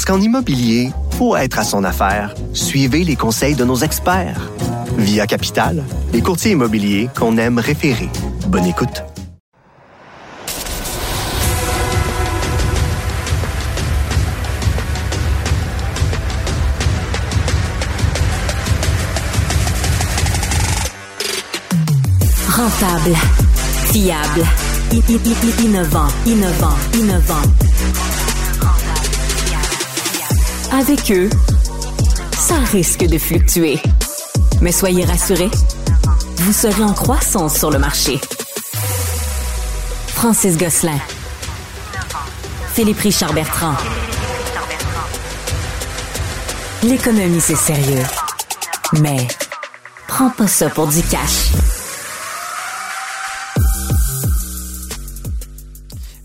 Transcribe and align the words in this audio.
Parce 0.00 0.16
qu'en 0.16 0.24
immobilier, 0.24 0.92
pour 1.18 1.36
être 1.36 1.58
à 1.58 1.62
son 1.62 1.84
affaire, 1.84 2.34
suivez 2.54 3.04
les 3.04 3.16
conseils 3.16 3.54
de 3.54 3.66
nos 3.66 3.76
experts. 3.76 4.50
Via 4.96 5.26
Capital, 5.26 5.84
les 6.14 6.22
courtiers 6.22 6.52
immobiliers 6.52 7.10
qu'on 7.14 7.36
aime 7.36 7.58
référer. 7.58 8.08
Bonne 8.46 8.64
écoute. 8.64 9.04
Rentable, 22.48 23.16
fiable, 23.92 24.46
innovant, 25.62 26.08
innovant, 26.24 26.78
innovant. 26.94 28.29
Avec 30.80 31.10
eux, 31.10 31.28
ça 32.32 32.54
risque 32.72 33.04
de 33.04 33.18
fluctuer. 33.18 33.78
Mais 34.62 34.72
soyez 34.72 35.04
rassurés, 35.04 35.50
vous 36.36 36.54
serez 36.54 36.82
en 36.82 36.94
croissance 36.94 37.58
sur 37.58 37.70
le 37.70 37.78
marché. 37.78 38.18
Francis 40.06 40.56
Gosselin. 40.56 40.98
Philippe 42.72 43.00
Richard 43.00 43.34
Bertrand. 43.34 43.74
L'économie, 46.82 47.42
c'est 47.42 47.56
sérieux. 47.56 48.06
Mais 49.02 49.28
prends 50.08 50.30
pas 50.30 50.48
ça 50.48 50.70
pour 50.70 50.86
du 50.86 51.02
cash. 51.02 51.50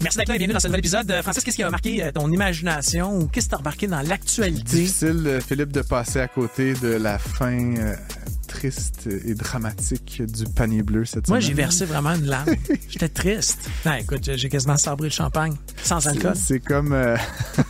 Merci 0.05 0.17
d'être 0.19 0.29
là 0.29 0.35
et 0.35 0.37
bienvenue 0.37 0.53
dans 0.53 0.59
ce 0.59 0.67
nouvel 0.67 0.79
épisode. 0.81 1.09
Euh, 1.09 1.23
Francis, 1.23 1.43
qu'est-ce 1.43 1.55
qui 1.55 1.63
a 1.63 1.69
marqué 1.71 2.03
euh, 2.03 2.11
ton 2.11 2.29
imagination 2.31 3.17
ou 3.17 3.25
qu'est-ce 3.27 3.47
que 3.47 3.49
tu 3.49 3.55
as 3.55 3.57
remarqué 3.57 3.87
dans 3.87 4.01
l'actualité? 4.01 4.61
Difficile, 4.63 5.23
euh, 5.25 5.41
Philippe, 5.41 5.71
de 5.71 5.81
passer 5.81 6.19
à 6.19 6.27
côté 6.27 6.73
de 6.75 6.89
la 6.89 7.17
fin 7.17 7.75
euh, 7.75 7.95
triste 8.47 9.07
et 9.25 9.33
dramatique 9.33 10.21
du 10.23 10.43
panier 10.45 10.83
bleu 10.83 11.05
cette 11.05 11.27
Moi, 11.27 11.39
semaine. 11.41 11.47
j'ai 11.49 11.53
versé 11.55 11.85
vraiment 11.85 12.13
une 12.13 12.25
larme. 12.27 12.53
J'étais 12.89 13.09
triste. 13.09 13.67
Non, 13.83 13.93
écoute, 13.95 14.29
j'ai 14.35 14.47
quasiment 14.49 14.77
sabré 14.77 15.07
le 15.07 15.13
champagne 15.13 15.55
sans 15.81 16.05
alcool. 16.07 16.33
C'est 16.35 16.59
comme. 16.59 16.93
euh, 16.93 17.17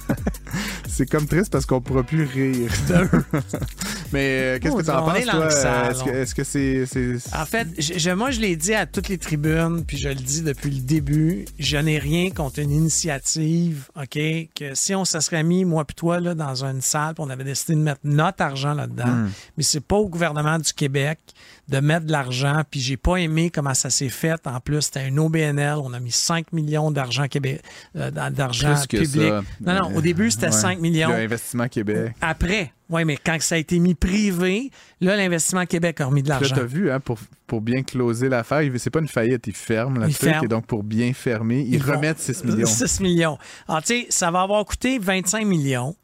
C'est 0.88 1.06
comme 1.10 1.26
triste 1.28 1.52
parce 1.52 1.66
qu'on 1.66 1.82
pourra 1.82 2.04
plus 2.04 2.24
rire. 2.26 2.72
Mais 4.12 4.40
euh, 4.56 4.60
qu'est-ce 4.60 4.76
que 4.76 4.82
tu 4.84 4.90
en 4.92 5.04
penses, 5.06 5.26
toi? 5.26 5.48
Est-ce 5.90 6.04
que- 6.04 6.10
Est-ce 6.10 6.36
que 6.36 6.44
c'est. 6.44 6.86
c'est- 6.86 7.36
En 7.36 7.46
fait, 7.46 7.68
je, 7.80 8.10
moi, 8.12 8.32
je 8.32 8.40
l'ai 8.40 8.56
dit 8.56 8.74
à 8.74 8.86
toutes 8.86 9.10
les 9.10 9.18
tribunes, 9.18 9.84
puis 9.86 9.98
je 9.98 10.10
le 10.10 10.16
dis 10.16 10.42
depuis 10.42 10.70
le 10.72 10.80
début, 10.82 11.46
je 11.60 11.78
n'ai 11.78 11.98
rien 12.00 12.30
contre 12.30 12.60
une 12.60 12.72
initiative, 12.72 13.90
OK? 13.96 14.18
Que 14.56 14.74
si 14.76 14.96
on 14.96 15.06
se 15.06 15.20
serait 15.20 15.44
mis, 15.44 15.66
moi 15.66 15.86
puis 15.86 15.96
toi, 15.96 16.20
là, 16.20 16.36
dans 16.36 16.64
une 16.64 16.82
salle, 16.82 17.16
puis 17.16 17.24
on 17.26 17.30
avait 17.30 17.44
décidé 17.44 17.74
de 17.76 17.80
mettre 17.82 18.02
notre 18.04 18.44
argent 18.44 18.74
là-dedans, 18.74 19.06
Hmm. 19.06 19.30
mais 19.58 19.64
c'est 19.64 19.80
pas 19.84 19.96
au 19.98 20.08
gouvernement 20.10 20.60
du 20.60 20.72
Québec 20.74 21.20
de 21.68 21.80
mettre 21.80 22.06
de 22.06 22.12
l'argent, 22.12 22.62
puis 22.70 22.80
j'ai 22.80 22.96
pas 22.98 23.16
aimé 23.18 23.50
comment 23.50 23.74
ça 23.74 23.90
s'est 23.90 24.10
fait. 24.10 24.40
En 24.46 24.60
plus, 24.60 24.84
c'était 24.84 25.00
un 25.02 25.18
OBNL, 25.18 25.78
on 25.82 25.94
a 25.94 26.00
mis 26.00 26.12
5 26.12 26.54
millions 26.54 26.92
d'argent 26.92 27.28
Québec, 27.28 27.62
euh, 27.96 28.12
d'argent 28.12 28.76
Plus 28.88 29.00
public. 29.00 29.34
Non, 29.62 29.74
non, 29.90 29.96
au 29.96 30.02
début, 30.02 30.30
c'était 30.30 30.45
Ouais. 30.46 30.52
5 30.52 30.80
millions. 30.80 31.10
Le 31.10 31.16
Investissement 31.16 31.68
Québec. 31.68 32.14
Après, 32.22 32.72
oui, 32.90 33.04
mais 33.06 33.18
quand 33.18 33.38
ça 33.42 33.56
a 33.56 33.58
été 33.58 33.80
mis 33.80 33.96
privé, 33.96 34.70
là, 35.02 35.16
l'Investissement 35.16 35.66
Québec 35.66 36.02
a 36.02 36.06
remis 36.06 36.22
de 36.22 36.28
Puis 36.28 36.34
Là, 36.34 36.40
l'argent. 36.40 36.56
t'as 36.56 36.64
vu, 36.64 36.92
hein, 36.92 37.00
pour, 37.00 37.18
pour 37.48 37.62
bien 37.62 37.82
closer 37.84 38.30
l'affaire, 38.30 38.62
il- 38.62 38.80
c'est 38.80 38.90
pas 38.90 39.00
une 39.00 39.08
faillite, 39.08 39.48
ils 39.48 39.56
ferment 39.56 40.00
le 40.00 40.08
Ils 40.10 40.16
truc, 40.16 40.30
ferment. 40.30 40.44
et 40.44 40.48
donc 40.48 40.66
pour 40.68 40.84
bien 40.84 41.14
fermer, 41.14 41.62
ils, 41.62 41.76
Ils 41.76 41.82
remettent 41.84 42.20
6 42.20 42.44
millions. 42.46 42.66
6 42.68 43.00
millions. 43.00 43.38
Alors, 43.68 43.82
tu 43.82 44.02
sais, 44.02 44.06
ça 44.10 44.30
va 44.32 44.42
avoir 44.42 44.64
coûté 44.66 45.00
25 45.00 45.46
millions. 45.46 45.96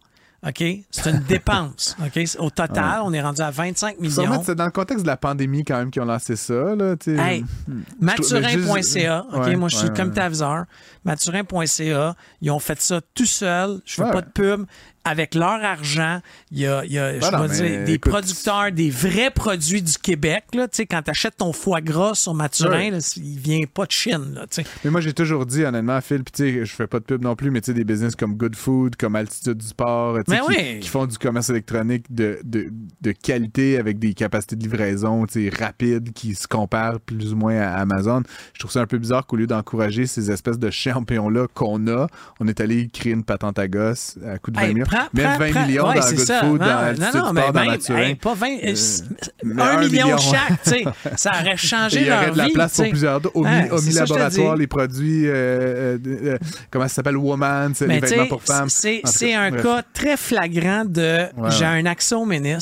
OK? 0.47 0.63
C'est 0.89 1.09
une 1.11 1.19
dépense. 1.19 1.95
OK? 2.03 2.19
Au 2.39 2.49
total, 2.49 3.01
on 3.03 3.13
est 3.13 3.21
rendu 3.21 3.41
à 3.41 3.51
25 3.51 3.95
Faut 3.95 4.01
remettre 4.01 4.21
millions. 4.31 4.43
ça 4.43 4.55
dans 4.55 4.65
le 4.65 4.71
contexte 4.71 5.03
de 5.03 5.07
la 5.07 5.17
pandémie 5.17 5.63
quand 5.63 5.77
même 5.77 5.91
qu'ils 5.91 6.01
ont 6.01 6.05
lancé 6.05 6.35
ça. 6.35 6.75
Là. 6.75 6.95
Hey, 7.05 7.45
Hmm. 7.67 7.81
Maturin.ca, 7.99 9.25
OK? 9.33 9.45
Ouais, 9.45 9.55
moi, 9.55 9.69
je 9.69 9.75
suis 9.77 9.89
comme 9.91 10.07
ouais. 10.09 10.13
Tavzor. 10.15 10.63
Maturin.ca, 11.05 12.15
ils 12.41 12.51
ont 12.51 12.59
fait 12.59 12.81
ça 12.81 13.01
tout 13.13 13.25
seuls. 13.25 13.79
Je 13.85 13.93
fais 13.95 14.03
Ouais. 14.03 14.11
pas 14.11 14.21
de 14.21 14.29
pub. 14.29 14.65
Avec 15.03 15.33
leur 15.33 15.63
argent, 15.63 16.21
il 16.51 16.59
y 16.59 16.67
a, 16.67 16.85
il 16.85 16.91
y 16.91 16.99
a, 16.99 17.19
je 17.19 17.53
dire, 17.53 17.85
des 17.85 17.93
écoute, 17.93 18.11
producteurs, 18.11 18.71
des 18.71 18.91
vrais 18.91 19.31
produits 19.31 19.81
du 19.81 19.97
Québec. 19.97 20.43
Là, 20.53 20.67
quand 20.89 21.01
tu 21.01 21.09
achètes 21.09 21.37
ton 21.37 21.53
foie 21.53 21.81
gras 21.81 22.13
sur 22.13 22.33
Maturin, 22.35 22.71
Ouais. 22.71 22.89
là, 22.91 23.13
il 23.17 23.39
vient 23.39 23.65
pas 23.71 23.85
de 23.85 23.91
Chine. 23.91 24.33
Là. 24.35 24.45
Mais 24.83 24.91
moi, 24.91 25.01
j'ai 25.01 25.13
toujours 25.13 25.45
dit, 25.45 25.63
honnêtement, 25.63 25.99
Phil, 26.01 26.23
puis 26.23 26.63
je 26.65 26.71
fais 26.71 26.87
pas 26.87 26.99
de 26.99 27.05
pub 27.05 27.23
non 27.23 27.35
plus, 27.35 27.49
mais 27.51 27.61
des 27.73 27.83
business 27.83 28.15
comme 28.15 28.35
Good 28.35 28.55
Food, 28.55 28.95
comme 28.95 29.15
Altitude 29.15 29.57
du 29.57 29.67
Sport, 29.67 30.23
qui, 30.23 30.33
oui. 30.47 30.79
qui 30.79 30.89
font 30.89 31.05
du 31.05 31.17
commerce 31.17 31.49
électronique 31.49 32.05
de, 32.09 32.39
de, 32.43 32.71
de 33.01 33.11
qualité 33.11 33.77
avec 33.77 33.99
des 33.99 34.13
capacités 34.13 34.55
de 34.55 34.63
livraison, 34.63 35.25
rapides, 35.57 36.13
qui 36.13 36.35
se 36.35 36.47
comparent 36.47 36.99
plus 36.99 37.33
ou 37.33 37.35
moins 37.35 37.57
à 37.59 37.73
Amazon. 37.73 38.23
Je 38.53 38.59
trouve 38.59 38.71
ça 38.71 38.81
un 38.81 38.87
peu 38.87 38.97
bizarre 38.97 39.25
qu'au 39.25 39.35
lieu 39.35 39.47
d'encourager 39.47 40.05
ces 40.05 40.31
espèces 40.31 40.59
de 40.59 40.69
champions-là 40.69 41.47
qu'on 41.53 41.87
a, 41.87 42.07
on 42.39 42.47
est 42.47 42.59
allé 42.59 42.87
créer 42.89 43.13
une 43.13 43.23
patente 43.23 43.59
à 43.59 43.67
gosse 43.67 44.17
à 44.27 44.37
coût 44.37 44.51
de 44.51 44.57
20 44.59 44.67
Hey. 44.67 44.73
Prends- 44.95 45.07
Mettre 45.13 45.29
prends- 45.29 45.37
20 45.39 45.51
prends- 45.51 45.65
millions 45.67 45.89
ouais, 45.89 45.99
dans 45.99 46.09
Good 46.09 46.19
ça. 46.19 46.39
Food, 46.41 46.59
non, 46.61 46.65
dans 46.67 46.77
Altitude 46.77 47.13
non, 47.15 47.25
non, 47.25 47.33
mais 47.33 47.41
dans 47.41 47.61
même, 47.61 47.97
hey, 47.97 48.15
pas 48.15 48.33
20, 48.33 48.47
euh, 48.47 48.73
mais 49.43 49.61
un 49.61 49.65
un 49.65 49.79
million 49.79 50.05
million. 50.05 50.17
chaque, 50.17 50.63
tu 50.63 50.69
sais, 50.69 50.83
ça 51.15 51.31
aurait 51.41 51.57
changé 51.57 51.97
Et 51.97 52.01
il 52.01 52.05
y 52.05 52.09
leur 52.09 52.21
aurait 52.21 52.31
de 52.31 52.37
la 52.37 52.45
vie, 52.45 52.53
place 52.53 52.75
pour 52.75 52.89
plusieurs 52.89 53.21
d'autres. 53.21 53.35
Au, 53.37 53.45
Hein, 53.45 53.65
mi-laboratoire, 53.83 54.53
dis. 54.55 54.59
les 54.61 54.67
produits, 54.67 55.27
euh, 55.27 55.31
euh, 55.33 55.97
euh, 56.05 56.37
comment 56.69 56.87
ça 56.87 56.95
s'appelle, 56.95 57.17
Woman, 57.17 57.73
c'est 57.75 57.87
les 57.87 57.99
vêtements 57.99 58.27
pour 58.27 58.43
femmes. 58.43 58.69
c'est 58.69 59.01
En 59.35 59.41
un 59.41 59.51
cas 59.51 59.81
très 59.93 60.17
flagrant 60.17 60.85
de 60.85 61.25
Ouais, 61.37 61.49
j'ai 61.51 61.65
un 61.65 61.85
accès 61.85 62.15
au 62.15 62.25
ménis, 62.25 62.55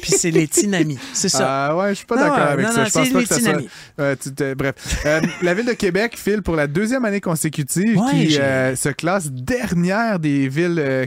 puis 0.00 0.12
c'est 0.12 0.30
les 0.30 0.48
tinamis. 0.48 0.98
C'est 1.12 1.28
ça. 1.28 1.46
Ah 1.68 1.76
ouais, 1.76 1.90
je 1.90 1.94
suis 1.94 2.06
pas 2.06 2.16
d'accord 2.16 2.38
avec 2.38 2.66
ça. 2.68 2.84
je 2.84 2.90
pense 2.92 3.08
pas 3.10 3.22
que 3.22 3.28
ça 3.28 3.40
soit. 3.40 3.62
Euh, 4.00 4.14
bref, 4.56 4.74
Euh, 5.06 5.20
la 5.42 5.54
ville 5.54 5.66
de 5.66 5.72
Québec 5.72 6.16
file 6.16 6.42
pour 6.42 6.56
la 6.56 6.66
deuxième 6.66 7.04
année 7.04 7.20
consécutive 7.20 7.98
qui 8.10 8.38
euh, 8.38 8.74
se 8.76 8.88
classe 8.90 9.30
dernière 9.30 10.18
des 10.18 10.48
villes 10.48 10.78
euh, 10.78 11.06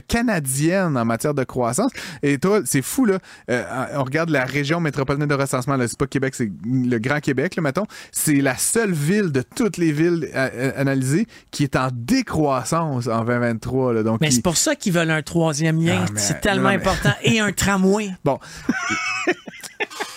en 0.78 1.04
matière 1.04 1.34
de 1.34 1.44
croissance. 1.44 1.90
Et 2.22 2.38
toi, 2.38 2.60
c'est 2.64 2.82
fou 2.82 3.04
là. 3.04 3.18
Euh, 3.50 3.64
on 3.94 4.04
regarde 4.04 4.30
la 4.30 4.44
région 4.44 4.80
métropolitaine 4.80 5.28
de 5.28 5.34
recensement. 5.34 5.76
Là, 5.76 5.88
c'est 5.88 5.98
pas 5.98 6.06
Québec, 6.06 6.34
c'est 6.34 6.50
le 6.64 6.98
Grand 6.98 7.20
Québec. 7.20 7.56
Là, 7.56 7.62
mettons, 7.62 7.86
c'est 8.12 8.34
la 8.40 8.56
seule 8.56 8.92
ville 8.92 9.32
de 9.32 9.42
toutes 9.42 9.76
les 9.76 9.92
villes 9.92 10.28
euh, 10.34 10.48
euh, 10.54 10.72
analysées 10.76 11.26
qui 11.50 11.64
est 11.64 11.76
en 11.76 11.88
décroissance 11.92 13.06
en 13.06 13.24
2023. 13.24 13.92
Là. 13.94 14.02
Donc, 14.02 14.20
Mais 14.20 14.28
il- 14.28 14.32
c'est 14.32 14.42
pour 14.42 14.56
ça 14.56 14.74
qu'ils 14.74 14.92
veulent 14.92 15.10
un 15.10 15.22
troisième 15.22 15.80
lien. 15.82 16.04
Ah, 16.06 16.10
mais- 16.12 16.20
c'est 16.20 16.40
tellement 16.40 16.64
non, 16.64 16.68
mais- 16.70 16.74
important. 16.76 17.12
Et 17.22 17.40
un 17.40 17.52
tramway. 17.52 18.10
Bon. 18.24 18.38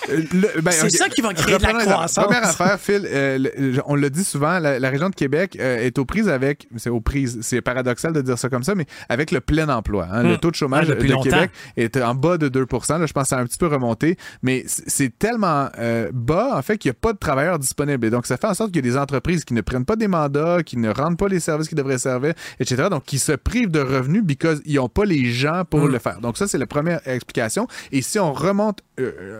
Ben, 0.61 0.71
C'est 0.71 0.89
ça 0.89 1.09
qui 1.09 1.21
va 1.21 1.33
créer 1.33 1.57
de 1.57 1.61
la 1.63 1.69
reprenons 1.69 1.91
croissance. 1.91 2.25
Première 2.25 2.43
affaire, 2.43 2.79
Phil, 2.79 3.07
euh, 3.09 3.37
le- 3.37 3.81
on 3.85 3.95
le 3.95 4.09
dit 4.09 4.23
souvent, 4.23 4.59
la, 4.59 4.79
la 4.79 4.89
région 4.89 5.09
de 5.09 5.15
Québec 5.15 5.57
euh, 5.59 5.77
est 5.85 5.97
aux 5.97 6.05
prises 6.05 6.29
avec, 6.29 6.67
c'est 6.77 6.89
aux 6.89 6.99
prises, 7.01 7.39
c'est 7.41 7.61
paradoxal 7.61 8.13
de 8.13 8.21
dire 8.21 8.37
ça 8.37 8.49
comme 8.49 8.63
ça, 8.63 8.75
mais 8.75 8.85
avec 9.09 9.31
le 9.31 9.39
plein 9.39 9.69
emploi. 9.69 10.07
hein. 10.11 10.23
Le 10.23 10.33
Mm. 10.33 10.37
taux 10.39 10.51
de 10.51 10.55
chômage 10.55 10.87
depuis 10.87 11.07
de 11.09 11.13
longtemps. 11.13 11.29
Québec 11.29 11.51
est 11.77 11.97
en 11.97 12.15
bas 12.15 12.37
de 12.37 12.49
2% 12.49 12.97
Là, 12.99 13.05
je 13.05 13.13
pense 13.13 13.23
que 13.23 13.29
ça 13.29 13.37
a 13.37 13.41
un 13.41 13.45
petit 13.45 13.57
peu 13.57 13.67
remonté, 13.67 14.17
mais 14.41 14.63
c'est 14.67 15.17
tellement 15.17 15.69
euh, 15.79 16.09
bas, 16.13 16.51
en 16.55 16.61
fait, 16.61 16.77
qu'il 16.77 16.89
n'y 16.89 16.95
a 16.95 16.99
pas 16.99 17.13
de 17.13 17.17
travailleurs 17.17 17.59
disponibles. 17.59 18.05
Et 18.05 18.09
donc, 18.09 18.25
ça 18.25 18.37
fait 18.37 18.47
en 18.47 18.53
sorte 18.53 18.71
qu'il 18.71 18.85
y 18.85 18.87
a 18.87 18.91
des 18.91 18.97
entreprises 18.97 19.45
qui 19.45 19.53
ne 19.53 19.61
prennent 19.61 19.85
pas 19.85 19.95
des 19.95 20.07
mandats, 20.07 20.63
qui 20.65 20.77
ne 20.77 20.89
rendent 20.89 21.17
pas 21.17 21.27
les 21.27 21.39
services 21.39 21.67
qu'ils 21.67 21.77
devraient 21.77 21.97
servir, 21.97 22.33
etc. 22.59 22.87
Donc, 22.89 23.03
qui 23.05 23.19
se 23.19 23.31
privent 23.33 23.71
de 23.71 23.79
revenus 23.79 24.23
parce 24.39 24.59
qu'ils 24.61 24.75
n'ont 24.75 24.89
pas 24.89 25.05
les 25.05 25.25
gens 25.31 25.63
pour 25.69 25.81
Mm. 25.81 25.91
le 25.91 25.99
faire. 25.99 26.19
Donc, 26.19 26.37
ça, 26.37 26.47
c'est 26.47 26.57
la 26.57 26.67
première 26.67 26.99
explication. 27.07 27.67
Et 27.91 28.01
si 28.01 28.19
on 28.19 28.33
remonte 28.33 28.79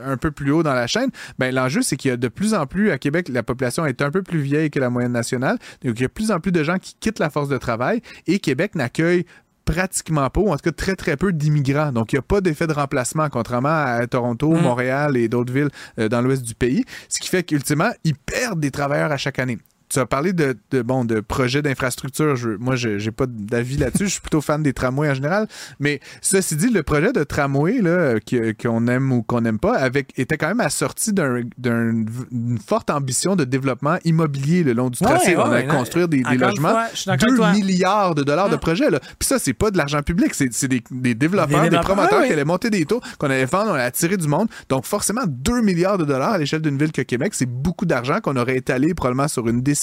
un 0.05 0.17
peu 0.17 0.31
plus 0.31 0.51
haut 0.51 0.52
dans 0.61 0.73
la 0.73 0.85
chaîne, 0.85 1.09
ben, 1.39 1.53
l'enjeu, 1.53 1.81
c'est 1.81 1.95
qu'il 1.95 2.09
y 2.09 2.13
a 2.13 2.17
de 2.17 2.27
plus 2.27 2.53
en 2.53 2.67
plus, 2.67 2.91
à 2.91 2.99
Québec, 2.99 3.29
la 3.29 3.41
population 3.41 3.85
est 3.85 4.01
un 4.01 4.11
peu 4.11 4.21
plus 4.21 4.41
vieille 4.41 4.69
que 4.69 4.79
la 4.79 4.89
moyenne 4.89 5.13
nationale. 5.13 5.57
Donc, 5.83 5.97
il 5.97 6.01
y 6.01 6.05
a 6.05 6.07
de 6.07 6.13
plus 6.13 6.31
en 6.31 6.39
plus 6.39 6.51
de 6.51 6.63
gens 6.63 6.77
qui 6.77 6.95
quittent 6.99 7.19
la 7.19 7.29
force 7.29 7.49
de 7.49 7.57
travail 7.57 8.01
et 8.27 8.39
Québec 8.39 8.75
n'accueille 8.75 9.25
pratiquement 9.65 10.29
pas, 10.29 10.41
ou 10.41 10.49
en 10.49 10.57
tout 10.57 10.69
cas 10.69 10.71
très 10.71 10.95
très 10.95 11.17
peu 11.17 11.31
d'immigrants. 11.31 11.91
Donc, 11.91 12.11
il 12.11 12.15
n'y 12.15 12.19
a 12.19 12.23
pas 12.23 12.41
d'effet 12.41 12.67
de 12.67 12.73
remplacement, 12.73 13.29
contrairement 13.29 13.69
à 13.69 14.05
Toronto, 14.07 14.51
Mm. 14.51 14.61
Montréal 14.61 15.17
et 15.17 15.27
d'autres 15.29 15.53
villes 15.53 15.69
euh, 15.99 16.09
dans 16.09 16.21
l'ouest 16.21 16.43
du 16.43 16.55
pays. 16.55 16.83
Ce 17.09 17.19
qui 17.19 17.29
fait 17.29 17.43
qu'ultimement, 17.43 17.91
ils 18.03 18.15
perdent 18.15 18.59
des 18.59 18.71
travailleurs 18.71 19.11
à 19.11 19.17
chaque 19.17 19.39
année. 19.39 19.57
Tu 19.93 19.99
as 19.99 20.05
parlé 20.05 20.33
de, 20.33 20.57
de, 20.71 20.81
bon, 20.81 21.05
de 21.05 21.19
projets 21.19 21.61
d'infrastructure. 21.61 22.35
Moi, 22.59 22.75
je 22.75 22.89
n'ai 23.03 23.11
pas 23.11 23.25
d'avis 23.27 23.77
là-dessus. 23.77 24.05
Je 24.05 24.11
suis 24.13 24.21
plutôt 24.21 24.41
fan 24.41 24.63
des 24.63 24.73
tramways 24.73 25.11
en 25.11 25.13
général. 25.13 25.47
Mais 25.79 25.99
ceci 26.21 26.55
dit, 26.55 26.69
le 26.69 26.81
projet 26.83 27.13
de 27.13 27.23
tramway, 27.23 27.79
qu'on 28.61 28.87
aime 28.87 29.11
ou 29.11 29.23
qu'on 29.23 29.41
n'aime 29.41 29.59
pas, 29.59 29.75
avec, 29.77 30.17
était 30.17 30.37
quand 30.37 30.47
même 30.47 30.59
assorti 30.61 31.13
d'un- 31.13 31.41
d'un- 31.57 32.05
d'une 32.31 32.57
forte 32.57 32.89
ambition 32.89 33.35
de 33.35 33.43
développement 33.43 33.97
immobilier 34.03 34.63
le 34.63 34.73
long 34.73 34.89
du 34.89 34.99
tracé. 34.99 35.35
ouais, 35.35 35.37
On 35.37 35.51
a 35.51 35.55
ouais, 35.57 35.67
construire 35.67 36.07
des, 36.07 36.23
logements. 36.23 36.69
fois, 36.71 36.87
je 36.93 36.97
suis 36.99 37.07
d'accord 37.09 37.29
2 37.29 37.41
avec 37.43 37.53
toi. 37.59 37.65
milliards 37.65 38.15
de 38.15 38.23
dollars 38.23 38.49
de 38.49 38.55
projets. 38.55 38.89
Là. 38.89 38.99
Puis 39.19 39.27
ça, 39.27 39.37
c'est 39.39 39.53
pas 39.53 39.69
de 39.71 39.77
l'argent 39.77 40.01
public. 40.01 40.33
C'est 40.33 40.67
des, 40.67 40.81
des 40.89 41.13
développeurs, 41.15 41.69
Des 41.69 41.77
promoteurs 41.77 42.23
qui 42.25 42.33
allaient 42.33 42.45
monter 42.45 42.69
des 42.69 42.85
taux, 42.85 43.01
qu'on 43.19 43.27
allait 43.27 43.45
vendre, 43.45 43.71
on 43.71 43.73
allait 43.75 43.83
attirer 43.83 44.17
du 44.17 44.27
monde. 44.27 44.47
Donc, 44.69 44.85
forcément, 44.85 45.21
2 45.27 45.61
milliards 45.61 45.97
de 45.97 46.05
dollars 46.05 46.31
à 46.33 46.37
l'échelle 46.37 46.61
d'une 46.61 46.77
ville 46.77 46.91
que 46.91 47.01
Québec, 47.03 47.33
c'est 47.35 47.45
beaucoup 47.49 47.85
d'argent 47.85 48.19
qu'on 48.21 48.35
aurait 48.37 48.57
étalé 48.57 48.93
probablement 48.93 49.27
sur 49.27 49.47
une 49.47 49.61
décennie. 49.61 49.82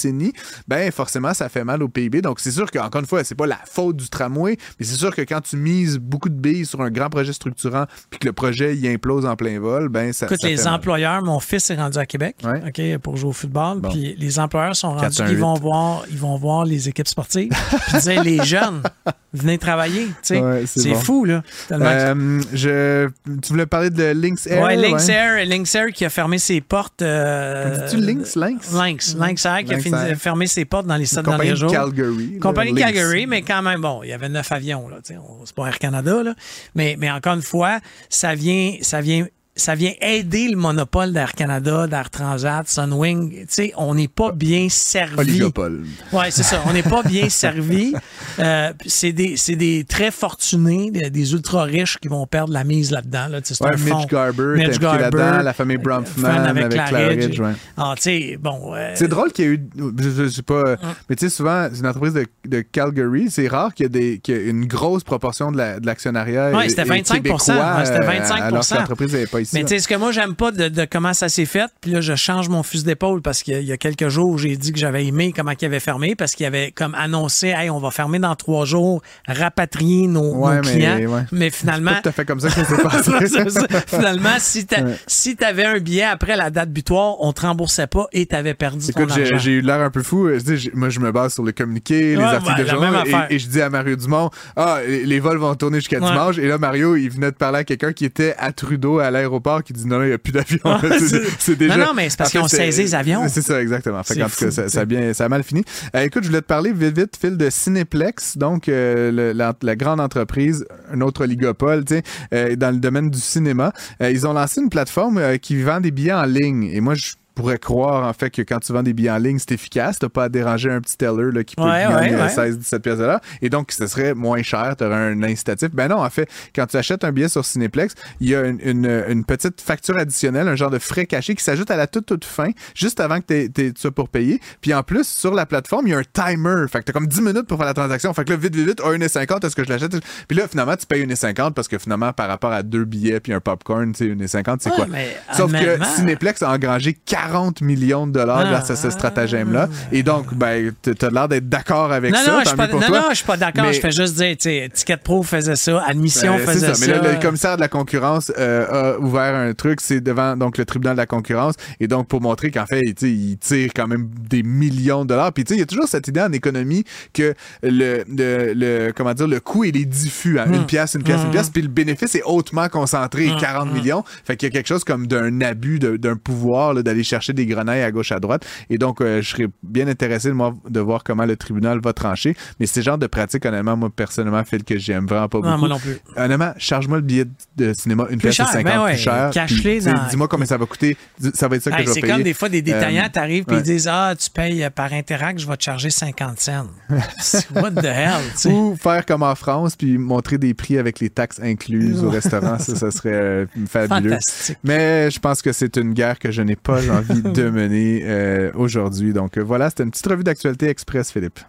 Ben, 0.67 0.91
forcément, 0.91 1.33
ça 1.33 1.49
fait 1.49 1.63
mal 1.63 1.83
au 1.83 1.87
PIB. 1.89 2.21
Donc, 2.21 2.39
c'est 2.39 2.51
sûr 2.51 2.69
qu'encore 2.71 3.01
une 3.01 3.07
fois, 3.07 3.23
c'est 3.23 3.35
pas 3.35 3.45
la 3.45 3.59
faute 3.65 3.97
du 3.97 4.09
tramway, 4.09 4.57
mais 4.79 4.85
c'est 4.85 4.95
sûr 4.95 5.15
que 5.15 5.21
quand 5.21 5.41
tu 5.41 5.57
mises 5.57 5.97
beaucoup 5.99 6.29
de 6.29 6.35
billes 6.35 6.65
sur 6.65 6.81
un 6.81 6.89
grand 6.89 7.09
projet 7.09 7.33
structurant 7.33 7.85
puis 8.09 8.19
que 8.19 8.27
le 8.27 8.33
projet 8.33 8.75
y 8.75 8.87
implose 8.87 9.25
en 9.25 9.35
plein 9.35 9.59
vol, 9.59 9.89
ben, 9.89 10.13
ça, 10.13 10.25
Écoute, 10.25 10.41
ça 10.41 10.47
les 10.47 10.55
mal. 10.57 10.67
employeurs, 10.75 11.23
mon 11.23 11.39
fils 11.39 11.69
est 11.69 11.75
rendu 11.75 11.97
à 11.97 12.05
Québec 12.05 12.37
Ouais. 12.43 12.61
ok, 12.67 13.01
pour 13.01 13.17
jouer 13.17 13.29
au 13.29 13.33
football. 13.33 13.79
Bon. 13.81 13.89
Puis 13.89 14.15
les 14.17 14.39
employeurs 14.39 14.75
sont 14.75 14.89
rendus 14.89 15.01
418. 15.01 15.29
qu'ils 15.29 15.41
vont 15.41 15.53
voir, 15.55 16.03
ils 16.09 16.17
vont 16.17 16.37
voir 16.37 16.65
les 16.65 16.89
équipes 16.89 17.07
sportives. 17.07 17.51
puis 17.51 18.19
les 18.23 18.43
jeunes, 18.43 18.81
venez 19.33 19.57
travailler. 19.57 20.07
tu 20.07 20.13
sais. 20.23 20.39
Ouais, 20.41 20.63
c'est 20.65 20.89
bon. 20.89 20.95
fou, 20.99 21.25
là. 21.25 21.41
Euh, 21.71 22.41
je, 22.53 23.07
tu 23.41 23.49
voulais 23.49 23.65
parler 23.65 23.89
de 23.89 24.03
Lynx 24.13 24.47
Air? 24.47 24.61
ouais, 24.63 24.75
Lynx 24.75 25.07
Air, 25.09 25.45
Lynx 25.45 25.73
Air 25.75 25.87
qui 25.93 26.05
a 26.05 26.09
fermé 26.09 26.37
ses 26.37 26.61
portes. 26.61 27.01
euh, 27.01 27.85
Dis-tu 27.87 28.01
Lynx, 28.01 28.35
Lynx? 28.35 28.73
Lynx, 28.73 29.15
Lynx 29.15 29.45
Air 29.45 29.63
qui 29.63 29.71
a 29.71 29.77
Lynx 29.77 29.83
fini- 29.83 30.09
Air. 30.09 30.17
fermé 30.17 30.47
ses 30.47 30.65
portes 30.65 30.87
dans 30.87 30.97
les 30.97 31.05
sept 31.05 31.23
Compagnie 31.23 31.37
derniers 31.37 31.51
de 31.51 31.55
jours. 31.55 31.71
Calgary. 31.71 32.39
Compagnie 32.39 32.73
de 32.73 32.79
Lynx. 32.79 32.93
Calgary, 32.93 33.27
mais 33.27 33.41
quand 33.41 33.61
même, 33.61 33.81
bon, 33.81 34.01
il 34.03 34.09
y 34.09 34.13
avait 34.13 34.29
neuf 34.29 34.51
avions, 34.51 34.89
là, 34.89 34.97
c'est 35.03 35.55
pas 35.55 35.67
Air 35.67 35.79
Canada, 35.79 36.23
là. 36.23 36.33
Mais, 36.75 36.95
mais 36.99 37.09
encore 37.11 37.33
une 37.35 37.41
fois, 37.41 37.79
ça 38.09 38.35
vient, 38.35 38.75
ça 38.81 39.01
vient, 39.01 39.25
ça 39.55 39.75
vient 39.75 39.91
aider 40.01 40.47
le 40.47 40.55
monopole 40.55 41.11
d'Air 41.11 41.33
Canada, 41.33 41.85
d'Air 41.85 42.09
Transat, 42.09 42.67
Sunwing. 42.69 43.31
Tu 43.41 43.45
sais, 43.49 43.73
on 43.75 43.93
n'est 43.95 44.07
pas 44.07 44.31
bien 44.31 44.67
servi. 44.69 45.17
Oligopole. 45.19 45.83
Ouais, 46.13 46.31
c'est 46.31 46.43
ça. 46.43 46.63
On 46.67 46.73
n'est 46.73 46.83
pas 46.83 47.03
bien 47.03 47.27
servi. 47.29 47.93
Euh, 48.39 48.71
c'est 48.85 49.11
des, 49.11 49.35
c'est 49.35 49.57
des 49.57 49.83
très 49.83 50.09
fortunés, 50.09 50.89
des, 50.91 51.09
des 51.09 51.33
ultra 51.33 51.63
riches 51.63 51.97
qui 51.97 52.07
vont 52.07 52.25
perdre 52.25 52.53
la 52.53 52.63
mise 52.63 52.91
là-dedans. 52.91 53.27
Là. 53.29 53.41
Tu 53.41 53.49
sais, 53.49 53.55
c'est 53.55 53.65
Ouais, 53.65 53.73
un 53.93 53.97
Mitch. 53.99 54.07
Garber 54.09 54.55
Mitch 54.67 54.79
Garber, 54.79 55.01
là-dedans, 55.01 55.41
la 55.43 55.53
famille 55.53 55.77
Bronfman 55.77 56.05
fan 56.31 56.45
avec, 56.45 56.69
Claridge. 56.69 57.39
ouais. 57.39 57.51
Ah, 57.75 57.93
tu 57.97 58.03
sais, 58.03 58.37
bon. 58.41 58.73
euh, 58.73 58.93
C'est 58.95 59.09
drôle 59.09 59.31
qu'il 59.33 59.45
y 59.45 59.47
ait 59.49 59.51
eu, 59.51 59.69
je, 59.99 60.09
je 60.23 60.27
sais 60.29 60.41
pas, 60.43 60.75
mais 61.09 61.15
tu 61.17 61.25
sais, 61.27 61.35
souvent, 61.35 61.67
c'est 61.71 61.79
une 61.81 61.87
entreprise 61.87 62.13
de, 62.13 62.25
de 62.47 62.61
Calgary, 62.61 63.29
c'est 63.29 63.47
rare 63.49 63.73
qu'il 63.73 63.93
y, 63.93 63.99
ait 63.99 64.21
y 64.27 64.49
une 64.49 64.65
grosse 64.65 65.03
proportion 65.03 65.51
de 65.51 65.57
la- 65.57 65.79
de 65.79 65.85
l'actionnariat 65.85 66.51
Ouais, 66.51 66.69
c'était 66.69 66.81
est- 66.83 66.85
est 66.85 66.89
25 66.89 67.15
québécois, 67.15 67.37
ouais, 67.55 67.85
c'était 67.85 67.99
euh, 67.99 68.05
25 68.07 68.35
alors 68.41 68.67
que 68.67 68.73
l'entreprise 68.75 69.13
n'est 69.13 69.27
pas 69.27 69.40
ici. 69.41 69.51
Mais 69.55 69.61
tu 69.63 69.69
sais, 69.69 69.79
ce 69.79 69.87
que 69.87 69.95
moi, 69.95 70.11
j'aime 70.11 70.35
pas 70.35 70.51
de, 70.51 70.67
de 70.69 70.85
comment 70.89 71.13
ça 71.13 71.29
s'est 71.29 71.45
fait, 71.45 71.69
puis 71.81 71.91
là, 71.91 72.01
je 72.01 72.15
change 72.15 72.49
mon 72.49 72.63
fusil 72.63 72.83
d'épaule 72.85 73.21
parce 73.21 73.43
qu'il 73.43 73.61
y 73.61 73.65
y 73.65 73.71
a 73.73 73.77
quelques 73.77 74.09
jours, 74.09 74.37
j'ai 74.37 74.55
dit 74.57 74.71
que 74.73 74.79
j'avais 74.79 75.05
aimé 75.05 75.33
comment 75.35 75.51
il 75.59 75.65
avait 75.65 75.79
fermé 75.79 76.15
parce 76.15 76.33
qu'il 76.35 76.45
avait 76.45 76.71
comme 76.71 76.93
annoncé, 76.95 77.47
hey, 77.49 77.69
on 77.69 77.79
va 77.79 77.89
fermer 77.91 78.19
dans 78.19 78.35
trois 78.35 78.65
jours, 78.65 79.01
rapatrier 79.27 80.07
nos, 80.07 80.35
Ouais, 80.35 80.57
nos 80.57 80.61
mais- 80.63 80.71
clients. 80.71 80.97
ouais. 81.13 81.21
Mais 81.31 81.49
finalement. 81.49 81.91
Tout 82.03 82.09
à 82.09 82.11
fait 82.11 82.25
comme 82.25 82.39
ça 82.39 82.49
que 82.49 82.53
ça 82.55 82.65
s'est 82.65 82.81
passé. 82.83 83.11
C'est 83.27 83.49
ça. 83.49 83.67
Finalement, 83.87 84.35
si 84.39 84.65
tu 84.65 84.75
Ouais. 84.75 84.95
si 85.07 85.37
avais 85.45 85.65
un 85.65 85.79
billet 85.79 86.03
après 86.03 86.35
la 86.35 86.49
date 86.49 86.69
butoir, 86.71 87.15
on 87.19 87.33
te 87.33 87.41
remboursait 87.41 87.87
pas 87.87 88.07
et 88.13 88.25
tu 88.25 88.35
avais 88.35 88.53
perdu 88.53 88.85
Écoute, 88.89 89.07
ton 89.09 89.15
j'ai 89.15 89.21
argent. 89.23 89.37
j'ai 89.37 89.51
eu 89.51 89.61
l'air 89.61 89.79
un 89.81 89.89
peu 89.89 90.01
fou. 90.03 90.29
Moi, 90.73 90.89
je 90.89 90.99
me 90.99 91.11
base 91.11 91.33
sur 91.33 91.43
les 91.45 91.53
communiqués, 91.53 92.15
les 92.15 92.21
articles 92.21 92.63
de 92.63 92.65
journaux, 92.69 92.97
et, 93.29 93.35
et 93.35 93.39
je 93.39 93.47
dis 93.47 93.61
à 93.61 93.69
Mario 93.69 93.95
Dumont, 93.95 94.29
ah, 94.55 94.79
les, 94.87 95.19
vols 95.19 95.37
vont 95.37 95.55
tourner 95.55 95.79
jusqu'à 95.79 95.99
dimanche. 95.99 96.37
Et 96.37 96.47
là, 96.47 96.57
Mario, 96.57 96.95
il 96.95 97.09
venait 97.09 97.31
de 97.31 97.35
parler 97.35 97.59
à 97.59 97.63
quelqu'un 97.63 97.93
qui 97.93 98.05
était 98.05 98.35
à 98.37 98.51
Trudeau 98.51 98.99
à 98.99 99.09
l'aéroport, 99.11 99.30
qui 99.63 99.73
dit 99.73 99.85
non, 99.87 100.01
il 100.03 100.07
n'y 100.07 100.13
a 100.13 100.17
plus 100.17 100.31
d'avion. 100.33 100.59
Ouais, 100.65 100.99
C'est- 101.39 101.55
déjà. 101.55 101.77
Non, 101.77 101.85
non, 101.87 101.93
mais 101.93 102.09
c'est 102.09 102.17
parce 102.17 102.29
En 102.29 102.31
fait, 102.31 102.37
qu'ils 102.39 102.45
ont 102.45 102.47
saisi 102.49 102.81
les 102.81 102.95
avions. 102.95 103.23
C'est 103.29 103.41
ça, 103.41 103.61
exactement. 103.61 104.03
Fait 104.03 104.15
qu'en 104.17 104.27
tout 104.27 104.45
cas, 104.45 104.51
ça, 104.67 104.81
a 104.81 104.85
bien, 104.85 105.13
ça 105.13 105.25
a 105.25 105.29
mal 105.29 105.43
fini. 105.43 105.63
Euh, 105.95 106.01
écoute, 106.01 106.23
je 106.23 106.27
voulais 106.29 106.41
te 106.41 106.47
parler 106.47 106.71
vite, 106.73 106.97
vite, 106.97 107.17
fil 107.19 107.37
de 107.37 107.49
Cinéplex, 107.49 108.37
donc 108.37 108.67
euh, 108.69 109.11
le- 109.11 109.31
la, 109.31 109.53
la 109.61 109.75
grande 109.75 109.99
entreprise, 109.99 110.65
un 110.91 111.01
autre 111.01 111.23
oligopole, 111.23 111.85
tu 111.85 111.95
sais, 111.95 112.03
euh, 112.33 112.55
dans 112.55 112.71
le 112.71 112.79
domaine 112.79 113.09
du 113.09 113.19
cinéma. 113.19 113.71
Ils 114.01 114.25
ont 114.27 114.33
lancé 114.33 114.61
une 114.61 114.69
plateforme 114.69 115.37
qui 115.39 115.61
vend 115.61 115.79
des 115.79 115.91
billets 115.91 116.13
en 116.13 116.25
ligne. 116.25 116.63
Et 116.71 116.81
moi, 116.81 116.95
je 116.95 117.13
pourrais 117.35 117.57
croire 117.59 118.07
en 118.07 118.13
fait 118.13 118.29
que 118.29 118.41
quand 118.41 118.59
tu 118.59 118.73
vends 118.73 118.83
des 118.83 118.93
billets 118.93 119.09
en 119.11 119.17
ligne, 119.17 119.39
c'est 119.39 119.51
efficace. 119.53 119.99
T'as 119.99 120.09
pas 120.09 120.25
à 120.25 120.29
déranger 120.29 120.69
un 120.71 120.81
petit 120.81 120.97
teller 120.97 121.31
là, 121.33 121.43
qui 121.43 121.55
peut 121.55 121.63
Ouais, 121.63 121.85
gagner 121.87 122.15
ouais, 122.15 122.21
ouais. 122.21 122.27
16-17 122.27 122.79
pièces 122.79 122.97
de 122.99 123.03
l'heure. 123.05 123.21
Et 123.41 123.49
donc, 123.49 123.71
ce 123.71 123.87
serait 123.87 124.13
moins 124.13 124.41
cher. 124.43 124.75
Tu 124.77 124.83
aurais 124.83 124.95
un 124.95 125.23
incitatif. 125.23 125.69
Ben 125.73 125.87
non, 125.87 125.97
en 126.03 126.09
fait, 126.09 126.29
quand 126.55 126.65
tu 126.67 126.77
achètes 126.77 127.03
un 127.03 127.11
billet 127.11 127.29
sur 127.29 127.45
Cinéplex, 127.45 127.95
il 128.19 128.29
y 128.29 128.35
a 128.35 128.41
une, 128.45 128.59
une- 128.63 129.03
une 129.07 129.23
petite 129.25 129.61
facture 129.61 129.97
additionnelle, 129.97 130.47
un 130.47 130.55
genre 130.55 130.69
de 130.71 130.79
frais 130.79 131.05
caché 131.05 131.35
qui 131.35 131.43
s'ajoute 131.43 131.71
à 131.71 131.75
la 131.77 131.87
toute, 131.87 132.05
toute 132.05 132.25
fin, 132.25 132.49
juste 132.75 132.99
avant 132.99 133.19
que 133.19 133.25
t'aies- 133.25 133.49
t'aies 133.49 133.73
ça 133.77 133.91
pour 133.91 134.09
payer. 134.09 134.39
Puis 134.61 134.73
en 134.73 134.83
plus, 134.83 135.07
sur 135.07 135.33
la 135.33 135.45
plateforme, 135.45 135.87
il 135.87 135.91
y 135.91 135.93
a 135.93 135.99
un 135.99 136.03
timer. 136.03 136.65
Fait 136.69 136.79
que 136.79 136.85
t'as 136.85 136.93
comme 136.93 137.07
10 137.07 137.21
minutes 137.21 137.47
pour 137.47 137.57
faire 137.57 137.67
la 137.67 137.73
transaction. 137.73 138.13
Fait 138.13 138.25
que 138.25 138.31
là, 138.31 138.35
vite, 138.37 138.55
vite, 138.55 138.67
vite, 138.67 138.81
ah, 138.83 138.89
1,50, 138.91 139.45
est-ce 139.45 139.55
que 139.55 139.63
je 139.63 139.69
l'achète? 139.69 139.95
Puis 140.27 140.37
là, 140.37 140.47
finalement, 140.47 140.75
tu 140.75 140.85
payes 140.85 141.03
1,50 141.05 141.53
parce 141.53 141.67
que 141.67 141.77
finalement, 141.77 142.13
par 142.13 142.27
rapport 142.27 142.51
à 142.51 142.63
deux 142.63 142.85
billets 142.85 143.19
puis 143.19 143.33
un 143.33 143.39
popcorn, 143.39 143.93
tu 143.93 144.09
sais, 144.09 144.37
1,50, 144.41 144.57
c'est 144.61 144.69
quoi? 144.71 144.85
mais 144.89 145.15
Sauf 145.35 145.51
que 145.51 145.83
Cinéplex 145.95 146.41
a 146.43 146.51
engrangé 146.51 146.93
40 147.27 147.61
millions 147.61 148.07
de 148.07 148.11
dollars 148.13 148.39
Ah, 148.45 148.49
grâce 148.49 148.69
à 148.71 148.75
ce 148.75 148.89
stratagème-là. 148.89 149.67
Et 149.91 150.03
donc, 150.03 150.33
ben, 150.33 150.71
t'as 150.81 151.09
l'air 151.09 151.27
d'être 151.27 151.47
d'accord 151.49 151.91
avec 151.91 152.11
non, 152.13 152.17
ça. 152.19 152.31
non, 152.31 152.39
je 152.39 152.43
tant 152.43 152.49
suis 152.49 152.57
pas, 152.57 152.63
mieux 152.65 152.69
pour 152.71 152.81
non, 152.81 152.87
toi. 152.87 152.99
non, 152.99 153.05
je 153.11 153.15
suis 153.15 153.25
pas 153.25 153.37
d'accord. 153.37 153.63
Mais- 153.65 153.73
Je 153.73 153.79
fais 153.79 153.91
juste 153.91 154.15
dire, 154.15 154.31
tu 154.31 154.49
sais, 154.49 154.69
Ticket 154.73 154.97
Pro 154.97 155.23
faisait 155.23 155.55
ça, 155.55 155.83
Admission 155.87 156.35
Ben, 156.37 156.45
faisait 156.47 156.67
ça. 156.67 156.73
ça. 156.75 156.85
Mais 156.87 156.93
là, 157.01 157.13
le 157.13 157.19
commissaire 157.21 157.55
de 157.57 157.61
la 157.61 157.67
concurrence 157.67 158.31
euh, 158.37 158.95
a 158.95 158.99
ouvert 158.99 159.35
un 159.35 159.53
truc, 159.53 159.81
c'est 159.81 160.01
devant 160.01 160.35
donc 160.35 160.57
le 160.57 160.65
tribunal 160.65 160.95
de 160.95 161.01
la 161.01 161.05
concurrence, 161.05 161.55
et 161.79 161.87
donc 161.87 162.07
pour 162.07 162.21
montrer 162.21 162.51
qu'en 162.51 162.65
fait, 162.65 162.81
il 163.01 163.37
tire 163.37 163.69
quand 163.75 163.87
même 163.87 164.09
des 164.29 164.43
millions 164.43 165.03
de 165.03 165.09
dollars. 165.09 165.31
Puis 165.33 165.43
tu 165.43 165.49
sais, 165.49 165.55
il 165.57 165.59
y 165.59 165.63
a 165.63 165.67
toujours 165.67 165.87
cette 165.87 166.07
idée 166.07 166.21
en 166.21 166.31
économie 166.31 166.83
que 167.13 167.33
le, 167.63 168.03
le, 168.09 168.53
le- 168.53 168.91
comment 168.95 169.13
dire, 169.13 169.27
le 169.27 169.39
coût 169.39 169.63
il 169.63 169.77
est 169.77 169.85
diffus, 169.85 170.39
hein, 170.39 170.45
Hmm. 170.47 170.53
une 170.55 170.65
pièce, 170.65 170.95
une 170.95 171.03
pièce, 171.03 171.21
une 171.23 171.31
pièce, 171.31 171.49
puis 171.49 171.61
le 171.61 171.67
bénéfice 171.67 172.15
est 172.15 172.23
hautement 172.23 172.67
concentré, 172.67 173.29
40 173.39 173.71
millions. 173.73 174.03
Fait 174.25 174.35
qu'il 174.35 174.47
y 174.47 174.51
a 174.51 174.53
quelque 174.53 174.67
chose 174.67 174.83
comme 174.83 175.07
d'un 175.07 175.39
abus 175.41 175.79
d'un 175.79 176.15
pouvoir 176.15 176.73
d'aller 176.75 177.03
chercher 177.11 177.33
des 177.33 177.45
grenailles 177.45 177.83
à 177.83 177.91
gauche 177.91 178.11
à 178.11 178.19
droite. 178.19 178.45
Et 178.69 178.77
donc, 178.77 179.01
euh, 179.01 179.21
je 179.21 179.29
serais 179.29 179.47
bien 179.63 179.87
intéressé 179.87 180.29
de, 180.29 180.33
moi, 180.33 180.53
de 180.69 180.79
voir 180.79 181.03
comment 181.03 181.25
le 181.25 181.35
tribunal 181.35 181.79
va 181.81 181.93
trancher. 181.93 182.35
Mais 182.59 182.65
c'est 182.65 182.79
le 182.79 182.85
genre 182.85 182.97
de 182.97 183.07
pratique, 183.07 183.45
honnêtement, 183.45 183.75
moi 183.77 183.89
personnellement, 183.95 184.43
fait 184.43 184.63
que 184.63 184.77
j'aime 184.77 185.05
vraiment 185.05 185.27
pas 185.29 185.37
Non, 185.39 185.43
beaucoup. 185.51 185.59
moi 185.59 185.69
non 185.69 185.79
plus. 185.79 185.97
Honnêtement, 186.15 186.53
charge-moi 186.57 186.97
le 186.97 187.03
billet 187.03 187.25
de 187.57 187.73
cinéma 187.73 188.05
une 188.09 188.17
pièce 188.19 188.33
et 188.33 188.37
cher, 188.37 188.47
50 188.47 188.63
ben 188.73 188.83
ouais, 188.83 188.93
plus 188.93 189.01
cher. 189.01 189.29
cache-les 189.33 189.81
dans- 189.81 190.07
Dis-moi 190.09 190.27
combien 190.27 190.45
ça 190.45 190.57
va 190.57 190.65
coûter. 190.65 190.97
Ça 191.33 191.47
va 191.47 191.55
être 191.57 191.63
ça 191.63 191.71
que 191.71 191.77
je 191.81 191.87
vais 191.87 191.93
c'est 191.93 192.01
payer. 192.01 192.13
comme 192.13 192.23
des 192.23 192.33
fois 192.33 192.49
des 192.49 192.61
détaillants, 192.61 193.03
Euh, 193.05 193.09
t'arrives 193.11 193.43
puis 193.45 193.55
ouais. 193.57 193.61
ils 193.61 193.65
disent 193.65 193.87
Ah, 193.91 194.13
tu 194.17 194.29
payes 194.29 194.67
par 194.73 194.91
Interact, 194.93 195.39
je 195.39 195.47
vais 195.47 195.57
te 195.57 195.63
charger 195.63 195.89
50 195.89 196.39
cents. 196.39 196.67
What 197.55 197.71
the 197.71 197.85
hell, 197.85 198.21
tu 198.33 198.37
sais. 198.37 198.49
Ou 198.49 198.75
faire 198.81 199.05
comme 199.05 199.23
en 199.23 199.35
France, 199.35 199.75
puis 199.75 199.97
montrer 199.97 200.37
des 200.37 200.53
prix 200.53 200.77
avec 200.77 200.99
les 200.99 201.09
taxes 201.09 201.39
incluses 201.41 202.03
au 202.03 202.09
restaurant. 202.09 202.57
Ça, 202.59 202.75
ça 202.75 202.91
serait 202.91 203.09
euh, 203.13 203.45
fabuleux. 203.67 204.11
Fantastique. 204.11 204.57
Mais 204.63 205.09
je 205.11 205.19
pense 205.19 205.41
que 205.41 205.51
c'est 205.51 205.77
une 205.77 205.93
guerre 205.93 206.19
que 206.19 206.31
je 206.31 206.41
n'ai 206.41 206.55
pas 206.55 206.79
envie 207.01 207.21
de 207.21 207.49
mener 207.49 208.01
euh, 208.03 208.51
aujourd'hui. 208.55 209.13
Donc 209.13 209.37
euh, 209.37 209.41
voilà, 209.41 209.69
c'était 209.69 209.83
une 209.83 209.91
petite 209.91 210.07
revue 210.07 210.23
d'actualité 210.23 210.67
express, 210.67 211.11
Philippe. 211.11 211.39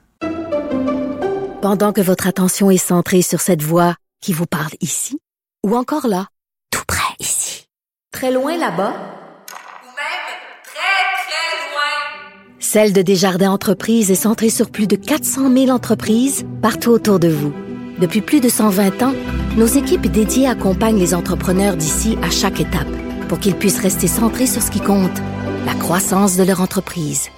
Pendant 1.60 1.92
que 1.92 2.00
votre 2.00 2.26
attention 2.26 2.70
est 2.70 2.76
centrée 2.76 3.22
sur 3.22 3.40
cette 3.40 3.62
voix 3.62 3.94
qui 4.20 4.32
vous 4.32 4.46
parle 4.46 4.72
ici, 4.80 5.20
ou 5.64 5.76
encore 5.76 6.08
là, 6.08 6.26
tout 6.70 6.82
près 6.88 7.14
ici, 7.20 7.66
très 8.12 8.32
loin 8.32 8.56
là-bas, 8.56 8.90
Ou 8.90 9.86
même 9.86 10.28
très, 10.64 11.22
très 11.22 11.70
loin. 11.70 12.58
Celle 12.58 12.92
de 12.92 13.02
Desjardins 13.02 13.52
Entreprises 13.52 14.10
est 14.10 14.16
centrée 14.16 14.50
sur 14.50 14.70
plus 14.70 14.88
de 14.88 14.96
400 14.96 15.52
000 15.52 15.68
entreprises 15.68 16.44
partout 16.62 16.90
autour 16.90 17.20
de 17.20 17.28
vous. 17.28 17.52
Depuis 18.00 18.22
plus 18.22 18.40
de 18.40 18.48
120 18.48 19.02
ans, 19.02 19.14
nos 19.56 19.66
équipes 19.66 20.08
dédiées 20.08 20.48
accompagnent 20.48 20.98
les 20.98 21.14
entrepreneurs 21.14 21.76
d'ici 21.76 22.18
à 22.22 22.30
chaque 22.30 22.60
étape 22.60 22.88
pour 23.28 23.38
qu'ils 23.38 23.54
puissent 23.54 23.80
rester 23.80 24.08
centrés 24.08 24.46
sur 24.46 24.62
ce 24.62 24.70
qui 24.70 24.80
compte, 24.80 25.22
la 25.66 25.74
croissance 25.74 26.36
de 26.36 26.42
leur 26.42 26.60
entreprise. 26.60 27.28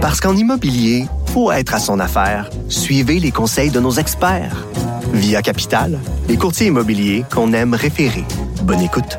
Parce 0.00 0.20
qu'en 0.20 0.34
immobilier, 0.34 1.06
pour 1.32 1.52
être 1.52 1.74
à 1.74 1.78
son 1.78 2.00
affaire, 2.00 2.50
suivez 2.68 3.20
les 3.20 3.30
conseils 3.30 3.70
de 3.70 3.80
nos 3.80 3.92
experts. 3.92 4.66
Via 5.12 5.42
Capital, 5.42 5.98
les 6.28 6.36
courtiers 6.36 6.68
immobiliers 6.68 7.24
qu'on 7.32 7.52
aime 7.52 7.74
référer. 7.74 8.24
Bonne 8.62 8.80
écoute. 8.80 9.18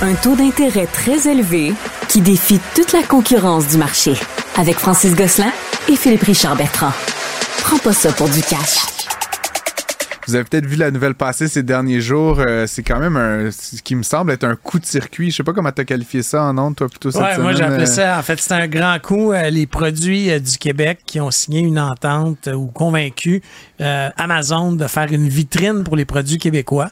Un 0.00 0.14
taux 0.14 0.36
d'intérêt 0.36 0.86
très 0.86 1.28
élevé 1.28 1.72
qui 2.08 2.20
défie 2.20 2.60
toute 2.74 2.92
la 2.92 3.02
concurrence 3.02 3.66
du 3.66 3.78
marché. 3.78 4.14
Avec 4.56 4.76
Francis 4.76 5.14
Gosselin 5.14 5.52
et 5.88 5.96
Philippe 5.96 6.22
Richard 6.22 6.56
Bertrand. 6.56 6.92
Prends 7.62 7.78
pas 7.78 7.92
ça 7.92 8.12
pour 8.12 8.28
du 8.28 8.40
cash. 8.42 8.97
Vous 10.28 10.34
avez 10.34 10.44
peut-être 10.44 10.66
vu 10.66 10.76
la 10.76 10.90
nouvelle 10.90 11.14
passer 11.14 11.48
ces 11.48 11.62
derniers 11.62 12.00
jours. 12.02 12.38
Euh, 12.38 12.66
c'est 12.66 12.82
quand 12.82 12.98
même 12.98 13.16
un, 13.16 13.50
ce 13.50 13.80
qui 13.82 13.94
me 13.94 14.02
semble 14.02 14.30
être 14.32 14.44
un 14.44 14.56
coup 14.56 14.78
de 14.78 14.84
circuit. 14.84 15.30
Je 15.30 15.36
sais 15.36 15.42
pas 15.42 15.54
comment 15.54 15.72
tu 15.72 15.80
as 15.80 15.84
qualifié 15.84 16.22
ça 16.22 16.42
en 16.44 16.58
ondes, 16.58 16.76
toi, 16.76 16.88
plutôt 16.88 17.10
cette 17.10 17.22
Ouais, 17.22 17.38
moi 17.38 17.54
semaine, 17.54 17.72
appelé 17.72 17.84
euh, 17.84 17.86
ça, 17.86 18.18
en 18.18 18.22
fait, 18.22 18.38
c'est 18.38 18.52
un 18.52 18.68
grand 18.68 18.98
coup. 19.02 19.32
euh, 19.32 19.48
les 19.48 19.66
produits 19.66 20.30
euh, 20.30 20.38
du 20.38 20.58
Québec 20.58 21.00
qui 21.06 21.18
ont 21.20 21.30
signé 21.30 21.60
une 21.60 21.78
entente 21.80 22.46
euh, 22.48 22.52
ou 22.52 22.66
convaincu 22.66 23.42
euh, 23.80 24.10
Amazon 24.18 24.72
de 24.72 24.86
faire 24.86 25.10
une 25.12 25.28
vitrine 25.28 25.82
pour 25.82 25.96
les 25.96 26.04
produits 26.04 26.36
québécois. 26.38 26.90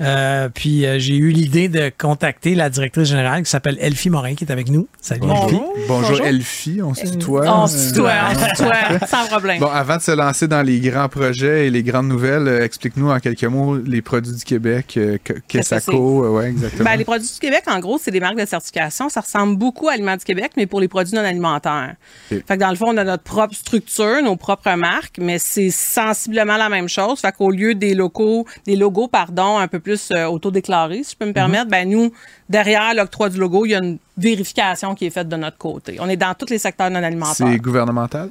Euh, 0.00 0.48
puis 0.54 0.86
euh, 0.86 0.98
j'ai 1.00 1.16
eu 1.16 1.30
l'idée 1.30 1.68
de 1.68 1.90
contacter 1.96 2.54
la 2.54 2.70
directrice 2.70 3.08
générale 3.08 3.42
qui 3.42 3.50
s'appelle 3.50 3.78
Elfie 3.80 4.10
Morin 4.10 4.34
qui 4.34 4.44
est 4.44 4.52
avec 4.52 4.68
nous. 4.70 4.86
Salut 5.00 5.22
Bonjour. 5.22 5.44
Elfie. 5.44 5.86
Bonjour, 5.88 6.08
Bonjour. 6.10 6.26
Elfie, 6.26 6.80
on 6.82 6.94
se 6.94 7.06
tutoie. 7.06 7.44
On 7.62 7.66
se 7.66 7.76
Euh, 7.76 7.88
tutoie, 7.88 8.12
on 8.30 8.34
se 8.38 8.48
tutoie, 8.50 9.06
sans 9.08 9.26
problème. 9.26 9.58
Bon, 9.60 9.66
avant 9.68 9.96
de 9.96 10.02
se 10.02 10.12
lancer 10.12 10.46
dans 10.46 10.62
les 10.62 10.78
grands 10.80 11.08
projets 11.08 11.66
et 11.66 11.70
les 11.70 11.82
grandes 11.82 12.08
nouvelles, 12.08 12.46
euh, 12.46 12.64
explique-nous 12.76 13.10
en 13.10 13.18
quelques 13.20 13.44
mots 13.44 13.76
les 13.76 14.02
produits 14.02 14.34
du 14.34 14.44
Québec, 14.44 14.94
euh, 14.96 15.18
que- 15.22 15.32
Qu'est-ce 15.48 15.70
que 15.70 15.74
Kessaco, 15.76 16.24
euh, 16.24 16.28
ouais, 16.30 16.48
exactement. 16.50 16.84
Ben, 16.84 16.96
les 16.96 17.04
produits 17.04 17.26
du 17.32 17.38
Québec, 17.40 17.64
en 17.66 17.80
gros, 17.80 17.98
c'est 17.98 18.10
des 18.10 18.20
marques 18.20 18.38
de 18.38 18.44
certification. 18.46 19.08
Ça 19.08 19.20
ressemble 19.22 19.56
beaucoup 19.56 19.88
à 19.88 19.92
Aliments 19.92 20.16
du 20.16 20.24
Québec, 20.24 20.52
mais 20.56 20.66
pour 20.66 20.80
les 20.80 20.88
produits 20.88 21.14
non 21.14 21.22
alimentaires. 21.24 21.94
Ok. 22.30 22.42
Fait 22.46 22.54
que 22.56 22.60
dans 22.60 22.70
le 22.70 22.76
fond, 22.76 22.86
on 22.88 22.96
a 22.96 23.04
notre 23.04 23.22
propre 23.22 23.54
structure, 23.54 24.22
nos 24.22 24.36
propres 24.36 24.74
marques, 24.76 25.18
mais 25.18 25.38
c'est 25.38 25.70
sensiblement 25.70 26.56
la 26.56 26.68
même 26.68 26.88
chose. 26.88 27.20
Fait 27.20 27.32
qu'au 27.32 27.50
lieu 27.50 27.74
des 27.74 27.94
locaux, 27.94 28.46
des 28.66 28.76
logos, 28.76 29.08
pardon, 29.08 29.58
un 29.58 29.68
peu 29.68 29.80
plus 29.80 30.10
euh, 30.14 30.26
auto-déclarés, 30.26 31.02
si 31.02 31.12
je 31.12 31.16
peux 31.16 31.26
me 31.26 31.32
permettre, 31.32 31.70
ben 31.70 31.88
nous, 31.88 32.12
derrière 32.48 32.92
l'octroi 32.94 33.28
du 33.30 33.38
logo, 33.38 33.64
il 33.66 33.70
y 33.70 33.74
a 33.74 33.78
une 33.78 33.98
vérification 34.18 34.94
qui 34.94 35.06
est 35.06 35.10
faite 35.10 35.28
de 35.28 35.36
notre 35.36 35.58
côté. 35.58 35.96
On 36.00 36.08
est 36.08 36.16
dans 36.16 36.34
tous 36.34 36.50
les 36.50 36.58
secteurs 36.58 36.90
non 36.90 37.02
alimentaires. 37.02 37.48
c'est 37.50 37.58
gouvernemental? 37.58 38.30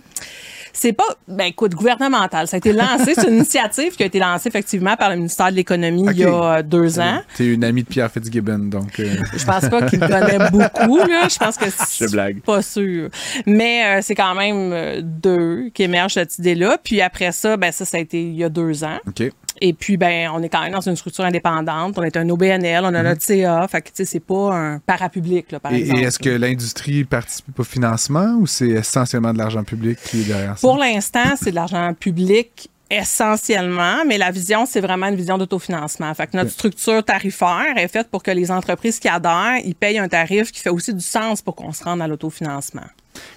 C'est 0.78 0.94
pas, 0.94 1.04
ben 1.28 1.46
écoute, 1.46 1.74
gouvernemental. 1.74 2.48
Ça 2.48 2.56
a 2.56 2.60
été 2.60 2.74
lancé, 2.74 3.14
c'est 3.16 3.28
une 3.28 3.36
initiative 3.38 3.96
qui 3.96 4.04
a 4.04 4.06
été 4.06 4.20
lancée 4.20 4.50
effectivement 4.50 4.96
par 4.98 5.10
le 5.10 5.16
ministère 5.16 5.50
de 5.50 5.56
l'Économie 5.56 6.06
il 6.12 6.18
y 6.20 6.24
a 6.26 6.58
euh, 6.58 6.62
deux 6.64 7.00
ans. 7.00 7.22
T'es 7.38 7.48
une 7.48 7.64
amie 7.64 7.84
de 7.84 7.88
Pierre 7.88 8.12
Fitzgibbon, 8.12 8.60
donc... 8.70 9.00
euh, 9.00 9.16
Je 9.36 9.46
pense 9.46 9.70
pas 9.70 9.84
qu'il 9.84 10.00
le 10.00 10.08
connaît 10.08 10.50
beaucoup, 10.52 10.98
là. 10.98 11.28
Je 11.30 11.38
pense 11.38 11.58
que 11.58 11.66
c'est 11.70 12.06
Je 12.06 12.12
blague. 12.12 12.42
pas 12.42 12.62
sûr. 12.62 13.10
Mais 13.46 13.86
euh, 13.86 14.00
c'est 14.02 14.16
quand 14.16 14.36
même 14.36 15.02
deux 15.02 15.70
qui 15.74 15.84
émergent 15.84 16.14
cette 16.16 16.38
idée-là. 16.40 16.78
Puis 16.84 17.02
après 17.02 17.32
ça, 17.32 17.56
ben 17.58 17.72
ça, 17.72 17.86
ça 17.86 17.98
a 17.98 18.00
été 18.02 18.22
il 18.22 18.36
y 18.36 18.44
a 18.44 18.50
deux 18.50 18.84
ans. 18.84 19.00
OK. 19.08 19.32
Et 19.62 19.74
puis, 19.74 19.98
ben, 19.98 20.30
on 20.34 20.44
est 20.44 20.50
quand 20.50 20.62
même 20.62 20.74
dans 20.74 20.82
une 20.82 20.96
structure 20.96 21.24
indépendante. 21.24 21.98
On 21.98 22.04
est 22.04 22.18
un 22.18 22.28
OBNL, 22.30 22.84
on 22.84 22.94
a 22.94 23.04
notre 23.04 23.22
CA. 23.22 23.68
Fait 23.68 23.82
que, 23.82 23.88
tu 23.88 23.94
sais, 23.96 24.06
c'est 24.06 24.20
pas 24.20 24.54
un 24.54 24.80
parapublic, 24.80 25.52
là, 25.52 25.60
par 25.60 25.72
Et, 25.74 25.80
exemple. 25.80 26.00
et 26.00 26.04
est-ce 26.04 26.20
que 26.20 26.30
l'industrie 26.30 27.04
participe 27.06 27.58
au 27.60 27.64
financement 27.64 28.36
ou 28.40 28.48
c'est 28.48 28.68
essentiellement 28.70 29.34
de 29.34 29.38
l'argent 29.38 29.64
public 29.64 29.98
qui 30.04 30.22
est 30.22 30.26
derrière 30.26 30.58
ça? 30.58 30.68
Pour 30.68 30.78
l'instant, 30.78 31.36
c'est 31.38 31.52
de 31.52 31.56
l'argent 31.56 31.94
public 31.98 32.70
essentiellement, 32.92 34.06
mais 34.06 34.18
la 34.18 34.30
vision, 34.32 34.66
c'est 34.66 34.82
vraiment 34.82 35.08
une 35.08 35.16
vision 35.16 35.38
d'autofinancement. 35.38 36.14
Fait 36.14 36.28
que 36.28 36.38
notre 36.38 36.52
structure 36.52 37.04
tarifaire 37.04 37.74
est 37.78 37.88
faite 37.88 38.10
pour 38.10 38.22
que 38.22 38.32
les 38.32 38.52
entreprises 38.52 39.00
qui 39.00 39.08
adhèrent, 39.08 39.58
ils 39.64 39.74
payent 39.76 39.98
un 39.98 40.08
tarif 40.08 40.52
qui 40.52 40.60
fait 40.60 40.70
aussi 40.70 40.94
du 40.94 41.04
sens 41.04 41.42
pour 41.42 41.56
qu'on 41.56 41.72
se 41.72 41.84
rende 41.84 42.02
à 42.02 42.08
l'autofinancement. 42.08 42.86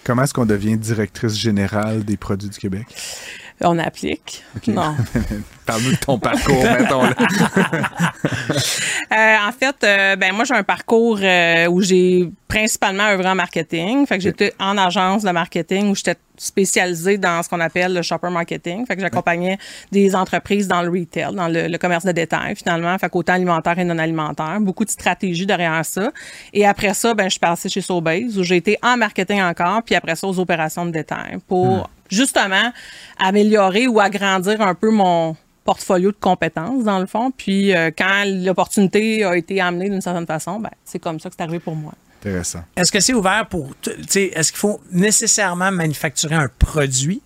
Comment 0.04 0.24
est-ce 0.24 0.34
qu'on 0.34 0.46
devient 0.46 0.76
directrice 0.76 1.34
générale 1.34 2.04
des 2.04 2.16
produits 2.16 2.48
du 2.50 2.58
Québec? 2.58 2.86
On 3.60 3.78
applique. 3.78 4.44
Non. 4.68 4.94
Parle-nous 5.66 5.92
de 5.92 5.96
ton 5.96 6.18
parcours, 6.18 6.62
mettons. 6.78 7.02
Là. 7.02 7.14
Euh, 9.12 9.48
en 9.48 9.52
fait, 9.52 9.76
euh, 9.84 10.16
ben 10.16 10.32
moi 10.32 10.44
j'ai 10.44 10.54
un 10.54 10.62
parcours 10.62 11.18
euh, 11.20 11.66
où 11.66 11.82
j'ai 11.82 12.30
principalement 12.46 13.04
œuvré 13.08 13.28
en 13.28 13.34
marketing. 13.34 14.06
Fait 14.06 14.18
que 14.18 14.24
j'étais 14.24 14.54
en 14.60 14.78
agence 14.78 15.24
de 15.24 15.30
marketing 15.30 15.90
où 15.90 15.94
j'étais 15.94 16.16
spécialisée 16.38 17.18
dans 17.18 17.42
ce 17.42 17.48
qu'on 17.48 17.60
appelle 17.60 17.94
le 17.94 18.02
shopper 18.02 18.30
marketing. 18.30 18.86
Fait 18.86 18.96
que 18.96 19.02
j'accompagnais 19.02 19.58
des 19.92 20.14
entreprises 20.14 20.68
dans 20.68 20.82
le 20.82 20.90
retail, 20.90 21.34
dans 21.34 21.48
le, 21.48 21.68
le 21.68 21.78
commerce 21.78 22.04
de 22.04 22.12
détail 22.12 22.56
finalement. 22.56 22.96
Fait 22.98 23.08
qu'autant 23.08 23.34
alimentaire 23.34 23.78
et 23.78 23.84
non 23.84 23.98
alimentaire. 23.98 24.58
Beaucoup 24.60 24.84
de 24.84 24.90
stratégies 24.90 25.46
derrière 25.46 25.84
ça. 25.84 26.10
Et 26.52 26.66
après 26.66 26.94
ça, 26.94 27.14
ben 27.14 27.24
je 27.24 27.30
suis 27.30 27.40
passée 27.40 27.68
chez 27.68 27.80
Sobeys 27.80 28.38
où 28.38 28.42
j'ai 28.42 28.56
été 28.56 28.78
en 28.82 28.96
marketing 28.96 29.42
encore, 29.42 29.82
puis 29.82 29.94
après 29.94 30.16
ça 30.16 30.26
aux 30.26 30.38
opérations 30.38 30.86
de 30.86 30.90
détail 30.90 31.38
pour 31.46 31.90
justement 32.10 32.72
améliorer 33.18 33.86
ou 33.86 34.00
agrandir 34.00 34.60
un 34.60 34.74
peu 34.74 34.90
mon 34.90 35.36
portfolio 35.64 36.10
de 36.12 36.16
compétences, 36.18 36.84
dans 36.84 36.98
le 36.98 37.04
fond. 37.04 37.30
Puis, 37.30 37.74
euh, 37.74 37.90
quand 37.96 38.24
l'opportunité 38.24 39.22
a 39.22 39.36
été 39.36 39.60
amenée 39.60 39.90
d'une 39.90 40.00
certaine 40.00 40.26
façon, 40.26 40.58
ben, 40.60 40.70
c'est 40.82 40.98
comme 40.98 41.20
ça 41.20 41.28
que 41.28 41.34
c'est 41.36 41.42
arrivé 41.42 41.58
pour 41.58 41.76
moi. 41.76 41.92
Est-ce 42.76 42.92
que 42.92 43.00
c'est 43.00 43.14
ouvert 43.14 43.46
pour. 43.48 43.74
Est-ce 43.86 44.52
qu'il 44.52 44.58
faut 44.58 44.80
nécessairement 44.92 45.70
manufacturer 45.70 46.34
un 46.34 46.48
produit? 46.58 47.22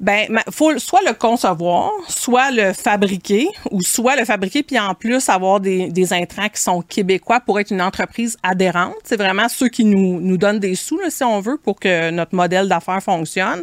Ben, 0.00 0.40
faut 0.50 0.78
soit 0.78 1.00
le 1.06 1.14
concevoir, 1.14 1.90
soit 2.08 2.50
le 2.50 2.72
fabriquer, 2.72 3.48
ou 3.70 3.82
soit 3.82 4.16
le 4.16 4.24
fabriquer 4.24 4.62
puis 4.62 4.78
en 4.78 4.94
plus 4.94 5.28
avoir 5.28 5.60
des, 5.60 5.88
des 5.88 6.12
intrants 6.12 6.48
qui 6.48 6.60
sont 6.60 6.82
québécois 6.82 7.40
pour 7.40 7.58
être 7.60 7.70
une 7.70 7.82
entreprise 7.82 8.36
adhérente. 8.42 8.94
C'est 9.04 9.16
vraiment 9.16 9.48
ceux 9.48 9.68
qui 9.68 9.84
nous, 9.84 10.20
nous 10.20 10.36
donnent 10.36 10.58
des 10.58 10.74
sous, 10.74 10.98
là, 10.98 11.10
si 11.10 11.24
on 11.24 11.40
veut, 11.40 11.56
pour 11.56 11.78
que 11.80 12.10
notre 12.10 12.34
modèle 12.34 12.68
d'affaires 12.68 13.02
fonctionne. 13.02 13.62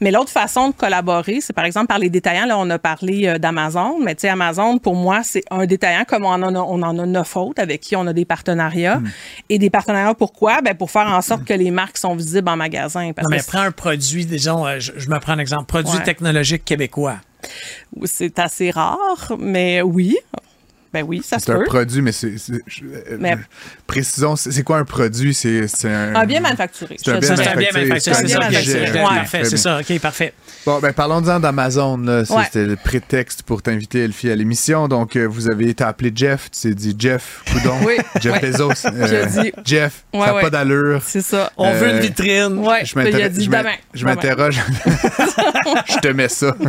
Mais 0.00 0.10
l'autre 0.10 0.30
façon 0.30 0.68
de 0.68 0.74
collaborer, 0.74 1.40
c'est 1.40 1.52
par 1.52 1.64
exemple 1.64 1.86
par 1.86 1.98
les 1.98 2.10
détaillants. 2.10 2.46
Là, 2.46 2.58
on 2.58 2.68
a 2.70 2.78
parlé 2.78 3.26
euh, 3.26 3.38
d'Amazon, 3.38 3.98
mais 4.02 4.14
tu 4.14 4.22
sais, 4.22 4.28
Amazon, 4.28 4.78
pour 4.78 4.94
moi, 4.94 5.22
c'est 5.22 5.44
un 5.50 5.66
détaillant 5.66 6.04
comme 6.06 6.24
on 6.24 6.28
en 6.28 6.54
a, 6.54 6.58
on 6.58 6.82
en 6.82 6.98
a 6.98 7.06
neuf 7.06 7.36
autres 7.36 7.60
avec 7.60 7.80
qui 7.80 7.96
on 7.96 8.06
a 8.06 8.12
des 8.12 8.24
partenariats. 8.24 9.00
Et 9.48 9.58
des 9.58 9.70
partenariats, 9.70 10.14
pourquoi? 10.14 10.60
Ben, 10.62 10.74
pour 10.74 10.90
faire 10.90 11.06
en 11.06 11.22
sorte 11.22 11.44
que 11.44 11.54
les 11.54 11.70
marques 11.70 11.98
sont 11.98 12.14
visibles 12.14 12.48
en 12.48 12.56
magasin. 12.56 13.12
Parce 13.12 13.28
Non, 13.28 13.30
mais 13.30 13.40
que 13.40 13.46
prends 13.46 13.60
un 13.60 13.70
produit, 13.70 14.26
disons, 14.26 14.66
euh, 14.66 14.78
je, 14.78 14.92
je 14.98 15.08
me 15.08 15.18
prends 15.18 15.32
un 15.32 15.38
exemple, 15.38 15.64
produit 15.66 15.96
Ouais. 15.96 16.02
technologique 16.02 16.64
québécois. 16.64 17.16
c'est 18.04 18.38
assez 18.38 18.70
rare, 18.70 19.36
mais 19.38 19.80
oui. 19.82 20.16
Ben 20.92 21.04
oui, 21.06 21.22
ça 21.24 21.38
se 21.38 21.44
C'est 21.46 21.52
un 21.52 21.62
produit, 21.64 22.00
mais 22.00 22.12
c'est. 22.12 22.34
euh, 22.50 23.16
Mais- 23.18 23.36
Précisons, 23.86 24.36
c'est 24.36 24.62
quoi 24.62 24.78
un 24.78 24.84
produit? 24.84 25.34
C'est 25.34 25.66
un. 25.84 26.14
Un 26.14 26.24
bien 26.26 26.40
manufacturé. 26.40 26.96
C'est 26.98 27.10
un 27.10 27.18
bien 27.18 27.20
te 27.20 27.26
Ça, 27.26 27.36
c'est 27.36 27.48
un 27.50 27.56
bien 27.56 27.68
manufacturé, 27.72 28.14
c'est 28.16 28.24
un 28.24 28.28
ça. 28.28 28.38
bien 28.38 28.38
manufacturé. 28.50 28.92
parfait, 29.18 29.44
c'est 29.44 29.56
ça. 29.56 29.80
OK, 29.80 29.98
parfait. 30.00 30.32
Bon, 30.64 30.78
ben 30.80 30.92
parlons-en 30.92 31.40
d'Amazon. 31.40 32.06
Ouais. 32.06 32.24
C'était 32.44 32.64
le 32.66 32.76
prétexte 32.76 33.42
pour 33.42 33.62
t'inviter, 33.62 34.04
Elfie, 34.04 34.30
à 34.30 34.34
l'émission. 34.36 34.88
Donc, 34.88 35.16
euh, 35.16 35.26
vous 35.26 35.50
avez 35.50 35.68
été 35.68 35.84
appelé 35.84 36.10
Jeff. 36.14 36.50
Tu 36.50 36.60
t'es 36.68 36.74
dit 36.74 36.96
Jeff, 36.98 37.42
coudon. 37.52 37.76
Oui. 37.84 37.96
Jeff 38.20 38.32
Ouais. 38.42 38.50
Bezos. 38.50 38.72
euh, 38.86 39.26
dit- 39.26 39.52
Jeff, 39.64 40.04
Ouais, 40.14 40.26
ça 40.26 40.32
n'a 40.34 40.40
pas 40.40 40.50
d'allure. 40.50 41.02
C'est 41.04 41.20
ça. 41.22 41.52
On 41.56 41.72
veut 41.74 41.90
une 41.90 42.00
vitrine. 42.00 42.58
Ouais, 42.58 42.84
Je 42.84 42.94
m'interroge. 42.98 43.48
m'in- 43.48 43.58
demain. 43.60 43.70
Je 43.94 44.00
Demain. 44.00 44.14
m'interroge. 44.14 44.60
je 45.88 45.98
te 45.98 46.08
mets 46.08 46.28
ça. 46.28 46.54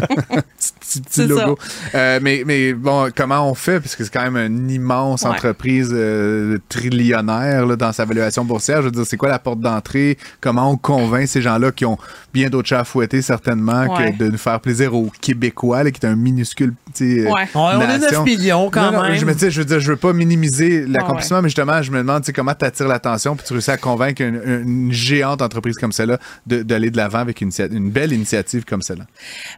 petit 0.79 1.25
logo. 1.27 1.57
Mais, 1.93 2.43
mais 2.45 2.73
bon, 2.73 3.11
comment 3.15 3.49
on 3.49 3.53
fait? 3.53 3.79
Parce 3.79 3.95
que 3.95 4.08
c'est 4.11 4.17
quand 4.19 4.31
même 4.31 4.37
une 4.53 4.69
immense 4.71 5.21
Ouais. 5.23 5.29
entreprise 5.29 5.89
euh, 5.93 6.57
trillionnaire 6.69 7.65
là, 7.65 7.75
dans 7.75 7.91
sa 7.91 8.05
valuation 8.05 8.43
boursière. 8.43 8.77
Je 8.81 8.85
veux 8.85 8.91
dire, 8.91 9.05
c'est 9.05 9.17
quoi 9.17 9.29
la 9.29 9.39
porte 9.39 9.59
d'entrée? 9.59 10.17
Comment 10.41 10.71
on 10.71 10.77
convainc 10.77 11.27
ces 11.27 11.41
gens-là 11.41 11.71
qui 11.71 11.85
ont 11.85 11.97
bien 12.33 12.49
d'autres 12.49 12.67
chats 12.67 12.79
à 12.81 12.83
fouetter, 12.83 13.21
certainement, 13.21 13.83
Ouais. 13.95 14.11
que 14.13 14.17
de 14.17 14.29
nous 14.29 14.37
faire 14.37 14.59
plaisir 14.59 14.93
aux 14.95 15.11
Québécois, 15.21 15.83
là, 15.83 15.91
qui 15.91 15.99
est 16.05 16.09
un 16.09 16.15
minuscule 16.15 16.73
petit. 16.93 17.19
euh, 17.21 17.31
Ouais. 17.31 17.47
On, 17.55 17.79
est 17.81 17.87
9 17.87 18.01
nation. 18.01 18.23
millions 18.23 18.69
quand 18.69 18.91
Non, 18.91 18.97
non, 18.97 19.03
même. 19.09 19.15
je 19.15 19.25
me 19.25 19.33
dis, 19.33 19.49
je 19.49 19.59
veux 19.61 19.65
dire, 19.65 19.79
je 19.79 19.91
veux 19.91 19.97
pas 19.97 20.13
minimiser 20.13 20.85
l'accomplissement, 20.85 21.41
mais 21.41 21.49
justement, 21.49 21.81
je 21.81 21.91
me 21.91 21.97
demande, 21.99 22.23
tu 22.23 22.33
comment 22.33 22.53
t'attires 22.53 22.87
l'attention 22.87 23.35
puis 23.35 23.45
tu 23.45 23.53
réussis 23.53 23.71
à 23.71 23.77
convaincre 23.77 24.21
une, 24.21 24.41
une 24.45 24.91
géante 24.91 25.41
entreprise 25.41 25.77
comme 25.77 25.91
celle-là 25.91 26.17
de- 26.47 26.63
d'aller 26.63 26.91
de 26.91 26.97
l'avant 26.97 27.19
avec 27.19 27.41
une, 27.41 27.51
une 27.71 27.89
belle 27.89 28.13
initiative 28.13 28.65
comme 28.65 28.81
celle-là. 28.81 29.05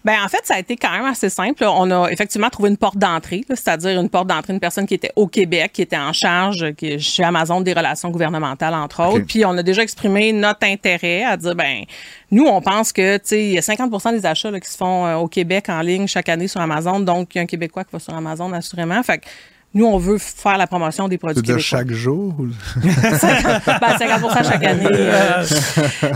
Ben 0.05 0.15
en 0.23 0.27
fait, 0.27 0.41
ça 0.43 0.55
a 0.55 0.59
été 0.59 0.75
quand 0.75 0.91
même 0.91 1.05
assez 1.05 1.29
simple. 1.29 1.63
On 1.65 1.89
a 1.91 2.09
effectivement 2.11 2.49
trouvé 2.49 2.69
une 2.69 2.77
porte 2.77 2.97
d'entrée, 2.97 3.43
c'est-à-dire 3.49 3.99
une 3.99 4.09
porte 4.09 4.27
d'entrée, 4.27 4.53
une 4.53 4.59
personne 4.59 4.85
qui 4.85 4.93
était 4.93 5.11
au 5.15 5.27
Québec, 5.27 5.71
qui 5.73 5.81
était 5.81 5.97
en 5.97 6.13
charge 6.13 6.73
qui 6.77 6.87
est 6.93 6.99
chez 6.99 7.23
Amazon 7.23 7.61
des 7.61 7.73
relations 7.73 8.09
gouvernementales, 8.09 8.73
entre 8.73 9.03
autres. 9.03 9.25
Puis 9.27 9.45
on 9.45 9.57
a 9.57 9.63
déjà 9.63 9.81
exprimé 9.83 10.33
notre 10.33 10.65
intérêt 10.65 11.23
à 11.23 11.37
dire, 11.37 11.55
ben 11.55 11.83
nous, 12.31 12.45
on 12.45 12.61
pense 12.61 12.93
que, 12.93 13.17
tu 13.17 13.23
sais, 13.25 13.43
il 13.45 13.51
y 13.53 13.57
a 13.57 13.61
50% 13.61 14.11
des 14.13 14.25
achats 14.25 14.51
là, 14.51 14.59
qui 14.59 14.69
se 14.69 14.77
font 14.77 15.05
euh, 15.05 15.15
au 15.15 15.27
Québec 15.27 15.65
en 15.69 15.81
ligne 15.81 16.07
chaque 16.07 16.29
année 16.29 16.47
sur 16.47 16.61
Amazon. 16.61 16.99
Donc, 17.01 17.35
il 17.35 17.37
y 17.37 17.39
a 17.39 17.43
un 17.43 17.45
Québécois 17.45 17.83
qui 17.83 17.91
va 17.91 17.99
sur 17.99 18.13
Amazon, 18.13 18.51
assurément. 18.53 19.01
Fait 19.03 19.17
que 19.19 19.25
nous, 19.73 19.85
on 19.85 19.97
veut 19.97 20.17
faire 20.17 20.57
la 20.57 20.67
promotion 20.67 21.07
des 21.07 21.17
produits 21.17 21.41
québécois. 21.41 21.61
chaque 21.61 21.91
jour? 21.91 22.35
ou- 22.39 22.47
Ben, 22.83 23.97
50% 23.97 24.43
chaque 24.49 24.63
année. 24.65 24.85
euh. 24.91 25.43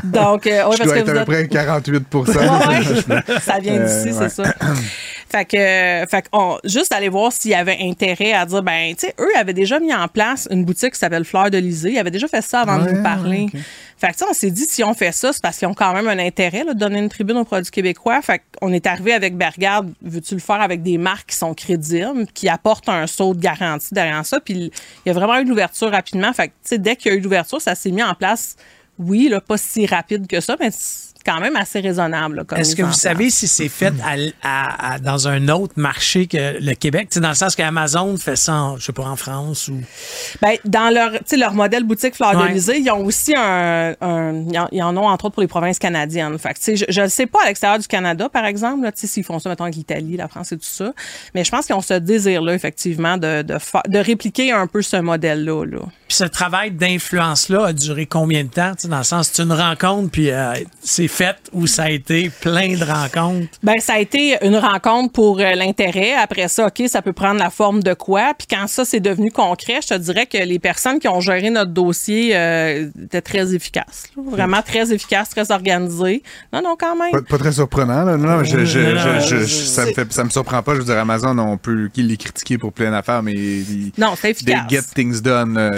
Donc, 0.04 0.46
euh, 0.48 0.66
ouais, 0.68 0.74
je 0.74 0.78
parce 0.78 0.80
dois 0.84 0.94
que 0.94 1.00
être 1.00 1.06
vous 1.06 1.12
à 1.12 1.22
êtes- 1.22 1.26
peu 1.26 1.32
près 1.34 1.48
48 1.48 2.14
Ouais, 2.16 2.26
ça 3.42 3.60
vient 3.60 3.80
d'ici, 3.80 4.10
Euh, 4.10 4.20
ouais. 4.20 4.30
c'est 4.30 4.30
ça. 4.30 4.44
Fait 5.30 5.46
que, 5.46 6.10
fait 6.10 6.22
que 6.22 6.28
on- 6.34 6.58
juste 6.66 6.92
aller 6.94 7.10
voir 7.10 7.32
s'il 7.32 7.52
y 7.52 7.56
avait 7.56 7.78
intérêt 7.82 8.34
à 8.34 8.46
dire, 8.46 8.62
ben, 8.62 8.94
tu 8.96 9.08
sais, 9.08 9.16
eux 9.20 9.32
avaient 9.38 9.54
déjà 9.54 9.80
mis 9.80 9.94
en 9.94 10.08
place 10.08 10.48
une 10.52 10.64
boutique 10.66 10.94
qui 10.94 11.00
s'appelle 11.00 11.26
Fleur 11.26 11.50
de 11.50 11.58
Lysée. 11.58 11.92
Ils 11.94 11.98
avaient 12.00 12.12
déjà 12.12 12.28
fait 12.28 12.42
ça 12.44 12.62
avant 12.62 12.80
de 12.80 12.92
nous 12.92 13.04
parler. 13.04 13.48
Fait 13.98 14.12
que, 14.12 14.30
on 14.30 14.34
s'est 14.34 14.52
dit, 14.52 14.66
si 14.68 14.84
on 14.84 14.94
fait 14.94 15.14
ça, 15.14 15.32
c'est 15.32 15.42
parce 15.42 15.58
qu'ils 15.58 15.68
ont 15.68 15.74
quand 15.74 15.94
même 15.94 16.08
un 16.08 16.20
intérêt, 16.20 16.64
là, 16.64 16.74
de 16.74 16.80
donner 16.80 17.00
une 17.00 17.10
tribune 17.10 17.38
aux 17.38 17.46
produits 17.46 17.72
québécois. 17.72 18.22
Fait 18.22 18.42
qu'on 18.60 18.74
est 18.74 18.86
arrivé 18.88 19.14
avec, 19.14 19.38
ben, 19.38 19.50
regarde, 19.50 19.94
veux-tu 20.02 20.34
le 20.34 20.42
faire 20.42 20.62
avec 20.62 20.84
des 20.84 20.98
marques 20.98 21.30
qui 21.30 21.38
sont 21.38 21.54
crédibles, 21.54 22.28
qui 22.34 22.50
apportent 22.50 22.90
un 22.90 23.08
saut 23.08 23.34
de 23.34 23.40
garantie 23.40 23.94
derrière 23.94 24.26
ça? 24.26 24.40
Puis 24.40 24.54
il 24.56 24.72
y 25.08 25.10
a 25.10 25.14
vraiment 25.14 25.38
eu 25.40 25.46
l'ouverture 25.46 25.92
rapidement. 25.92 26.34
Fait 26.34 26.50
que, 26.50 26.76
dès 26.76 26.96
qu'il 26.96 27.12
y 27.12 27.16
a 27.16 27.18
eu 27.18 27.22
l'ouverture, 27.22 27.62
ça 27.62 27.74
s'est 27.76 27.92
mis 27.92 28.04
en 28.04 28.16
place. 28.16 28.58
Oui, 29.00 29.30
là, 29.30 29.42
pas 29.42 29.58
si 29.58 29.86
rapide 29.86 30.28
que 30.28 30.42
ça, 30.42 30.56
mais 30.60 30.72
quand 31.26 31.40
même 31.40 31.56
assez 31.56 31.80
raisonnable. 31.80 32.46
Est-ce 32.56 32.76
que 32.76 32.82
vous 32.84 32.90
place. 32.90 33.02
savez 33.02 33.30
si 33.30 33.48
c'est 33.48 33.70
fait 33.70 33.94
à- 34.04 34.16
à- 34.44 34.94
à- 34.94 35.00
dans 35.00 35.28
un 35.28 35.48
autre 35.50 35.74
marché 35.78 36.28
que 36.28 36.60
le 36.62 36.74
Québec? 36.76 37.10
Dans 37.18 37.30
le 37.30 37.36
sens 37.36 37.56
qu'Amazon 37.56 38.16
fait 38.18 38.36
ça, 38.36 38.54
en, 38.54 38.78
je 38.78 38.86
sais 38.86 38.94
pas, 38.94 39.04
en 39.04 39.16
France 39.16 39.68
ou. 39.68 39.80
Ben, 40.42 40.56
dans 40.66 40.94
leur, 40.94 41.12
leur 41.38 41.54
modèle 41.54 41.84
boutique 41.84 42.16
Fleur 42.16 42.36
Ouais. 42.36 42.56
ils 42.58 42.90
ont 42.92 43.04
aussi 43.06 43.34
un, 43.38 43.94
ils 44.72 44.84
en- 44.84 44.98
ont 44.98 45.08
entre 45.08 45.26
autres 45.26 45.36
pour 45.36 45.42
les 45.42 45.48
provinces 45.48 45.80
canadiennes. 45.80 46.38
Fait 46.38 46.54
que, 46.54 46.76
je 46.90 47.02
ne 47.02 47.08
sais 47.08 47.26
pas 47.26 47.40
à 47.44 47.48
l'extérieur 47.48 47.80
du 47.80 47.88
Canada, 47.88 48.30
par 48.30 48.46
exemple, 48.46 48.90
s'ils 48.96 49.24
font 49.24 49.40
ça, 49.40 49.50
mettons, 49.50 49.64
avec 49.64 49.76
l'Italie, 49.76 50.18
la 50.18 50.28
France 50.28 50.52
et 50.52 50.58
tout 50.58 50.64
ça. 50.66 50.94
Mais 51.34 51.44
je 51.44 51.52
pense 51.52 51.66
qu'ils 51.66 51.76
ont 51.76 51.82
ce 51.82 51.96
désir-là, 51.96 52.54
effectivement, 52.54 53.18
de, 53.18 53.42
de, 53.42 53.58
répliquer 54.00 54.52
un 54.52 54.68
peu 54.68 54.82
ce 54.82 54.98
modèle-là. 54.98 55.66
Là. 55.66 55.80
Puis 56.08 56.18
ce 56.18 56.24
travail 56.26 56.72
d'influence-là 56.72 57.66
a 57.68 57.74
duré 57.74 58.06
combien 58.06 58.44
de 58.44 58.50
temps? 58.50 58.74
Dans 58.86 58.98
le 59.00 59.04
sens, 59.04 59.30
c'est 59.34 59.42
une 59.44 59.54
rencontre, 59.54 60.10
puis 60.12 60.32
euh, 60.32 60.54
c'est 60.82 61.08
fait 61.16 61.36
ou 61.54 61.66
ça 61.68 61.84
a 61.84 61.90
été 61.90 62.30
plein 62.42 62.76
de 62.76 62.84
rencontres? 62.84 63.58
Ben, 63.64 63.80
ça 63.80 63.94
a 63.94 64.00
été 64.00 64.38
une 64.46 64.58
rencontre 64.58 65.14
pour 65.14 65.40
euh, 65.40 65.54
l'intérêt. 65.56 66.14
Après 66.14 66.48
ça, 66.48 66.68
OK, 66.68 66.84
ça 66.88 67.02
peut 67.02 67.14
prendre 67.14 67.40
la 67.40 67.50
forme 67.50 67.82
de 67.82 67.94
quoi? 67.94 68.34
Puis 68.38 68.48
quand 68.50 68.68
ça, 68.68 68.84
c'est 68.86 69.00
devenu 69.00 69.32
concret, 69.32 69.80
je 69.82 69.88
te 69.88 69.94
dirais 69.98 70.26
que 70.26 70.38
les 70.38 70.60
personnes 70.60 71.00
qui 71.00 71.08
ont 71.08 71.22
géré 71.22 71.50
notre 71.50 71.72
dossier 71.72 72.36
euh, 72.36 72.90
étaient 73.04 73.22
très 73.22 73.56
efficaces. 73.56 74.10
là. 74.16 74.24
Vraiment 74.28 74.62
très 74.62 74.92
efficaces, 74.94 75.30
très 75.30 75.52
organisées. 75.52 76.22
Non, 76.52 76.62
non, 76.62 76.76
quand 76.80 76.96
même. 76.96 77.12
Pas, 77.12 77.22
pas 77.22 77.38
très 77.38 77.54
surprenant, 77.54 78.04
là. 78.04 78.18
Non, 78.18 78.38
non, 78.38 78.44
je, 78.44 78.66
je, 78.66 78.80
Non, 78.80 79.00
je- 79.00 79.10
non, 79.10 79.20
je- 79.22 79.46
c'est- 79.46 79.66
ça, 79.76 79.86
me 79.86 79.94
fait, 79.94 80.12
ça 80.12 80.24
me 80.24 80.30
surprend 80.30 80.62
pas. 80.64 80.74
Je 80.74 80.80
veux 80.80 80.86
dire, 80.86 80.98
Amazon, 80.98 81.38
on 81.38 81.58
peut 81.58 81.90
qu'il 81.94 82.08
les 82.08 82.18
critiquer 82.18 82.58
pour 82.58 82.74
plein 82.74 82.92
d'affaires, 82.92 83.24
mais 83.24 83.34
ils, 83.34 83.92
Non, 83.98 84.14
c'est 84.16 84.34
they 84.34 84.54
efficace. 84.54 84.70
get 84.70 84.82
things 84.94 85.22
done. 85.22 85.58
euh, 85.58 85.72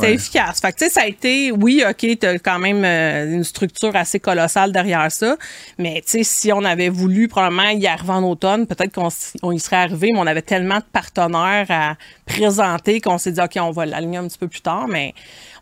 ouais. 0.00 0.14
efficace. 0.14 0.60
Fait 0.60 0.72
que, 0.72 0.78
tu 0.78 0.84
sais, 0.84 0.90
ça 0.90 1.02
a 1.02 1.06
été, 1.06 1.50
oui, 1.52 1.82
OK, 1.88 2.06
t'as 2.20 2.38
quand 2.38 2.58
même 2.58 2.84
euh, 2.84 3.32
une 3.34 3.44
structure 3.44 3.94
assez 3.96 4.20
colossale 4.20 4.72
derrière 4.76 5.10
ça. 5.10 5.36
Mais, 5.78 6.02
tu 6.04 6.18
sais, 6.18 6.22
si 6.22 6.52
on 6.52 6.64
avait 6.64 6.90
voulu 6.90 7.28
probablement 7.28 7.70
y 7.70 7.86
arriver 7.86 8.12
en 8.12 8.22
automne, 8.22 8.66
peut-être 8.66 8.92
qu'on 8.92 9.52
y 9.52 9.58
serait 9.58 9.76
arrivé, 9.76 10.10
mais 10.12 10.18
on 10.18 10.26
avait 10.26 10.42
tellement 10.42 10.78
de 10.78 10.84
partenaires 10.92 11.66
à 11.70 11.96
présenter 12.26 13.00
qu'on 13.00 13.18
s'est 13.18 13.32
dit, 13.32 13.40
OK, 13.40 13.56
on 13.60 13.70
va 13.70 13.86
l'aligner 13.86 14.18
un 14.18 14.28
petit 14.28 14.38
peu 14.38 14.48
plus 14.48 14.60
tard. 14.60 14.86
Mais 14.88 15.14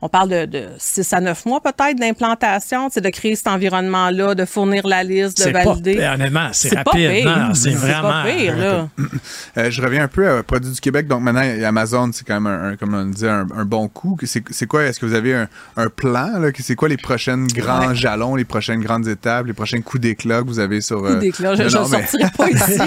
on 0.03 0.09
parle 0.09 0.29
de, 0.29 0.45
de 0.47 0.65
6 0.79 1.13
à 1.13 1.21
9 1.21 1.47
mois 1.47 1.61
peut-être 1.61 1.99
d'implantation, 1.99 2.89
de 2.95 3.09
créer 3.11 3.37
cet 3.37 3.49
environnement-là, 3.49 4.35
de 4.35 4.45
fournir 4.45 4.87
la 4.87 5.03
liste, 5.03 5.39
de 5.39 5.43
C'est 5.45 5.53
pas, 5.53 5.65
valider. 5.65 5.97
ben, 5.97 6.15
honnêtement, 6.15 6.49
c'est 6.53 6.71
pas 6.85 6.91
rapide. 6.91 7.29
c'est 7.55 7.71
C'est 7.71 7.77
vraiment. 7.77 8.09
pas 8.23 8.25
pire, 8.25 8.57
là. 8.57 8.89
Euh, 9.59 9.71
je 9.71 9.83
reviens 9.83 10.05
un 10.05 10.09
peu 10.09 10.29
à 10.29 10.43
Produits 10.43 10.73
du 10.73 10.81
Québec. 10.81 11.07
Donc 11.07 11.23
maintenant, 11.23 11.43
Amazon, 11.67 12.11
c'est 12.13 12.27
quand 12.27 12.41
même, 12.41 12.47
un, 12.47 12.71
un- 12.73 12.77
comme 12.77 12.95
on 12.95 13.05
le 13.05 13.11
disait, 13.11 13.29
un, 13.29 13.47
un 13.57 13.65
bon 13.65 13.89
coup. 13.89 14.19
C'est 14.25 14.67
quoi? 14.67 14.85
Est-ce 14.85 15.01
que 15.01 15.07
vous 15.07 15.15
avez 15.15 15.35
un, 15.35 15.49
un 15.77 15.89
plan? 15.89 16.31
C'est 16.59 16.75
quoi 16.77 16.89
les 16.89 16.97
prochaines 16.97 17.47
grands 17.47 17.95
jalons, 17.95 18.35
les 18.37 18.45
prochaines 18.45 18.81
grandes 18.81 19.07
étapes, 19.09 19.47
les 19.47 19.53
prochains 19.53 19.81
coups 19.81 20.01
d'éclat 20.03 20.41
que 20.43 20.47
vous 20.47 20.59
avez 20.59 20.81
sur... 20.81 20.99
Coup 21.01 21.07
euh, 21.07 21.17
d'éclat, 21.21 21.55
je 21.55 21.63
ne 21.63 21.65
mais- 21.67 21.71
sortirai 22.07 22.31
pas 22.37 22.51
ici. 22.51 22.81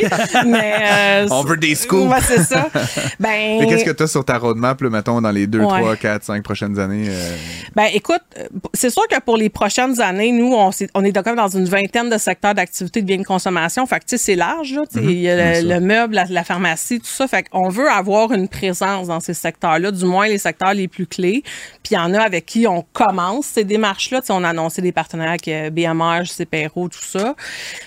mais, 0.48 0.76
euh, 1.24 1.28
On 1.32 1.44
veut 1.44 1.58
des 1.58 1.76
scoops. 1.76 2.10
Ouais, 2.12 2.22
c'est 2.22 2.44
ça. 2.44 2.68
Ben, 3.20 3.60
Mais 3.60 3.68
qu'est-ce 3.68 3.86
que 3.86 3.92
tu 3.92 4.04
as 4.04 4.08
sur 4.08 4.24
ta 4.24 4.38
roadmap, 4.38 4.80
là, 4.82 4.90
mettons, 4.90 5.22
dans 5.22 5.32
les 5.32 5.48
2, 5.48 5.60
Ouais. 5.60 5.66
3, 5.80 5.96
4, 5.96 6.24
5 6.24 6.44
prochaines 6.44 6.78
années? 6.80 7.07
Euh? 7.08 7.36
Ben, 7.76 7.88
écoute, 7.94 8.22
euh, 8.38 8.48
c'est 8.74 8.90
sûr 8.90 9.08
que 9.08 9.20
pour 9.20 9.38
les 9.38 9.50
prochaines 9.50 10.00
années, 10.02 10.32
nous, 10.32 10.54
on, 10.54 10.72
est 10.72 11.14
quand 11.14 11.26
même 11.26 11.36
dans 11.36 11.48
une 11.48 11.66
vingtaine 11.66 12.10
de 12.10 12.18
secteurs 12.18 12.54
d'activité 12.54 13.02
de 13.02 13.06
biens 13.06 13.18
de 13.18 13.24
consommation. 13.24 13.86
Fait 13.86 14.00
que, 14.00 14.06
tu 14.06 14.18
sais, 14.18 14.18
c'est 14.18 14.36
large, 14.36 14.74
là. 14.74 14.84
Sais, 14.90 15.02
Il 15.02 15.20
y 15.20 15.30
a 15.30 15.62
le, 15.62 15.80
meuble, 15.80 16.16
la, 16.16 16.26
la 16.26 16.44
pharmacie, 16.44 17.00
tout 17.00 17.06
ça. 17.06 17.28
Fait 17.28 17.44
qu'on 17.44 17.70
veut 17.70 17.90
avoir 17.90 18.32
une 18.32 18.48
présence 18.48 19.08
dans 19.08 19.20
ces 19.20 19.34
secteurs-là, 19.34 19.92
du 19.92 20.06
moins 20.06 20.28
les 20.28 20.38
secteurs 20.38 20.74
les 20.74 20.88
plus 20.88 21.08
clés. 21.08 21.44
Puis 21.84 21.92
il 21.92 21.96
y 21.96 21.98
en 21.98 22.14
a 22.14 22.20
avec 22.20 22.46
qui 22.46 22.68
on 22.68 22.84
commence 22.94 23.46
ces 23.46 23.64
démarches-là. 23.64 24.22
Tu 24.22 24.28
sais, 24.28 24.34
on 24.34 24.44
a 24.44 24.50
annoncé 24.50 24.82
des 24.82 24.92
partenaires 24.92 25.30
avec 25.30 25.48
euh, 25.48 25.70
BMR, 25.70 26.24
CPRO, 26.26 26.90
tout 26.90 27.00
ça. 27.02 27.36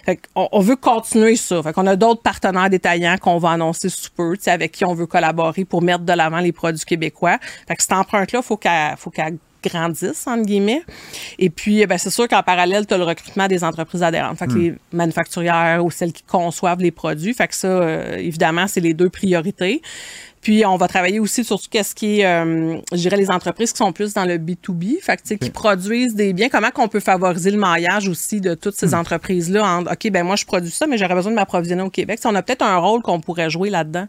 Fait 0.04 0.16
qu'on 0.16 0.48
on 0.52 0.60
veut 0.60 0.76
continuer 0.76 1.36
ça. 1.36 1.62
Fait 1.62 1.72
qu'on 1.72 1.86
a 1.86 1.96
d'autres 1.96 2.22
partenaires 2.22 2.70
détaillants 2.70 3.16
qu'on 3.18 3.38
va 3.38 3.50
annoncer 3.50 3.88
sous 3.88 4.10
peu, 4.10 4.36
tu 4.36 4.44
sais, 4.44 4.50
avec 4.50 4.72
qui 4.72 4.84
on 4.84 4.94
veut 4.94 5.06
collaborer 5.06 5.64
pour 5.64 5.82
mettre 5.82 6.04
de 6.04 6.12
l'avant 6.12 6.38
les 6.38 6.52
produits 6.52 6.84
québécois. 6.84 7.38
Fait 7.68 7.76
que 7.76 7.82
cette 7.82 7.92
empreinte-là, 7.92 8.42
faut 8.42 8.56
qu'elle, 8.56 8.96
faut 9.00 9.10
qu'elle 9.10 9.38
grandissent, 9.62 10.26
entre 10.26 10.44
guillemets. 10.44 10.82
Et 11.38 11.50
puis, 11.50 11.80
eh 11.80 11.86
ben, 11.86 11.98
c'est 11.98 12.10
sûr 12.10 12.28
qu'en 12.28 12.42
parallèle, 12.42 12.86
tu 12.86 12.94
as 12.94 12.98
le 12.98 13.04
recrutement 13.04 13.46
des 13.46 13.62
entreprises 13.64 14.02
adhérentes. 14.02 14.38
Fait 14.38 14.46
que 14.46 14.54
les 14.54 14.74
manufacturières 14.92 15.84
ou 15.84 15.90
celles 15.90 16.12
qui 16.12 16.22
conçoivent 16.22 16.80
les 16.80 16.90
produits. 16.90 17.34
Fait 17.34 17.48
que 17.48 17.54
ça, 17.54 17.68
euh, 17.68 18.16
évidemment, 18.16 18.66
c'est 18.66 18.80
les 18.80 18.94
deux 18.94 19.10
priorités. 19.10 19.82
Puis, 20.40 20.64
on 20.64 20.76
va 20.76 20.88
travailler 20.88 21.20
aussi 21.20 21.44
sur 21.44 21.60
tout 21.60 21.68
ce 21.70 21.94
qui 21.94 22.20
est, 22.20 22.24
euh, 22.24 22.78
je 22.92 22.96
dirais, 22.96 23.18
les 23.18 23.30
entreprises 23.30 23.72
qui 23.72 23.78
sont 23.78 23.92
plus 23.92 24.14
dans 24.14 24.24
le 24.24 24.38
B2B, 24.38 25.02
fait 25.02 25.16
que, 25.18 25.22
sais, 25.28 25.36
qui 25.36 25.50
produisent 25.50 26.14
des 26.14 26.32
biens. 26.32 26.48
Comment 26.48 26.70
qu'on 26.70 26.88
peut 26.88 27.00
favoriser 27.00 27.50
le 27.50 27.58
maillage 27.58 28.08
aussi 28.08 28.40
de 28.40 28.54
toutes 28.54 28.74
ces 28.74 28.94
entreprises-là 28.94 29.62
en, 29.62 29.82
OK, 29.82 30.10
ben 30.10 30.24
moi, 30.24 30.36
je 30.36 30.46
produis 30.46 30.70
ça, 30.70 30.86
mais 30.86 30.96
j'aurais 30.96 31.14
besoin 31.14 31.32
de 31.32 31.36
m'approvisionner 31.36 31.82
au 31.82 31.90
Québec. 31.90 32.16
Tu 32.16 32.22
sais, 32.22 32.28
on 32.28 32.34
a 32.34 32.42
peut-être 32.42 32.62
un 32.62 32.78
rôle 32.78 33.02
qu'on 33.02 33.20
pourrait 33.20 33.50
jouer 33.50 33.68
là-dedans. 33.68 34.06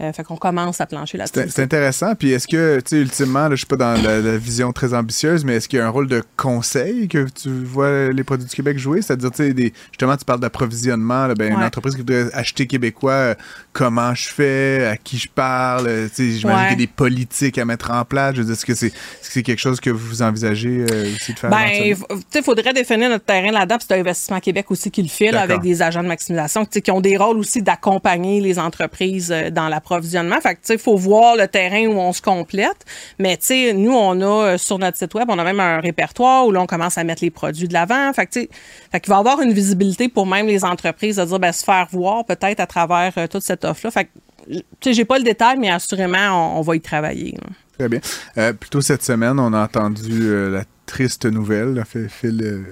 Euh, 0.00 0.12
fait 0.12 0.24
qu'on 0.24 0.36
commence 0.36 0.80
à 0.80 0.86
plancher 0.86 1.16
là-dessus. 1.18 1.48
c'est 1.50 1.62
intéressant. 1.62 2.16
Puis 2.16 2.32
est-ce 2.32 2.48
que, 2.48 2.78
tu 2.80 2.96
sais, 2.96 3.00
ultimement, 3.00 3.44
là, 3.44 3.50
je 3.50 3.58
suis 3.58 3.66
pas 3.66 3.76
dans 3.76 3.94
la, 4.02 4.20
la 4.20 4.36
vision 4.36 4.72
très 4.72 4.92
ambitieuse, 4.92 5.44
mais 5.44 5.54
est-ce 5.54 5.68
qu'il 5.68 5.78
y 5.78 5.82
a 5.82 5.86
un 5.86 5.90
rôle 5.90 6.08
de 6.08 6.20
conseil 6.36 7.06
que 7.06 7.28
tu 7.28 7.48
vois 7.64 8.10
les 8.10 8.24
produits 8.24 8.48
du 8.48 8.54
Québec 8.56 8.76
jouer? 8.76 9.02
C'est-à-dire, 9.02 9.30
tu 9.30 9.52
sais, 9.54 9.72
justement, 9.92 10.16
tu 10.16 10.24
parles 10.24 10.40
d'approvisionnement. 10.40 11.28
Ben, 11.34 11.52
Une 11.52 11.62
entreprise 11.62 11.94
qui 11.94 12.00
voudrait 12.00 12.26
acheter 12.34 12.66
québécois, 12.66 13.12
euh, 13.12 13.34
comment 13.72 14.12
je 14.16 14.28
fais, 14.28 14.84
à 14.86 14.96
qui 14.96 15.16
je 15.16 15.28
parle? 15.28 15.86
euh, 15.86 16.08
tu 16.08 16.14
sais, 16.32 16.38
J'imagine 16.38 16.48
Ouais. 16.60 16.68
qu'il 16.70 16.80
y 16.80 16.82
a 16.82 16.86
des 16.86 16.92
politiques 16.92 17.58
à 17.58 17.64
mettre 17.64 17.92
en 17.92 18.04
place. 18.04 18.34
Je 18.34 18.40
veux 18.40 18.44
dire, 18.46 18.54
est-ce 18.54 18.66
que 18.66 18.74
c'est 18.74 18.86
est 18.86 18.90
-ce 18.90 18.92
que 19.26 19.32
c'est 19.32 19.42
quelque 19.44 19.60
chose 19.60 19.78
que 19.78 19.90
vous 19.90 20.22
envisagez 20.22 20.82
aussi 21.14 21.34
de 21.34 21.38
faire? 21.38 21.50
Ben, 21.50 21.66
éventuellement? 21.68 22.22
il 22.34 22.42
faudrait 22.42 22.72
définir 22.72 23.10
notre 23.10 23.24
terrain 23.26 23.52
là-dedans. 23.52 23.76
C'est 23.80 23.94
Investissement 23.98 24.40
Québec 24.40 24.66
aussi 24.70 24.90
qui 24.90 25.02
le 25.02 25.08
D'accord. 25.32 25.40
avec 25.42 25.60
des 25.60 25.82
agents 25.82 26.02
de 26.02 26.08
maximisation 26.08 26.64
tu 26.64 26.70
sais, 26.72 26.82
qui 26.82 26.90
ont 26.90 27.00
des 27.00 27.16
rôles 27.16 27.38
aussi 27.38 27.62
d'accompagner 27.62 28.40
les 28.40 28.58
entreprises 28.58 29.32
dans 29.52 29.68
l'approvisionnement. 29.84 30.40
Fait 30.40 30.54
que, 30.54 30.60
tu 30.60 30.66
sais, 30.68 30.78
faut 30.78 30.96
voir 30.96 31.36
le 31.36 31.46
terrain 31.46 31.86
où 31.86 31.98
on 31.98 32.12
se 32.12 32.22
complète. 32.22 32.84
Mais, 33.18 33.36
tu 33.36 33.46
sais, 33.46 33.72
nous, 33.72 33.92
on 33.92 34.20
a 34.20 34.24
euh, 34.54 34.58
sur 34.58 34.78
notre 34.78 34.96
site 34.98 35.14
web, 35.14 35.26
on 35.28 35.38
a 35.38 35.44
même 35.44 35.60
un 35.60 35.80
répertoire 35.80 36.46
où 36.46 36.52
là, 36.52 36.60
on 36.60 36.66
commence 36.66 36.96
à 36.98 37.04
mettre 37.04 37.22
les 37.22 37.30
produits 37.30 37.68
de 37.68 37.72
l'avant. 37.74 38.12
Fait 38.12 38.26
que, 38.26 38.32
tu 38.32 38.40
sais, 38.42 38.48
fait 38.90 39.00
qu'il 39.00 39.10
va 39.10 39.16
y 39.16 39.18
avoir 39.20 39.40
une 39.40 39.52
visibilité 39.52 40.08
pour 40.08 40.26
même 40.26 40.46
les 40.46 40.64
entreprises 40.64 41.16
de 41.16 41.24
dire, 41.24 41.38
ben, 41.38 41.52
se 41.52 41.64
faire 41.64 41.86
voir 41.92 42.24
peut-être 42.24 42.60
à 42.60 42.66
travers 42.66 43.12
euh, 43.18 43.26
toute 43.26 43.42
cette 43.42 43.64
offre-là. 43.64 43.90
Fait 43.90 44.04
que, 44.06 44.10
tu 44.48 44.62
sais, 44.82 44.92
j'ai 44.94 45.04
pas 45.04 45.18
le 45.18 45.24
détail, 45.24 45.58
mais 45.58 45.70
assurément, 45.70 46.54
on, 46.56 46.58
on 46.58 46.62
va 46.62 46.76
y 46.76 46.80
travailler. 46.80 47.32
là. 47.32 47.48
Très 47.78 47.88
bien. 47.88 48.00
Euh, 48.38 48.52
plutôt 48.52 48.80
cette 48.80 49.02
semaine, 49.02 49.38
on 49.38 49.52
a 49.52 49.64
entendu 49.64 50.22
euh, 50.22 50.48
la 50.50 50.64
triste 50.86 51.26
nouvelle. 51.26 51.74
Là, 51.74 51.82
Phil 51.84 52.64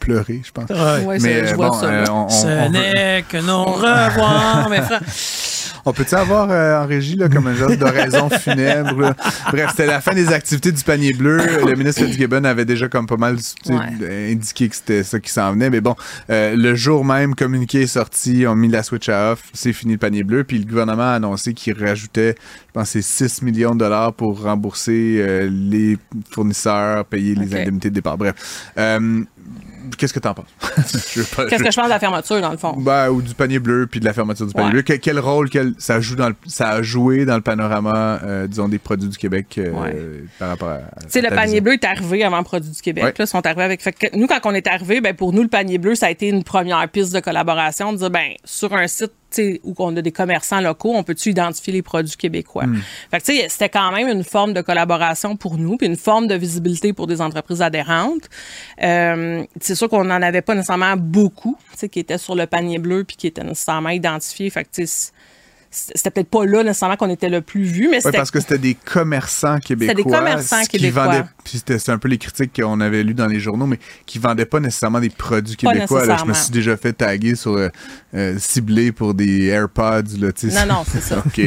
pleuré, 0.00 0.40
je 0.42 0.50
pense. 0.52 0.70
Ouais. 0.70 1.18
Mais 1.20 1.46
je 1.46 1.52
euh, 1.52 1.56
vois 1.56 1.68
bon, 1.68 1.72
ça. 1.80 1.86
euh, 1.86 2.04
là. 2.04 2.14
on, 2.14 2.24
on- 2.24 2.28
Ce 2.30 2.46
on 2.46 2.66
veut- 2.66 2.72
n'est 2.72 3.24
que 3.28 3.36
nos 3.36 3.64
revoirs, 3.64 4.68
mes 4.70 4.80
frères. 4.80 5.02
On 5.84 5.92
peut-tu 5.92 6.14
avoir 6.14 6.48
euh, 6.50 6.82
en 6.82 6.86
régie 6.86 7.16
là, 7.16 7.28
comme 7.28 7.46
un 7.46 7.54
genre 7.54 7.76
d'oraison 7.76 8.28
funèbre? 8.40 9.00
là? 9.00 9.16
Bref, 9.50 9.70
c'était 9.70 9.86
la 9.86 10.00
fin 10.00 10.14
des 10.14 10.28
activités 10.28 10.70
du 10.72 10.82
panier 10.82 11.12
bleu. 11.12 11.38
Le 11.66 11.74
ministre 11.76 12.04
Fitzgibbon 12.04 12.44
avait 12.44 12.64
déjà 12.64 12.88
comme 12.88 13.06
pas 13.06 13.16
mal 13.16 13.36
Ouais. 13.68 14.32
indiqué 14.32 14.68
que 14.68 14.76
c'était 14.76 15.02
ça 15.02 15.18
qui 15.20 15.30
s'en 15.30 15.52
venait. 15.52 15.70
Mais 15.70 15.80
bon, 15.80 15.94
euh, 16.30 16.54
le 16.56 16.74
jour 16.74 17.04
même, 17.04 17.34
communiqué 17.34 17.82
est 17.82 17.86
sorti, 17.86 18.44
on 18.46 18.52
a 18.52 18.54
mis 18.54 18.68
la 18.68 18.82
switch 18.82 19.08
à 19.08 19.32
off, 19.32 19.42
c'est 19.52 19.72
fini 19.72 19.92
le 19.94 19.98
panier 19.98 20.22
bleu. 20.24 20.44
Puis 20.44 20.58
le 20.58 20.64
gouvernement 20.64 21.02
a 21.10 21.14
annoncé 21.14 21.54
qu'il 21.54 21.74
rajoutait, 21.82 22.34
je 22.38 22.72
pense, 22.72 22.90
c'est 22.90 23.02
6 23.02 23.42
millions 23.42 23.74
de 23.74 23.80
dollars 23.80 24.12
pour 24.12 24.42
rembourser 24.42 25.16
euh, 25.20 25.48
les 25.50 25.98
fournisseurs, 26.30 27.04
payer 27.06 27.34
les 27.34 27.54
indemnités 27.54 27.90
de 27.90 27.94
départ. 27.94 28.16
Bref. 28.18 28.34
Qu'est-ce 29.98 30.12
que 30.12 30.18
t'en 30.20 30.34
penses? 30.34 30.46
Qu'est-ce 30.84 31.62
que 31.62 31.70
je 31.70 31.76
pense 31.76 31.84
de 31.86 31.90
la 31.90 31.98
fermeture, 31.98 32.40
dans 32.40 32.50
le 32.50 32.56
fond? 32.56 32.74
ben, 32.78 33.08
ou 33.10 33.22
du 33.22 33.34
panier 33.34 33.58
bleu, 33.58 33.86
puis 33.86 34.00
de 34.00 34.04
la 34.04 34.12
fermeture 34.12 34.46
du 34.46 34.52
panier 34.52 34.66
Ouais. 34.68 34.72
bleu. 34.72 34.82
Que- 34.82 34.92
quel 34.94 35.18
rôle 35.18 35.50
quel, 35.50 35.74
ça, 35.78 36.00
joue 36.00 36.16
dans 36.16 36.28
le- 36.28 36.36
ça 36.46 36.70
a 36.70 36.82
joué 36.82 37.24
dans 37.24 37.36
le 37.36 37.42
panorama, 37.42 38.20
euh, 38.24 38.46
disons, 38.46 38.68
des 38.68 38.78
produits 38.78 39.08
du 39.08 39.16
Québec 39.18 39.54
euh, 39.58 39.70
Ouais. 39.72 39.96
par 40.38 40.48
rapport 40.50 40.68
à. 40.70 40.78
Tu 41.02 41.06
sais, 41.10 41.20
le 41.20 41.28
panier 41.30 41.60
bleu 41.60 41.74
est 41.74 41.84
arrivé 41.84 42.24
avant 42.24 42.42
Produits 42.42 42.70
du 42.70 42.80
Québec. 42.82 43.04
Ouais. 43.04 43.14
Là, 43.18 43.24
ils 43.24 43.26
sont 43.26 43.44
arrivés 43.46 43.62
avec. 43.62 43.82
Fait 43.82 43.92
que 43.92 44.16
nous, 44.16 44.26
quand 44.26 44.40
on 44.44 44.54
est 44.54 44.66
arrivé, 44.66 45.00
ben, 45.00 45.14
pour 45.14 45.32
nous, 45.32 45.42
le 45.42 45.48
panier 45.48 45.78
bleu, 45.78 45.94
ça 45.94 46.06
a 46.06 46.10
été 46.10 46.28
une 46.28 46.44
première 46.44 46.88
piste 46.88 47.14
de 47.14 47.20
collaboration. 47.20 47.92
De 47.92 47.98
dire, 47.98 48.10
ben, 48.10 48.32
sur 48.44 48.72
un 48.74 48.86
site 48.86 49.12
où 49.62 49.74
on 49.78 49.96
a 49.96 50.02
des 50.02 50.12
commerçants 50.12 50.60
locaux, 50.60 50.92
on 50.94 51.02
peut-tu 51.02 51.30
identifier 51.30 51.72
les 51.72 51.82
produits 51.82 52.16
québécois? 52.16 52.64
Fait 53.10 53.20
que, 53.20 53.48
c'était 53.48 53.68
quand 53.68 53.92
même 53.92 54.08
une 54.08 54.24
forme 54.24 54.52
de 54.52 54.60
collaboration 54.60 55.36
pour 55.36 55.58
nous, 55.58 55.76
puis 55.76 55.86
une 55.86 55.96
forme 55.96 56.26
de 56.26 56.34
visibilité 56.34 56.92
pour 56.92 57.06
des 57.06 57.20
entreprises 57.20 57.62
adhérentes. 57.62 58.28
Euh, 58.82 59.44
c'est 59.60 59.74
sûr 59.74 59.88
qu'on 59.88 60.04
n'en 60.04 60.22
avait 60.22 60.42
pas 60.42 60.54
nécessairement 60.54 60.96
beaucoup, 60.96 61.56
qui 61.88 61.98
étaient 61.98 62.18
sur 62.18 62.34
le 62.34 62.46
panier 62.46 62.78
bleu 62.78 63.04
puis 63.04 63.16
qui 63.16 63.26
étaient 63.26 63.44
nécessairement 63.44 63.90
identifiés. 63.90 64.50
Fait 64.50 64.64
que, 64.64 64.70
c'était 65.72 66.10
peut-être 66.10 66.28
pas 66.28 66.44
là 66.44 66.62
nécessairement 66.62 66.96
qu'on 66.96 67.08
était 67.10 67.30
le 67.30 67.40
plus 67.40 67.62
vu, 67.64 67.88
mais 67.90 67.96
Oui, 67.96 68.02
c'était 68.02 68.18
parce 68.18 68.30
que 68.30 68.40
c'était 68.40 68.58
des 68.58 68.74
commerçants 68.74 69.58
québécois. 69.58 69.94
des 69.94 70.02
commerçants 70.02 70.60
qui 70.62 70.78
québécois. 70.78 71.06
vendaient- 71.06 71.24
puis 71.44 71.62
c'était 71.66 71.90
un 71.90 71.98
peu 71.98 72.08
les 72.08 72.18
critiques 72.18 72.52
qu'on 72.60 72.80
avait 72.80 73.02
lues 73.02 73.14
dans 73.14 73.26
les 73.26 73.40
journaux, 73.40 73.66
mais 73.66 73.78
qui 74.06 74.18
vendaient 74.18 74.44
pas 74.44 74.60
nécessairement 74.60 75.00
des 75.00 75.08
produits 75.10 75.56
Pas 75.56 75.72
québécois. 75.72 76.04
là. 76.06 76.16
je 76.20 76.24
me 76.26 76.34
suis 76.34 76.50
déjà 76.50 76.76
fait 76.76 76.92
taguer 76.92 77.34
sur 77.34 77.52
euh, 77.56 77.68
euh, 78.14 78.36
ciblé 78.38 78.92
pour 78.92 79.14
des 79.14 79.46
AirPods. 79.46 80.18
Là. 80.20 80.28
Non, 80.42 80.74
non, 80.74 80.84
c'est 80.86 81.00
ça. 81.02 81.18
OK. 81.26 81.40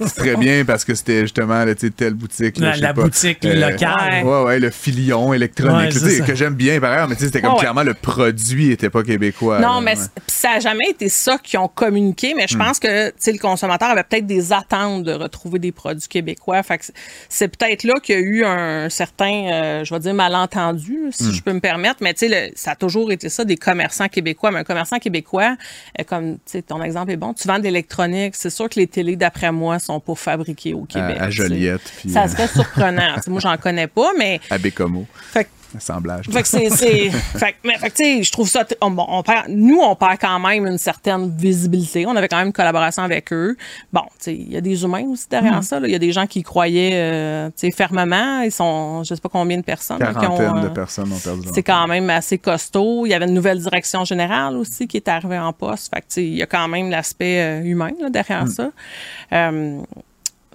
C'est 0.00 0.14
très 0.14 0.36
bien 0.36 0.64
parce 0.66 0.84
que 0.84 0.94
c'était 0.94 1.22
justement 1.22 1.64
là, 1.64 1.74
telle 1.74 2.14
boutique. 2.14 2.58
là, 2.58 2.76
La, 2.76 2.92
pas, 2.92 3.02
boutique 3.04 3.44
euh, 3.46 3.70
locale. 3.70 4.24
Ouais, 4.24 4.42
ouais, 4.44 4.60
le 4.60 4.70
filion 4.70 5.32
électronique, 5.32 5.94
Ouais, 6.02 6.18
là, 6.18 6.26
que 6.26 6.34
j'aime 6.34 6.54
bien 6.54 6.78
par 6.80 6.92
ailleurs, 6.92 7.08
mais 7.08 7.14
c'était 7.18 7.40
comme 7.40 7.50
Ouais, 7.50 7.54
ouais. 7.56 7.60
clairement 7.60 7.82
le 7.82 7.94
produit 7.94 8.70
était 8.70 8.90
pas 8.90 9.02
québécois. 9.02 9.58
Non, 9.60 9.76
là, 9.76 9.80
mais 9.80 9.94
ça 10.26 10.50
n'a 10.54 10.60
jamais 10.60 10.90
été 10.90 11.08
ça 11.08 11.38
qu'ils 11.42 11.58
ont 11.58 11.68
communiqué, 11.68 12.34
mais 12.36 12.46
je 12.48 12.56
pense 12.58 12.78
que 12.78 13.08
tu 13.08 13.14
sais, 13.18 13.32
le 13.32 13.38
consommateur 13.38 13.69
avait 13.78 14.02
peut-être 14.02 14.26
des 14.26 14.52
attentes 14.52 15.04
de 15.04 15.12
retrouver 15.12 15.58
des 15.58 15.72
produits 15.72 16.08
québécois. 16.08 16.62
Fait 16.62 16.78
que 16.78 16.84
c'est- 17.28 17.48
peut-être 17.48 17.84
là 17.84 17.94
qu'il 18.02 18.14
y 18.14 18.18
a 18.18 18.20
eu 18.20 18.44
un 18.44 18.88
certain, 18.88 19.48
euh, 19.52 19.84
je 19.84 19.92
vais 19.94 20.00
dire, 20.00 20.14
malentendu, 20.14 21.08
si 21.10 21.32
je 21.32 21.42
peux 21.42 21.52
me 21.52 21.60
permettre, 21.60 21.96
mais 22.00 22.14
tu 22.14 22.28
sais, 22.28 22.52
ça 22.56 22.72
a 22.72 22.76
toujours 22.76 23.12
été 23.12 23.28
ça, 23.28 23.44
des 23.44 23.56
commerçants 23.56 24.08
québécois. 24.08 24.50
Mais 24.50 24.58
un 24.60 24.64
commerçant 24.64 24.98
québécois, 24.98 25.56
euh, 25.98 26.04
comme 26.04 26.38
ton 26.66 26.82
exemple 26.82 27.10
est 27.12 27.16
bon, 27.16 27.32
tu 27.34 27.46
vends 27.48 27.58
de 27.58 27.64
l'électronique, 27.64 28.34
c'est 28.36 28.50
sûr 28.50 28.68
que 28.68 28.78
les 28.78 28.86
télés, 28.86 29.16
d'après 29.16 29.52
moi, 29.52 29.78
sont 29.78 30.00
pas 30.00 30.14
fabriquées 30.14 30.74
au 30.74 30.84
Québec. 30.84 31.16
à 31.20 31.24
sais. 31.26 31.30
Joliette, 31.32 31.80
puis, 31.98 32.10
Ça 32.10 32.24
euh, 32.24 32.28
serait 32.28 32.48
surprenant. 32.48 33.16
Moi, 33.28 33.40
j'en 33.40 33.56
connais 33.56 33.86
pas, 33.86 34.10
mais 34.18 34.40
à 34.50 34.58
Bécomo, 34.58 35.06
fait 35.32 35.44
que 35.44 35.50
assemblage. 35.76 36.26
fait 36.26 36.42
que 36.42 36.48
c'est. 36.48 36.70
fait 37.10 37.52
que, 37.52 37.56
mais, 37.64 37.78
fait 37.78 37.90
que, 37.90 37.96
tu 37.96 38.04
sais, 38.04 38.22
je 38.22 38.32
trouve 38.32 38.48
ça. 38.48 38.64
on- 38.80 38.90
bon, 38.90 39.04
on 39.08 39.22
perd, 39.22 39.46
nous, 39.48 39.78
on 39.80 39.94
perd 39.94 40.18
quand 40.20 40.38
même 40.38 40.66
une 40.66 40.78
certaine 40.78 41.30
visibilité. 41.36 42.06
On 42.06 42.16
avait 42.16 42.28
quand 42.28 42.38
même 42.38 42.48
une 42.48 42.52
collaboration 42.52 43.02
avec 43.02 43.32
eux. 43.32 43.56
Bon, 43.92 44.02
tu 44.02 44.08
sais, 44.18 44.34
il 44.34 44.52
y 44.52 44.56
a 44.56 44.60
des 44.60 44.82
humains 44.82 45.04
aussi 45.08 45.26
derrière 45.30 45.62
ça. 45.62 45.78
là. 45.80 45.86
Il 45.88 45.92
y 45.92 45.94
a 45.96 45.98
des 45.98 46.12
gens 46.12 46.26
qui 46.26 46.42
croyaient, 46.42 46.92
euh, 46.94 47.48
tu 47.48 47.66
sais, 47.66 47.70
fermement. 47.70 48.40
Ils 48.42 48.52
sont, 48.52 49.02
je 49.04 49.14
sais 49.14 49.20
pas 49.20 49.28
combien 49.28 49.58
de 49.58 49.62
personnes. 49.64 49.98
là, 49.98 50.10
qui 50.12 50.18
ont, 50.18 50.36
Quarantaine 50.36 50.56
euh, 50.58 50.62
de 50.62 50.68
personnes 50.68 51.12
ont 51.12 51.18
perdu 51.18 51.48
c'est 51.54 51.62
quand 51.62 51.86
même 51.86 52.10
assez 52.10 52.38
costaud. 52.38 53.06
Il 53.06 53.10
y 53.10 53.14
avait 53.14 53.26
une 53.26 53.34
nouvelle 53.34 53.60
direction 53.60 54.04
générale 54.04 54.56
aussi 54.56 54.86
qui 54.86 54.96
est 54.96 55.08
arrivée 55.08 55.38
en 55.38 55.52
poste. 55.52 55.92
Fait 55.94 56.00
que, 56.00 56.06
tu 56.06 56.14
sais, 56.14 56.24
il 56.24 56.34
y 56.36 56.42
a 56.42 56.46
quand 56.46 56.68
même 56.68 56.90
l'aspect 56.90 57.40
euh, 57.40 57.62
humain 57.64 57.90
là, 58.00 58.10
derrière 58.10 58.46
ça. 58.48 58.70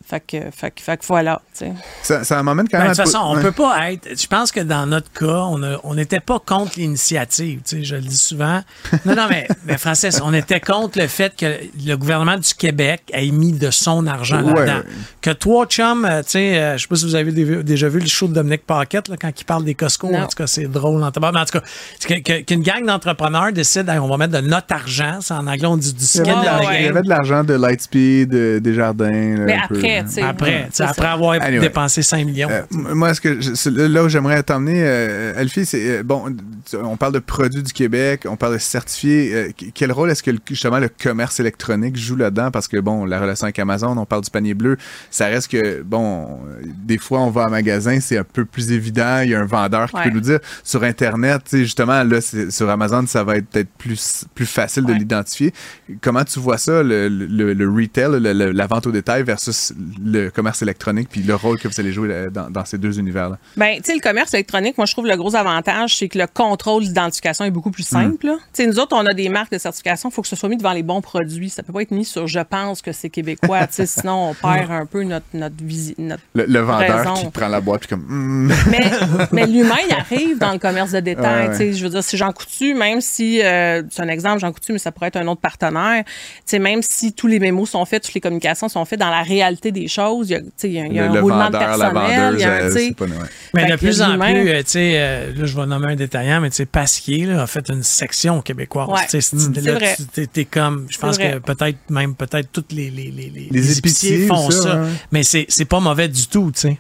Fait 0.08 0.20
que, 0.20 0.38
fait 0.52 0.70
que, 0.72 0.82
fait 0.82 0.98
que 0.98 1.06
voilà, 1.08 1.42
tu 1.58 1.66
sais. 1.66 1.74
Ça, 2.04 2.24
ça 2.24 2.44
m'amène 2.44 2.68
quand 2.70 2.78
Ben, 2.78 2.84
même 2.86 2.94
de 2.94 3.02
à 3.02 3.04
toute 3.04 3.12
te- 3.12 3.18
façon, 3.18 3.26
on 3.28 3.36
ouais. 3.38 3.42
peut 3.42 3.52
pas 3.52 3.92
être. 3.92 4.08
Je 4.22 4.28
pense 4.28 4.52
que 4.52 4.60
dans 4.60 4.86
notre 4.86 5.12
cas, 5.12 5.48
on 5.84 5.94
n'était 5.96 6.20
pas 6.20 6.38
contre 6.40 6.74
l'initiative. 6.78 7.62
Tu 7.66 7.78
sais, 7.78 7.84
je 7.84 7.96
le 7.96 8.02
dis 8.02 8.16
souvent. 8.18 8.62
Non, 9.06 9.16
non, 9.16 9.26
mais, 9.30 9.48
mais 9.66 9.78
Francis, 9.80 10.22
on 10.24 10.34
était 10.34 10.60
contre 10.60 11.00
le 11.00 11.08
fait 11.08 11.36
que 11.36 11.46
le 11.86 11.96
gouvernement 11.96 12.38
du 12.38 12.54
Québec 12.54 13.02
ait 13.14 13.32
mis 13.32 13.54
de 13.54 13.72
son 13.72 14.06
argent 14.06 14.44
Ouais, 14.44 14.66
là-dedans. 14.66 14.88
Que 15.22 15.32
toi, 15.32 15.66
chum, 15.66 16.06
euh, 16.06 16.22
tu 16.22 16.30
sais, 16.32 16.58
euh, 16.60 16.78
je 16.78 16.84
sais 16.84 16.88
pas 16.88 16.96
si 16.98 17.06
vous 17.06 17.16
avez 17.16 17.32
dé- 17.32 17.64
déjà 17.64 17.90
vu 17.90 18.00
le 18.00 18.08
show 18.08 18.28
de 18.28 18.34
Dominique 18.34 18.66
Paquette 18.68 19.08
là, 19.08 19.16
quand 19.20 19.32
il 19.36 19.44
parle 19.46 19.64
des 19.66 19.74
Costco. 19.74 20.12
Non. 20.12 20.20
En 20.20 20.28
tout 20.28 20.38
cas, 20.38 20.46
c'est 20.48 20.66
drôle. 20.68 21.04
En 21.04 21.12
tabac. 21.12 21.32
Mais 21.32 21.40
en 21.40 21.46
tout 21.46 21.60
cas, 21.60 21.66
c'est 22.00 22.22
que- 22.22 22.22
que- 22.22 22.42
qu'une 22.44 22.62
gang 22.62 22.86
d'entrepreneurs 22.86 23.52
décide, 23.52 23.90
Hey, 23.90 23.98
on 24.00 24.08
va 24.08 24.18
mettre 24.18 24.34
de 24.40 24.48
notre 24.48 24.72
argent. 24.74 25.18
C'est 25.22 25.34
en 25.34 25.48
anglais, 25.48 25.66
on 25.66 25.78
dit 25.78 25.94
du 25.94 26.06
skin 26.06 26.22
de 26.24 26.74
il 26.76 26.84
y 26.86 26.88
avait 26.88 27.02
de 27.02 27.10
l'argent 27.10 27.44
de 27.44 27.54
Lightspeed, 27.56 28.30
de 28.30 28.60
Desjardins. 28.60 29.36
là, 29.38 29.44
Mais 29.46 29.54
un 29.56 29.68
peu, 29.68 29.76
après, 29.78 30.04
sais. 30.12 30.22
Après, 30.22 30.70
après 30.80 31.08
avoir 31.08 31.42
Anyway. 31.42 31.60
dépensé 31.62 32.02
5 32.02 32.26
millions. 32.26 32.50
Euh, 32.50 32.62
moi, 32.72 33.14
ce 33.14 33.22
que 33.22 33.40
je- 33.42 33.70
là 33.70 34.04
où 34.04 34.10
j'aimerais 34.10 34.42
t'emmener, 34.44 34.82
euh, 34.86 35.34
Elfie, 35.38 35.66
c'est 35.66 36.00
euh, 36.00 36.04
bon. 36.04 36.36
On 36.82 36.98
parle 36.98 37.14
de 37.14 37.20
produits 37.20 37.64
du 37.64 37.74
Québec, 37.74 38.26
on 38.30 38.36
parle 38.38 38.54
de 38.54 38.58
certifiés. 38.60 39.34
euh, 39.36 39.50
qu- 39.56 39.72
quel 39.74 39.92
rôle 39.92 40.10
est-ce 40.12 40.24
que 40.24 40.32
le- 40.32 40.40
justement 40.50 40.80
le 40.80 40.90
commerce 40.90 41.40
électronique 41.40 41.96
joue 41.98 42.16
là-dedans? 42.16 42.52
Parce 42.52 42.68
que 42.68 42.78
bon, 42.78 43.06
la 43.06 43.20
relation 43.20 43.46
avec 43.46 43.60
Amazon, 43.60 43.98
on 43.98 44.06
parle 44.06 44.24
du 44.24 44.30
panier 44.32 44.54
bleu, 44.54 44.78
ça 45.12 45.26
reste 45.28 45.52
que 45.52 45.82
bon, 45.84 46.40
euh, 46.48 46.62
des 46.84 46.98
fois 46.98 47.20
on 47.22 47.30
va 47.30 47.46
en 47.46 47.50
magasin, 47.50 48.00
c'est 48.00 48.18
un 48.18 48.24
peu 48.24 48.46
plus 48.46 48.72
évident. 48.72 49.20
Il 49.24 49.30
y 49.32 49.36
a 49.36 49.40
un 49.42 49.46
vendeur 49.46 49.90
qui 49.90 49.96
Ouais. 49.98 50.04
peut 50.04 50.10
nous 50.10 50.22
dire 50.22 50.40
sur 50.64 50.84
Internet, 50.84 51.42
tu 51.46 51.50
sais, 51.52 51.60
justement 51.64 52.04
là, 52.04 52.20
sur 52.50 52.70
Amazon, 52.70 53.06
ça 53.08 53.24
va 53.24 53.38
être 53.38 53.48
peut-être 53.48 53.70
plus 53.78 54.26
plus 54.34 54.46
facile 54.46 54.86
de 54.86 54.94
l'identifier. 54.94 55.54
Comment 56.02 56.24
tu 56.24 56.40
vois 56.40 56.58
ça, 56.58 56.84
le, 56.84 57.08
le, 57.10 57.54
le 57.54 57.70
retail, 57.70 58.20
le- 58.20 58.34
le- 58.34 58.52
la 58.52 58.68
vente 58.68 58.88
au 58.88 58.92
détail 58.92 59.24
versus 59.24 59.74
le 60.04 60.30
commerce 60.30 60.62
électronique, 60.62 61.10
puis 61.10 61.22
le 61.22 61.36
rôle 61.36 61.60
que 61.60 61.68
vous 61.68 61.80
allez 61.80 61.92
jouer 61.92 62.08
là, 62.08 62.30
dans, 62.30 62.50
dans 62.50 62.66
ces 62.66 62.78
deux 62.78 63.00
univers-là? 63.00 63.38
Ben, 63.58 63.78
tu 63.78 63.84
sais, 63.86 63.94
le 63.96 64.02
commerce 64.02 64.34
électronique, 64.34 64.78
moi, 64.78 64.86
je 64.86 64.94
trouve 64.94 65.08
le 65.08 65.16
gros 65.16 65.36
avantage, 65.36 65.98
c'est 65.98 66.08
que 66.08 66.18
le 66.18 66.28
contrôle 66.28 66.84
d'identification 66.84 67.46
est 67.46 67.52
beaucoup 67.52 67.72
plus 67.72 67.84
simple. 67.88 68.28
là. 68.28 68.36
Tu 68.54 68.64
sais, 68.64 68.68
nous 68.68 68.80
autres, 68.80 68.96
on 68.96 69.06
a 69.06 69.14
des 69.14 69.30
marques 69.30 69.52
de 69.52 69.58
certification, 69.58 70.10
il 70.10 70.14
faut 70.14 70.22
que 70.22 70.28
ce 70.28 70.36
soit 70.36 70.50
mis 70.50 70.58
devant 70.58 70.74
les 70.74 70.84
bons 70.84 71.02
produits. 71.02 71.50
Ça 71.50 71.64
peut 71.64 71.74
pas 71.74 71.82
être 71.82 71.92
mis 71.92 72.06
sur 72.06 72.28
je 72.28 72.40
pense 72.40 72.82
que 72.82 72.92
c'est 72.92 73.10
québécois, 73.10 73.68
tu 73.68 73.74
sais, 73.76 73.86
sinon 73.86 74.30
on 74.30 74.34
perd 74.34 74.72
un 74.72 74.86
peu 74.86 75.04
notre, 75.04 75.26
notre 75.34 75.62
visite. 75.64 76.00
Notre... 76.00 76.22
Le, 76.34 76.46
le 76.46 76.60
vendeur 76.60 76.98
Raison. 77.00 77.14
qui 77.14 77.30
prend 77.30 77.48
la 77.48 77.62
boîte 77.62 77.82
puis 77.82 77.90
comme 77.90 78.06
Hmm. 78.08 78.52
Mais, 78.70 78.92
mais 79.32 79.48
l'humain, 79.48 79.78
il 79.88 79.94
arrive 80.16 80.38
dans 80.38 80.52
le 80.52 80.60
commerce 80.60 80.92
de 80.92 81.00
détail. 81.00 81.48
Ouais, 81.48 81.52
tu 81.52 81.58
sais, 81.58 81.74
Je 81.74 81.84
veux 81.84 81.90
dire, 81.90 82.04
si 82.04 82.18
Jean 82.18 82.32
Coutu, 82.32 82.74
même 82.74 83.02
si, 83.02 83.42
euh, 83.42 83.82
c'est 83.90 84.02
un 84.02 84.08
exemple, 84.08 84.40
Jean 84.40 84.52
Coutu, 84.52 84.72
mais 84.74 84.80
ça 84.80 84.92
pourrait 84.92 85.08
être 85.08 85.18
un 85.18 85.28
autre 85.28 85.42
partenaire, 85.42 86.04
tu 86.06 86.12
sais, 86.46 86.60
même 86.60 86.82
si 86.82 87.14
tous 87.14 87.28
les 87.28 87.40
mémos 87.40 87.70
sont 87.70 87.84
faits, 87.86 88.04
toutes 88.04 88.14
les 88.14 88.22
communications 88.22 88.70
sont 88.70 88.86
faites 88.86 89.00
dans 89.00 89.10
la 89.10 89.22
réalité 89.22 89.72
des 89.76 89.88
choses, 89.88 90.30
il 90.32 90.34
y 90.74 90.80
a, 90.80 90.88
y 90.88 90.90
le, 90.90 91.02
un 91.04 91.14
le 91.14 91.20
roulement 91.22 91.44
vendeur, 91.44 91.76
de 91.76 91.80
la 91.80 91.92
personnel, 91.92 92.40
y 92.40 92.44
a 92.44 92.56
un, 92.66 92.94
pas 92.94 93.06
ouais. 93.06 93.12
Mais 93.54 93.66
de 93.70 93.76
plus 93.76 94.02
en 94.02 94.18
plus, 94.18 94.50
euh, 94.50 94.64
tu 94.64 94.70
sais, 94.72 94.92
euh, 94.96 95.34
là, 95.36 95.46
je 95.46 95.56
vais 95.56 95.66
nommer 95.68 95.92
un 95.92 95.96
détaillant, 95.96 96.42
mais 96.42 96.50
tu 96.50 96.56
sais, 96.56 96.66
Pasquier 96.66 97.26
là, 97.28 97.44
a 97.44 97.48
fait 97.48 97.70
une 97.70 97.84
section 97.84 98.42
québécoise. 98.42 98.90
Ouais. 98.90 99.06
C'est- 99.08 99.34
Mm. 99.34 99.54
là, 99.54 99.62
C'est 99.64 99.72
vrai. 99.72 99.96
tu- 99.98 100.06
t'es- 100.08 100.28
t'es 100.28 100.46
comme, 100.46 100.88
je 100.90 100.98
pense 100.98 101.16
C'est 101.18 101.34
que 101.34 101.38
peut-être 101.40 101.78
même, 101.90 102.16
peut-être 102.16 102.52
toutes 102.52 102.72
les, 102.72 102.90
les, 102.90 103.12
les, 103.12 103.30
les, 103.30 103.48
Les 103.52 103.78
épiciers, 103.78 104.26
font 104.28 104.50
ça, 104.50 104.62
ça. 104.62 104.82
ouais. 104.82 104.90
Mais 105.12 105.24
c'est 105.24 105.46
c'est 105.50 105.66
pas 105.66 105.80
mauvais 105.80 106.08
du 106.08 106.26
tout, 106.28 106.52
tu 106.54 106.62
sais. 106.62 106.78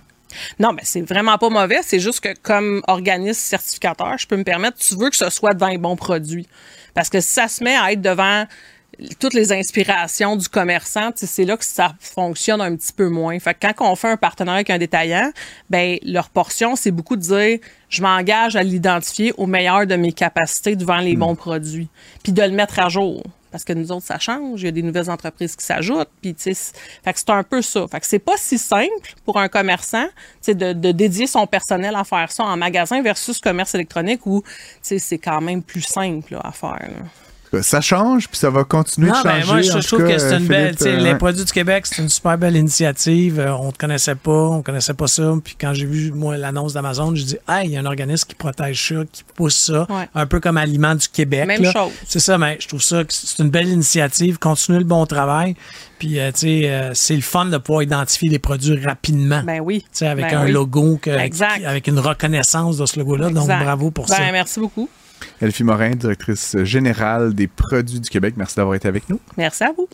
Non, 0.59 0.73
mais 0.73 0.81
c'est 0.83 1.01
vraiment 1.01 1.37
pas 1.37 1.49
mauvais. 1.49 1.79
C'est 1.83 1.99
juste 1.99 2.19
que 2.19 2.33
comme 2.41 2.81
organisme 2.87 3.39
certificateur, 3.39 4.17
je 4.17 4.27
peux 4.27 4.35
me 4.35 4.43
permettre, 4.43 4.77
tu 4.77 4.95
veux 4.95 5.09
que 5.09 5.15
ce 5.15 5.29
soit 5.29 5.53
dans 5.53 5.67
les 5.67 5.77
bons 5.77 5.95
produits. 5.95 6.47
Parce 6.93 7.09
que 7.09 7.19
si 7.21 7.27
ça 7.33 7.47
se 7.47 7.63
met 7.63 7.75
à 7.75 7.91
être 7.93 8.01
devant 8.01 8.45
toutes 9.19 9.33
les 9.33 9.51
inspirations 9.51 10.35
du 10.35 10.47
commerçant, 10.49 11.11
c'est 11.15 11.45
là 11.45 11.57
que 11.57 11.65
ça 11.65 11.93
fonctionne 11.99 12.61
un 12.61 12.75
petit 12.75 12.93
peu 12.93 13.09
moins. 13.09 13.37
Fait 13.39 13.53
que 13.53 13.67
quand 13.67 13.91
on 13.91 13.95
fait 13.95 14.09
un 14.09 14.17
partenariat 14.17 14.57
avec 14.57 14.69
un 14.69 14.77
détaillant, 14.77 15.31
ben 15.69 15.97
leur 16.03 16.29
portion, 16.29 16.75
c'est 16.75 16.91
beaucoup 16.91 17.15
de 17.15 17.21
dire 17.21 17.59
je 17.89 18.01
m'engage 18.01 18.55
à 18.55 18.63
l'identifier 18.63 19.33
au 19.37 19.45
meilleur 19.45 19.85
de 19.87 19.95
mes 19.95 20.11
capacités 20.11 20.75
devant 20.75 20.97
les 20.99 21.15
bons 21.15 21.35
produits, 21.35 21.87
puis 22.23 22.33
de 22.33 22.41
le 22.41 22.51
mettre 22.51 22.79
à 22.79 22.89
jour. 22.89 23.23
Parce 23.51 23.63
que 23.63 23.71
nous 23.71 23.89
autres, 23.93 24.05
ça 24.05 24.19
change. 24.19 24.63
Il 24.63 24.65
y 24.65 24.67
a 24.67 24.71
des 24.71 24.81
nouvelles 24.81 25.09
entreprises 25.09 25.55
qui 25.55 25.63
s'ajoutent. 25.65 26.09
Puis, 26.21 26.35
tu 26.35 26.53
sais, 26.53 26.71
c'est- 27.05 27.29
un 27.29 27.41
peu 27.43 27.61
ça. 27.61 27.87
Fait 27.89 28.01
que 28.01 28.05
c'est 28.05 28.19
pas 28.19 28.33
si 28.35 28.57
simple 28.57 29.13
pour 29.23 29.39
un 29.39 29.47
commerçant, 29.47 30.07
tu 30.07 30.11
sais, 30.41 30.55
de, 30.55 30.73
de 30.73 30.91
dédier 30.91 31.25
son 31.25 31.47
personnel 31.47 31.95
à 31.95 32.03
faire 32.03 32.29
ça 32.33 32.43
en 32.43 32.57
magasin 32.57 33.01
versus 33.01 33.39
commerce 33.39 33.73
électronique 33.73 34.25
où, 34.25 34.41
tu 34.41 34.49
sais, 34.81 34.99
c'est 34.99 35.19
quand 35.19 35.39
même 35.39 35.63
plus 35.63 35.83
simple 35.83 36.33
là, 36.33 36.41
à 36.43 36.51
faire. 36.51 36.71
là. 36.81 37.05
Ça 37.61 37.79
change, 37.79 38.27
puis 38.27 38.37
ça 38.37 38.49
va 38.49 38.63
continuer 38.65 39.09
Non, 39.09 39.19
de 39.19 39.23
ben 39.23 39.41
changer. 39.41 39.51
moi, 39.71 39.81
je, 39.81 39.87
trouve 39.87 39.99
cas, 40.05 40.13
que 40.13 40.17
c'est 40.19 40.37
une 40.37 40.47
belle. 40.47 40.75
Philippe, 40.77 40.81
euh, 40.99 41.03
Les 41.03 41.11
ouais. 41.13 41.17
produits 41.17 41.45
du 41.45 41.51
Québec, 41.53 41.85
c'est 41.85 42.01
une 42.01 42.09
super 42.09 42.37
belle 42.37 42.55
initiative. 42.57 43.39
Euh, 43.39 43.53
on 43.55 43.67
ne 43.67 43.71
te 43.71 43.77
connaissait 43.77 44.15
pas, 44.15 44.31
on 44.31 44.61
connaissait 44.61 44.93
pas 44.93 45.07
ça. 45.07 45.33
Puis 45.43 45.55
quand 45.59 45.73
j'ai 45.73 45.85
vu, 45.85 46.11
moi, 46.11 46.35
l'annonce 46.37 46.73
d'Amazon, 46.73 47.15
je 47.15 47.23
dis, 47.23 47.37
ah, 47.47 47.63
il 47.63 47.71
y 47.71 47.77
a 47.77 47.79
un 47.79 47.85
organisme 47.85 48.27
qui 48.27 48.35
protège 48.35 48.89
ça, 48.89 48.95
qui 49.11 49.23
pousse 49.35 49.55
ça, 49.55 49.87
Ouais. 49.89 50.09
un 50.15 50.25
peu 50.25 50.39
comme 50.41 50.57
Aliment 50.57 50.95
du 50.95 51.07
Québec. 51.07 51.47
Même 51.47 51.61
là. 51.61 51.71
chose. 51.71 51.91
C'est 52.07 52.19
ça, 52.19 52.37
mais 52.37 52.57
je 52.59 52.67
trouve 52.67 52.81
ça 52.81 53.03
que 53.03 53.13
c'est 53.13 53.41
une 53.41 53.49
belle 53.49 53.69
initiative. 53.69 54.37
Continuez 54.37 54.79
le 54.79 54.85
bon 54.85 55.05
travail. 55.05 55.55
Puis, 55.97 56.19
euh, 56.19 56.31
tu 56.33 56.39
sais, 56.41 56.61
euh, 56.69 56.91
c'est 56.93 57.15
le 57.15 57.21
fun 57.21 57.45
de 57.45 57.57
pouvoir 57.57 57.83
identifier 57.83 58.27
les 58.29 58.39
produits 58.39 58.83
rapidement. 58.85 59.41
Ben 59.45 59.61
oui. 59.61 59.81
Tu 59.83 59.87
sais, 59.99 60.07
avec 60.07 60.25
Ben 60.29 60.39
un 60.39 60.45
oui. 60.45 60.51
logo, 60.51 60.99
que- 61.01 61.09
Exact. 61.09 61.63
avec 61.65 61.87
une 61.87 61.99
reconnaissance 61.99 62.77
de 62.77 62.85
ce 62.85 62.99
logo-là. 62.99 63.29
Donc, 63.29 63.47
bravo 63.47 63.91
pour 63.91 64.07
ben, 64.07 64.15
ça. 64.15 64.31
Merci 64.33 64.59
beaucoup. 64.59 64.89
Elfie 65.41 65.63
Morin, 65.63 65.91
directrice 65.91 66.55
générale 66.63 67.33
des 67.33 67.47
produits 67.47 67.99
du 67.99 68.09
Québec. 68.09 68.35
Merci 68.37 68.55
d'avoir 68.55 68.75
été 68.75 68.87
avec 68.87 69.09
nous. 69.09 69.19
Merci 69.37 69.63
à 69.63 69.73
vous. 69.75 69.87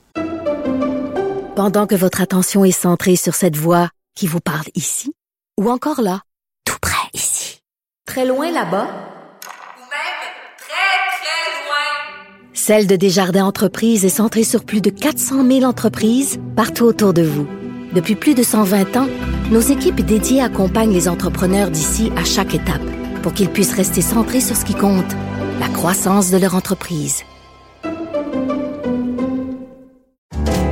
Pendant 1.56 1.86
que 1.86 1.96
votre 1.96 2.22
attention 2.22 2.63
est 2.63 2.72
centrée 2.72 3.15
sur 3.15 3.36
cette 3.36 3.58
voix 3.58 3.89
qui 4.15 4.28
vous 4.28 4.39
parle 4.39 4.65
ici, 4.76 5.13
ou 5.60 5.70
encore 5.70 6.02
là, 6.02 6.22
tout 6.65 6.78
près 6.82 7.10
ici, 7.13 7.62
très 8.08 8.26
loin 8.26 8.52
là-bas, 8.52 8.86
Ou 8.86 9.84
même 9.89 10.22
très, 10.58 11.12
très 11.20 11.67
loin. 11.67 12.54
Celle 12.54 12.88
de 12.88 12.96
Desjardins 12.96 13.46
Entreprises 13.46 14.06
est 14.06 14.10
centrée 14.10 14.44
sur 14.44 14.63
plus 14.63 14.82
de 14.82 14.89
400 14.89 15.46
000 15.46 15.63
entreprises 15.63 16.39
partout 16.56 16.86
autour 16.86 17.13
de 17.13 17.24
vous. 17.24 17.48
Depuis 17.94 18.15
plus 18.15 18.34
de 18.34 18.44
120 18.44 18.96
ans, 18.96 19.10
nos 19.52 19.60
équipes 19.60 20.00
dédiées 20.00 20.41
accompagnent 20.41 20.94
les 20.94 21.10
entrepreneurs 21.10 21.70
d'ici 21.70 22.12
à 22.15 22.24
chaque 22.24 22.56
étape 22.56 22.82
pour 23.22 23.34
qu'ils 23.34 23.50
puissent 23.50 23.76
rester 23.76 24.02
centrés 24.02 24.42
sur 24.42 24.56
ce 24.56 24.66
qui 24.66 24.74
compte, 24.74 25.12
la 25.60 25.68
croissance 25.68 26.32
de 26.32 26.38
leur 26.38 26.56
entreprise. 26.56 27.24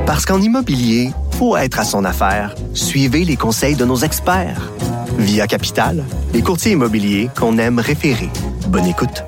Parce 0.06 0.26
qu'en 0.26 0.40
immobilier, 0.40 1.12
pour 1.38 1.58
être 1.58 1.78
à 1.78 1.84
son 1.84 2.04
affaire, 2.04 2.54
suivez 2.74 3.24
les 3.24 3.36
conseils 3.36 3.76
de 3.76 3.84
nos 3.84 3.96
experts. 3.96 4.70
Via 5.18 5.46
Capital, 5.46 6.04
les 6.34 6.42
courtiers 6.42 6.72
immobiliers 6.72 7.30
qu'on 7.38 7.58
aime 7.58 7.78
référer. 7.78 8.28
Bonne 8.68 8.86
écoute. 8.86 9.24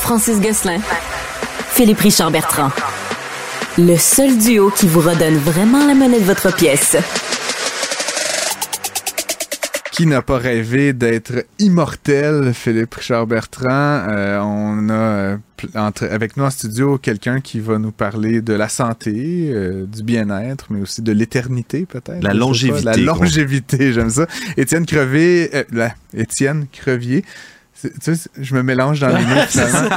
Francis 0.00 0.40
Gosselin. 0.40 0.80
Philippe 1.70 2.00
Richard 2.00 2.30
Bertrand. 2.30 2.70
Le 3.78 3.96
seul 3.96 4.36
duo 4.36 4.70
qui 4.70 4.88
vous 4.88 5.00
redonne 5.00 5.36
vraiment 5.36 5.86
la 5.86 5.94
monnaie 5.94 6.18
de 6.18 6.24
votre 6.24 6.54
pièce. 6.54 6.96
Qui 10.00 10.06
n'a 10.06 10.22
pas 10.22 10.38
rêvé 10.38 10.94
d'être 10.94 11.44
immortel, 11.58 12.52
Philippe 12.54 12.94
Richard 12.94 13.26
Bertrand? 13.26 13.68
Euh, 14.08 14.40
on 14.40 14.88
a 14.88 14.92
euh, 14.94 15.36
entre- 15.74 16.06
avec 16.10 16.38
nous 16.38 16.44
en 16.44 16.48
studio 16.48 16.96
quelqu'un 16.96 17.42
qui 17.42 17.60
va 17.60 17.76
nous 17.76 17.92
parler 17.92 18.40
de 18.40 18.54
la 18.54 18.70
santé, 18.70 19.50
euh, 19.52 19.84
du 19.84 20.02
bien-être, 20.02 20.68
mais 20.70 20.80
aussi 20.80 21.02
de 21.02 21.12
l'éternité 21.12 21.84
peut-être. 21.84 22.22
La 22.22 22.30
pas. 22.30 22.34
longévité, 22.34 22.82
La 22.86 22.96
longévité, 22.96 23.92
j'aime 23.92 24.08
ça. 24.08 24.26
Étienne 24.56 24.86
Crevier, 24.86 25.50
euh, 25.54 25.88
Étienne 26.16 26.64
Crevier. 26.72 27.22
Tu 27.82 28.14
sais, 28.14 28.28
je 28.40 28.54
me 28.54 28.62
mélange 28.62 29.00
dans 29.00 29.08
les 29.08 29.24
mots 29.24 29.40
finalement. 29.48 29.88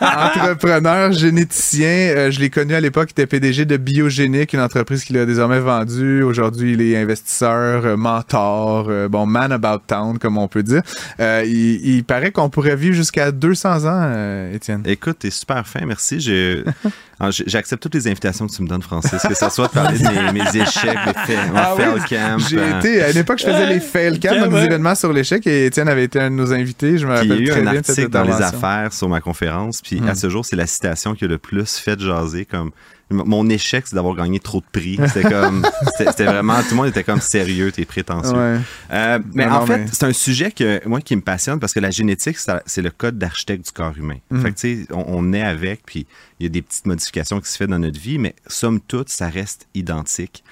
Entrepreneur, 0.00 1.12
généticien, 1.12 1.86
euh, 1.88 2.30
je 2.30 2.40
l'ai 2.40 2.50
connu 2.50 2.74
à 2.74 2.80
l'époque, 2.80 3.10
il 3.10 3.20
était 3.22 3.26
PDG 3.26 3.64
de 3.64 3.76
Biogénique, 3.76 4.52
une 4.52 4.60
entreprise 4.60 5.04
qu'il 5.04 5.16
a 5.18 5.26
désormais 5.26 5.60
vendue. 5.60 6.22
Aujourd'hui, 6.22 6.72
il 6.74 6.80
est 6.80 6.96
investisseur, 6.96 7.84
euh, 7.84 7.96
mentor, 7.96 8.86
euh, 8.88 9.08
bon, 9.08 9.26
man 9.26 9.52
about 9.52 9.82
town, 9.86 10.18
comme 10.18 10.38
on 10.38 10.48
peut 10.48 10.62
dire. 10.62 10.82
Euh, 11.20 11.42
il, 11.46 11.86
il 11.96 12.04
paraît 12.04 12.30
qu'on 12.30 12.50
pourrait 12.50 12.76
vivre 12.76 12.94
jusqu'à 12.94 13.30
200 13.32 13.84
ans, 13.86 14.02
euh, 14.14 14.54
Étienne. 14.54 14.82
Écoute, 14.86 15.18
t'es 15.20 15.30
super 15.30 15.66
fin, 15.66 15.84
merci. 15.86 16.20
Je- 16.20 16.62
Alors, 16.62 16.64
j'- 16.84 17.11
J'accepte 17.30 17.82
toutes 17.82 17.94
les 17.94 18.08
invitations 18.08 18.46
que 18.46 18.52
tu 18.52 18.62
me 18.62 18.68
donnes, 18.68 18.82
Francis, 18.82 19.22
que 19.22 19.34
ça 19.34 19.50
soit 19.50 19.68
de 19.68 19.72
parler 19.72 19.98
de 19.98 20.32
mes, 20.32 20.42
mes 20.42 20.60
échecs, 20.60 20.98
mes 21.06 21.12
faits, 21.26 21.38
mon 21.48 21.56
Ah 21.56 21.74
oui, 21.76 21.82
fail 21.82 22.18
camp. 22.18 22.38
J'ai 22.38 22.58
euh, 22.58 22.78
été, 22.78 23.02
à 23.02 23.10
une 23.10 23.18
époque, 23.18 23.38
je 23.38 23.44
faisais 23.44 23.66
les 23.66 23.80
fail 23.80 24.18
camp, 24.18 24.38
donc 24.40 24.52
des 24.54 24.64
événements 24.64 24.94
sur 24.94 25.12
l'échec, 25.12 25.46
et 25.46 25.66
Étienne 25.66 25.88
avait 25.88 26.04
été 26.04 26.20
un 26.20 26.30
de 26.30 26.36
nos 26.36 26.52
invités. 26.52 26.98
Je 26.98 27.06
me 27.06 27.16
Puis 27.16 27.28
il 27.28 27.28
y 27.28 27.32
a 27.32 27.34
rappelle 27.34 27.42
eu 27.42 27.50
très 27.50 27.60
un 27.60 27.70
bien 27.70 27.80
de 27.80 27.86
cette 27.86 27.98
article 27.98 28.10
dans 28.10 28.24
les 28.24 28.42
affaires 28.42 28.92
sur 28.92 29.08
ma 29.08 29.20
conférence, 29.20 29.80
puis 29.82 30.00
à 30.08 30.14
ce 30.14 30.28
jour, 30.28 30.44
c'est 30.44 30.56
la 30.56 30.66
citation 30.66 31.14
qui 31.14 31.24
a 31.24 31.28
le 31.28 31.38
plus 31.38 31.76
fait 31.76 31.98
jaser. 32.00 32.44
Comme 32.44 32.72
mon 33.12 33.48
échec, 33.48 33.86
c'est 33.86 33.94
d'avoir 33.94 34.14
gagné 34.16 34.40
trop 34.40 34.60
de 34.60 34.66
prix. 34.72 34.98
C'était 35.08 35.28
comme, 35.28 35.66
c'était 35.98 36.24
vraiment, 36.24 36.60
tout 36.62 36.70
le 36.70 36.76
monde 36.76 36.86
était 36.88 37.04
comme 37.04 37.20
sérieux, 37.20 37.70
t'es 37.72 37.84
prétentieux. 37.84 38.32
Ouais. 38.32 38.58
Euh, 38.92 39.18
mais 39.34 39.46
Non, 39.46 39.52
en 39.52 39.60
non, 39.60 39.66
fait, 39.66 39.78
mais- 39.78 39.86
c'est 39.92 40.04
un 40.04 40.12
sujet 40.12 40.50
que 40.50 40.86
moi 40.88 41.00
qui 41.00 41.14
me 41.16 41.22
passionne 41.22 41.60
parce 41.60 41.72
que 41.72 41.80
la 41.80 41.90
génétique, 41.90 42.38
c'est 42.66 42.82
le 42.82 42.90
code 42.90 43.18
d'architecte 43.18 43.66
du 43.66 43.72
corps 43.72 43.96
humain. 43.96 44.18
Mhm. 44.30 44.42
Fait 44.42 44.50
que 44.52 44.58
tu 44.58 44.84
sais, 44.84 44.92
on, 44.92 45.04
on 45.08 45.32
est 45.32 45.42
avec, 45.42 45.82
puis 45.86 46.06
il 46.40 46.44
y 46.44 46.46
a 46.46 46.50
des 46.50 46.62
petites 46.62 46.86
modifications 46.86 47.40
qui 47.40 47.48
se 47.50 47.56
font 47.62 47.70
dans 47.70 47.78
notre 47.78 48.00
vie, 48.00 48.18
mais 48.18 48.34
somme 48.46 48.80
toute, 48.80 49.08
ça 49.08 49.28
reste 49.28 49.66
identique. 49.74 50.42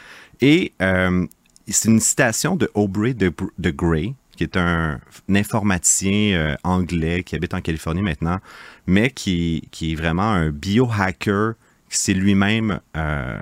Et 0.41 0.73
euh, 0.81 1.27
c'est 1.69 1.89
une 1.89 2.01
citation 2.01 2.57
de 2.57 2.71
Aubrey 2.75 3.15
de, 3.15 3.33
de 3.59 3.71
Grey, 3.71 4.15
qui 4.37 4.45
est 4.45 4.57
un, 4.57 4.99
un 5.29 5.35
informaticien 5.35 6.35
euh, 6.35 6.55
anglais 6.65 7.23
qui 7.23 7.37
habite 7.37 7.53
en 7.55 7.61
Californie 7.61 8.01
maintenant, 8.03 8.39
mais 8.87 9.11
qui, 9.11 9.69
qui 9.71 9.93
est 9.93 9.95
vraiment 9.95 10.31
un 10.33 10.51
biohacker 10.51 11.53
qui 11.91 11.99
s'est 11.99 12.15
lui-même 12.15 12.81
euh, 12.97 13.39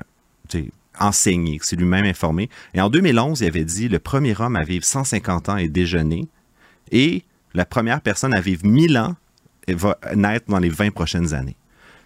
enseigné, 0.99 1.59
qui 1.59 1.67
s'est 1.67 1.77
lui-même 1.77 2.05
informé. 2.05 2.49
Et 2.75 2.81
en 2.81 2.89
2011, 2.91 3.41
il 3.41 3.47
avait 3.47 3.65
dit 3.65 3.89
le 3.89 3.99
premier 3.99 4.35
homme 4.41 4.57
à 4.57 4.65
vivre 4.65 4.85
150 4.85 5.49
ans 5.51 5.57
est 5.57 5.69
déjeuner 5.69 6.29
et 6.91 7.23
la 7.55 7.65
première 7.65 8.01
personne 8.01 8.35
à 8.35 8.41
vivre 8.41 8.67
1000 8.67 8.99
ans 8.99 9.17
va 9.69 9.99
naître 10.15 10.47
dans 10.49 10.59
les 10.59 10.71
20 10.71 10.91
prochaines 10.91 11.35
années. 11.35 11.57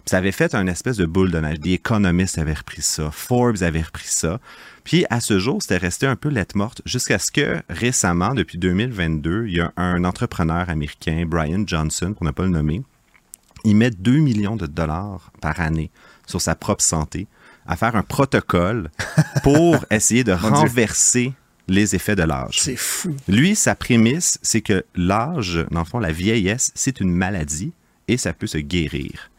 Ça 0.05 0.17
avait 0.17 0.33
fait 0.33 0.53
un 0.53 0.67
espèce 0.67 0.97
de 0.97 1.05
boule 1.05 1.31
de 1.31 1.39
neige. 1.39 1.61
Des 1.61 1.73
économistes 1.73 2.37
avaient 2.37 2.53
repris 2.53 2.81
ça, 2.81 3.09
Forbes 3.09 3.63
avait 3.63 3.81
repris 3.81 4.07
ça. 4.07 4.39
Puis 4.83 5.05
à 5.09 5.21
ce 5.21 5.39
jour, 5.39 5.61
c'était 5.61 5.77
resté 5.77 6.07
un 6.07 6.17
peu 6.17 6.27
lettre 6.27 6.57
morte 6.57 6.81
jusqu'à 6.85 7.19
ce 7.19 7.31
que 7.31 7.61
récemment, 7.69 8.33
depuis 8.33 8.57
2022, 8.57 9.45
il 9.47 9.55
y 9.55 9.61
a 9.61 9.71
un 9.77 10.03
entrepreneur 10.03 10.69
américain, 10.69 11.23
Brian 11.25 11.63
Johnson, 11.65 12.13
pour 12.13 12.25
ne 12.25 12.31
pas 12.31 12.43
le 12.43 12.49
nommer, 12.49 12.81
il 13.63 13.77
met 13.77 13.91
2 13.91 14.17
millions 14.17 14.57
de 14.57 14.65
dollars 14.65 15.31
par 15.39 15.61
année 15.61 15.89
sur 16.27 16.41
sa 16.41 16.55
propre 16.55 16.83
santé 16.83 17.27
à 17.65 17.75
faire 17.75 17.95
un 17.95 18.03
protocole 18.03 18.89
pour 19.43 19.85
essayer 19.89 20.23
de 20.23 20.33
renverser 20.33 21.33
les 21.67 21.95
effets 21.95 22.15
de 22.15 22.23
l'âge. 22.23 22.59
C'est 22.59 22.75
fou. 22.75 23.15
Lui, 23.29 23.55
sa 23.55 23.73
prémisse, 23.75 24.37
c'est 24.41 24.61
que 24.61 24.83
l'âge, 24.95 25.65
dans 25.71 25.79
le 25.79 25.85
fond, 25.85 25.99
la 25.99 26.11
vieillesse, 26.11 26.71
c'est 26.75 26.99
une 26.99 27.11
maladie 27.11 27.71
et 28.09 28.17
ça 28.17 28.33
peut 28.33 28.47
se 28.47 28.57
guérir. 28.57 29.31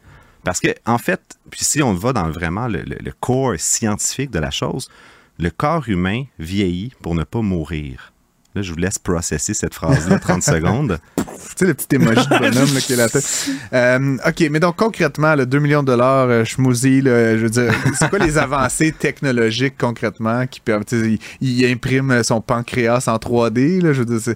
Parce 0.43 0.59
que, 0.59 0.69
en 0.85 0.97
fait, 0.97 1.37
puis 1.51 1.63
si 1.63 1.83
on 1.83 1.93
va 1.93 2.13
dans 2.13 2.29
vraiment 2.31 2.67
le, 2.67 2.81
le- 2.81 2.97
le 2.99 3.11
corps 3.11 3.53
scientifique 3.59 4.31
de 4.31 4.39
la 4.39 4.49
chose, 4.51 4.89
le 5.37 5.49
corps 5.51 5.87
humain 5.87 6.23
vieillit 6.39 6.93
pour 7.01 7.13
ne 7.13 7.23
pas 7.23 7.41
mourir. 7.41 8.11
Là, 8.55 8.61
je 8.61 8.71
vous 8.71 8.77
laisse 8.77 8.97
processer 8.99 9.53
cette 9.53 9.73
phrase-là 9.73 10.17
30 10.17 10.41
secondes. 10.43 10.97
Tu 11.15 11.31
sais, 11.57 11.65
le 11.65 11.73
petit 11.73 11.95
émoji 11.95 12.25
de 12.27 12.39
bonhomme 12.39 12.73
là, 12.73 12.79
qui 12.79 12.93
est 12.93 12.95
la 12.95 13.09
tête. 13.09 13.49
Euh, 13.73 14.17
OK, 14.25 14.47
mais 14.49 14.59
donc 14.59 14.77
concrètement, 14.77 15.35
le 15.35 15.45
2 15.45 15.59
millions 15.59 15.83
de 15.83 15.87
dollars, 15.87 16.27
euh, 16.29 16.43
schmoozy, 16.45 17.01
là, 17.01 17.37
je 17.37 17.43
veux 17.43 17.49
dire, 17.49 17.73
c'est 17.99 18.09
quoi 18.09 18.19
les 18.19 18.37
avancées 18.37 18.93
technologiques 18.93 19.75
concrètement 19.77 20.47
qui 20.47 20.61
permettent. 20.61 20.93
Il, 20.93 21.19
il 21.41 21.65
imprime 21.65 22.23
son 22.23 22.39
pancréas 22.39 23.07
en 23.07 23.17
3D, 23.17 23.81
là, 23.81 23.91
je 23.91 24.03
veux 24.03 24.19
dire, 24.19 24.35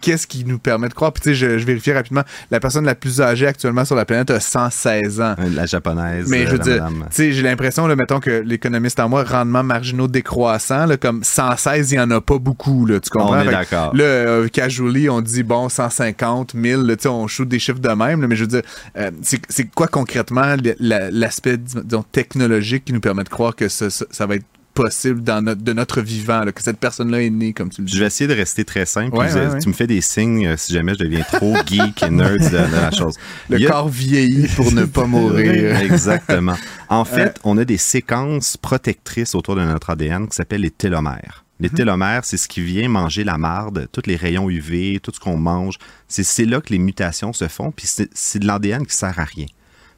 qu'est-ce 0.00 0.26
qui 0.26 0.44
nous 0.44 0.58
permet 0.58 0.88
de 0.88 0.94
croire? 0.94 1.12
Puis 1.12 1.22
tu 1.22 1.28
sais, 1.30 1.34
je, 1.34 1.58
je 1.58 1.64
vérifie 1.64 1.92
rapidement, 1.92 2.22
la 2.50 2.60
personne 2.60 2.84
la 2.84 2.94
plus 2.94 3.20
âgée 3.22 3.46
actuellement 3.46 3.84
sur 3.84 3.96
la 3.96 4.04
planète 4.04 4.30
a 4.30 4.40
116 4.40 5.20
ans. 5.20 5.34
La 5.54 5.66
japonaise. 5.66 6.28
Mais 6.28 6.42
euh, 6.42 6.46
je 6.46 6.50
veux 6.52 6.58
la 6.58 6.64
dire, 6.64 6.82
madame. 6.84 7.06
tu 7.10 7.16
sais, 7.16 7.32
j'ai 7.32 7.42
l'impression, 7.42 7.86
mettons 7.96 8.20
que 8.20 8.42
l'économiste 8.44 9.00
en 9.00 9.08
moi, 9.08 9.24
rendement 9.24 9.62
marginaux 9.62 10.08
décroissants, 10.08 10.86
là, 10.86 10.96
comme 10.98 11.24
116, 11.24 11.92
il 11.92 11.94
n'y 11.94 12.00
en 12.00 12.10
a 12.10 12.20
pas 12.20 12.38
beaucoup, 12.38 12.86
là, 12.86 13.00
tu 13.00 13.10
comprends? 13.18 13.38
On 13.38 13.40
est 13.42 13.50
d'accord. 13.50 13.94
Là, 13.94 14.04
euh, 14.04 14.48
casually, 14.48 15.08
on 15.08 15.20
dit, 15.20 15.42
bon, 15.42 15.68
150, 15.68 16.54
1000, 16.54 16.76
là, 16.76 16.96
tu 16.96 17.02
sais, 17.02 17.08
on 17.08 17.26
shoot 17.26 17.48
des 17.48 17.58
chiffres 17.58 17.78
de 17.80 17.88
même, 17.88 18.20
là, 18.20 18.26
mais 18.28 18.36
je 18.36 18.42
veux 18.42 18.48
dire, 18.48 18.62
euh, 18.96 19.10
c'est 19.22 19.70
quoi 19.74 19.86
concrètement 19.88 20.56
l'aspect, 20.80 21.56
disons, 21.56 22.04
technologique 22.12 22.84
qui 22.84 22.92
nous 22.92 23.00
permet 23.00 23.24
de 23.24 23.28
croire 23.28 23.54
que 23.56 23.68
ça, 23.68 23.90
ça- 23.90 24.06
ça 24.10 24.26
va 24.26 24.36
être 24.36 24.44
possible 24.74 25.22
dans 25.22 25.40
notre, 25.40 25.62
de 25.62 25.72
notre 25.72 26.00
vivant, 26.00 26.42
là, 26.42 26.50
que 26.50 26.60
cette 26.60 26.78
personne-là 26.80 27.22
est 27.22 27.30
née, 27.30 27.52
comme 27.52 27.68
tu 27.70 27.80
le 27.82 27.86
Je 27.86 27.92
dis. 27.92 28.00
vais 28.00 28.06
essayer 28.06 28.26
de 28.26 28.34
rester 28.34 28.64
très 28.64 28.86
simple. 28.86 29.16
Ouais, 29.16 29.32
ouais. 29.32 29.58
Tu 29.60 29.68
me 29.68 29.72
fais 29.72 29.86
des 29.86 30.00
signes 30.00 30.48
euh, 30.48 30.56
si 30.56 30.72
jamais 30.72 30.94
je 30.94 30.98
deviens 31.04 31.22
trop 31.32 31.54
geek 31.64 32.02
et 32.02 32.10
nerd 32.10 32.38
de, 32.40 32.48
de 32.48 32.56
la 32.82 32.90
chose. 32.90 33.14
Le 33.50 33.64
a- 33.64 33.70
corps 33.70 33.88
vieillit 33.88 34.48
pour 34.56 34.72
ne 34.72 34.84
pas 34.84 35.06
mourir. 35.06 35.76
Exactement. 35.80 36.56
En 36.88 37.04
fait, 37.04 37.38
on 37.44 37.56
a 37.56 37.64
des 37.64 37.76
séquences 37.76 38.56
protectrices 38.56 39.36
autour 39.36 39.54
de 39.54 39.62
notre 39.62 39.90
ADN 39.90 40.26
qui 40.26 40.34
s'appellent 40.34 40.62
les 40.62 40.72
télomères. 40.72 41.43
Les 41.60 41.68
Mhm. 41.68 41.74
télomères, 41.76 42.24
c'est 42.24 42.36
ce 42.36 42.48
qui 42.48 42.60
vient 42.62 42.88
manger 42.88 43.22
la 43.24 43.38
marde, 43.38 43.88
tous 43.92 44.02
les 44.06 44.16
rayons 44.16 44.50
UV, 44.50 44.98
tout 45.00 45.12
ce 45.14 45.20
qu'on 45.20 45.36
mange. 45.36 45.78
C'est 46.08 46.44
là 46.46 46.60
que 46.60 46.70
les 46.72 46.78
mutations 46.78 47.32
se 47.32 47.46
font, 47.48 47.70
puis 47.70 47.86
c'est 47.86 48.38
de 48.38 48.46
l'ADN 48.46 48.84
qui 48.86 48.94
sert 48.96 49.18
à 49.18 49.24
rien. 49.24 49.46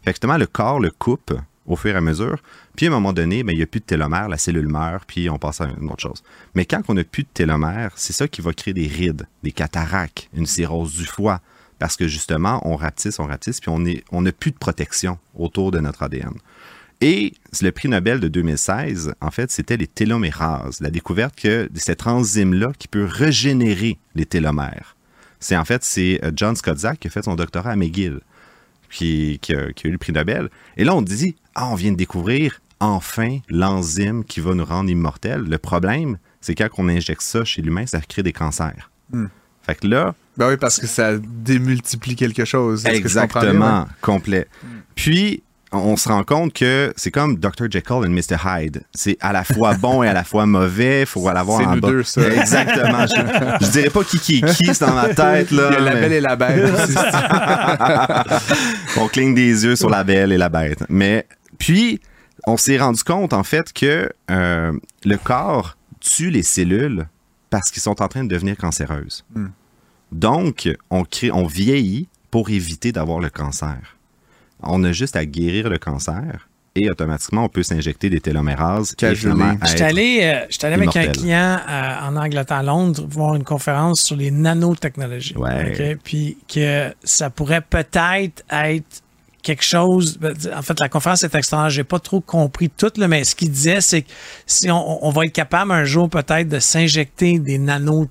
Fait 0.05 0.11
que 0.13 0.17
justement, 0.17 0.37
le 0.37 0.47
corps 0.47 0.81
le 0.81 0.91
coupe 0.91 1.33
au 1.67 1.75
fur 1.75 1.93
et 1.95 1.99
à 1.99 2.01
mesure. 2.01 2.39
Puis 2.77 2.87
à 2.87 2.91
un 2.91 2.93
moment 2.93 3.13
donné, 3.13 3.43
ben, 3.43 3.53
il 3.53 3.57
n'y 3.57 3.63
a 3.63 3.67
plus 3.67 3.81
de 3.81 3.87
télomères, 3.87 4.29
la 4.29 4.37
cellule 4.39 4.69
meurt, 4.69 5.03
puis 5.07 5.29
on 5.31 5.39
passe 5.39 5.61
à 5.61 5.65
une 5.81 5.91
autre 5.91 6.03
chose. 6.03 6.23
Mais 6.55 6.65
quand 6.67 6.83
on 6.89 6.95
n'a 6.95 7.03
plus 7.05 7.25
de 7.25 7.29
télomères, 7.33 7.91
c'est 7.97 8.13
ça 8.13 8.29
qui 8.29 8.41
va 8.43 8.53
créer 8.53 8.75
des 8.75 8.87
rides, 8.87 9.27
des 9.43 9.51
cataractes, 9.53 10.29
une 10.35 10.47
cirrhose 10.47 10.95
du 10.95 11.05
foie. 11.07 11.41
Parce 11.79 11.97
que 11.97 12.07
justement, 12.09 12.61
on 12.67 12.77
rapetisse, 12.77 13.19
on 13.19 13.27
rapetisse, 13.27 13.61
puis 13.61 13.71
on 13.71 13.85
est- 13.85 14.05
on 14.13 14.23
n'a 14.23 14.33
plus 14.33 14.51
de 14.51 14.57
protection 14.57 15.19
autour 15.35 15.73
de 15.73 15.79
notre 15.81 16.03
ADN. 16.05 16.33
Et 17.01 17.35
le 17.61 17.71
prix 17.73 17.89
Nobel 17.89 18.21
de 18.21 18.29
2016, 18.29 19.15
en 19.21 19.31
fait, 19.31 19.51
c'était 19.51 19.77
les 19.77 19.87
télomérases, 19.87 20.81
la 20.81 20.91
découverte 20.91 21.37
que 21.37 21.69
cette 21.75 22.07
enzyme-là 22.07 22.73
qui 22.79 22.89
peut 22.89 23.05
régénérer 23.05 23.99
les 24.15 24.25
télomères. 24.25 24.97
C'est 25.39 25.57
en 25.57 25.65
fait, 25.65 25.85
c'est 25.85 26.21
euh, 26.25 26.31
John 26.35 26.57
Skoczak 26.57 26.99
qui 26.99 27.09
a 27.09 27.11
fait 27.11 27.25
son 27.25 27.35
doctorat 27.35 27.73
à 27.73 27.77
McGill, 27.77 28.21
qui, 28.91 29.39
qui 29.43 29.55
a, 29.55 29.73
qui 29.73 29.87
a 29.87 29.91
eu 29.91 29.93
le 29.93 29.99
prix 29.99 30.13
Nobel. 30.13 30.49
Et 30.79 30.85
là, 30.85 30.95
on 30.95 31.03
dit, 31.03 31.37
ah, 31.55 31.69
on 31.69 31.75
vient 31.75 31.93
de 31.93 31.97
découvrir 31.97 32.61
enfin 32.81 33.39
l'enzyme 33.49 34.25
qui 34.25 34.41
va 34.41 34.55
nous 34.55 34.65
rendre 34.65 34.91
immortels. 34.91 35.43
Le 35.43 35.59
problème, 35.59 36.19
c'est 36.41 36.55
quand 36.55 36.69
on 36.79 36.89
injecte 36.89 37.23
ça 37.23 37.45
chez 37.45 37.63
l'humain, 37.63 37.87
ça 37.87 38.01
crée 38.01 38.23
des 38.23 38.33
cancers. 38.33 38.91
Hmm. 39.11 39.27
Fait 39.63 39.75
que 39.75 39.87
là, 39.87 40.15
Ben 40.37 40.49
oui, 40.49 40.57
parce 40.57 40.79
que 40.79 40.87
ça 40.87 41.19
démultiplie 41.19 42.15
quelque 42.15 42.45
chose. 42.45 42.85
Que? 42.85 42.91
Exactement, 42.91 43.87
complet. 44.01 44.47
Puis, 44.95 45.43
on 45.73 45.97
se 45.97 46.09
rend 46.09 46.23
compte 46.23 46.53
que 46.53 46.93
c'est 46.97 47.11
comme 47.11 47.37
Dr. 47.37 47.71
Jekyll 47.71 48.03
et 48.05 48.09
Mr. 48.09 48.37
Hyde. 48.45 48.83
C'est 48.95 49.17
à 49.21 49.33
la 49.33 49.45
fois 49.45 49.75
bon 49.81 50.03
et 50.03 50.09
à 50.09 50.13
la 50.13 50.25
fois 50.25 50.47
mauvais. 50.47 51.01
Il 51.03 51.07
faut 51.07 51.29
l'avoir 51.31 51.61
en 51.61 51.75
nous 51.75 51.81
bas. 51.81 51.89
deux, 51.89 52.03
ça. 52.03 52.21
Exactement. 52.31 53.07
Je, 53.07 53.67
je 53.67 53.71
dirais 53.71 53.91
pas 53.91 54.05
qui 54.05 54.19
qui 54.19 54.37
est 54.39 54.55
qui, 54.55 54.67
c'est 54.67 54.85
dans 54.85 54.95
ma 54.95 55.09
tête. 55.15 55.51
Là, 55.51 55.71
Il 55.71 55.75
y 55.75 55.77
a 55.77 55.81
la 55.81 55.95
belle 55.95 56.13
et 56.13 56.21
la 56.21 56.37
bête 56.37 56.73
aussi. 56.73 56.97
on 58.99 59.09
cligne 59.09 59.35
des 59.35 59.65
yeux 59.65 59.77
sur 59.77 59.91
la 59.91 60.05
belle 60.05 60.33
et 60.33 60.39
la 60.39 60.49
bête. 60.49 60.85
Mais 60.89 61.27
puis, 61.59 62.01
on 62.47 62.57
s'est 62.57 62.79
rendu 62.79 63.03
compte 63.03 63.33
en 63.33 63.43
fait 63.43 63.73
que 63.73 64.11
euh, 64.31 64.73
le 65.05 65.17
corps 65.17 65.77
tue 66.01 66.31
les 66.31 66.43
cellules 66.43 67.07
parce 67.51 67.71
qu'ils 67.71 67.83
sont 67.83 68.03
en 68.03 68.09
train 68.09 68.25
de 68.25 68.29
devenir 68.29 68.57
cancéreuses. 68.57 69.25
Hmm. 69.35 69.49
Donc, 70.13 70.69
on, 70.91 71.05
crée, 71.05 71.33
on 71.33 71.47
vieillit 71.47 72.09
pour 72.31 72.51
éviter 72.51 72.93
d'avoir 72.93 73.19
le 73.19 73.31
cancer. 73.31 73.96
On 74.63 74.83
a 74.85 74.93
juste 74.93 75.17
à 75.17 75.25
guérir 75.27 75.69
le 75.69 75.79
cancer 75.79 76.49
et 76.79 76.91
automatiquement, 76.91 77.45
on 77.45 77.49
peut 77.49 77.63
s'injecter 77.63 78.11
des 78.11 78.21
télomérases. 78.21 78.91
J'étais 78.91 79.13
être- 79.13 79.83
allé, 79.83 80.21
euh, 80.23 80.45
j'étais 80.51 80.67
allé 80.67 80.75
avec 80.77 80.95
un 80.97 81.07
client 81.07 81.59
euh, 81.67 82.09
en 82.09 82.17
Angleterre, 82.17 82.59
à 82.59 82.63
Londres, 82.63 83.07
voir 83.09 83.35
une 83.35 83.45
conférence 83.45 84.03
sur 84.03 84.15
les 84.17 84.31
nanotechnologies. 84.31 85.37
Ouais. 85.37 85.97
Puis 86.05 86.37
que 86.53 86.93
ça 87.03 87.31
pourrait 87.31 87.63
peut-être 87.63 88.43
être 88.51 89.03
quelque 89.43 89.63
chose. 89.65 90.19
ben, 90.19 90.35
En 90.55 90.61
fait, 90.61 90.79
la 90.79 90.91
conférence 90.91 91.23
est 91.23 91.35
extraordinaire. 91.35 91.71
J'ai 91.71 91.85
pas 91.85 91.99
trop 91.99 92.21
compris 92.21 92.69
tout, 92.69 92.91
là, 92.99 93.09
mais 93.09 93.25
ce 93.25 93.35
qu'il 93.35 93.51
disait, 93.51 93.81
c'est 93.81 94.03
que 94.03 94.09
si 94.45 94.71
on, 94.71 95.07
on 95.07 95.11
va 95.11 95.25
être 95.25 95.33
capable 95.33 95.73
un 95.73 95.85
jour 95.85 96.11
peut-être 96.11 96.49
de 96.49 96.59
s'injecter 96.59 97.39
des 97.39 97.57
nanos, 97.57 98.09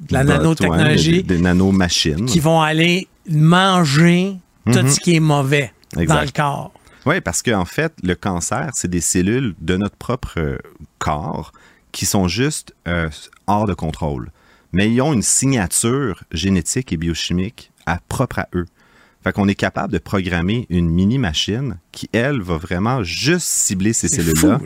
de 0.00 0.14
la 0.14 0.24
Bah, 0.24 0.38
nanotechnologie 0.38 1.16
ouais, 1.16 1.22
des, 1.22 1.36
des 1.36 1.42
nanomachines. 1.42 2.24
qui 2.26 2.40
vont 2.40 2.62
aller 2.62 3.08
manger 3.28 4.36
tout 4.64 4.86
ce 4.88 5.00
qui 5.00 5.16
est 5.16 5.20
mauvais 5.20 5.72
dans 6.04 6.20
le 6.20 6.30
corps. 6.30 6.72
Oui, 7.06 7.20
parce 7.20 7.42
qu'en 7.42 7.64
fait, 7.64 7.92
le 8.02 8.14
cancer, 8.14 8.70
c'est 8.74 8.90
des 8.90 9.00
cellules 9.00 9.54
de 9.60 9.76
notre 9.76 9.96
propre 9.96 10.34
euh, 10.38 10.58
corps 10.98 11.52
qui 11.92 12.04
sont 12.04 12.26
juste 12.28 12.74
euh, 12.88 13.08
hors 13.46 13.66
de 13.66 13.74
contrôle. 13.74 14.30
Mais 14.72 14.90
ils 14.90 15.00
ont 15.00 15.12
une 15.12 15.22
signature 15.22 16.24
génétique 16.32 16.92
et 16.92 16.96
biochimique 16.96 17.70
à, 17.86 18.00
propre 18.08 18.40
à 18.40 18.48
eux. 18.54 18.66
Fait 19.22 19.32
qu'on 19.32 19.48
est 19.48 19.54
capable 19.54 19.92
de 19.92 19.98
programmer 19.98 20.66
une 20.68 20.88
mini-machine 20.88 21.78
qui, 21.92 22.08
elle, 22.12 22.40
va 22.40 22.58
vraiment 22.58 23.02
juste 23.02 23.46
cibler 23.46 23.92
ces 23.92 24.08
cellules-là 24.08 24.60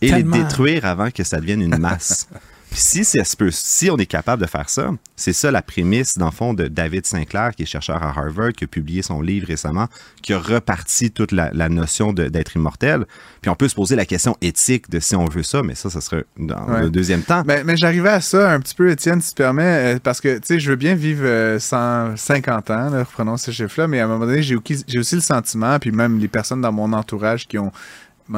et 0.00 0.08
tellement- 0.08 0.36
les 0.36 0.42
détruire 0.42 0.86
avant 0.86 1.10
que 1.10 1.24
ça 1.24 1.40
devienne 1.40 1.62
une 1.62 1.78
masse. 1.78 2.28
Si, 2.74 3.04
ça 3.04 3.22
se 3.24 3.36
peut- 3.36 3.50
si 3.50 3.90
on 3.90 3.96
est 3.98 4.06
capable 4.06 4.42
de 4.42 4.48
faire 4.48 4.68
ça, 4.68 4.90
c'est 5.16 5.32
ça 5.32 5.50
la 5.50 5.62
prémisse, 5.62 6.16
dans 6.18 6.26
le 6.26 6.32
fond, 6.32 6.54
de 6.54 6.68
David 6.68 7.06
Sinclair, 7.06 7.52
qui 7.54 7.62
est 7.62 7.66
chercheur 7.66 8.02
à 8.02 8.08
Harvard, 8.18 8.52
qui 8.52 8.64
a 8.64 8.66
publié 8.66 9.02
son 9.02 9.20
livre 9.20 9.46
récemment, 9.48 9.88
qui 10.22 10.32
a 10.32 10.38
reparti 10.38 11.10
toute 11.10 11.32
la, 11.32 11.50
la 11.52 11.68
notion 11.68 12.12
d'être 12.12 12.56
immortel. 12.56 13.04
Puis 13.40 13.50
on 13.50 13.54
peut 13.54 13.68
se 13.68 13.74
poser 13.74 13.94
la 13.96 14.06
question 14.06 14.36
éthique 14.40 14.88
de 14.90 15.00
si 15.00 15.14
on 15.14 15.26
veut 15.26 15.42
ça, 15.42 15.62
mais 15.62 15.74
ça, 15.74 15.90
ça 15.90 16.00
serait 16.00 16.24
dans 16.38 16.62
Ouais. 16.66 16.82
le 16.82 16.90
deuxième 16.90 17.22
temps. 17.22 17.42
Mais, 17.46 17.62
mais 17.64 17.76
j'arrivais 17.76 18.08
à 18.10 18.20
ça 18.20 18.50
un 18.52 18.60
petit 18.60 18.74
peu, 18.74 18.90
Étienne, 18.90 19.20
si 19.20 19.30
tu 19.30 19.34
permets, 19.42 19.96
euh, 19.96 19.98
parce 20.02 20.20
que, 20.20 20.36
tu 20.36 20.40
sais, 20.44 20.60
je 20.60 20.70
veux 20.70 20.76
bien 20.76 20.94
vivre 20.94 21.24
euh, 21.24 21.58
150 21.58 22.70
ans, 22.70 22.90
là, 22.90 22.98
reprenons 23.04 23.36
ce 23.36 23.50
chiffre-là, 23.50 23.86
mais 23.88 24.00
à 24.00 24.04
un 24.04 24.08
moment 24.08 24.26
donné, 24.26 24.42
j'ai 24.42 24.56
aussi, 24.56 24.84
j'ai 24.86 24.98
aussi 24.98 25.14
le 25.14 25.20
sentiment, 25.20 25.78
puis 25.78 25.90
même 25.92 26.18
les 26.18 26.28
personnes 26.28 26.60
dans 26.60 26.72
mon 26.72 26.92
entourage 26.92 27.46
qui 27.46 27.58
ont, 27.58 27.72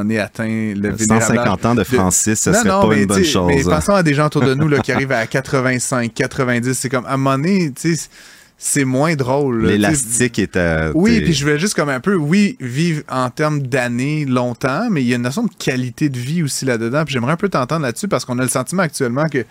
donné, 0.02 0.18
atteint 0.18 0.46
le 0.74 0.90
vénérable 0.90 1.22
150 1.22 1.66
ans 1.66 1.74
de 1.74 1.84
Francis, 1.84 2.46
Non, 2.46 2.52
serait 2.52 2.68
non, 2.68 2.82
pas 2.82 2.88
mais 2.88 3.02
une 3.02 3.06
bonne 3.06 3.24
chose. 3.24 3.46
Mais 3.46 3.66
hein. 3.66 3.70
pensons 3.70 3.94
à 3.94 4.02
des 4.02 4.14
gens 4.14 4.26
autour 4.26 4.42
de 4.42 4.54
nous 4.54 4.68
là, 4.68 4.78
qui 4.80 4.92
arrivent 4.92 5.12
à 5.12 5.26
85, 5.26 6.12
90, 6.12 6.74
c'est 6.74 6.88
comme, 6.88 7.06
à 7.06 7.14
un 7.14 7.16
moment 7.16 7.36
donné, 7.36 7.72
tu 7.72 7.94
sais, 7.94 8.08
c'est 8.56 8.84
moins 8.84 9.14
drôle. 9.14 9.66
L'élastique 9.66 10.38
est 10.38 10.56
à... 10.56 10.90
Oui, 10.94 11.20
puis 11.20 11.34
je 11.34 11.44
voulais 11.44 11.58
juste 11.58 11.74
comme 11.74 11.88
un 11.90 12.00
peu, 12.00 12.14
oui, 12.14 12.56
vivre 12.60 13.02
en 13.10 13.28
termes 13.28 13.60
d'années 13.60 14.24
longtemps, 14.24 14.88
mais 14.90 15.02
il 15.02 15.08
y 15.08 15.12
a 15.12 15.16
une 15.16 15.22
notion 15.22 15.42
de 15.42 15.50
qualité 15.58 16.08
de 16.08 16.18
vie 16.18 16.42
aussi 16.42 16.64
là-dedans. 16.64 17.04
Puis 17.04 17.12
j'aimerais 17.12 17.32
un 17.32 17.36
peu 17.36 17.48
t'entendre 17.48 17.82
là-dessus 17.82 18.08
parce 18.08 18.24
qu'on 18.24 18.38
a 18.38 18.42
le 18.42 18.48
sentiment 18.48 18.82
actuellement 18.82 19.26
que 19.26 19.44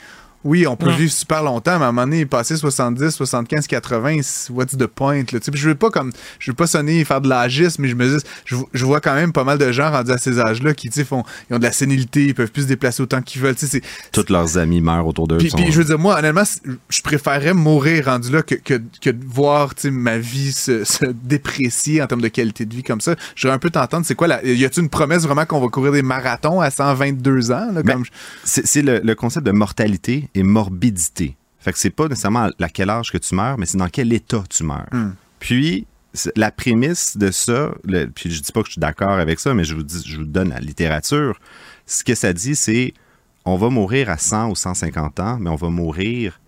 oui, 0.43 0.67
on 0.67 0.75
peut 0.75 0.87
Ouais. 0.87 0.95
vivre 0.97 1.11
super 1.11 1.43
longtemps, 1.43 1.77
mais 1.79 1.85
à 1.85 1.87
un 1.87 1.91
moment 1.91 2.05
donné, 2.07 2.25
passer 2.25 2.55
70, 2.57 3.11
75, 3.11 3.67
80, 3.67 4.19
c'est- 4.23 4.51
what's 4.51 4.77
the 4.77 4.87
point? 4.87 5.19
Là? 5.19 5.23
Tu 5.25 5.39
sais, 5.41 5.51
puis 5.51 5.59
je 5.61 5.69
veux 5.69 5.75
pas 5.75 5.89
comme 5.89 6.11
je 6.39 6.51
veux 6.51 6.55
pas 6.55 6.67
sonner 6.67 6.99
et 6.99 7.05
faire 7.05 7.21
de 7.21 7.29
l'agisme, 7.29 7.81
mais 7.83 7.87
je 7.89 7.95
me 7.95 8.17
dis, 8.17 8.23
je, 8.45 8.55
je 8.73 8.85
vois 8.85 8.99
quand 9.01 9.15
même 9.15 9.31
pas 9.33 9.43
mal 9.43 9.57
de 9.57 9.71
gens 9.71 9.91
rendus 9.91 10.11
à 10.11 10.17
ces 10.17 10.39
âges-là 10.39 10.73
qui 10.73 10.89
tu 10.89 10.95
sais, 10.95 11.05
font, 11.05 11.23
ils 11.49 11.55
ont 11.55 11.59
de 11.59 11.63
la 11.63 11.71
sénilité, 11.71 12.25
ils 12.25 12.33
peuvent 12.35 12.51
plus 12.51 12.63
se 12.63 12.67
déplacer 12.67 13.01
autant 13.03 13.21
qu'ils 13.21 13.41
veulent. 13.41 13.55
Tu 13.55 13.67
sais, 13.67 13.79
c'est- 13.81 14.11
Tous 14.11 14.31
leurs 14.31 14.57
amis 14.57 14.81
meurent 14.81 15.07
autour 15.07 15.27
d'eux. 15.27 15.37
puis, 15.37 15.49
sont- 15.49 15.57
puis, 15.57 15.71
je 15.71 15.77
veux 15.79 15.85
dire, 15.85 15.99
moi, 15.99 16.17
honnêtement, 16.19 16.43
je 16.89 17.01
préférerais 17.01 17.53
mourir 17.53 18.05
rendu 18.05 18.31
là 18.31 18.41
que, 18.43 18.55
que, 18.55 18.81
que 19.01 19.09
de 19.09 19.23
voir 19.25 19.73
tu 19.75 19.83
sais, 19.83 19.91
ma 19.91 20.17
vie 20.17 20.51
se, 20.51 20.83
se 20.83 21.05
déprécier 21.05 22.01
en 22.01 22.07
termes 22.07 22.21
de 22.21 22.27
qualité 22.27 22.65
de 22.65 22.73
vie 22.75 22.83
comme 22.83 23.01
ça. 23.01 23.15
Je 23.35 23.43
voudrais 23.47 23.55
un 23.55 23.59
peu 23.59 23.69
t'entendre, 23.69 24.05
c'est 24.05 24.15
quoi 24.15 24.27
la. 24.27 24.43
Y 24.45 24.65
a-t-il 24.65 24.83
une 24.83 24.89
promesse 24.89 25.23
vraiment 25.23 25.45
qu'on 25.45 25.59
va 25.61 25.67
courir 25.67 25.91
des 25.91 26.01
marathons 26.01 26.61
à 26.61 26.69
122 26.69 27.51
ans? 27.51 27.71
Là, 27.73 27.83
Ben, 27.83 27.93
comme 27.93 28.05
je- 28.05 28.11
c'est 28.43 28.81
le, 28.81 28.99
le 29.03 29.15
concept 29.15 29.45
de 29.45 29.51
mortalité 29.51 30.29
et 30.35 30.43
morbidité. 30.43 31.35
Fait 31.59 31.71
que 31.71 31.79
c'est 31.79 31.89
pas 31.89 32.07
nécessairement 32.07 32.49
à 32.59 32.69
quel 32.69 32.89
âge 32.89 33.11
que 33.11 33.17
tu 33.17 33.35
meurs, 33.35 33.57
mais 33.57 33.65
c'est 33.65 33.77
dans 33.77 33.89
quel 33.89 34.11
état 34.13 34.43
tu 34.49 34.63
meurs. 34.63 34.87
Puis, 35.39 35.85
c'est- 36.13 36.35
la 36.37 36.51
prémisse 36.51 37.15
de 37.17 37.31
ça, 37.31 37.71
le- 37.85 38.07
puis 38.07 38.29
je 38.31 38.41
dis 38.41 38.51
pas 38.51 38.61
que 38.61 38.67
je 38.67 38.73
suis 38.73 38.81
d'accord 38.81 39.11
avec 39.19 39.39
ça, 39.39 39.53
mais 39.53 39.63
je 39.63 39.75
vous, 39.75 39.83
dis, 39.83 40.03
je 40.05 40.17
vous 40.17 40.25
donne 40.25 40.49
la 40.49 40.59
littérature. 40.59 41.39
Ce 41.85 42.03
que 42.03 42.15
ça 42.15 42.33
dit, 42.33 42.55
c'est 42.55 42.93
on 43.45 43.57
va 43.57 43.69
mourir 43.69 44.09
à 44.09 44.17
100 44.17 44.49
ou 44.49 44.55
150 44.55 45.19
ans, 45.19 45.37
mais 45.39 45.49
on 45.49 45.55
va 45.55 45.69
mourir 45.69 46.39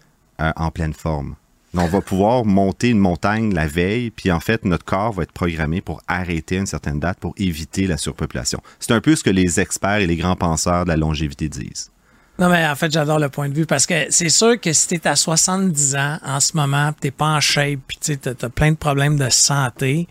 euh, 0.41 0.51
en 0.57 0.69
pleine 0.71 0.93
forme. 0.93 1.35
Donc, 1.73 1.85
on 1.85 1.89
va 1.89 2.01
pouvoir 2.01 2.45
monter 2.45 2.89
une 2.89 2.99
montagne 2.99 3.53
la 3.53 3.67
veille, 3.67 4.09
puis 4.11 4.31
en 4.31 4.39
fait, 4.39 4.63
notre 4.63 4.85
corps 4.85 5.11
va 5.11 5.23
être 5.23 5.31
programmé 5.33 5.81
pour 5.81 6.01
arrêter 6.07 6.55
à 6.55 6.59
une 6.61 6.65
certaine 6.65 6.99
date 7.01 7.19
pour 7.19 7.33
éviter 7.37 7.85
la 7.87 7.97
surpopulation. 7.97 8.61
C'est 8.79 8.91
un 8.93 9.01
peu 9.01 9.15
ce 9.15 9.23
que 9.23 9.29
les 9.29 9.59
experts 9.59 9.97
et 9.99 10.07
les 10.07 10.15
grands 10.15 10.37
penseurs 10.37 10.85
de 10.85 10.89
la 10.89 10.95
longévité 10.97 11.49
disent. 11.49 11.91
Non, 12.37 12.49
mais 12.49 12.65
en 12.67 12.75
fait, 12.75 12.91
j'adore 12.91 13.19
le 13.19 13.29
point 13.29 13.47
de 13.47 13.53
vue 13.53 13.65
parce 13.65 13.85
que 13.85 14.07
c'est 14.09 14.29
sûr 14.29 14.59
que 14.59 14.73
si 14.73 14.87
t'es 14.87 15.07
à 15.07 15.15
70 15.15 15.95
ans 15.95 16.17
en 16.25 16.39
ce 16.41 16.55
moment, 16.57 16.91
pis 16.91 16.99
t'es 17.01 17.11
pas 17.11 17.27
en 17.27 17.39
shape, 17.39 17.79
puis 17.87 17.97
tu 18.01 18.13
sais, 18.13 18.17
t'as 18.17 18.33
t'as 18.33 18.49
plein 18.49 18.71
de 18.71 18.77
problèmes 18.77 19.17
de 19.17 19.29
santé, 19.29 20.07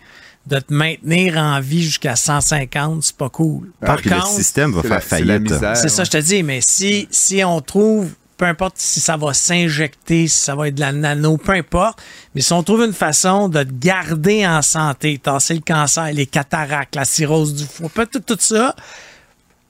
de 0.47 0.59
te 0.59 0.73
maintenir 0.73 1.37
en 1.37 1.61
vie 1.61 1.83
jusqu'à 1.83 2.17
150, 2.17 3.03
c'est 3.03 3.17
pas 3.17 3.29
cool. 3.29 3.71
Par 3.81 3.97
Puis 3.97 4.09
le 4.11 4.17
contre, 4.17 4.29
système 4.29 4.73
va 4.73 4.83
c'est 4.83 4.89
faire 4.89 5.03
c'est 5.03 5.09
faillite. 5.09 5.43
misère. 5.43 5.77
c'est 5.77 5.89
ça, 5.89 6.05
je 6.05 6.11
te 6.11 6.17
dis, 6.19 6.43
mais 6.43 6.61
si, 6.67 7.09
si 7.11 7.45
on 7.45 7.61
trouve, 7.61 8.11
peu 8.37 8.47
importe 8.47 8.75
si 8.79 9.01
ça 9.01 9.17
va 9.17 9.33
s'injecter, 9.35 10.27
si 10.29 10.37
ça 10.39 10.55
va 10.55 10.69
être 10.69 10.75
de 10.75 10.81
la 10.81 10.93
nano, 10.93 11.37
peu 11.37 11.53
importe, 11.53 12.03
mais 12.35 12.41
si 12.41 12.53
on 12.55 12.63
trouve 12.63 12.85
une 12.85 12.93
façon 12.95 13.49
de 13.49 13.63
te 13.63 13.73
garder 13.73 14.47
en 14.47 14.61
santé, 14.63 15.19
tasser 15.19 15.55
le 15.55 15.61
cancer, 15.61 16.11
les 16.13 16.27
cataractes, 16.27 16.95
la 16.97 17.05
cirrhose 17.05 17.55
du 17.55 17.65
foie, 17.65 18.07
tout, 18.07 18.21
tout 18.21 18.37
ça, 18.41 18.75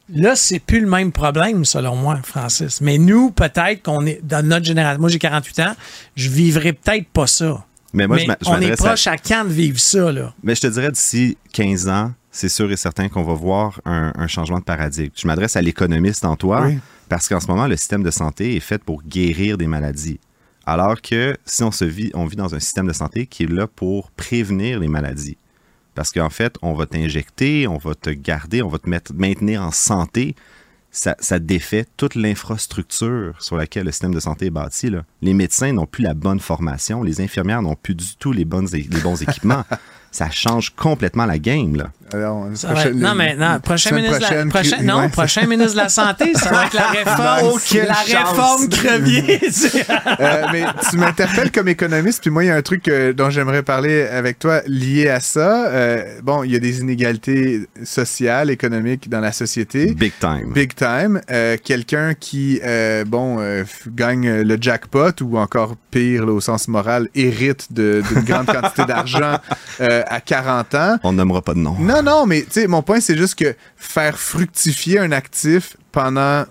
là, 0.09 0.37
c'est 0.37 0.59
plus 0.59 0.81
le 0.81 0.87
même 0.89 1.13
problème, 1.13 1.65
selon 1.65 1.97
moi, 1.97 2.19
Francis. 2.23 2.81
Mais 2.81 2.99
nous, 2.99 3.31
peut-être 3.31 3.83
qu'on 3.83 4.05
est, 4.07 4.21
dans 4.25 4.45
notre 4.47 4.65
génération, 4.67 5.01
moi 5.01 5.11
j'ai 5.11 5.19
48 5.19 5.59
ans, 5.61 5.75
je 6.17 6.29
vivrai 6.29 6.73
peut-être 6.73 7.07
pas 7.09 7.27
ça. 7.27 7.65
Mais 7.93 8.07
moi, 8.07 8.17
je 8.19 8.23
mais 8.23 8.29
m'a- 8.29 8.37
je 8.43 8.49
on 8.51 8.61
est 8.61 8.73
à- 8.73 8.77
proche 8.77 9.07
à 9.07 9.17
quand 9.17 9.45
de 9.45 9.51
vivre 9.51 9.79
ça, 9.79 10.11
là? 10.13 10.35
Mais 10.43 10.55
je 10.55 10.63
te 10.63 10.67
dirais 10.67 10.91
d'ici 10.91 11.39
15 11.53 11.89
ans, 11.89 12.13
c'est 12.33 12.49
sûr 12.49 12.71
et 12.73 12.77
certain 12.77 13.09
qu'on 13.09 13.23
va 13.23 13.35
voir 13.35 13.81
un, 13.85 14.13
un 14.17 14.27
changement 14.27 14.59
de 14.59 14.65
paradigme. 14.65 15.13
Je 15.15 15.27
m'adresse 15.29 15.55
à 15.57 15.63
l'économiste 15.63 16.25
en 16.25 16.35
toi 16.35 16.65
Oui. 16.67 16.79
parce 17.09 17.29
qu'en 17.29 17.39
ce 17.39 17.47
moment, 17.47 17.69
le 17.69 17.77
système 17.77 18.03
de 18.03 18.11
santé 18.11 18.57
est 18.57 18.61
fait 18.61 18.83
pour 18.83 19.03
guérir 19.05 19.57
des 19.59 19.69
maladies. 19.69 20.19
Alors 20.67 21.01
que 21.03 21.37
si 21.45 21.63
on 21.63 21.71
se 21.71 21.85
vit, 21.85 22.11
on 22.15 22.27
vit 22.27 22.37
dans 22.37 22.55
un 22.55 22.59
système 22.59 22.89
de 22.89 22.93
santé 22.93 23.27
qui 23.27 23.45
est 23.45 23.51
là 23.53 23.67
pour 23.69 24.11
prévenir 24.11 24.81
les 24.81 24.89
maladies. 24.89 25.37
Parce 25.95 26.13
qu'en 26.13 26.31
fait, 26.31 26.57
on 26.63 26.75
va 26.75 26.87
t'injecter, 26.87 27.67
on 27.67 27.79
va 27.79 27.95
te 27.95 28.11
garder, 28.11 28.63
on 28.63 28.69
va 28.69 28.79
te 28.79 28.89
mettre, 28.89 29.13
maintenir 29.15 29.63
en 29.63 29.71
santé. 29.71 30.35
Ça, 30.91 31.17
ça 31.19 31.41
défait 31.41 31.87
toute 31.97 32.15
l'infrastructure 32.15 33.35
sur 33.43 33.57
laquelle 33.57 33.87
le 33.87 33.91
système 33.91 34.15
de 34.15 34.21
santé 34.21 34.47
est 34.47 34.51
bâti. 34.51 34.91
là. 34.91 35.05
Les 35.23 35.35
médecins 35.35 35.73
n'ont 35.73 35.87
plus 35.87 36.05
la 36.05 36.15
bonne 36.15 36.39
formation, 36.39 37.03
les 37.03 37.21
infirmières 37.21 37.63
n'ont 37.63 37.75
plus 37.75 37.97
du 37.97 38.17
tout 38.17 38.31
les, 38.31 38.45
bonnes, 38.45 38.69
les 38.73 39.01
bons 39.03 39.21
équipements. 39.21 39.65
ça 40.13 40.31
change 40.31 40.71
complètement 40.71 41.27
la 41.27 41.41
game. 41.41 41.75
Là. 41.75 41.91
Alors, 42.15 42.47
Ça 42.55 42.73
va 42.73 42.85
être- 42.87 42.95
non, 42.95 43.15
mais 43.15 43.35
non, 43.37 43.59
prochain 43.61 43.95
ministre, 43.95 44.21
la, 44.21 44.47
prochain- 44.47 44.83
non, 44.83 44.99
ouais. 45.01 45.09
prochain 45.09 45.47
ministre 45.47 45.73
de 45.73 45.79
la 45.79 45.89
Santé, 45.89 46.33
ça 46.35 46.51
va 46.51 46.67
être 46.67 46.75
la 46.75 46.87
réforme, 46.91 47.59
la 47.87 48.19
réforme 48.19 48.69
crevier. 48.69 49.41
Euh, 50.21 50.43
mais 50.53 50.65
tu 50.91 50.97
m'interpelles 50.97 51.51
comme 51.51 51.69
économiste, 51.69 52.21
puis 52.21 52.31
moi, 52.31 52.45
il 52.45 52.49
y 52.49 52.51
a 52.51 52.55
un 52.57 52.63
truc 52.63 52.89
euh, 52.89 53.13
dont 53.13 53.31
j'aimerais 53.31 53.63
parler 53.63 54.03
avec 54.07 54.39
toi 54.39 54.61
lié 54.67 55.09
à 55.09 55.21
ça. 55.21 55.67
Euh, 55.69 56.03
bon, 56.23 56.45
il 56.45 56.53
y 56.53 56.57
a 56.57 56.59
des 56.59 56.81
inégalités 56.81 57.67
sociales, 57.85 58.51
économiques 58.51 59.09
dans 59.09 59.21
la 59.21 59.33
société. 59.33 59.93
Big 59.95 60.13
time. 60.21 60.53
Big 60.53 60.75
time. 60.75 61.21
Euh, 61.31 61.57
Quelqu'un 61.63 62.15
qui, 62.15 62.61
euh, 62.65 63.05
bon, 63.05 63.39
euh, 63.41 63.65
gagne 63.89 64.43
le 64.43 64.57
jackpot 64.61 65.11
ou 65.23 65.39
encore 65.39 65.75
pire, 65.91 66.27
là, 66.27 66.33
au 66.33 66.41
sens 66.41 66.69
moral, 66.69 67.09
hérite 67.15 67.73
d'une 67.73 68.03
grande 68.25 68.47
quantité 68.47 68.85
d'argent 68.87 69.39
euh, 69.81 70.03
à 70.07 70.21
40 70.21 70.75
ans. 70.75 70.99
On 71.03 71.13
nommera 71.13 71.43
pas 71.43 71.55
de 71.55 71.59
nom. 71.61 71.77
Non, 71.79 72.03
non, 72.05 72.27
mais 72.27 72.43
tu 72.43 72.53
sais, 72.53 72.67
mon 72.67 72.83
point, 72.83 73.01
c'est 73.01 73.17
juste 73.17 73.35
que 73.35 73.55
faire 73.77 74.19
fructifier 74.19 74.99
un 74.99 75.13
actif 75.13 75.77
pendant 75.93 76.45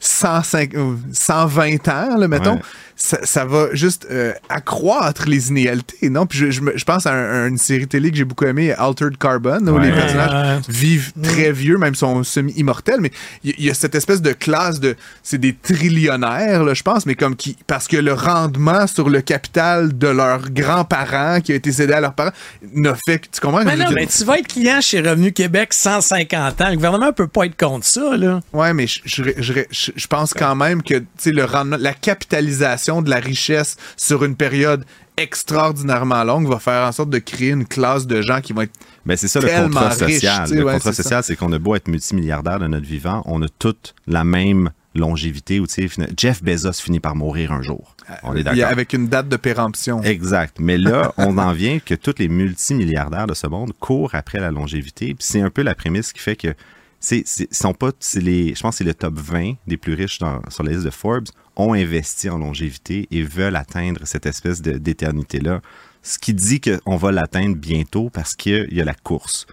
105, 0.00 0.74
ou 0.74 0.98
120 1.12 1.88
ans, 1.88 2.16
là, 2.18 2.28
mettons. 2.28 2.60
Ça, 2.96 3.18
ça 3.24 3.44
va 3.44 3.68
juste 3.74 4.06
euh, 4.10 4.32
accroître 4.48 5.26
les 5.28 5.48
inégalités, 5.48 6.08
non? 6.10 6.26
Puis 6.26 6.38
je, 6.38 6.50
je 6.50 6.84
pense 6.84 7.06
à 7.06 7.12
un- 7.12 7.48
une 7.48 7.58
série 7.58 7.86
télé 7.88 8.10
que 8.10 8.16
j'ai 8.16 8.24
beaucoup 8.24 8.44
aimée, 8.44 8.72
Altered 8.72 9.16
Carbon, 9.18 9.66
où 9.66 9.76
Ouais. 9.78 9.86
les 9.86 9.92
personnages 9.92 10.32
Ouais. 10.58 10.62
vivent 10.68 11.12
très 11.22 11.52
vieux, 11.52 11.76
même 11.78 11.94
sont 11.94 12.22
semi-immortels, 12.22 13.00
mais 13.00 13.10
il 13.42 13.60
y, 13.64 13.70
a 13.70 13.74
cette 13.74 13.94
espèce 13.94 14.22
de 14.22 14.32
classe 14.32 14.80
de... 14.80 14.96
C'est 15.22 15.38
des 15.38 15.54
trillionnaires, 15.54 16.62
là, 16.64 16.74
je 16.74 16.82
pense, 16.82 17.06
mais 17.06 17.14
comme 17.14 17.36
qui... 17.36 17.56
Parce 17.66 17.88
que 17.88 17.96
le 17.96 18.12
rendement 18.12 18.86
sur 18.86 19.08
le 19.08 19.20
capital 19.20 19.96
de 19.96 20.08
leurs 20.08 20.50
grands-parents 20.50 21.40
qui 21.40 21.52
a 21.52 21.54
été 21.56 21.72
cédé 21.72 21.92
à 21.94 22.00
leurs 22.00 22.14
parents 22.14 22.32
n'a 22.74 22.94
fait... 23.06 23.18
que- 23.18 23.26
Tu 23.32 23.40
comprends? 23.40 23.64
Mais 23.64 23.76
non, 23.76 23.90
mais 23.94 24.06
tu 24.06 24.24
vas 24.24 24.38
être 24.38 24.48
client 24.48 24.80
chez 24.80 25.00
Revenu 25.00 25.32
Québec 25.32 25.72
150 25.72 26.60
ans. 26.60 26.68
Le 26.70 26.76
gouvernement 26.76 27.12
peut 27.12 27.26
pas 27.28 27.46
être 27.46 27.56
contre 27.56 27.86
ça, 27.86 28.16
là. 28.16 28.40
Ouais, 28.52 28.72
mais 28.72 28.86
je, 28.86 29.00
je, 29.04 29.22
je- 29.38 29.52
je- 29.70 29.90
je 29.96 30.06
pense 30.06 30.32
quand 30.34 30.54
même 30.54 30.82
que 30.82 30.94
tu 30.98 31.06
sais, 31.18 31.30
le 31.32 31.44
rendement, 31.44 31.76
la 31.78 31.92
capitalisation 31.94 32.83
de 33.02 33.10
la 33.10 33.18
richesse 33.20 33.76
sur 33.96 34.24
une 34.24 34.36
période 34.36 34.84
extraordinairement 35.16 36.24
longue 36.24 36.48
va 36.48 36.58
faire 36.58 36.86
en 36.88 36.92
sorte 36.92 37.10
de 37.10 37.18
créer 37.18 37.50
une 37.50 37.66
classe 37.66 38.06
de 38.06 38.22
gens 38.22 38.40
qui 38.40 38.52
vont 38.52 38.62
être. 38.62 38.72
Ben, 39.06 39.16
c'est 39.16 39.28
ça 39.28 39.40
le 39.40 39.48
contrat 39.48 39.88
riche, 39.90 40.14
social. 40.20 40.50
le 40.50 40.64
ouais, 40.64 40.72
contrat 40.74 40.92
social, 40.92 41.22
c'est 41.22 41.36
qu'on 41.36 41.52
a 41.52 41.58
beau 41.58 41.74
être 41.74 41.88
multimilliardaire 41.88 42.58
de 42.58 42.66
notre 42.66 42.86
vivant, 42.86 43.22
on 43.26 43.42
a 43.42 43.46
toute 43.58 43.94
la 44.06 44.24
même 44.24 44.70
longévité 44.96 45.60
fina- 45.88 46.06
Jeff 46.16 46.42
Bezos 46.42 46.72
finit 46.80 47.00
par 47.00 47.16
mourir 47.16 47.50
un 47.52 47.62
jour. 47.62 47.96
On 48.22 48.36
est 48.36 48.44
d'accord. 48.44 48.68
Avec 48.70 48.92
une 48.92 49.08
date 49.08 49.28
de 49.28 49.36
péremption. 49.36 50.00
Exact. 50.02 50.56
Mais 50.60 50.78
là, 50.78 51.12
on 51.18 51.36
en 51.38 51.52
vient 51.52 51.80
que 51.80 51.94
tous 51.94 52.14
les 52.18 52.28
multimilliardaires 52.28 53.26
de 53.26 53.34
ce 53.34 53.46
monde 53.48 53.72
courent 53.80 54.14
après 54.14 54.38
la 54.38 54.50
longévité. 54.52 55.16
C'est 55.18 55.40
un 55.40 55.50
peu 55.50 55.62
la 55.62 55.74
prémisse 55.74 56.12
qui 56.12 56.20
fait 56.20 56.36
que 56.36 56.54
c'est, 57.00 57.24
sont 57.50 57.74
pas, 57.74 57.90
c'est 57.98 58.20
les, 58.22 58.54
je 58.54 58.60
pense 58.62 58.74
que 58.74 58.78
c'est 58.78 58.84
le 58.84 58.94
top 58.94 59.18
20 59.18 59.54
des 59.66 59.76
plus 59.76 59.94
riches 59.94 60.20
dans- 60.20 60.40
sur 60.48 60.62
la 60.62 60.70
liste 60.72 60.84
de 60.84 60.90
Forbes 60.90 61.28
ont 61.56 61.74
investi 61.74 62.28
en 62.28 62.38
longévité 62.38 63.06
et 63.10 63.22
veulent 63.22 63.56
atteindre 63.56 64.00
cette 64.04 64.26
espèce 64.26 64.62
de, 64.62 64.72
d'éternité-là. 64.72 65.60
Ce 66.02 66.18
qui 66.18 66.34
dit 66.34 66.60
qu'on 66.60 66.96
va 66.96 67.12
l'atteindre 67.12 67.56
bientôt 67.56 68.10
parce 68.10 68.34
qu'il 68.34 68.68
y 68.72 68.80
a 68.80 68.84
la 68.84 68.94
course. 68.94 69.46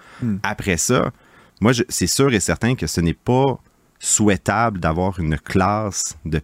Après 0.43 0.77
ça, 0.77 1.11
moi, 1.61 1.71
c'est 1.89 2.07
sûr 2.07 2.33
et 2.33 2.39
certain 2.39 2.75
que 2.75 2.87
ce 2.87 2.99
n'est 3.01 3.13
pas 3.13 3.59
souhaitable 3.99 4.79
d'avoir 4.79 5.19
une 5.19 5.37
classe 5.37 6.17
de 6.25 6.41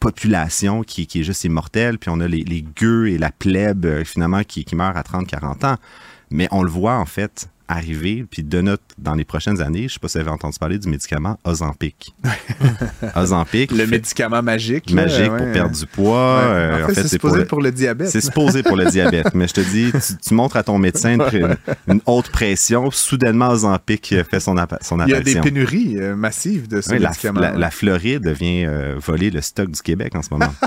population 0.00 0.82
qui, 0.82 1.06
qui 1.06 1.20
est 1.20 1.24
juste 1.24 1.44
immortelle, 1.44 1.98
puis 1.98 2.10
on 2.10 2.20
a 2.20 2.28
les, 2.28 2.42
les 2.44 2.62
gueux 2.62 3.08
et 3.08 3.18
la 3.18 3.30
plèbe, 3.30 3.86
euh, 3.86 4.04
finalement, 4.04 4.42
qui, 4.42 4.64
qui 4.64 4.74
meurent 4.76 4.96
à 4.96 5.02
30-40 5.02 5.66
ans. 5.66 5.76
Mais 6.30 6.48
on 6.50 6.62
le 6.62 6.70
voit, 6.70 6.96
en 6.96 7.06
fait, 7.06 7.48
arriver, 7.68 8.24
puis 8.30 8.42
de 8.42 8.60
notre, 8.60 8.82
dans 8.98 9.14
les 9.14 9.24
prochaines 9.24 9.60
années, 9.62 9.88
je 9.88 9.94
sais 9.94 9.98
pas 10.00 10.08
si 10.08 10.18
vous 10.18 10.22
avez 10.22 10.30
entendu 10.30 10.58
parler 10.58 10.78
du 10.78 10.88
médicament 10.88 11.38
Ozempic. 11.44 12.14
Ozempic, 13.16 13.70
Le 13.70 13.78
fait- 13.78 13.86
médicament 13.86 14.42
magique. 14.42 14.90
là, 14.90 15.02
magique 15.02 15.30
ouais. 15.32 15.38
pour 15.38 15.52
perdre 15.52 15.76
du 15.76 15.86
poids. 15.86 16.36
Ouais. 16.38 16.44
euh, 16.50 16.84
en 16.84 16.88
fait, 16.88 16.94
c'est 17.02 17.08
supposé 17.08 17.44
pour 17.44 17.60
le 17.62 17.72
diabète. 17.72 18.08
c'est 18.08 18.20
supposé 18.20 18.62
pour 18.62 18.76
le 18.76 18.86
diabète, 18.86 19.34
mais 19.34 19.48
je 19.48 19.54
te 19.54 19.60
dis, 19.60 19.90
tu, 19.92 20.16
tu 20.28 20.34
montres 20.34 20.56
à 20.56 20.62
ton 20.62 20.78
médecin 20.78 21.14
une, 21.14 21.56
une 21.88 22.00
haute 22.06 22.30
pression, 22.30 22.90
soudainement 22.90 23.48
Ozempic 23.50 24.14
fait 24.30 24.40
son, 24.40 24.56
appa- 24.56 24.78
son 24.82 24.98
Il 25.06 25.10
y 25.10 25.14
a 25.14 25.20
des 25.20 25.36
apparition. 25.36 25.42
pénuries 25.42 25.96
euh, 25.98 26.16
massives 26.16 26.68
de 26.68 26.80
ce 26.80 26.90
Oui, 26.90 26.98
la, 26.98 27.08
médicament. 27.10 27.40
la- 27.40 27.52
la 27.52 27.70
Floride 27.70 28.28
vient 28.28 28.68
euh, 28.68 28.94
voler 28.98 29.30
le 29.30 29.40
stock 29.40 29.70
du 29.70 29.80
Québec 29.80 30.14
en 30.14 30.22
ce 30.22 30.28
moment. 30.32 30.52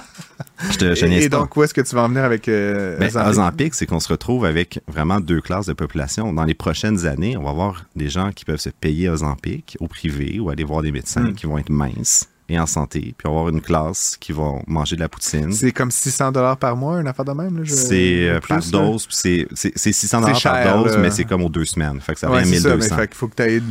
je 0.71 0.77
te 0.77 0.95
je 0.95 1.05
et, 1.05 1.23
et 1.23 1.29
donc, 1.29 1.55
où 1.55 1.63
est-ce 1.63 1.73
que 1.73 1.81
tu 1.81 1.95
vas 1.95 2.03
en 2.03 2.07
venir 2.09 2.23
avec 2.23 2.47
euh, 2.47 2.97
Ben, 2.97 3.09
Ozempic? 3.27 3.73
C'est 3.75 3.85
qu'on 3.85 3.99
se 3.99 4.09
retrouve 4.09 4.45
avec 4.45 4.79
vraiment 4.87 5.19
deux 5.19 5.41
classes 5.41 5.65
de 5.67 5.73
population. 5.73 6.33
Dans 6.33 6.45
les 6.45 6.55
prochaines 6.55 7.05
années, 7.05 7.37
on 7.37 7.43
va 7.43 7.49
avoir 7.51 7.85
des 7.95 8.09
gens 8.09 8.31
qui 8.31 8.45
peuvent 8.45 8.59
se 8.59 8.69
payer 8.69 9.09
Ozempic 9.09 9.77
au 9.79 9.87
privé 9.87 10.39
ou 10.39 10.49
aller 10.49 10.63
voir 10.63 10.81
des 10.81 10.91
médecins 10.91 11.21
Hmm. 11.21 11.33
qui 11.33 11.45
vont 11.45 11.57
être 11.57 11.69
minces 11.69 12.27
et 12.49 12.57
en 12.57 12.65
santé. 12.65 13.13
Puis 13.17 13.27
on 13.27 13.33
va 13.33 13.39
avoir 13.41 13.53
une 13.53 13.59
classe 13.61 14.15
qui 14.19 14.31
va 14.31 14.53
manger 14.67 14.95
de 14.95 15.01
la 15.01 15.09
poutine. 15.09 15.51
C'est 15.51 15.71
comme 15.73 15.91
600 15.91 16.31
dollars 16.31 16.55
par 16.57 16.77
mois, 16.77 16.99
une 17.01 17.07
affaire 17.07 17.25
de 17.25 17.33
même? 17.33 17.59
je- 17.63 17.73
C'est 17.73 18.29
euh, 18.29 18.39
plus, 18.39 18.47
par 18.47 18.61
dose, 18.71 19.05
puis 19.05 19.15
c'est- 19.17 19.47
c'est 19.53 19.73
c'est 19.75 19.91
600 19.91 20.21
dollars 20.21 20.41
par 20.41 20.83
dose, 20.83 20.93
là. 20.93 20.97
mais 20.99 21.11
c'est 21.11 21.25
comme 21.25 21.41
aux 21.43 21.49
deux 21.49 21.65
semaines. 21.65 21.99
Fait 21.99 22.13
que 22.13 22.19
ça 22.19 22.29
Ouais, 22.31 22.39
revient 22.39 22.53
à 22.53 22.55
c'est 22.55 22.61
ça, 22.61 22.69
mais 22.69 22.75
1200. 22.75 22.95
fait 22.95 23.07
qu'il 23.09 23.17
faut 23.17 23.27
que 23.27 23.35
tu 23.35 23.43
aies 23.43 23.61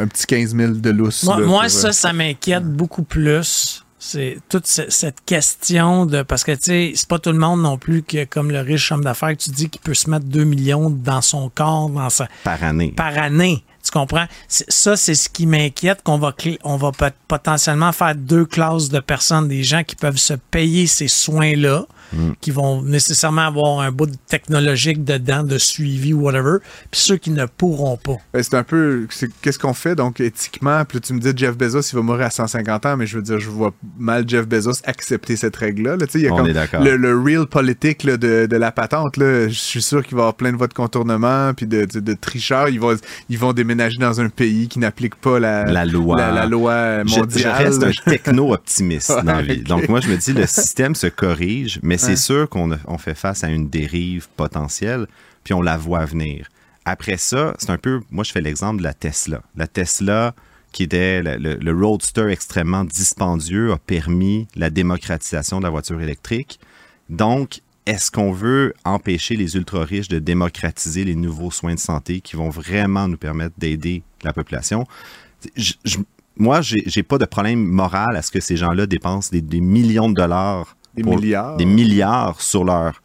un 0.00 0.06
petit 0.06 0.26
15 0.26 0.56
000 0.56 0.72
de 0.72 0.90
lousse. 0.90 1.24
Moi, 1.24 1.40
là, 1.40 1.46
moi, 1.46 1.60
pour, 1.62 1.70
ça, 1.70 1.88
euh, 1.88 1.92
ça 1.92 2.12
m'inquiète 2.14 2.64
beaucoup 2.64 3.02
plus. 3.02 3.81
C'est 4.04 4.38
toute 4.48 4.66
ce- 4.66 4.90
cette 4.90 5.24
question 5.24 6.06
de. 6.06 6.22
Parce 6.22 6.42
que, 6.42 6.50
tu 6.52 6.58
sais, 6.62 6.92
c'est 6.96 7.06
pas 7.08 7.20
tout 7.20 7.30
le 7.30 7.38
monde 7.38 7.62
non 7.62 7.78
plus 7.78 8.02
que, 8.02 8.24
comme 8.24 8.50
le 8.50 8.58
riche 8.60 8.90
homme 8.90 9.04
d'affaires, 9.04 9.28
que 9.36 9.42
tu 9.44 9.50
dis 9.50 9.70
qu'il 9.70 9.80
peut 9.80 9.94
se 9.94 10.10
mettre 10.10 10.26
2 10.26 10.42
millions 10.42 10.90
dans 10.90 11.22
son 11.22 11.48
corps, 11.54 11.88
dans 11.88 12.10
sa, 12.10 12.26
par 12.42 12.64
année. 12.64 12.92
par 12.96 13.16
année. 13.16 13.62
Tu 13.84 13.92
comprends? 13.92 14.26
Ça, 14.48 14.96
c'est 14.96 15.14
ce 15.14 15.28
qui 15.28 15.46
m'inquiète, 15.46 16.02
qu'on 16.02 16.18
va, 16.18 16.34
on 16.64 16.76
va 16.76 16.90
potentiellement 17.28 17.92
faire 17.92 18.14
deux 18.16 18.44
classes 18.44 18.88
de 18.88 18.98
personnes, 18.98 19.46
des 19.46 19.62
gens 19.62 19.84
qui 19.84 19.94
peuvent 19.94 20.16
se 20.18 20.34
payer 20.34 20.88
ces 20.88 21.06
soins-là, 22.12 22.34
qui 22.40 22.50
vont 22.50 22.82
nécessairement 22.82 23.42
avoir 23.46 23.80
un 23.80 23.90
bout 23.92 24.06
de 24.06 24.16
technologique 24.28 25.04
dedans, 25.04 25.42
de 25.42 25.58
suivi 25.58 26.12
ou 26.14 26.22
whatever, 26.22 26.58
puis 26.90 27.00
ceux 27.00 27.16
qui 27.16 27.30
ne 27.30 27.46
pourront 27.46 27.96
pas. 27.96 28.16
ben, 28.32 28.42
c'est 28.42 28.54
un 28.54 28.62
peu. 28.62 29.06
Qu'est-ce 29.42 29.58
qu'on 29.58 29.74
fait, 29.74 29.94
donc, 29.94 30.20
éthiquement? 30.20 30.84
Puis 30.84 30.98
là, 30.98 31.00
tu 31.00 31.12
me 31.14 31.20
dis, 31.20 31.32
Jeff 31.36 31.56
Bezos, 31.56 31.80
il 31.80 31.96
va 31.96 32.02
mourir 32.02 32.26
à 32.26 32.30
150 32.30 32.86
ans, 32.86 32.96
mais 32.96 33.06
je 33.06 33.16
veux 33.16 33.22
dire, 33.22 33.38
je 33.40 33.48
vois 33.50 33.72
mal 33.98 34.28
Jeff 34.28 34.46
Bezos 34.46 34.80
accepter 34.84 35.36
cette 35.36 35.56
règle-là. 35.56 35.96
là. 35.96 36.06
Tu 36.06 36.12
sais, 36.12 36.18
il 36.20 36.24
y 36.24 36.28
a 36.28 36.32
On 36.32 36.36
comme 36.38 36.48
est 36.48 36.52
d'accord. 36.52 36.82
le, 36.82 36.96
le 36.96 37.18
real 37.20 37.46
politique 37.46 38.04
là, 38.04 38.16
de, 38.16 38.46
de 38.46 38.56
la 38.56 38.72
patente. 38.72 39.16
Là. 39.16 39.48
Je 39.48 39.54
suis 39.54 39.82
sûr 39.82 40.02
qu'il 40.04 40.14
va 40.16 40.20
y 40.20 40.22
avoir 40.22 40.34
plein 40.34 40.52
de 40.52 40.56
voies 40.56 40.68
de 40.68 40.74
contournement, 40.74 41.52
puis 41.54 41.66
de, 41.66 41.84
de, 41.84 42.00
de 42.00 42.12
tricheurs. 42.14 42.68
Ils 42.68 42.80
vont, 42.80 42.96
ils 43.28 43.38
vont 43.38 43.52
déménager 43.52 43.98
dans 43.98 44.20
un 44.20 44.28
pays 44.28 44.68
qui 44.68 44.78
n'applique 44.78 45.14
pas 45.16 45.38
la, 45.38 45.64
La 45.64 45.84
loi. 45.84 46.16
la, 46.16 46.30
la 46.32 46.46
loi 46.46 47.04
Je- 47.04 47.18
mondiale. 47.20 47.56
Je, 47.58 47.64
reste 47.64 47.82
un 47.82 48.10
techno-optimiste 48.10 49.10
Ouais, 49.10 49.22
dans 49.22 49.34
la 49.34 49.42
vie. 49.42 49.60
Donc, 49.62 49.88
moi, 49.88 50.00
je 50.00 50.08
me 50.08 50.16
dis, 50.16 50.32
le 50.32 50.46
système 50.46 50.94
se 50.94 51.06
corrige, 51.06 51.78
mais 51.82 51.98
c'est 52.06 52.16
sûr 52.16 52.48
qu'on 52.48 52.98
fait 52.98 53.14
face 53.14 53.44
à 53.44 53.48
une 53.48 53.68
dérive 53.68 54.28
potentielle, 54.36 55.06
puis 55.44 55.54
on 55.54 55.62
la 55.62 55.76
voit 55.76 56.04
venir. 56.04 56.48
Après 56.84 57.16
ça, 57.16 57.54
c'est 57.58 57.70
un 57.70 57.78
peu, 57.78 58.00
moi, 58.10 58.24
je 58.24 58.32
fais 58.32 58.40
l'exemple 58.40 58.78
de 58.78 58.82
la 58.82 58.94
Tesla. 58.94 59.42
La 59.56 59.66
Tesla, 59.66 60.34
qui 60.72 60.82
était 60.84 61.22
le, 61.22 61.72
roadster 61.72 62.28
extrêmement 62.28 62.84
dispendieux, 62.84 63.72
a 63.72 63.78
permis 63.78 64.48
la 64.56 64.70
démocratisation 64.70 65.58
de 65.58 65.64
la 65.64 65.70
voiture 65.70 66.00
électrique. 66.00 66.58
Donc, 67.08 67.60
est-ce 67.86 68.10
qu'on 68.10 68.32
veut 68.32 68.74
empêcher 68.84 69.36
les 69.36 69.56
ultra-riches 69.56 70.08
de 70.08 70.18
démocratiser 70.18 71.04
les 71.04 71.14
nouveaux 71.14 71.50
soins 71.50 71.74
de 71.74 71.80
santé 71.80 72.20
qui 72.20 72.36
vont 72.36 72.50
vraiment 72.50 73.06
nous 73.08 73.16
permettre 73.16 73.54
d'aider 73.58 74.02
la 74.22 74.32
population? 74.32 74.86
Je- 75.56 75.74
je- 75.84 75.98
moi, 76.36 76.62
j'ai 76.62 76.82
j'ai 76.86 77.02
pas 77.02 77.18
de 77.18 77.24
problème 77.26 77.62
moral 77.64 78.16
à 78.16 78.22
ce 78.22 78.30
que 78.30 78.40
ces 78.40 78.56
gens-là 78.56 78.86
dépensent 78.86 79.30
des 79.32 79.60
millions 79.60 80.08
de 80.08 80.14
dollars, 80.14 80.76
Des 80.94 81.02
milliards. 81.02 81.56
des 81.56 81.64
milliards 81.64 82.40
sur 82.40 82.64
leur, 82.64 83.02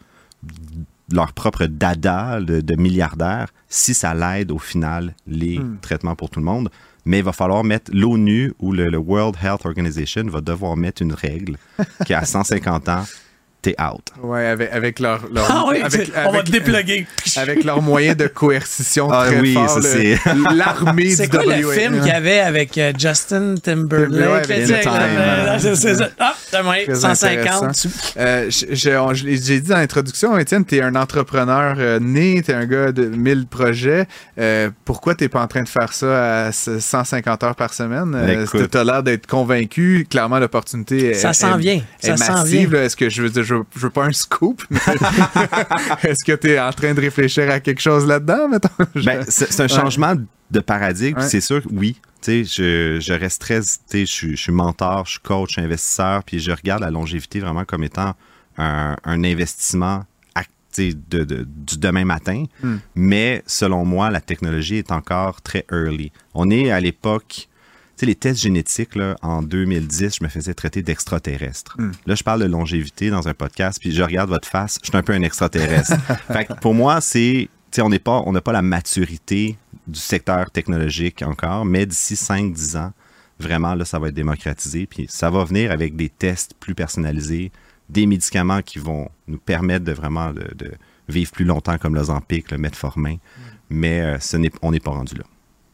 leur 1.11 1.31
propre 1.33 1.65
dada 1.65 2.39
de, 2.41 2.61
de 2.61 2.75
milliardaires, 2.75 3.49
si 3.69 3.93
ça 3.93 4.13
l'aide 4.13 4.51
au 4.51 4.59
final 4.59 5.13
les 5.25 5.59
Hmm. 5.59 5.77
traitements 5.81 6.15
pour 6.15 6.29
tout 6.29 6.39
le 6.39 6.45
monde. 6.45 6.69
Mais 7.05 7.19
il 7.19 7.23
va 7.23 7.31
falloir 7.31 7.63
mettre 7.63 7.89
l'ONU 7.93 8.53
ou 8.59 8.73
le, 8.73 8.89
le 8.89 8.97
World 8.97 9.37
Health 9.41 9.65
Organization 9.65 10.23
va 10.27 10.41
devoir 10.41 10.75
mettre 10.75 11.01
une 11.01 11.13
règle 11.13 11.55
qui 12.05 12.13
à 12.13 12.25
150 12.25 12.89
ans, 12.89 13.05
t'es 13.67 13.75
out. 13.83 14.01
Ouais, 14.21 14.45
avec, 14.47 14.71
avec 14.71 14.99
leur, 14.99 15.21
leur- 15.33 15.45
Ah 15.49 15.65
oui, 15.67 15.81
avec, 15.81 16.05
tu- 16.05 16.11
on 16.15 16.21
va 16.31 16.39
avec- 16.39 16.43
te 16.45 16.51
dépluguer. 16.51 17.07
avec 17.35 17.63
leurs 17.63 17.81
moyens 17.81 18.15
de 18.17 18.27
coercition 18.27 19.09
Ah 19.11 19.25
très 19.27 19.39
oui, 19.39 19.55
le- 19.55 19.81
c'est- 19.81 20.17
l'armée 20.55 21.09
C'est 21.09 21.23
du 21.23 21.29
quoi 21.37 21.43
le 21.43 21.65
WA. 21.65 21.73
film 21.73 21.97
qu'il 21.99 22.07
y 22.07 22.11
avait 22.11 22.39
avec 22.39 22.77
euh, 22.77 22.93
Justin 22.97 23.55
Timberlake? 23.61 24.11
Ouais, 24.11 24.23
avec 24.25 24.47
là, 24.49 24.55
tu 24.55 24.61
In 24.63 24.67
sais, 24.67 24.79
Time. 24.81 25.59
c'est- 25.59 25.75
c'est 25.75 25.95
ça. 25.95 26.09
Ah, 26.19 26.33
t'as 26.51 26.63
moyen, 26.63 26.85
Très 26.85 26.95
150. 26.95 27.47
intéressant. 27.63 27.71
tu- 27.89 28.19
Euh, 28.19 28.45
J'ai 28.49 29.59
dit 29.59 29.67
dans 29.67 29.77
l'introduction, 29.77 30.37
Étienne, 30.37 30.65
tu 30.65 30.77
es 30.77 30.81
un 30.81 30.95
entrepreneur 30.95 31.75
euh, 31.77 31.99
né, 31.99 32.41
tu 32.45 32.51
es 32.51 32.53
un 32.53 32.65
gars 32.65 32.91
de 32.91 33.05
1000 33.05 33.47
projets. 33.47 34.05
Euh, 34.39 34.69
pourquoi 34.85 35.15
tu 35.15 35.27
pas 35.29 35.41
en 35.41 35.47
train 35.47 35.63
de 35.63 35.67
faire 35.69 35.91
ça 35.93 36.45
à 36.47 36.51
ce- 36.51 36.79
150 36.79 37.43
heures 37.43 37.55
par 37.55 37.73
semaine? 37.73 38.13
Euh, 38.15 38.43
Écoute. 38.43 38.69
tu 38.71 38.77
as 38.77 38.83
l'air 38.83 39.03
d'être 39.03 39.27
convaincu. 39.27 40.07
Clairement, 40.09 40.39
l'opportunité 40.39 41.09
est, 41.11 41.13
Ça 41.15 41.33
s'en 41.33 41.57
vient. 41.57 41.81
est 42.01 42.07
Ça 42.07 42.17
s'en 42.17 42.43
vient. 42.43 42.71
Est-ce 42.71 42.95
que 42.95 43.09
je 43.09 43.21
veux 43.21 43.29
dire, 43.29 43.43
je 43.43 43.55
veux, 43.57 43.65
je 43.75 43.79
veux 43.81 43.89
pas 43.89 44.05
un 44.05 44.11
scoop, 44.13 44.63
mais 44.69 44.79
est-ce 46.03 46.23
que 46.25 46.33
tu 46.35 46.51
es 46.51 46.59
en 46.59 46.71
train 46.71 46.93
de 46.93 47.01
réfléchir 47.01 47.49
à 47.49 47.59
quelque 47.59 47.81
chose 47.81 48.05
là-dedans, 48.05 48.47
mettons? 48.49 48.69
Je- 48.95 49.05
Ben, 49.05 49.23
c'est 49.27 49.59
un 49.59 49.63
Ouais. 49.63 49.69
changement 49.69 50.13
de 50.51 50.59
paradigme. 50.59 51.19
Ouais. 51.19 51.27
C'est 51.27 51.41
sûr, 51.41 51.61
oui. 51.71 51.99
Je, 52.25 52.97
je 52.99 53.13
reste 53.13 53.41
très, 53.41 53.61
je, 53.61 54.05
suis- 54.05 54.35
je 54.35 54.41
suis 54.41 54.51
mentor, 54.51 55.05
je 55.05 55.11
suis 55.11 55.19
coach, 55.19 55.49
je 55.49 55.53
suis 55.53 55.61
investisseur, 55.61 56.23
puis 56.23 56.39
je 56.39 56.51
regarde 56.51 56.81
la 56.81 56.91
longévité 56.91 57.39
vraiment 57.39 57.63
comme 57.65 57.83
étant 57.83 58.15
un, 58.57 58.95
un 59.03 59.23
investissement 59.23 60.03
de, 60.77 61.23
de- 61.23 61.43
du 61.47 61.77
demain 61.79 62.05
matin. 62.05 62.43
Hmm. 62.61 62.77
Mais 62.95 63.41
selon 63.47 63.83
moi, 63.83 64.11
la 64.11 64.21
technologie 64.21 64.75
est 64.77 64.91
encore 64.91 65.41
très 65.41 65.65
early. 65.71 66.11
On 66.35 66.51
est 66.51 66.69
à 66.69 66.79
l'époque, 66.79 67.47
sais, 67.97 68.05
les 68.05 68.15
tests 68.15 68.41
génétiques, 68.41 68.95
là, 68.95 69.15
en 69.21 69.41
2010, 69.41 70.17
je 70.19 70.23
me 70.23 70.29
faisais 70.29 70.53
traiter 70.53 70.81
d'extraterrestre. 70.81 71.75
Hmm. 71.79 71.91
Là, 72.05 72.15
je 72.15 72.23
parle 72.23 72.41
de 72.41 72.47
longévité 72.47 73.09
dans 73.09 73.27
un 73.27 73.33
podcast, 73.33 73.79
puis 73.79 73.91
je 73.91 74.03
regarde 74.03 74.29
votre 74.29 74.47
face, 74.47 74.79
je 74.81 74.89
suis 74.89 74.97
un 74.97 75.03
peu 75.03 75.13
un 75.13 75.21
extraterrestre. 75.21 75.95
fait 76.31 76.45
que 76.45 76.53
pour 76.53 76.73
moi, 76.73 77.01
c'est, 77.01 77.49
tu 77.71 77.75
sais, 77.75 77.81
on 77.81 77.89
n'est 77.89 77.99
pas, 77.99 78.21
on 78.25 78.31
n'a 78.31 78.41
pas 78.41 78.51
la 78.51 78.61
maturité 78.61 79.57
du 79.87 79.99
secteur 79.99 80.51
technologique 80.51 81.21
encore, 81.21 81.65
mais 81.65 81.85
d'ici 81.85 82.13
5-10 82.15 82.77
ans, 82.77 82.93
vraiment, 83.39 83.75
là, 83.75 83.85
ça 83.85 83.99
va 83.99 84.09
être 84.09 84.15
démocratisé, 84.15 84.85
puis 84.85 85.05
ça 85.09 85.29
va 85.29 85.43
venir 85.43 85.71
avec 85.71 85.95
des 85.95 86.09
tests 86.09 86.53
plus 86.59 86.75
personnalisés, 86.75 87.51
des 87.89 88.05
médicaments 88.05 88.61
qui 88.61 88.79
vont 88.79 89.09
nous 89.27 89.37
permettre 89.37 89.85
de 89.85 89.93
vraiment 89.93 90.31
de, 90.33 90.47
de 90.55 90.71
vivre 91.07 91.31
plus 91.31 91.45
longtemps, 91.45 91.77
comme 91.77 91.95
l'Ozempic, 91.95 92.51
le 92.51 92.57
Metformin, 92.57 93.17
mais 93.69 94.01
euh, 94.01 94.19
ce 94.19 94.37
n'est, 94.37 94.51
on 94.61 94.71
n'est 94.71 94.79
pas 94.79 94.91
rendu 94.91 95.15
là. 95.15 95.23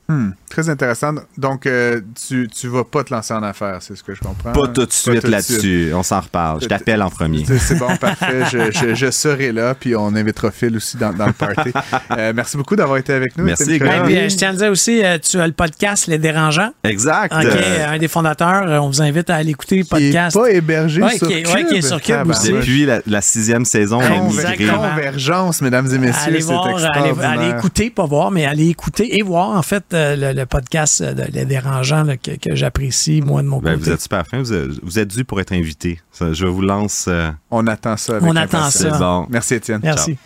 Hmm, 0.09 0.31
très 0.49 0.67
intéressant. 0.67 1.13
Donc, 1.37 1.65
euh, 1.65 2.01
tu, 2.27 2.49
tu 2.53 2.67
vas 2.67 2.83
pas 2.83 3.05
te 3.05 3.13
lancer 3.13 3.33
en 3.33 3.41
affaires, 3.41 3.77
c'est 3.79 3.95
ce 3.95 4.03
que 4.03 4.13
je 4.13 4.19
comprends. 4.19 4.51
Pas 4.51 4.67
tout 4.67 4.85
de 4.85 4.91
suite 4.91 5.23
là-dessus, 5.23 5.91
on 5.95 6.03
s'en 6.03 6.19
reparle. 6.19 6.61
Je 6.61 6.67
t'appelle 6.67 7.01
en 7.01 7.09
premier. 7.09 7.45
C'est 7.45 7.79
bon, 7.79 7.95
parfait. 7.95 8.43
Je, 8.51 8.69
je- 8.71 8.93
je 8.95 9.11
serai 9.11 9.53
là, 9.53 9.73
puis 9.75 9.95
on 9.95 10.07
invitera 10.15 10.51
Phil 10.51 10.75
aussi 10.75 10.97
dans, 10.97 11.13
dans 11.13 11.27
le 11.27 11.33
party. 11.33 11.71
Euh, 12.17 12.31
merci 12.35 12.57
beaucoup 12.57 12.75
d'avoir 12.75 12.97
été 12.97 13.13
avec 13.13 13.37
nous. 13.37 13.45
Merci, 13.45 13.79
Crowley. 13.79 14.01
puis, 14.05 14.17
euh, 14.17 14.29
je 14.29 14.35
tiens 14.35 14.49
à 14.51 14.53
dire 14.53 14.69
aussi, 14.71 15.03
euh, 15.03 15.17
tu 15.17 15.39
as 15.39 15.47
le 15.47 15.53
podcast 15.53 16.05
Les 16.07 16.17
Dérangeants. 16.19 16.71
Exact. 16.83 17.33
OK, 17.33 17.43
Euh, 17.45 17.87
un 17.87 17.97
des 17.97 18.07
fondateurs. 18.07 18.67
euh, 18.67 18.77
On 18.79 18.87
vous 18.89 19.01
invite 19.01 19.29
à 19.29 19.35
aller 19.35 19.51
écouter 19.51 19.77
le 19.77 19.83
Qui 19.83 19.87
est 19.87 20.11
podcast. 20.11 20.37
pas 20.37 20.51
hébergé 20.51 21.01
Ouais, 21.01 21.17
sur 21.17 21.27
qui 21.27 21.33
est- 21.35 21.43
Cube. 21.43 21.55
ouais, 21.55 21.65
qui 21.65 21.75
est 21.77 21.81
sur 21.81 21.97
Cube 22.01 22.07
Tabarnak. 22.15 22.35
aussi. 22.37 22.51
Depuis 22.51 22.85
la, 22.85 22.99
la 23.07 23.21
sixième 23.21 23.65
saison, 23.65 23.99
on 23.99 24.37
a. 24.37 24.55
Convergence, 24.93 25.61
mesdames 25.61 25.87
et 25.93 25.97
messieurs, 25.97 26.21
allez 26.27 26.41
c'est 26.41 26.47
voir, 26.53 26.67
allez, 26.93 27.13
allez 27.21 27.49
écouter, 27.57 27.89
pas 27.89 28.05
voir, 28.05 28.31
mais 28.31 28.45
allez 28.45 28.67
écouter 28.67 29.17
et 29.17 29.21
voir 29.23 29.49
en 29.49 29.61
fait 29.63 29.83
le, 29.93 30.33
le 30.33 30.45
podcast 30.45 31.01
euh, 31.01 31.13
de 31.13 31.23
Les 31.31 31.45
Dérangeants 31.45 32.03
là, 32.03 32.17
que, 32.17 32.31
que 32.31 32.55
j'apprécie, 32.55 33.21
moi, 33.21 33.41
de 33.41 33.47
mon 33.47 33.59
Ben, 33.59 33.73
côté. 33.73 33.83
vous 33.85 33.91
êtes 33.91 34.01
super 34.01 34.25
fin. 34.27 34.39
Vous 34.39 34.51
êtes, 34.53 34.69
vous 34.83 34.99
êtes 34.99 35.07
dû 35.09 35.23
pour 35.25 35.39
être 35.39 35.53
invité. 35.53 35.99
Ça, 36.11 36.33
je 36.33 36.45
vous 36.45 36.61
lance. 36.61 37.05
euh, 37.07 37.29
On 37.51 37.65
attend 37.67 37.95
ça. 37.97 38.17
Avec 38.17 38.29
On 38.29 38.35
attend 38.35 38.69
ça. 38.69 38.97
bon. 38.97 39.27
Merci, 39.29 39.55
Étienne. 39.55 39.81
Merci. 39.83 40.17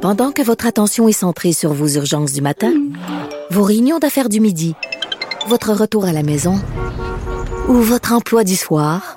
Pendant 0.00 0.32
que 0.32 0.42
votre 0.42 0.66
attention 0.66 1.08
est 1.08 1.12
centrée 1.12 1.52
sur 1.52 1.72
vos 1.72 1.88
urgences 1.88 2.32
du 2.32 2.42
matin, 2.42 2.72
vos 3.50 3.62
réunions 3.62 3.98
d'affaires 3.98 4.28
du 4.28 4.40
midi, 4.40 4.74
votre 5.48 5.72
retour 5.72 6.04
à 6.04 6.12
la 6.12 6.22
maison 6.22 6.60
ou 7.68 7.74
votre 7.74 8.12
emploi 8.12 8.44
du 8.44 8.56
soir, 8.56 9.16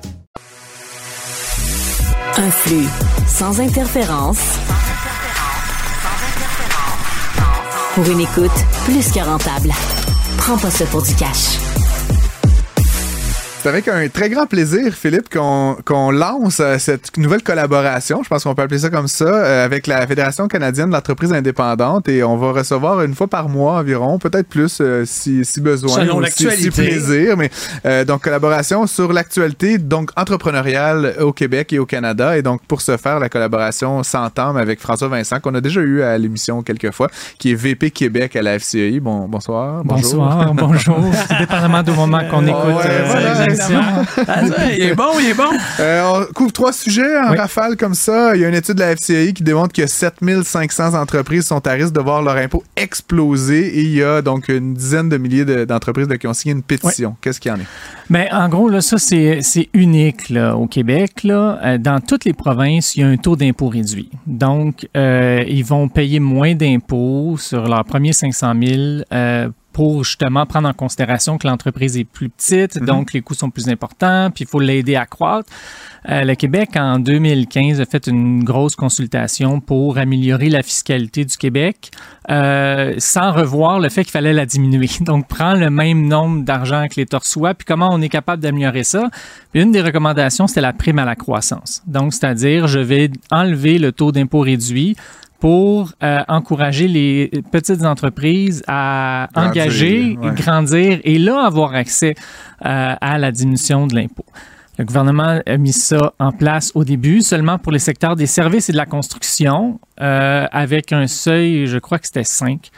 Un 2.37 2.49
flux 2.49 2.87
sans 3.27 3.59
interférence. 3.59 4.57
Pour 7.95 8.09
une 8.09 8.21
écoute 8.21 8.51
plus 8.85 9.11
que 9.11 9.19
rentable. 9.19 9.71
Prends 10.37 10.57
pas 10.57 10.71
ça 10.71 10.85
pour 10.85 11.01
du 11.01 11.13
cash. 11.15 11.70
C'est 13.61 13.69
avec 13.69 13.87
un 13.89 14.07
très 14.09 14.31
grand 14.31 14.47
plaisir, 14.47 14.91
Philippe, 14.91 15.29
qu'on 15.29 16.09
lance 16.11 16.59
euh, 16.59 16.79
cette 16.79 17.15
nouvelle 17.19 17.43
collaboration, 17.43 18.23
je 18.23 18.27
pense 18.27 18.43
qu'on 18.43 18.55
peut 18.55 18.63
appeler 18.63 18.79
ça 18.79 18.89
comme 18.89 19.07
ça, 19.07 19.25
euh, 19.25 19.63
avec 19.63 19.85
la 19.85 20.07
Fédération 20.07 20.47
canadienne 20.47 20.87
de 20.87 20.93
l'entreprise 20.95 21.31
indépendante. 21.31 22.09
Et 22.09 22.23
on 22.23 22.37
va 22.37 22.53
recevoir 22.53 23.03
une 23.03 23.13
fois 23.13 23.27
par 23.27 23.49
mois 23.49 23.73
environ, 23.73 24.17
peut-être 24.17 24.47
plus 24.47 24.79
euh, 24.81 25.03
si, 25.05 25.45
si 25.45 25.61
besoin, 25.61 25.93
Selon 25.93 26.23
si- 26.25 26.49
si, 26.49 26.71
plaisir. 26.71 27.37
Mais 27.37 27.51
euh, 27.85 28.03
donc, 28.03 28.23
collaboration 28.23 28.87
sur 28.87 29.13
l'actualité 29.13 29.77
donc 29.77 30.09
entrepreneuriale 30.15 31.17
au 31.19 31.31
Québec 31.31 31.71
et 31.71 31.77
au 31.77 31.85
Canada. 31.85 32.35
Et 32.39 32.41
donc, 32.41 32.61
pour 32.67 32.81
ce 32.81 32.97
faire, 32.97 33.19
la 33.19 33.29
collaboration 33.29 34.01
s'entame 34.01 34.57
avec 34.57 34.79
François 34.79 35.07
Vincent, 35.07 35.39
qu'on 35.39 35.53
a 35.53 35.61
déjà 35.61 35.81
eu 35.81 36.01
à 36.01 36.17
l'émission 36.17 36.63
quelques 36.63 36.89
fois, 36.89 37.09
qui 37.37 37.51
est 37.51 37.55
VP 37.55 37.91
Québec 37.91 38.35
à 38.35 38.41
la 38.41 38.57
FCI. 38.57 38.99
Bon, 38.99 39.27
bonsoir. 39.27 39.83
bonjour. 39.85 40.23
Bonsoir, 40.25 40.53
bonjour. 40.55 40.97
C'est 41.27 41.37
dépendamment 41.37 41.83
du 41.83 41.91
moment 41.91 42.21
qu'on 42.27 42.47
écoute 42.47 42.63
ouais, 42.65 42.89
euh, 42.89 43.03
voilà, 43.05 43.50
l'émission. 43.51 43.79
Ah, 44.27 44.47
ça, 44.47 44.71
il 44.71 44.81
est 44.83 44.95
bon, 44.95 45.19
il 45.19 45.29
est 45.29 45.33
bon. 45.33 45.49
Euh, 45.79 46.25
on 46.29 46.33
couvre 46.33 46.51
trois 46.51 46.73
sujets 46.73 47.17
en 47.19 47.31
Oui. 47.31 47.37
rafale 47.37 47.77
comme 47.77 47.93
ça. 47.93 48.35
Il 48.35 48.41
y 48.41 48.45
a 48.45 48.49
une 48.49 48.55
étude 48.55 48.75
de 48.75 48.79
la 48.81 48.95
FCI 48.95 49.33
qui 49.33 49.43
démontre 49.43 49.73
que 49.73 49.85
7500 49.87 50.93
entreprises 50.99 51.45
sont 51.45 51.65
à 51.67 51.71
risque 51.71 51.93
de 51.93 51.99
voir 52.01 52.21
leur 52.21 52.37
impôt 52.37 52.63
exploser 52.75 53.67
et 53.77 53.81
il 53.81 53.93
y 53.93 54.03
a 54.03 54.21
donc 54.21 54.47
une 54.49 54.73
dizaine 54.73 55.09
de 55.09 55.17
milliers 55.17 55.45
de- 55.45 55.65
d'entreprises 55.65 56.07
là, 56.07 56.17
qui 56.17 56.27
ont 56.27 56.33
signé 56.33 56.53
une 56.55 56.63
pétition. 56.63 57.15
Qu'est-ce 57.21 57.39
qu'il 57.39 57.51
y 57.51 57.53
en 57.55 57.57
est? 57.59 57.65
Ben, 58.09 58.27
en 58.31 58.49
gros, 58.49 58.69
là, 58.69 58.81
ça, 58.81 58.97
c'est 58.97 59.69
unique 59.73 60.29
là, 60.29 60.55
au 60.55 60.67
Québec. 60.67 61.23
Là. 61.23 61.59
Euh, 61.63 61.77
dans 61.77 61.99
toutes 61.99 62.25
les 62.25 62.33
provinces, 62.33 62.95
il 62.95 63.01
y 63.01 63.03
a 63.03 63.07
un 63.07 63.17
taux 63.17 63.35
d'impôt 63.35 63.67
réduit. 63.69 64.09
Donc, 64.27 64.87
euh, 64.97 65.43
ils 65.47 65.63
vont 65.65 65.87
payer 65.87 66.19
moins 66.19 66.53
d'impôts 66.55 67.35
sur 67.37 67.67
leurs 67.67 67.85
premiers 67.85 68.13
500 68.13 68.53
000 68.61 69.03
euh, 69.13 69.49
pour 69.73 70.03
justement 70.03 70.45
prendre 70.45 70.67
en 70.67 70.73
considération 70.73 71.37
que 71.37 71.47
l'entreprise 71.47 71.97
est 71.97 72.03
plus 72.03 72.29
petite, 72.29 72.77
donc 72.83 73.13
les 73.13 73.21
coûts 73.21 73.33
sont 73.33 73.49
plus 73.49 73.69
importants, 73.69 74.29
puis 74.33 74.43
il 74.43 74.47
faut 74.47 74.59
l'aider 74.59 74.95
à 74.95 75.05
croître. 75.05 75.49
Euh, 76.09 76.23
le 76.23 76.33
Québec, 76.33 76.71
en 76.75 76.97
2015, 76.97 77.79
a 77.79 77.85
fait 77.85 78.07
une 78.07 78.43
grosse 78.43 78.75
consultation 78.75 79.59
pour 79.59 79.99
améliorer 79.99 80.49
la 80.49 80.63
fiscalité 80.63 81.25
du 81.25 81.37
Québec 81.37 81.91
euh, 82.29 82.95
sans 82.97 83.31
revoir 83.31 83.79
le 83.79 83.89
fait 83.89 84.03
qu'il 84.03 84.11
fallait 84.11 84.33
la 84.33 84.45
diminuer. 84.45 84.89
Donc, 85.01 85.27
prends 85.27 85.53
le 85.53 85.69
même 85.69 86.07
nombre 86.07 86.43
d'argent 86.43 86.87
que 86.89 86.95
l'État 86.99 87.19
reçoit, 87.19 87.53
puis 87.53 87.65
comment 87.65 87.89
on 87.91 88.01
est 88.01 88.09
capable 88.09 88.41
d'améliorer 88.41 88.83
ça? 88.83 89.09
Puis 89.51 89.61
une 89.61 89.71
des 89.71 89.81
recommandations, 89.81 90.47
c'était 90.47 90.61
la 90.61 90.73
prime 90.73 90.97
à 90.97 91.05
la 91.05 91.15
croissance. 91.15 91.83
Donc, 91.85 92.13
c'est-à-dire, 92.13 92.67
je 92.67 92.79
vais 92.79 93.11
enlever 93.29 93.77
le 93.77 93.91
taux 93.91 94.11
d'impôt 94.11 94.39
réduit 94.39 94.95
pour 95.41 95.91
euh, 96.03 96.19
encourager 96.27 96.87
les 96.87 97.31
petites 97.51 97.83
entreprises 97.83 98.63
à 98.67 99.27
Grandir, 99.33 99.49
engager, 99.49 100.17
ouais. 100.21 100.35
grandir 100.35 100.99
et 101.03 101.17
là 101.17 101.43
avoir 101.43 101.73
accès 101.73 102.13
euh, 102.63 102.95
à 103.01 103.17
la 103.17 103.31
diminution 103.31 103.87
de 103.87 103.95
l'impôt. 103.95 104.25
Le 104.77 104.85
gouvernement 104.85 105.41
a 105.45 105.57
mis 105.57 105.73
ça 105.73 106.13
en 106.19 106.31
place 106.31 106.71
au 106.75 106.83
début 106.83 107.21
seulement 107.21 107.57
pour 107.57 107.71
les 107.71 107.79
secteurs 107.79 108.15
des 108.15 108.27
services 108.27 108.69
et 108.69 108.71
de 108.71 108.77
la 108.77 108.85
construction 108.85 109.79
euh, 109.99 110.45
avec 110.51 110.93
un 110.93 111.07
seuil, 111.07 111.65
je 111.65 111.79
crois 111.79 111.97
que 111.97 112.05
c'était 112.05 112.23
5. 112.23 112.69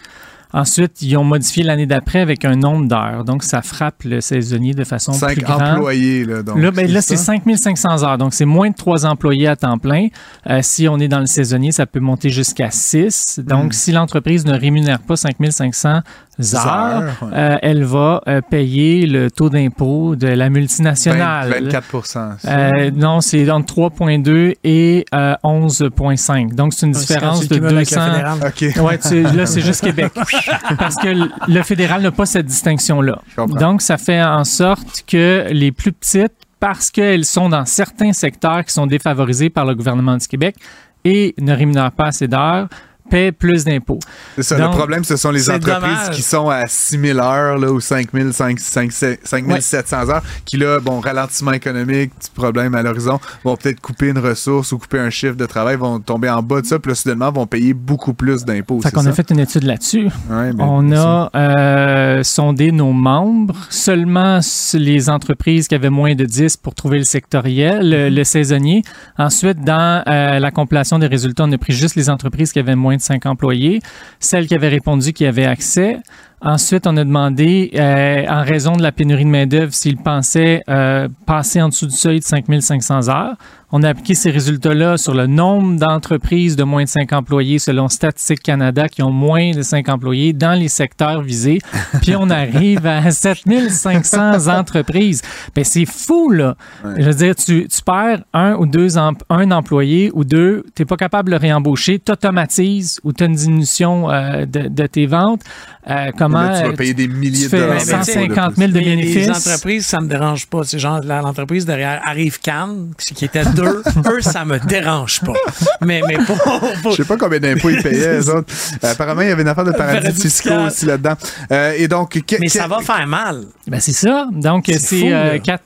Ensuite, 0.53 1.01
ils 1.01 1.17
ont 1.17 1.23
modifié 1.23 1.63
l'année 1.63 1.85
d'après 1.87 2.19
avec 2.19 2.45
un 2.45 2.55
nombre 2.55 2.87
d'heures. 2.87 3.23
Donc, 3.25 3.43
ça 3.43 3.61
frappe 3.63 4.03
le 4.03 4.21
saisonnier 4.21 4.73
de 4.73 4.83
façon 4.83 5.11
Cinq 5.13 5.33
plus 5.33 5.41
grande. 5.41 5.61
employés. 5.63 6.25
Là, 6.25 6.43
donc, 6.43 6.57
Là, 6.59 6.69
ben, 6.71 6.91
là 6.91 7.01
c'est 7.01 7.17
ça? 7.17 7.23
5500 7.33 8.03
heures. 8.03 8.17
Donc, 8.19 8.33
c'est 8.33 8.45
moins 8.45 8.69
de 8.69 8.75
trois 8.75 9.05
employés 9.05 9.47
à 9.47 9.55
temps 9.55 9.77
plein. 9.79 10.07
Euh, 10.49 10.59
si 10.61 10.87
on 10.87 10.99
est 10.99 11.07
dans 11.07 11.19
le 11.19 11.25
saisonnier, 11.25 11.71
ça 11.71 11.85
peut 11.87 11.99
monter 11.99 12.29
jusqu'à 12.29 12.69
6. 12.71 13.39
Donc, 13.43 13.65
Hmm. 13.65 13.71
si 13.71 13.91
l'entreprise 13.91 14.45
ne 14.45 14.53
rémunère 14.57 14.99
pas 14.99 15.15
5500 15.15 16.01
ouais. 16.39 17.29
euh, 17.33 17.57
elle 17.61 17.83
va 17.83 18.21
euh, 18.27 18.41
payer 18.41 19.05
le 19.05 19.29
taux 19.29 19.49
d'impôt 19.49 20.15
de 20.15 20.27
la 20.27 20.49
multinationale. 20.49 21.49
20 21.49 21.61
24 21.65 22.05
ça. 22.05 22.37
Euh, 22.47 22.91
non, 22.91 23.21
c'est 23.21 23.49
entre 23.51 23.73
3,2 23.91 24.55
et 24.63 25.05
euh, 25.13 25.35
11,5. 25.43 26.55
Donc, 26.55 26.73
c'est 26.73 26.85
une 26.85 26.91
différence 26.93 27.47
de 27.47 27.55
quand 27.55 27.55
tu 27.55 27.61
le 27.61 27.67
cumules 27.69 27.77
avec 27.77 27.91
le 27.91 27.95
200. 27.95 28.11
fédéral. 28.11 28.39
OK. 28.79 28.83
Ouais, 28.83 28.97
tu- 28.97 29.37
là, 29.37 29.45
c'est 29.45 29.61
juste 29.61 29.83
Québec. 29.83 30.11
Parce 30.79 30.95
que 30.95 31.09
le 31.47 31.61
fédéral 31.63 32.01
n'a 32.01 32.11
pas 32.11 32.25
cette 32.25 32.45
distinction-là. 32.47 33.19
Donc, 33.59 33.81
ça 33.81 33.97
fait 33.97 34.23
en 34.23 34.43
sorte 34.43 35.03
que 35.07 35.47
les 35.51 35.71
plus 35.71 35.91
petites, 35.91 36.33
parce 36.59 36.89
qu'elles 36.91 37.25
sont 37.25 37.49
dans 37.49 37.65
certains 37.65 38.13
secteurs 38.13 38.63
qui 38.63 38.73
sont 38.73 38.87
défavorisés 38.87 39.49
par 39.49 39.65
le 39.65 39.75
gouvernement 39.75 40.15
du 40.15 40.25
Québec 40.27 40.55
et 41.03 41.35
ne 41.39 41.53
rémunèrent 41.53 41.91
pas 41.91 42.05
assez 42.05 42.27
d'heures, 42.29 42.69
paient 43.13 43.31
plus 43.31 43.63
d'impôts. 43.63 43.99
C'est 44.35 44.43
ça. 44.43 44.57
Donc, 44.57 44.71
le 44.71 44.77
problème, 44.77 45.03
ce 45.03 45.15
sont 45.17 45.29
les 45.29 45.47
entreprises 45.49 45.81
dommage. 45.81 46.15
qui 46.15 46.23
sont 46.23 46.49
à 46.49 46.63
6 46.67 46.99
000 46.99 47.19
heures 47.19 47.59
là, 47.59 47.71
ou 47.71 47.79
5 47.79 48.07
000, 48.11 48.31
5 48.31 48.59
5 48.59 48.91
5700 48.91 50.09
heures, 50.09 50.23
qui 50.45 50.57
là, 50.57 50.79
bon, 50.79 50.99
ralentissement 50.99 51.51
économique, 51.51 52.11
petit 52.17 52.31
problème 52.31 52.73
à 52.73 52.81
l'horizon, 52.81 53.19
vont 53.43 53.55
peut-être 53.55 53.79
couper 53.81 54.07
une 54.09 54.17
ressource 54.17 54.71
ou 54.71 54.79
couper 54.79 54.97
un 54.97 55.11
chiffre 55.11 55.35
de 55.35 55.45
travail, 55.45 55.75
vont 55.75 55.99
tomber 55.99 56.29
en 56.29 56.41
bas 56.41 56.61
de 56.61 56.65
ça, 56.65 56.79
puis 56.79 56.89
là, 56.89 56.95
soudainement, 56.95 57.31
vont 57.31 57.45
payer 57.45 57.75
beaucoup 57.75 58.13
plus 58.15 58.45
d'impôts. 58.45 58.81
Fait 58.81 58.91
qu'on 58.91 59.05
a 59.05 59.11
fait 59.11 59.29
une 59.29 59.39
étude 59.39 59.63
là-dessus. 59.63 60.05
Ouais, 60.29 60.51
ben, 60.53 60.65
On 60.67 60.91
a 60.91 61.29
euh, 61.35 62.23
sondé 62.23 62.71
nos 62.71 62.93
membres, 62.93 63.55
seulement 63.69 64.39
les 64.73 65.09
entreprises 65.09 65.67
qui 65.67 65.75
avaient 65.75 65.91
moins 65.91 66.15
de 66.15 66.25
10 66.25 66.57
pour 66.57 66.73
trouver 66.73 66.97
le 66.97 67.03
sectoriel, 67.03 67.87
le, 67.87 68.09
le 68.09 68.23
saisonnier. 68.23 68.81
Ensuite, 69.19 69.63
dans 69.63 70.03
euh, 70.07 70.39
la 70.39 70.51
compilation 70.51 70.97
des 70.97 71.07
résultats, 71.07 71.43
on 71.43 71.51
a 71.51 71.57
pris 71.59 71.73
juste 71.73 71.95
les 71.95 72.09
entreprises 72.09 72.51
qui 72.51 72.59
avaient 72.59 72.75
moins 72.75 72.95
de 72.95 73.02
5 73.03 73.25
employés, 73.25 73.81
celles 74.19 74.47
qui 74.47 74.55
avaient 74.55 74.69
répondu 74.69 75.13
qui 75.13 75.25
avaient 75.25 75.45
accès. 75.45 75.97
Ensuite, 76.43 76.87
on 76.87 76.97
a 76.97 77.03
demandé, 77.05 77.71
euh, 77.75 78.25
en 78.27 78.43
raison 78.43 78.75
de 78.75 78.81
la 78.83 78.91
pénurie 78.91 79.23
de 79.23 79.29
main-d'œuvre, 79.29 79.73
s'ils 79.73 79.95
pensaient 79.97 80.61
euh, 80.69 81.07
passer 81.25 81.61
en 81.61 81.69
dessous 81.69 81.87
du 81.87 81.95
seuil 81.95 82.19
de 82.19 82.25
5500 82.25 83.07
heures. 83.09 83.35
On 83.75 83.81
a 83.81 83.89
appliqué 83.89 84.13
ces 84.13 84.29
résultats-là 84.29 84.97
sur 84.97 85.15
le 85.15 85.25
nombre 85.25 85.79
d'entreprises 85.79 86.55
de 86.55 86.63
moins 86.63 86.83
de 86.83 86.89
5 86.89 87.11
employés 87.13 87.57
selon 87.57 87.87
Statistique 87.87 88.43
Canada 88.43 88.87
qui 88.87 89.01
ont 89.01 89.09
moins 89.09 89.49
de 89.49 89.63
5 89.63 89.89
employés 89.89 90.31
dans 90.31 90.53
les 90.53 90.67
secteurs 90.67 91.23
visés. 91.23 91.57
Puis 92.03 92.15
on 92.15 92.29
arrive 92.29 92.85
à 92.85 93.09
7500 93.09 94.47
entreprises. 94.47 95.23
Ben, 95.55 95.63
c'est 95.63 95.85
fou, 95.85 96.29
là. 96.29 96.55
Je 96.97 97.03
veux 97.03 97.13
dire, 97.15 97.35
tu, 97.35 97.67
tu 97.67 97.81
perds 97.81 98.21
un 98.33 98.53
ou 98.55 98.67
deux 98.67 98.95
em- 98.99 99.17
un 99.31 99.49
employé 99.49 100.11
ou 100.13 100.23
deux, 100.23 100.63
tu 100.75 100.83
n'es 100.83 100.85
pas 100.85 100.97
capable 100.97 101.29
de 101.29 101.31
le 101.35 101.39
réembaucher, 101.41 101.97
tu 101.97 102.11
automatises 102.11 102.99
ou 103.03 103.11
tu 103.11 103.23
as 103.23 103.25
une 103.27 103.33
diminution 103.33 104.11
euh, 104.11 104.45
de, 104.45 104.67
de 104.67 104.85
tes 104.85 105.07
ventes. 105.07 105.41
Euh, 105.89 106.11
comment 106.33 106.49
Là, 106.49 106.57
tu 106.59 106.65
vas 106.67 106.73
euh, 106.73 106.75
payer 106.75 106.93
des 106.93 107.07
milliers 107.07 107.43
tu 107.43 107.49
fais 107.49 107.57
de 107.57 107.61
dollars. 107.63 107.75
Mais, 107.85 107.93
mais, 107.93 107.99
tu 107.99 108.05
sais, 108.05 108.13
150 108.13 108.55
000 108.55 108.71
de 108.71 108.77
Mais 108.77 108.83
bénéfices. 108.83 109.29
entreprises, 109.29 109.85
ça 109.85 110.01
me 110.01 110.07
dérange 110.07 110.47
pas. 110.47 110.63
C'est 110.63 110.79
genre 110.79 111.01
l'entreprise 111.03 111.65
derrière 111.65 112.01
Arrive 112.05 112.39
Cannes, 112.39 112.91
qui 113.15 113.25
était 113.25 113.45
deux. 113.45 113.81
eux, 114.07 114.21
ça 114.21 114.43
me 114.45 114.59
dérange 114.59 115.21
pas. 115.21 115.33
Mais, 115.81 116.01
mais 116.07 116.15
pour, 116.17 116.37
pour- 116.81 116.91
Je 116.91 116.97
sais 116.97 117.07
pas 117.07 117.17
combien 117.17 117.39
d'impôts 117.39 117.69
ils 117.69 117.81
payaient, 117.81 118.19
eux 118.19 118.35
autres. 118.35 118.53
Euh, 118.83 118.91
apparemment, 118.91 119.21
il 119.21 119.29
y 119.29 119.31
avait 119.31 119.41
une 119.43 119.47
affaire 119.47 119.65
de 119.65 119.71
paradis 119.71 119.99
Paradis 120.01 120.21
fiscaux 120.21 120.49
fiscal. 120.49 120.67
aussi 120.67 120.85
là-dedans. 120.85 121.13
Euh, 121.51 121.73
et 121.77 121.87
donc, 121.87 122.11
que- 122.25 122.35
mais 122.39 122.47
que- 122.47 122.51
ça 122.51 122.67
va 122.67 122.79
faire 122.79 123.07
mal. 123.07 123.43
Ben 123.67 123.79
c'est 123.79 123.93
ça. 123.93 124.27
Donc, 124.31 124.63
C'est 124.67 124.79
c'est 124.79 124.99
fou, 124.99 125.07
euh, 125.07 125.33
là. 125.33 125.39
4 125.39 125.61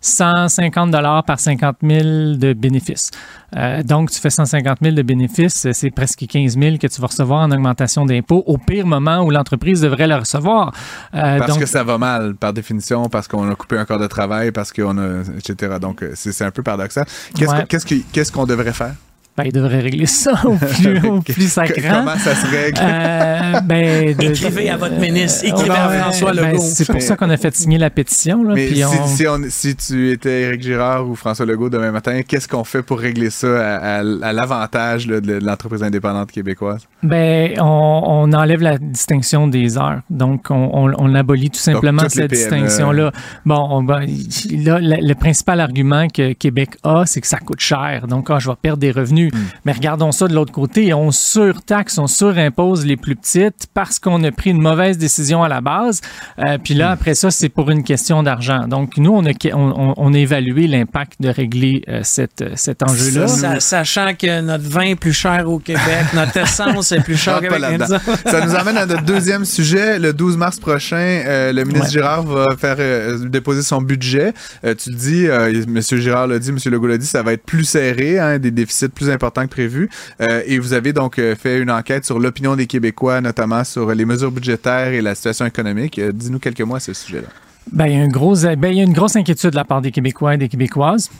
150 0.00 0.90
dollars 0.90 1.24
par 1.24 1.40
50 1.40 1.76
000 1.82 2.36
de 2.36 2.52
bénéfices. 2.52 3.10
Euh, 3.56 3.82
donc, 3.82 4.10
tu 4.10 4.20
fais 4.20 4.30
150 4.30 4.78
000 4.82 4.94
de 4.94 5.02
bénéfices, 5.02 5.66
c'est 5.72 5.90
presque 5.90 6.26
15 6.28 6.58
000 6.58 6.76
que 6.78 6.86
tu 6.86 7.00
vas 7.00 7.06
recevoir 7.06 7.40
en 7.40 7.50
augmentation 7.50 8.04
d'impôts 8.04 8.42
au 8.46 8.58
pire 8.58 8.86
moment 8.86 9.22
où 9.22 9.30
l'entreprise 9.30 9.77
entreprises 9.78 9.82
devraient 9.82 10.06
le 10.06 10.16
recevoir. 10.16 10.72
Euh, 11.14 11.38
Parce 11.38 11.50
donc, 11.50 11.60
que 11.60 11.66
ça 11.66 11.84
va 11.84 11.98
mal, 11.98 12.34
par 12.34 12.52
définition, 12.52 13.08
parce 13.08 13.28
qu'on 13.28 13.50
a 13.50 13.54
coupé 13.54 13.78
un 13.78 13.84
corps 13.84 13.98
de 13.98 14.06
travail, 14.06 14.52
parce 14.52 14.72
qu'on 14.72 14.98
a, 14.98 15.22
etc. 15.36 15.76
Donc, 15.80 16.02
euh, 16.02 16.12
c'est 16.14 16.44
un 16.44 16.50
peu 16.50 16.62
paradoxal. 16.62 17.06
Ouais. 17.40 17.66
qu'est-ce 17.68 18.32
qu'on 18.32 18.46
devrait 18.46 18.72
faire? 18.72 18.94
Ben, 19.38 19.44
ils 19.46 19.52
devraient 19.52 19.80
régler 19.80 20.06
ça 20.06 20.32
au 20.44 20.56
plus, 20.56 20.98
au 21.08 21.20
plus 21.20 21.48
sacrant. 21.48 22.00
Comment 22.04 22.18
ça 22.18 22.34
se 22.34 22.46
règle? 22.50 22.78
Euh, 22.82 23.60
ben, 23.60 24.16
de- 24.16 24.24
Écrivez 24.24 24.68
à 24.68 24.76
votre 24.76 24.98
ministre, 24.98 25.44
écrivez 25.46 25.70
à 25.70 25.88
François 25.88 26.32
ben, 26.32 26.50
Legault. 26.50 26.62
c'est 26.62 26.90
pour 26.90 27.00
ça 27.00 27.14
qu'on 27.16 27.30
a 27.30 27.36
fait 27.36 27.54
signer 27.54 27.78
la 27.78 27.88
pétition. 27.90 28.42
Là, 28.42 28.54
Mais 28.54 28.66
puis 28.66 28.76
si, 28.78 28.84
on- 28.84 29.06
si, 29.06 29.26
on- 29.28 29.40
si 29.48 29.76
tu 29.76 30.10
étais 30.10 30.42
Éric 30.42 30.62
Girard 30.62 31.08
ou 31.08 31.14
François 31.14 31.46
Legault 31.46 31.70
demain 31.70 31.92
matin, 31.92 32.20
qu'est-ce 32.26 32.48
qu'on 32.48 32.64
fait 32.64 32.82
pour 32.82 32.98
régler 32.98 33.30
ça 33.30 33.46
à, 33.78 33.98
à- 33.98 33.98
à 34.00 34.32
l'avantage 34.32 35.06
de 35.06 35.38
l'entreprise 35.40 35.82
indépendante 35.84 36.32
québécoise? 36.32 36.88
Ben, 37.04 37.52
on, 37.60 38.02
on 38.04 38.32
enlève 38.32 38.60
la 38.60 38.76
distinction 38.78 39.46
des 39.46 39.78
heures. 39.78 40.00
Donc, 40.10 40.46
on, 40.50 40.70
on, 40.72 40.92
on 40.98 41.14
abolit 41.14 41.50
tout 41.50 41.60
simplement 41.60 42.02
cette 42.08 42.28
PME. 42.28 42.28
distinction-là. 42.28 43.12
Bon, 43.46 43.66
on 43.70 43.84
va- 43.84 44.00
là, 44.00 44.78
le, 44.80 45.06
le 45.06 45.14
principal 45.14 45.60
argument 45.60 46.08
que 46.08 46.32
Québec 46.32 46.70
a, 46.82 47.04
c'est 47.06 47.20
que 47.20 47.26
ça 47.26 47.38
coûte 47.38 47.60
cher. 47.60 48.06
Donc, 48.08 48.28
ah, 48.30 48.38
je 48.40 48.48
vais 48.48 48.56
perdre 48.60 48.78
des 48.80 48.90
revenus. 48.90 49.27
Mais 49.64 49.72
regardons 49.72 50.12
ça 50.12 50.28
de 50.28 50.34
l'autre 50.34 50.52
côté. 50.52 50.92
On 50.94 51.10
surtaxe, 51.10 51.98
on 51.98 52.06
surimpose 52.06 52.84
les 52.84 52.96
plus 52.96 53.16
petites 53.16 53.66
parce 53.74 53.98
qu'on 53.98 54.22
a 54.24 54.30
pris 54.30 54.50
une 54.50 54.60
mauvaise 54.60 54.98
décision 54.98 55.42
à 55.42 55.48
la 55.48 55.60
base. 55.60 56.00
Euh, 56.38 56.58
puis 56.62 56.74
là, 56.74 56.90
après 56.90 57.14
ça, 57.14 57.30
c'est 57.30 57.48
pour 57.48 57.70
une 57.70 57.82
question 57.82 58.22
d'argent. 58.22 58.68
Donc, 58.68 58.96
nous, 58.98 59.12
on 59.12 59.24
a, 59.24 59.32
on, 59.54 59.94
on 59.96 60.14
a 60.14 60.18
évalué 60.18 60.66
l'impact 60.66 61.20
de 61.20 61.28
régler 61.28 61.82
euh, 61.88 62.00
cette, 62.02 62.44
cet 62.56 62.82
enjeu-là. 62.82 63.28
Ça, 63.28 63.60
sachant 63.60 64.14
que 64.14 64.40
notre 64.40 64.68
vin 64.68 64.82
est 64.82 64.96
plus 64.96 65.12
cher 65.12 65.48
au 65.48 65.58
Québec, 65.58 65.82
notre 66.14 66.36
essence 66.36 66.92
est 66.92 67.00
plus 67.00 67.16
chère 67.16 67.38
au 67.38 67.40
Québec. 67.40 67.82
Ça 68.26 68.44
nous 68.44 68.54
amène 68.54 68.76
à 68.76 68.86
notre 68.86 69.04
deuxième 69.04 69.44
sujet. 69.44 69.98
Le 69.98 70.12
12 70.12 70.36
mars 70.36 70.58
prochain, 70.58 70.96
euh, 71.26 71.52
le 71.52 71.64
ministre 71.64 71.78
Ouais. 71.78 71.90
Girard 71.90 72.22
va 72.22 72.44
faire 72.58 72.76
euh, 72.78 73.28
déposer 73.28 73.62
son 73.62 73.80
budget. 73.80 74.32
Euh, 74.64 74.74
tu 74.74 74.90
le 74.90 74.96
dis, 74.96 75.26
euh, 75.26 75.62
M. 75.66 75.80
Girard 75.80 76.26
l'a 76.26 76.38
dit, 76.38 76.50
M. 76.50 76.58
Legault 76.66 76.86
l'a 76.86 76.98
dit, 76.98 77.06
ça 77.06 77.22
va 77.22 77.32
être 77.32 77.44
plus 77.44 77.64
serré, 77.64 78.18
hein, 78.18 78.38
des 78.38 78.50
déficits 78.50 78.88
plus 78.88 79.10
importants 79.10 79.17
que 79.18 79.46
prévu. 79.46 79.90
Euh, 80.20 80.42
et 80.46 80.58
vous 80.58 80.72
avez 80.72 80.92
donc 80.92 81.18
euh, 81.18 81.34
fait 81.34 81.58
une 81.58 81.70
enquête 81.70 82.04
sur 82.04 82.18
l'opinion 82.18 82.56
des 82.56 82.66
Québécois, 82.66 83.20
notamment 83.20 83.64
sur 83.64 83.94
les 83.94 84.04
mesures 84.04 84.32
budgétaires 84.32 84.88
et 84.88 85.00
la 85.00 85.14
situation 85.14 85.46
économique. 85.46 85.98
Euh, 85.98 86.12
Dis-nous 86.12 86.38
quelques 86.38 86.60
mots 86.62 86.76
à 86.76 86.80
ce 86.80 86.92
sujet-là. 86.92 87.28
Ben, 87.70 87.86
il 87.86 87.94
y 87.94 88.00
a 88.00 88.04
une 88.04 88.12
grosse, 88.12 88.42
ben, 88.42 88.68
il 88.68 88.78
y 88.78 88.80
a 88.80 88.84
une 88.84 88.94
grosse 88.94 89.16
inquiétude 89.16 89.50
de 89.50 89.56
la 89.56 89.64
part 89.64 89.82
des 89.82 89.90
Québécois 89.90 90.34
et 90.34 90.38
des 90.38 90.48
Québécoises. 90.48 91.10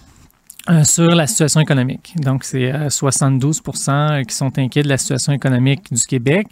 Euh, 0.71 0.85
sur 0.85 1.09
la 1.15 1.27
situation 1.27 1.61
économique. 1.61 2.15
Donc, 2.17 2.45
c'est 2.45 2.73
euh, 2.73 2.91
72 2.91 3.61
qui 4.29 4.35
sont 4.35 4.59
inquiets 4.59 4.83
de 4.83 4.89
la 4.89 4.99
situation 4.99 5.33
économique 5.33 5.93
du 5.93 6.03
Québec. 6.03 6.47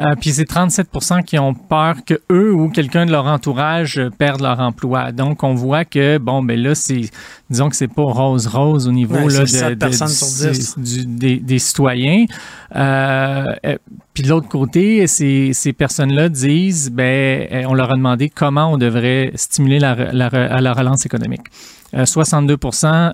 Euh, 0.00 0.14
puis, 0.20 0.30
c'est 0.32 0.44
37 0.44 0.88
qui 1.26 1.38
ont 1.38 1.54
peur 1.54 1.96
que 2.04 2.20
eux 2.30 2.52
ou 2.54 2.68
quelqu'un 2.68 3.06
de 3.06 3.12
leur 3.12 3.26
entourage 3.26 4.00
perde 4.18 4.40
leur 4.42 4.60
emploi. 4.60 5.12
Donc, 5.12 5.42
on 5.42 5.54
voit 5.54 5.84
que, 5.84 6.18
bon, 6.18 6.42
ben 6.42 6.58
là, 6.60 6.74
c'est, 6.74 7.00
disons 7.50 7.68
que 7.70 7.76
c'est 7.76 7.88
pas 7.92 8.02
rose-rose 8.02 8.88
au 8.88 8.92
niveau 8.92 9.14
Ouais, 9.14 9.32
là, 9.32 9.40
de, 9.40 9.74
de- 9.74 9.78
sur 10.62 10.80
du- 10.80 11.06
des, 11.06 11.36
des 11.38 11.58
citoyens. 11.58 12.26
Euh, 12.76 13.44
euh, 13.66 13.76
puis 14.14 14.22
de 14.22 14.28
l'autre 14.28 14.48
côté, 14.48 15.06
ces, 15.06 15.52
ces 15.54 15.72
personnes-là 15.72 16.28
disent, 16.28 16.90
ben, 16.90 17.64
on 17.66 17.74
leur 17.74 17.90
a 17.90 17.94
demandé 17.96 18.28
comment 18.28 18.72
on 18.72 18.76
devrait 18.78 19.32
stimuler 19.34 19.78
la, 19.78 19.94
la 20.60 20.72
relance 20.74 21.06
économique. 21.06 21.46
Euh, 21.94 22.06
62 22.06 22.56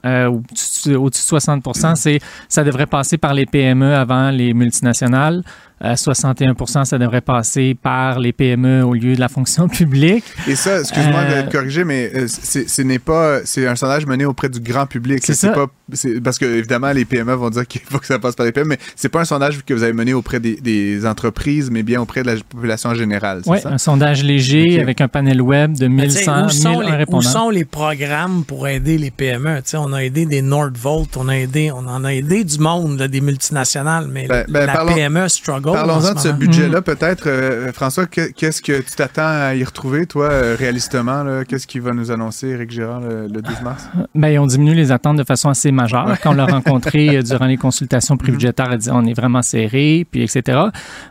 euh, 0.06 0.26
au-dessus 0.26 0.90
de 0.90 1.14
60 1.14 1.64
c'est 1.96 2.20
ça 2.48 2.64
devrait 2.64 2.86
passer 2.86 3.18
par 3.18 3.34
les 3.34 3.46
PME 3.46 3.94
avant 3.94 4.30
les 4.30 4.54
multinationales. 4.54 5.42
Euh, 5.84 5.94
61 5.94 6.54
ça 6.84 6.98
devrait 6.98 7.20
passer 7.20 7.76
par 7.80 8.18
les 8.18 8.32
PME 8.32 8.82
au 8.84 8.94
lieu 8.94 9.14
de 9.14 9.20
la 9.20 9.28
fonction 9.28 9.68
publique. 9.68 10.24
Et 10.48 10.56
ça, 10.56 10.80
excuse-moi 10.80 11.20
Euh, 11.20 11.42
de 11.42 11.46
te 11.48 11.52
corriger, 11.52 11.84
mais 11.84 12.10
euh, 12.14 12.26
c'est, 12.28 12.68
ce 12.68 12.82
n'est 12.82 12.98
pas, 12.98 13.40
c'est 13.44 13.66
un 13.66 13.76
sondage 13.76 14.04
mené 14.06 14.24
auprès 14.24 14.48
du 14.48 14.60
grand 14.60 14.86
public. 14.86 15.20
C'est 15.24 15.34
ça. 15.34 15.50
pas, 15.50 15.66
c'est- 15.92 16.20
parce 16.20 16.38
que 16.38 16.46
évidemment 16.46 16.90
les 16.92 17.04
PME 17.04 17.32
vont 17.34 17.50
dire 17.50 17.66
qu'il 17.66 17.80
faut 17.82 17.98
que 17.98 18.06
ça 18.06 18.18
passe 18.18 18.34
par 18.34 18.44
les 18.46 18.52
PME, 18.52 18.70
mais 18.70 18.78
c'est 18.96 19.08
pas 19.08 19.20
un 19.20 19.24
sondage 19.24 19.64
que 19.64 19.72
vous 19.74 19.82
avez 19.82 19.92
mené 19.92 20.14
auprès 20.14 20.40
des, 20.40 20.56
des 20.56 21.06
entreprises, 21.06 21.70
mais 21.70 21.82
bien 21.82 22.00
auprès 22.00 22.22
de 22.22 22.26
la 22.26 22.34
population 22.48 22.92
générale. 22.94 23.42
C'est 23.44 23.50
Oui, 23.50 23.60
ça? 23.60 23.70
un 23.70 23.78
sondage 23.78 24.24
léger 24.24 24.80
avec 24.80 25.00
un 25.00 25.08
panel 25.08 25.40
web 25.40 25.74
de 25.76 25.86
Mais 25.86 26.04
tu 26.08 26.10
sais, 26.10 26.20
1100 26.30 26.44
où, 26.46 26.48
sont 26.50 26.70
1000 26.70 26.80
les, 26.80 26.92
où 26.92 26.96
répondants. 26.96 27.20
sont 27.28 27.50
les 27.50 27.64
programmes 27.64 28.44
pour 28.44 28.66
aider 28.66 28.98
les 28.98 29.10
PME? 29.10 29.56
Tu 29.62 29.70
sais, 29.70 29.76
on 29.76 29.92
a 29.92 30.00
aidé 30.02 30.26
des 30.26 30.42
Nordvolt, 30.42 31.16
on 31.16 31.28
a 31.28 31.36
aidé, 31.36 31.70
on 31.72 31.86
en 31.86 32.04
a 32.04 32.12
aidé 32.14 32.42
du 32.44 32.58
monde, 32.58 32.98
là, 32.98 33.06
des 33.08 33.20
multinationales, 33.20 34.08
mais 34.12 34.26
Ben- 34.26 34.44
ben, 34.48 34.66
la 34.66 34.72
parlons- 34.72 34.94
PME 34.94 35.28
struggle. 35.28 35.67
En 35.70 35.74
Parlons-en 35.86 36.14
de 36.14 36.18
ce 36.18 36.28
budget-là, 36.28 36.82
peut-être. 36.82 37.24
euh, 37.26 37.72
François, 37.72 38.06
que- 38.06 38.30
qu'est-ce 38.32 38.60
que 38.62 38.80
tu 38.80 38.92
t'attends 38.96 39.22
à 39.26 39.54
y 39.54 39.64
retrouver, 39.64 40.06
toi, 40.06 40.26
euh, 40.30 40.56
réalistement? 40.58 41.24
Qu'est-ce 41.48 41.66
qu'il 41.66 41.80
va 41.82 41.92
nous 41.92 42.10
annoncer, 42.10 42.48
Eric 42.48 42.70
Girard, 42.70 43.00
le, 43.00 43.22
le 43.28 43.40
12 43.42 43.62
mars? 43.62 43.88
Ben, 44.14 44.38
on 44.38 44.46
diminue 44.46 44.74
les 44.74 44.92
attentes 44.92 45.16
de 45.16 45.24
façon 45.24 45.48
assez 45.48 45.72
majeure. 45.72 46.16
Quand 46.22 46.30
on 46.32 46.34
l'a 46.34 46.46
rencontré 46.46 47.16
euh, 47.16 47.22
durant 47.28 47.46
les 47.46 47.56
consultations 47.56 48.16
prébudgétaires, 48.16 48.68
elle 48.72 48.78
dit 48.78 48.90
on 48.92 49.04
est 49.06 49.14
vraiment 49.14 49.42
serré, 49.42 50.06
puis 50.10 50.22
etc. 50.22 50.58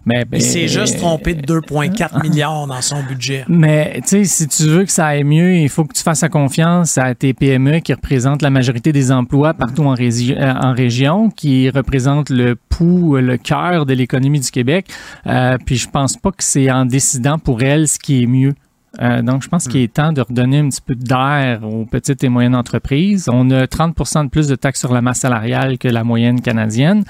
Mais 0.05 0.25
ben, 0.25 0.37
Il 0.37 0.43
s'est 0.43 0.67
juste 0.67 0.97
trompé 0.97 1.33
de 1.33 1.41
2,4 1.41 2.21
milliards 2.21 2.67
dans 2.67 2.81
son 2.81 3.01
budget. 3.03 3.45
Mais 3.49 3.99
tu 4.03 4.09
sais, 4.09 4.23
si 4.25 4.47
tu 4.47 4.63
veux 4.67 4.83
que 4.85 4.91
ça 4.91 5.07
aille 5.07 5.23
mieux, 5.23 5.55
il 5.55 5.69
faut 5.69 5.83
que 5.85 5.93
tu 5.93 6.03
fasses 6.03 6.23
confiance 6.31 6.97
à 6.97 7.13
tes 7.15 7.33
PME 7.33 7.79
qui 7.79 7.93
représentent 7.93 8.41
la 8.41 8.49
majorité 8.49 8.91
des 8.91 9.11
emplois 9.11 9.53
partout 9.53 9.83
en, 9.85 9.93
régi- 9.95 10.35
euh, 10.37 10.53
en 10.53 10.73
région, 10.73 11.29
qui 11.29 11.69
représentent 11.69 12.29
le 12.29 12.55
pouls, 12.69 13.17
le 13.17 13.37
cœur 13.37 13.85
de 13.85 13.93
l'économie 13.93 14.39
du 14.39 14.46
Québec. 14.51 14.87
Euh, 15.25 15.57
puis 15.65 15.77
je 15.77 15.89
pense 15.89 16.17
pas 16.17 16.31
que 16.31 16.43
c'est 16.43 16.71
en 16.71 16.85
décidant 16.85 17.39
pour 17.39 17.61
elles 17.61 17.87
ce 17.87 17.99
qui 17.99 18.23
est 18.23 18.27
mieux. 18.27 18.53
Euh, 19.01 19.21
donc, 19.21 19.43
je 19.43 19.47
pense 19.49 19.67
qu'il 19.67 19.81
est 19.81 19.93
temps 19.93 20.11
de 20.11 20.21
redonner 20.21 20.59
un 20.59 20.69
petit 20.69 20.81
peu 20.81 20.95
d'air 20.95 21.59
aux 21.63 21.85
petites 21.85 22.23
et 22.23 22.29
moyennes 22.29 22.55
entreprises. 22.55 23.29
On 23.31 23.49
a 23.51 23.67
30 23.67 23.95
de 24.23 24.29
plus 24.29 24.47
de 24.47 24.55
taxes 24.55 24.79
sur 24.79 24.93
la 24.93 25.01
masse 25.01 25.19
salariale 25.19 25.77
que 25.77 25.87
la 25.87 26.03
moyenne 26.03 26.41
canadienne. 26.41 27.03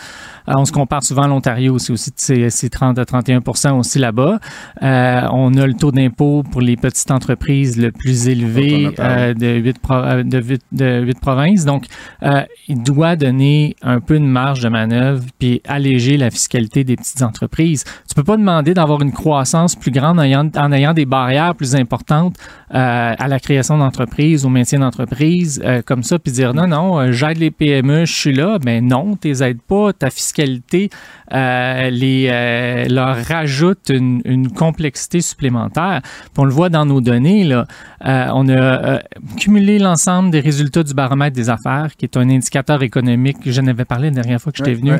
Euh, 0.49 0.53
on 0.57 0.65
se 0.65 0.71
compare 0.71 1.03
souvent 1.03 1.23
à 1.23 1.27
l'Ontario, 1.27 1.77
c'est 1.77 1.93
aussi 1.93 2.11
c'est 2.15 2.49
c'est 2.49 2.69
30 2.69 2.97
à 2.99 3.05
31 3.05 3.41
aussi 3.73 3.99
là-bas. 3.99 4.39
Euh, 4.83 5.21
on 5.31 5.53
a 5.55 5.67
le 5.67 5.73
taux 5.73 5.91
d'impôt 5.91 6.43
pour 6.51 6.61
les 6.61 6.75
petites 6.75 7.11
entreprises 7.11 7.77
le 7.77 7.91
plus 7.91 8.27
élevé 8.27 8.87
de, 8.87 9.55
8 9.57 9.77
de, 10.25 10.39
huit- 10.41 10.61
de 10.71 11.01
huit 11.03 11.19
provinces. 11.19 11.65
Donc, 11.65 11.85
il 12.67 12.83
doit 12.83 13.15
donner 13.15 13.75
un 13.81 13.99
peu 13.99 14.19
de 14.19 14.25
marge 14.25 14.61
de 14.61 14.69
manœuvre 14.69 15.23
puis 15.39 15.61
alléger 15.67 16.17
la 16.17 16.29
fiscalité 16.31 16.83
des 16.83 16.95
petites 16.95 17.21
entreprises. 17.21 17.83
Tu 18.07 18.15
peux 18.15 18.23
pas 18.23 18.37
demander 18.37 18.73
d'avoir 18.73 19.01
une 19.01 19.11
croissance 19.11 19.75
plus 19.75 19.91
grande 19.91 20.19
en 20.19 20.23
ayant, 20.23 20.49
en 20.55 20.71
ayant 20.71 20.93
des 20.93 21.05
barrières 21.05 21.55
plus 21.55 21.75
importantes 21.79 22.41
euh, 22.73 23.13
à 23.17 23.27
la 23.29 23.39
création 23.39 23.77
d'entreprises, 23.77 24.45
au 24.45 24.49
maintien 24.49 24.79
d'entreprises, 24.79 25.61
euh, 25.63 25.81
comme 25.85 26.03
ça, 26.03 26.19
puis 26.19 26.33
dire 26.33 26.53
non, 26.53 26.67
non, 26.67 26.99
euh, 26.99 27.11
j'aide 27.13 27.37
les 27.37 27.49
PME, 27.49 28.03
je 28.05 28.13
suis 28.13 28.33
là. 28.33 28.59
Ben 28.59 28.85
non, 28.85 29.15
tu 29.15 29.29
les 29.29 29.41
aides 29.41 29.61
pas. 29.61 29.93
Ta 29.93 30.09
fiscalité 30.09 30.89
euh, 31.33 31.89
les, 31.89 32.87
leur 32.89 33.15
rajoute 33.23 33.89
une, 33.89 34.21
une 34.25 34.51
complexité 34.51 35.21
supplémentaire. 35.21 36.01
Puis 36.03 36.31
on 36.39 36.43
le 36.43 36.51
voit 36.51 36.67
dans 36.67 36.85
nos 36.85 36.99
données, 36.99 37.45
là, 37.45 37.67
on 38.01 38.49
a 38.49 38.99
cumulé 39.37 39.79
l'ensemble 39.79 40.31
des 40.31 40.41
résultats 40.41 40.83
du 40.83 40.93
baromètre 40.93 41.35
des 41.35 41.49
affaires, 41.49 41.95
qui 41.97 42.05
est 42.05 42.17
un 42.17 42.29
indicateur 42.29 42.83
économique 42.83 43.39
que 43.43 43.51
je 43.51 43.61
n'avais 43.61 43.85
parlé 43.85 44.09
la 44.09 44.15
dernière 44.15 44.41
fois 44.41 44.51
que 44.51 44.57
j'étais 44.57 44.73
venu, 44.73 44.91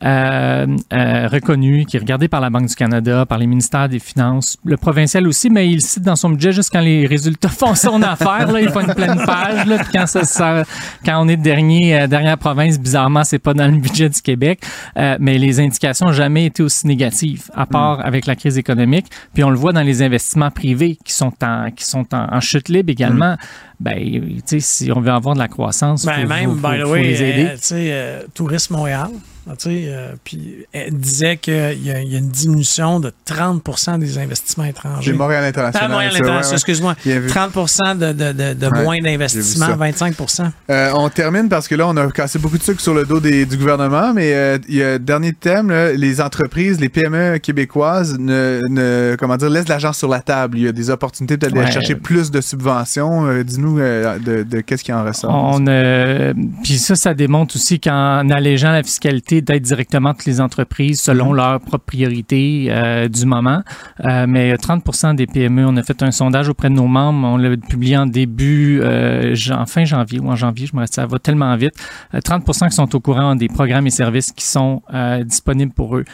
reconnu, 0.00 1.84
qui 1.86 1.96
est 1.96 2.00
regardé 2.00 2.26
par 2.26 2.40
la 2.40 2.50
Banque 2.50 2.66
du 2.66 2.74
Canada, 2.74 3.26
par 3.26 3.38
les 3.38 3.46
ministères 3.46 3.88
des 3.88 4.00
Finances, 4.00 4.58
le 4.64 4.76
provincial 4.76 5.26
aussi, 5.28 5.50
mais 5.50 5.68
il 5.68 5.80
cite 5.82 6.02
dans 6.02 6.16
son 6.16 6.30
budget 6.30 6.52
juste 6.52 6.70
quand 6.72 6.80
les 6.80 7.11
résultats 7.12 7.48
font 7.48 7.74
son 7.74 8.02
affaire. 8.14 8.50
Là, 8.50 8.60
il 8.60 8.68
faut 8.70 8.80
une 8.80 8.94
pleine 8.94 9.16
page. 9.24 9.66
Là, 9.66 9.78
puis 9.78 9.88
quand, 9.92 10.06
ça, 10.06 10.24
ça- 10.24 10.64
quand 11.04 11.22
on 11.24 11.28
est 11.28 11.36
dernier, 11.36 12.00
euh, 12.00 12.06
dernière 12.06 12.38
province, 12.38 12.78
bizarrement, 12.78 13.24
c'est 13.24 13.38
pas 13.38 13.54
dans 13.54 13.66
le 13.66 13.76
budget 13.78 14.08
du 14.08 14.20
Québec. 14.20 14.60
Euh, 14.98 15.16
mais 15.20 15.38
les 15.38 15.60
indications 15.60 16.06
n'ont 16.06 16.12
jamais 16.12 16.46
été 16.46 16.62
aussi 16.62 16.86
négatives, 16.86 17.50
à 17.54 17.66
part 17.66 18.04
avec 18.04 18.26
la 18.26 18.34
crise 18.36 18.58
économique. 18.58 19.06
Puis 19.34 19.44
on 19.44 19.50
le 19.50 19.56
voit 19.56 19.72
dans 19.72 19.82
les 19.82 20.02
investissements 20.02 20.50
privés 20.50 20.98
qui 21.04 21.12
sont 21.12 21.32
en, 21.42 21.70
qui 21.70 21.84
sont 21.84 22.06
en, 22.14 22.34
en 22.34 22.40
chute 22.40 22.68
libre 22.68 22.90
également. 22.90 23.36
Ben, 23.82 23.98
tu 23.98 24.42
sais, 24.46 24.60
si 24.60 24.92
on 24.94 25.00
veut 25.00 25.10
avoir 25.10 25.34
de 25.34 25.40
la 25.40 25.48
croissance, 25.48 26.06
Ben, 26.06 26.22
faut, 26.22 26.28
même, 26.28 26.50
faut- 26.50 26.68
by 26.68 26.78
the 26.78 26.82
faut- 26.84 26.92
way, 26.92 27.02
les 27.02 27.22
aider. 27.22 27.44
euh, 27.46 27.52
tu 27.56 27.58
sais, 27.62 27.74
euh, 27.90 28.22
Tourisme 28.34 28.74
Montréal, 28.76 29.08
tu 29.12 29.54
sais, 29.58 29.84
euh, 29.88 30.12
puis 30.22 30.64
elle 30.72 30.94
disait 30.96 31.36
qu'il 31.36 31.52
y, 31.82 31.86
y 31.88 31.90
a 31.90 32.18
une 32.18 32.28
diminution 32.28 33.00
de 33.00 33.12
30% 33.26 33.98
des 33.98 34.16
investissements 34.18 34.64
étrangers. 34.66 35.02
J'ai 35.02 35.12
Montréal 35.14 35.42
International. 35.44 35.88
Ah, 35.90 35.92
Montréal 35.92 36.12
ouais, 36.12 36.18
International, 36.20 36.48
ouais. 36.50 36.54
excuse-moi. 36.54 36.94
Bien 37.04 37.18
vu. 37.18 37.26
30 37.28 37.98
de, 37.98 38.12
de, 38.12 38.32
de, 38.32 38.54
de 38.54 38.66
Ouais, 38.68 38.82
moins 38.84 38.94
j'ai 38.94 39.00
vu 39.00 39.06
d'investissement, 39.10 39.66
ça. 39.66 39.74
25% 39.76 40.44
Euh, 40.70 40.90
on 40.94 41.08
termine 41.08 41.48
parce 41.48 41.66
que 41.66 41.74
là, 41.74 41.88
on 41.88 41.96
a 41.96 42.08
cassé 42.12 42.38
beaucoup 42.38 42.56
de 42.56 42.62
sucre 42.62 42.80
sur 42.80 42.94
le 42.94 43.04
dos 43.04 43.18
des- 43.18 43.44
du 43.44 43.56
gouvernement, 43.56 44.12
mais 44.14 44.32
euh, 44.32 44.58
il 44.68 44.76
y 44.76 44.82
a 44.84 44.98
dernier 45.00 45.32
thème, 45.32 45.70
là, 45.70 45.92
les 45.92 46.20
entreprises, 46.20 46.78
les 46.78 46.88
PME 46.88 47.38
québécoises 47.38 48.16
ne, 48.20 48.60
ne- 48.68 49.16
comment 49.18 49.36
dire, 49.36 49.50
laissent 49.50 49.64
de 49.64 49.70
l'argent 49.70 49.92
sur 49.92 50.08
la 50.08 50.20
table. 50.20 50.56
Il 50.58 50.64
y 50.64 50.68
a 50.68 50.72
des 50.72 50.88
opportunités 50.88 51.36
peut-être 51.36 51.52
d'aller 51.54 51.72
chercher 51.72 51.96
plus 51.96 52.30
de 52.30 52.40
subventions. 52.40 53.26
Euh, 53.26 53.42
Dis-nous 53.42 53.71
euh, 53.78 54.18
de, 54.18 54.42
de 54.42 54.60
qu'est-ce 54.60 54.84
qui 54.84 54.92
en 54.92 55.04
ressort? 55.04 55.32
On, 55.32 55.66
euh, 55.66 56.32
puis 56.62 56.74
ça, 56.74 56.94
ça 56.96 57.14
démontre 57.14 57.56
aussi 57.56 57.80
qu'en 57.80 58.28
allégeant 58.30 58.70
la 58.72 58.82
fiscalité 58.82 59.40
d'être 59.42 59.62
directement 59.62 60.10
avec 60.10 60.24
les 60.24 60.40
entreprises 60.40 61.00
selon 61.00 61.32
leurs 61.32 61.60
propres 61.60 61.84
priorités 61.86 62.68
euh, 62.70 63.08
du 63.08 63.26
moment. 63.26 63.62
Euh, 64.04 64.26
mais 64.28 64.54
30% 64.54 65.14
des 65.14 65.26
PME, 65.26 65.66
on 65.66 65.76
a 65.76 65.82
fait 65.82 66.02
un 66.02 66.10
sondage 66.10 66.48
auprès 66.48 66.68
de 66.68 66.74
nos 66.74 66.86
membres, 66.86 67.26
on 67.26 67.36
l'a 67.36 67.56
publié 67.56 67.96
en 67.96 68.06
début, 68.06 68.80
euh, 68.82 69.34
jan- 69.34 69.66
fin 69.66 69.84
janvier 69.84 70.20
ou 70.20 70.28
en 70.28 70.36
janvier, 70.36 70.66
je 70.72 70.76
me 70.76 70.84
ça 70.86 71.06
va 71.06 71.18
tellement 71.18 71.54
vite. 71.56 71.74
Euh, 72.14 72.20
30% 72.20 72.68
qui 72.68 72.74
sont 72.76 72.94
au 72.94 73.00
courant 73.00 73.34
des 73.36 73.48
programmes 73.48 73.86
et 73.86 73.90
services 73.90 74.32
qui 74.32 74.44
sont 74.46 74.82
euh, 74.92 75.22
disponibles 75.24 75.72
pour 75.72 75.96
eux. 75.96 76.04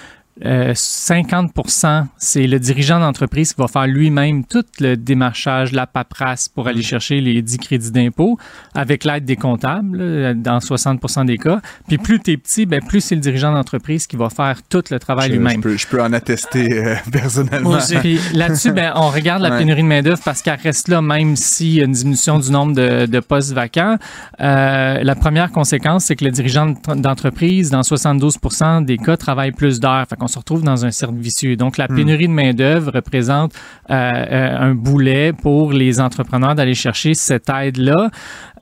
Euh, 0.45 0.72
50% 0.72 2.07
c'est 2.16 2.47
le 2.47 2.61
dirigeant 2.61 3.01
d'entreprise 3.01 3.53
qui 3.53 3.61
va 3.61 3.68
faire 3.68 3.86
lui-même 3.86 4.45
tout 4.45 4.64
le 4.78 4.97
démarchage, 4.97 5.72
la 5.72 5.86
paperasse 5.86 6.49
pour 6.49 6.68
aller 6.68 6.82
chercher 6.82 7.20
les 7.20 7.43
10 7.43 7.59
crédits 7.59 7.91
d'impôt 7.91 8.39
avec 8.74 9.05
l'aide 9.05 9.24
des 9.24 9.36
comptables 9.36 10.01
là, 10.01 10.34
dans 10.34 10.59
60% 10.59 11.26
des 11.26 11.39
cas. 11.39 11.61
Puis 11.89 11.99
plus 11.99 12.20
tu 12.20 12.32
es 12.32 12.36
petit, 12.36 12.66
ben, 12.66 12.80
plus 12.80 13.01
c'est 13.01 13.14
le 13.16 13.20
dirigeant 13.20 13.53
d'entreprise 13.53 14.07
qui 14.07 14.16
va 14.16 14.30
faire 14.30 14.61
tout 14.68 14.84
le 14.91 14.99
travail 14.99 15.30
lui-même. 15.30 15.57
je 15.57 15.61
peux, 15.61 15.76
je 15.76 15.86
peux 15.86 16.03
en 16.03 16.12
attester 16.12 16.72
euh, 16.72 16.95
personnellement. 17.12 17.78
Puis 18.01 18.20
là-dessus, 18.32 18.72
ben, 18.72 18.93
on 18.95 19.09
regarde 19.09 19.43
la 19.43 19.59
pénurie 19.59 19.82
de 19.82 19.89
main-d'œuvre 19.89 20.20
parce 20.24 20.43
qu'elle 20.43 20.61
reste 20.61 20.89
là, 20.89 21.03
même 21.03 21.34
s'il 21.34 21.74
y 21.74 21.80
a 21.80 21.84
une 21.84 21.93
diminution 21.93 22.39
du 22.39 22.51
nombre 22.53 22.74
de, 22.74 23.07
de 23.07 23.20
postes 23.20 23.53
vacants. 23.53 23.97
Euh, 24.41 25.03
la 25.03 25.14
première 25.14 25.51
conséquence, 25.51 26.05
c'est 26.05 26.16
que 26.16 26.24
le 26.24 26.30
dirigeant 26.30 26.74
d'entreprise, 26.95 27.70
dans 27.70 27.80
72% 27.80 28.84
des 28.84 28.99
cas, 28.99 29.16
travaille 29.16 29.53
plus 29.53 29.80
d'heures. 29.80 30.07
Fait 30.09 30.16
qu'on 30.16 30.28
se 30.29 30.39
retrouve 30.39 30.62
dans 30.62 30.85
un 30.87 30.91
cercle 30.91 31.16
vicieux. 31.16 31.57
Donc, 31.57 31.76
la 31.76 31.89
pénurie 31.89 32.29
de 32.29 32.33
main-d'œuvre 32.33 32.93
représente 32.95 33.53
euh, 33.91 33.95
euh, 33.95 34.57
un 34.59 34.74
boulet 34.74 35.33
pour 35.33 35.72
les 35.72 36.01
entrepreneurs 36.01 36.55
d'aller 36.55 36.74
chercher 36.74 37.14
cette 37.14 37.49
aide-là. 37.49 38.11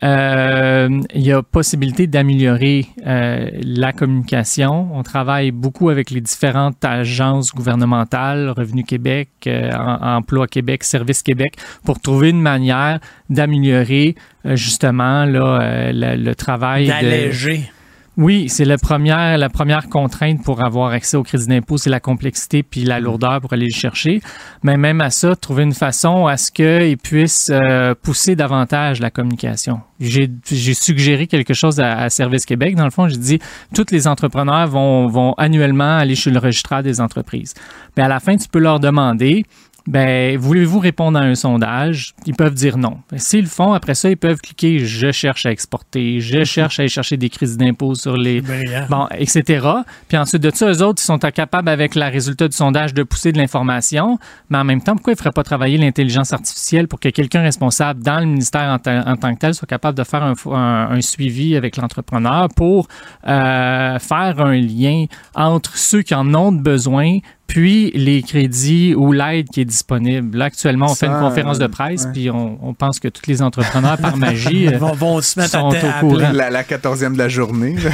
Euh, 0.02 1.00
il 1.14 1.22
y 1.22 1.32
a 1.32 1.42
possibilité 1.42 2.06
d'améliorer 2.06 2.86
euh, 3.06 3.50
la 3.62 3.92
communication. 3.92 4.88
On 4.92 5.02
travaille 5.02 5.50
beaucoup 5.50 5.88
avec 5.88 6.10
les 6.10 6.20
différentes 6.20 6.84
agences 6.84 7.54
gouvernementales, 7.54 8.50
Revenu 8.50 8.84
Québec, 8.84 9.28
Emploi 9.46 10.46
Québec, 10.46 10.84
Service 10.84 11.22
Québec, 11.22 11.56
pour 11.84 12.00
trouver 12.00 12.30
une 12.30 12.42
manière 12.42 13.00
d'améliorer 13.30 14.14
justement 14.44 15.24
là, 15.24 15.92
le, 15.92 16.16
le 16.16 16.34
travail. 16.34 16.88
D'alléger. 16.88 17.70
Oui, 18.16 18.48
c'est 18.48 18.64
la 18.64 18.78
première, 18.78 19.36
la 19.36 19.50
première 19.50 19.88
contrainte 19.90 20.42
pour 20.42 20.64
avoir 20.64 20.92
accès 20.92 21.18
au 21.18 21.22
crédit 21.22 21.46
d'impôt, 21.46 21.76
c'est 21.76 21.90
la 21.90 22.00
complexité 22.00 22.62
puis 22.62 22.82
la 22.82 22.98
lourdeur 22.98 23.42
pour 23.42 23.52
aller 23.52 23.66
le 23.66 23.76
chercher. 23.76 24.22
Mais 24.62 24.78
même 24.78 25.02
à 25.02 25.10
ça, 25.10 25.36
trouver 25.36 25.64
une 25.64 25.74
façon 25.74 26.26
à 26.26 26.38
ce 26.38 26.50
qu'ils 26.50 26.96
puissent 26.96 27.50
euh, 27.52 27.94
pousser 27.94 28.34
davantage 28.34 29.00
la 29.00 29.10
communication. 29.10 29.80
J'ai 30.00 30.30
suggéré 30.74 31.26
quelque 31.26 31.52
chose 31.52 31.78
à, 31.78 31.98
à 31.98 32.08
Service 32.08 32.46
Québec. 32.46 32.74
Dans 32.74 32.84
le 32.84 32.90
fond, 32.90 33.06
j'ai 33.06 33.18
dit, 33.18 33.38
tous 33.74 33.90
les 33.90 34.06
entrepreneurs 34.08 34.66
vont, 34.66 35.08
vont 35.08 35.34
annuellement 35.34 35.98
aller 35.98 36.14
chez 36.14 36.30
le 36.30 36.38
registraire 36.38 36.82
des 36.82 37.02
entreprises. 37.02 37.52
Mais 37.98 38.02
à 38.02 38.08
la 38.08 38.20
fin, 38.20 38.36
tu 38.36 38.48
peux 38.48 38.60
leur 38.60 38.80
demander, 38.80 39.44
ben, 39.86 40.36
voulez-vous 40.36 40.78
répondre 40.80 41.18
à 41.18 41.22
un 41.22 41.34
sondage? 41.34 42.14
Ils 42.26 42.34
peuvent 42.34 42.54
dire 42.54 42.76
non. 42.76 42.98
Ben, 43.10 43.18
S'ils 43.18 43.42
le 43.42 43.46
font, 43.46 43.72
après 43.72 43.94
ça, 43.94 44.10
ils 44.10 44.16
peuvent 44.16 44.40
cliquer 44.40 44.80
je 44.80 45.12
cherche 45.12 45.46
à 45.46 45.50
exporter, 45.52 46.20
je 46.20 46.44
cherche 46.44 46.78
à 46.78 46.82
aller 46.82 46.88
chercher 46.88 47.16
des 47.16 47.28
crédits 47.28 47.56
d'impôt 47.56 47.94
sur 47.94 48.16
les. 48.16 48.40
Bon, 48.88 49.06
etc. 49.16 49.66
Puis 50.08 50.16
ensuite 50.16 50.42
de 50.42 50.50
ça, 50.54 50.70
eux 50.70 50.82
autres, 50.82 51.00
ils 51.02 51.06
sont 51.06 51.18
capables, 51.18 51.68
avec 51.68 51.94
le 51.94 52.04
résultat 52.10 52.48
du 52.48 52.56
sondage, 52.56 52.94
de 52.94 53.02
pousser 53.02 53.32
de 53.32 53.38
l'information. 53.38 54.18
Mais 54.50 54.58
en 54.58 54.64
même 54.64 54.82
temps, 54.82 54.94
pourquoi 54.94 55.12
ils 55.12 55.16
ne 55.16 55.18
feraient 55.20 55.32
pas 55.32 55.42
travailler 55.42 55.78
l'intelligence 55.78 56.32
artificielle 56.32 56.88
pour 56.88 56.98
que 57.00 57.08
quelqu'un 57.08 57.42
responsable 57.42 58.02
dans 58.02 58.18
le 58.20 58.26
ministère 58.26 58.70
en, 58.72 58.78
ta- 58.78 59.04
en 59.08 59.16
tant 59.16 59.34
que 59.34 59.38
tel 59.40 59.54
soit 59.54 59.68
capable 59.68 59.96
de 59.98 60.04
faire 60.04 60.22
un, 60.22 60.32
fo- 60.34 60.54
un- 60.54 60.90
un 60.90 61.00
suivi 61.00 61.56
avec 61.56 61.76
l'entrepreneur 61.76 62.48
pour 62.56 62.88
euh, 63.26 63.98
faire 63.98 64.40
un 64.40 64.54
lien 64.56 65.06
entre 65.34 65.76
ceux 65.76 66.02
qui 66.02 66.14
en 66.14 66.32
ont 66.34 66.52
besoin 66.52 67.18
puis 67.46 67.90
les 67.94 68.22
crédits 68.22 68.94
ou 68.94 69.12
l'aide 69.12 69.48
qui 69.48 69.60
est 69.60 69.64
disponible. 69.64 70.36
Là, 70.36 70.46
actuellement, 70.46 70.86
on 70.90 70.94
fait 70.94 71.06
une 71.06 71.18
conférence 71.20 71.58
de 71.58 71.64
euh, 71.64 71.68
presse, 71.68 72.04
ouais. 72.04 72.12
puis 72.12 72.30
on, 72.30 72.58
on 72.62 72.74
pense 72.74 72.98
que 73.00 73.08
tous 73.08 73.22
les 73.28 73.40
entrepreneurs, 73.42 73.98
par 73.98 74.16
magie, 74.16 74.66
euh, 74.72 74.78
vont, 74.78 74.92
vont 74.94 75.20
se 75.20 75.38
mettre 75.38 75.52
sont 75.52 75.70
à, 75.70 75.98
au 75.98 76.00
courant. 76.00 76.32
La, 76.32 76.50
la 76.50 76.62
14e 76.62 77.12
de 77.12 77.18
la 77.18 77.28
journée. 77.28 77.76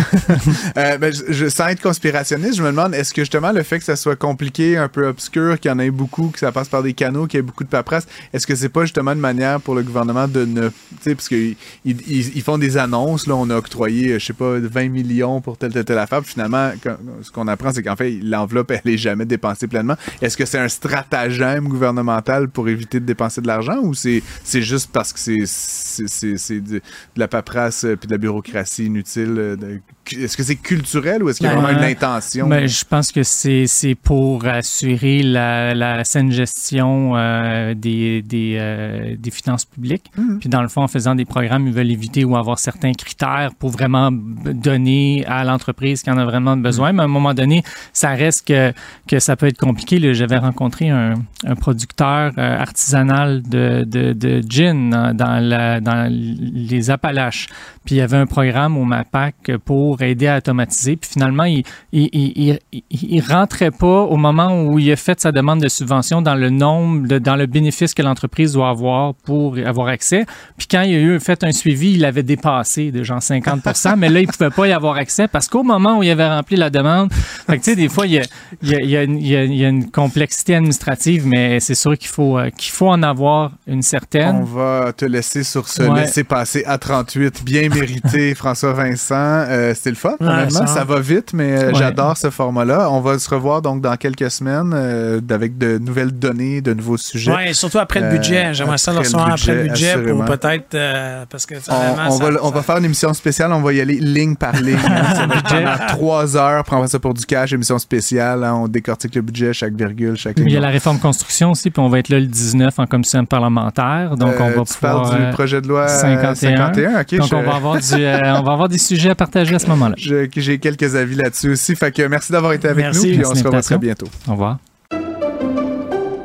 Euh, 0.77 0.97
ben, 0.99 1.13
je, 1.13 1.33
je- 1.33 1.49
sans 1.49 1.69
être 1.69 1.83
conspirationniste, 1.83 2.57
je 2.57 2.63
me 2.63 2.69
demande, 2.71 2.95
est-ce 2.95 3.13
que 3.13 3.23
justement 3.23 3.53
le 3.53 3.63
fait 3.63 3.79
que 3.79 3.85
ça 3.85 3.97
soit 3.97 4.17
compliqué, 4.17 4.77
un 4.77 4.89
peu 4.89 5.07
obscur, 5.07 5.59
qu'il 5.61 5.71
y 5.71 5.75
en 5.75 5.79
ait 5.79 5.91
beaucoup, 5.91 6.29
que 6.29 6.39
ça 6.39 6.51
passe 6.51 6.69
par 6.69 6.83
des 6.83 6.95
canaux, 6.95 7.27
qu'il 7.27 7.39
y 7.39 7.41
ait 7.41 7.43
beaucoup 7.43 7.65
de 7.65 7.69
paperasse, 7.69 8.07
est-ce 8.33 8.47
que 8.47 8.55
c'est 8.55 8.69
pas 8.71 8.83
justement 8.83 9.13
une 9.13 9.19
manière 9.21 9.61
pour 9.61 9.75
le 9.75 9.83
gouvernement 9.83 10.27
de 10.29 10.45
ne... 10.45 10.69
Tu 10.69 10.75
sais, 11.03 11.15
parce 11.15 11.29
qu'ils 11.29 11.57
ils, 11.85 11.97
ils- 12.09 12.37
ils 12.37 12.43
font 12.43 12.59
des 12.59 12.77
annonces, 12.79 13.27
là, 13.27 13.35
on 13.37 13.49
a 13.51 13.57
octroyé, 13.57 14.19
je 14.19 14.25
sais 14.27 14.33
pas, 14.33 14.59
20 14.59 14.89
millions 14.89 15.41
pour 15.41 15.59
telle, 15.59 15.73
telle, 15.73 15.85
telle 15.85 15.99
affaire, 15.99 16.23
puis 16.23 16.33
finalement, 16.33 16.71
quand- 16.83 16.97
ce 17.23 17.31
qu'on 17.31 17.49
apprend, 17.49 17.73
c'est 17.73 17.83
qu'en 17.83 17.97
fait, 17.97 18.19
l'enveloppe, 18.23 18.71
elle 18.85 18.93
est 18.93 18.97
jamais 18.99 19.25
dépensée 19.27 19.42
pleinement. 19.69 19.97
Est-ce 20.21 20.37
que 20.37 20.45
c'est 20.45 20.59
un 20.59 20.69
stratagème 20.69 21.69
gouvernemental 21.69 22.49
pour 22.49 22.69
éviter 22.69 23.01
de 23.01 23.05
dépenser 23.05 23.41
de 23.41 23.47
l'argent, 23.47 23.79
ou 23.83 23.95
c'est 23.95 24.23
juste 24.45 24.91
parce 24.93 25.13
que 25.13 25.19
c'est 25.19 26.61
de, 26.61 26.81
la 27.17 27.29
paperasse 27.29 27.85
euh, 27.85 27.97
puis 27.97 28.07
de 28.07 28.13
la 28.13 28.19
bureaucratie 28.19 28.87
inutile? 28.87 29.35
euh, 29.39 29.79
Est-ce 30.11 30.37
que 30.37 30.43
c'est 30.43 30.57
culturel 30.57 31.23
ou 31.23 31.29
est-ce 31.29 31.39
qu'il 31.39 31.47
y 31.47 31.51
a 31.51 31.55
Ben, 31.55 31.61
vraiment 31.63 31.79
une 31.79 31.85
euh, 31.85 31.91
intention? 31.91 32.49
Ben, 32.49 32.67
je 32.67 32.85
pense 32.85 33.13
que 33.13 33.23
c'est 33.23 33.67
c'est 33.67 33.95
pour 33.95 34.47
assurer 34.47 35.23
la, 35.23 35.75
la 35.75 36.03
saine 36.05 36.33
gestion 36.33 37.13
euh, 37.17 37.75
des, 37.75 38.21
des, 38.23 38.57
euh, 38.59 39.15
des 39.19 39.31
finances 39.31 39.65
publiques. 39.65 40.11
Mhm. 40.17 40.39
Puis 40.41 40.49
dans 40.49 40.63
le 40.63 40.69
fond, 40.69 40.83
en 40.83 40.89
faisant 40.89 41.15
des 41.15 41.25
programmes, 41.25 41.67
ils 41.69 41.73
veulent 41.73 41.91
éviter 41.91 42.25
ou 42.25 42.37
avoir 42.37 42.59
certains 42.59 42.93
critères 42.93 43.51
pour 43.59 43.71
vraiment 43.71 44.11
donner 44.11 45.25
à 45.27 45.45
l'entreprise 45.45 46.03
qui 46.03 46.11
en 46.11 46.19
a 46.19 46.25
vraiment 46.25 46.57
besoin. 46.57 46.93
Mais 46.93 47.03
à 47.03 47.05
un 47.05 47.09
moment 47.09 47.35
donné, 47.35 47.63
ça 47.93 48.11
reste 48.11 48.49
que, 48.49 48.73
que 49.07 49.19
ça 49.21 49.37
peut 49.37 49.47
être 49.47 49.59
compliqué. 49.59 50.13
J'avais 50.15 50.39
rencontré 50.39 50.91
un, 50.91 51.15
un 51.47 51.55
producteur 51.55 52.33
artisanal 52.39 53.43
de, 53.43 53.85
de, 53.87 54.13
de 54.13 54.43
gin 54.49 55.13
dans 55.15 55.39
la- 55.43 55.81
dans 55.81 56.09
les 56.11 56.91
Appalaches. 56.91 57.47
Puis 57.85 57.97
il 57.97 57.99
y 57.99 58.01
avait 58.01 58.17
un 58.17 58.27
programme 58.27 58.77
au 58.77 58.85
MAPAC 58.85 59.53
pour 59.65 59.92
aider 60.01 60.29
à 60.29 60.39
automatiser. 60.39 60.97
Puis 60.97 61.11
finalement, 61.13 61.45
il, 61.45 61.65
il, 61.93 62.09
il, 62.13 62.59
il, 62.91 63.21
rentrait 63.21 63.71
pas 63.71 64.03
au 64.03 64.17
moment 64.17 64.63
où 64.63 64.79
il 64.79 64.91
a 64.93 64.97
fait 64.97 65.21
sa 65.21 65.33
demande 65.33 65.61
de 65.61 65.69
subvention 65.69 66.23
dans 66.23 66.35
le 66.35 66.49
nombre, 66.51 67.07
de- 67.07 67.19
dans 67.19 67.37
le 67.37 67.47
bénéfice 67.47 67.93
que 67.93 68.03
l'entreprise 68.03 68.53
doit 68.53 68.71
avoir 68.71 69.15
pour 69.15 69.59
avoir 69.59 69.89
accès. 69.89 70.25
Puis 70.57 70.67
quand 70.71 70.83
il 70.83 70.95
a 70.95 70.99
eu 70.99 71.21
fait 71.21 71.45
un 71.45 71.53
suivi, 71.53 71.95
il 71.95 72.05
avait 72.05 72.23
dépassé 72.23 72.91
de 72.93 73.03
genre 73.03 73.19
50% 73.21 73.97
mais 73.97 74.09
là, 74.09 74.21
il 74.21 74.27
pouvait 74.29 74.51
pas 74.51 74.67
y 74.69 74.73
avoir 74.73 74.97
accès 74.97 75.29
parce 75.29 75.49
qu'au 75.49 75.63
moment 75.63 75.99
où 75.99 76.03
il 76.03 76.11
avait 76.11 76.27
rempli 76.29 76.57
la 76.57 76.71
demande, 76.71 77.13
fait 77.13 77.59
que, 77.59 77.65
tu 77.65 77.71
sais, 77.71 77.77
des 77.77 77.89
fois, 77.89 78.07
il 78.07 78.13
y 78.15 78.19
a, 78.19 78.23
il 78.63 78.69
y 78.71 78.75
a- 78.75 78.81
il 78.81 78.91
y 78.91 78.97
a 78.97 79.03
une- 79.03 79.19
il 79.19 79.27
y 79.57 79.65
a- 79.65 79.69
une 79.69 79.91
complexité 79.91 80.55
administrative, 80.55 81.27
mais 81.27 81.61
c'est 81.61 81.75
sûr 81.75 81.97
qu'il 81.99 82.09
faut, 82.09 82.39
euh, 82.39 82.51
qu'il 82.51 82.71
faut 82.73 82.89
en 82.89 83.03
avoir 83.03 83.53
une 83.67 83.83
certaine. 83.83 84.37
On 84.37 84.45
va 84.45 84.93
te 84.97 85.05
laisser 85.05 85.43
sur 85.43 85.69
ce 85.69 85.83
Ouais. 85.83 86.01
laisser 86.01 86.25
passer 86.25 86.63
à 86.67 86.79
38, 86.79 87.45
bien 87.45 87.69
mérité, 87.69 88.35
François 88.35 88.73
Vincent. 88.73 89.15
Euh, 89.17 89.75
C'était 89.83 89.91
le 89.91 89.97
fun, 89.97 90.15
Ouais, 90.21 90.49
ça- 90.49 90.67
Ça 90.69 90.85
va 90.85 91.01
vite, 91.01 91.33
mais 91.33 91.59
euh, 91.61 91.67
Ouais. 91.69 91.75
j'adore 91.75 92.17
ce 92.17 92.31
format-là. 92.31 92.89
On 92.93 93.01
va 93.01 93.19
se 93.19 93.29
revoir 93.29 93.63
donc 93.63 93.81
dans 93.83 93.97
quelques 93.97 94.31
semaines 94.31 94.71
euh, 94.73 95.21
avec 95.29 95.59
de 95.59 95.79
nouvelles 95.79 96.13
données, 96.13 96.61
de 96.61 96.73
nouveaux 96.73 96.97
sujets. 96.97 97.33
Oui, 97.37 97.53
surtout 97.53 97.79
après 97.81 97.99
le 97.99 98.07
Euh, 98.07 98.11
budget. 98.13 98.55
J'aimerais 98.55 98.79
ça 98.79 98.93
le 98.93 98.99
recevoir 99.01 99.33
après 99.33 99.55
le 99.57 99.63
budget, 99.65 99.95
pour 99.99 100.25
peut-être. 100.25 100.75
euh, 100.77 101.25
parce 101.29 101.47
que 101.47 101.57
On, 101.57 101.61
ça- 101.61 102.31
va, 102.31 102.39
on 102.43 102.51
va 102.51 102.63
faire 102.63 102.77
une 102.77 102.85
émission 102.85 103.13
spéciale, 103.13 103.53
on 103.53 103.61
va 103.61 103.73
y 103.73 103.81
aller 103.81 103.95
ligne 103.99 104.37
par 104.37 104.53
ligne. 104.55 104.77
hein. 104.87 105.29
Pendant 105.49 105.87
trois 105.89 106.37
heures, 106.37 106.63
prendre 106.63 106.87
ça 106.87 107.01
pour 107.01 107.13
du 107.15 107.27
cash, 107.27 107.53
émission 107.53 107.81
spéciale. 107.81 108.45
hein. 108.45 108.55
On 108.55 108.69
décortique 108.69 109.17
le 109.17 109.23
budget, 109.23 109.53
chaque 109.53 109.75
virgule, 109.75 110.17
chaque 110.17 110.39
ligne. 110.39 110.47
Il 110.47 110.53
y 110.53 110.57
a 110.57 110.61
la 110.61 110.69
réforme 110.69 111.01
construction 111.01 111.51
aussi, 111.51 111.71
puis 111.73 111.83
on 111.83 111.89
va 111.89 111.99
être 111.99 112.09
là 112.09 112.21
le 112.21 112.27
19 112.27 112.79
en 112.79 112.87
commission 112.87 113.25
parlementaire. 113.25 114.17
Donc, 114.17 114.35
on 114.39 114.51
va 114.51 114.65
tu 114.65 114.75
pouvoir. 114.75 115.11
du 115.11 115.31
projet 115.33 115.61
de 115.61 115.67
loi 115.67 115.89
51. 115.89 116.35
51. 116.37 117.01
ok, 117.01 117.15
donc, 117.17 117.29
je- 117.29 117.35
on 117.35 117.43
va, 117.43 117.57
avoir 117.57 117.77
du, 117.81 117.95
on 117.95 118.43
va 118.43 118.53
avoir 118.53 118.69
des 118.69 118.79
sujets 118.79 119.11
à 119.11 119.15
partager 119.17 119.57
à 119.57 119.59
ce 119.59 119.67
moment-là. 119.73 119.95
J'ai 119.97 120.59
quelques 120.59 120.95
avis 120.97 121.15
là-dessus 121.17 121.51
aussi. 121.51 121.77
Fait 121.77 121.93
que 121.93 122.03
merci 122.07 122.33
d'avoir 122.33 122.53
été 122.53 122.69
avec 122.69 122.85
Merci. 122.85 123.09
nous, 123.09 123.17
puis 123.19 123.27
on 123.27 123.35
se 123.35 123.45
revoit 123.45 123.63
très 123.63 123.79
bientôt. 123.79 124.09
Au 124.29 124.33
revoir. 124.33 124.59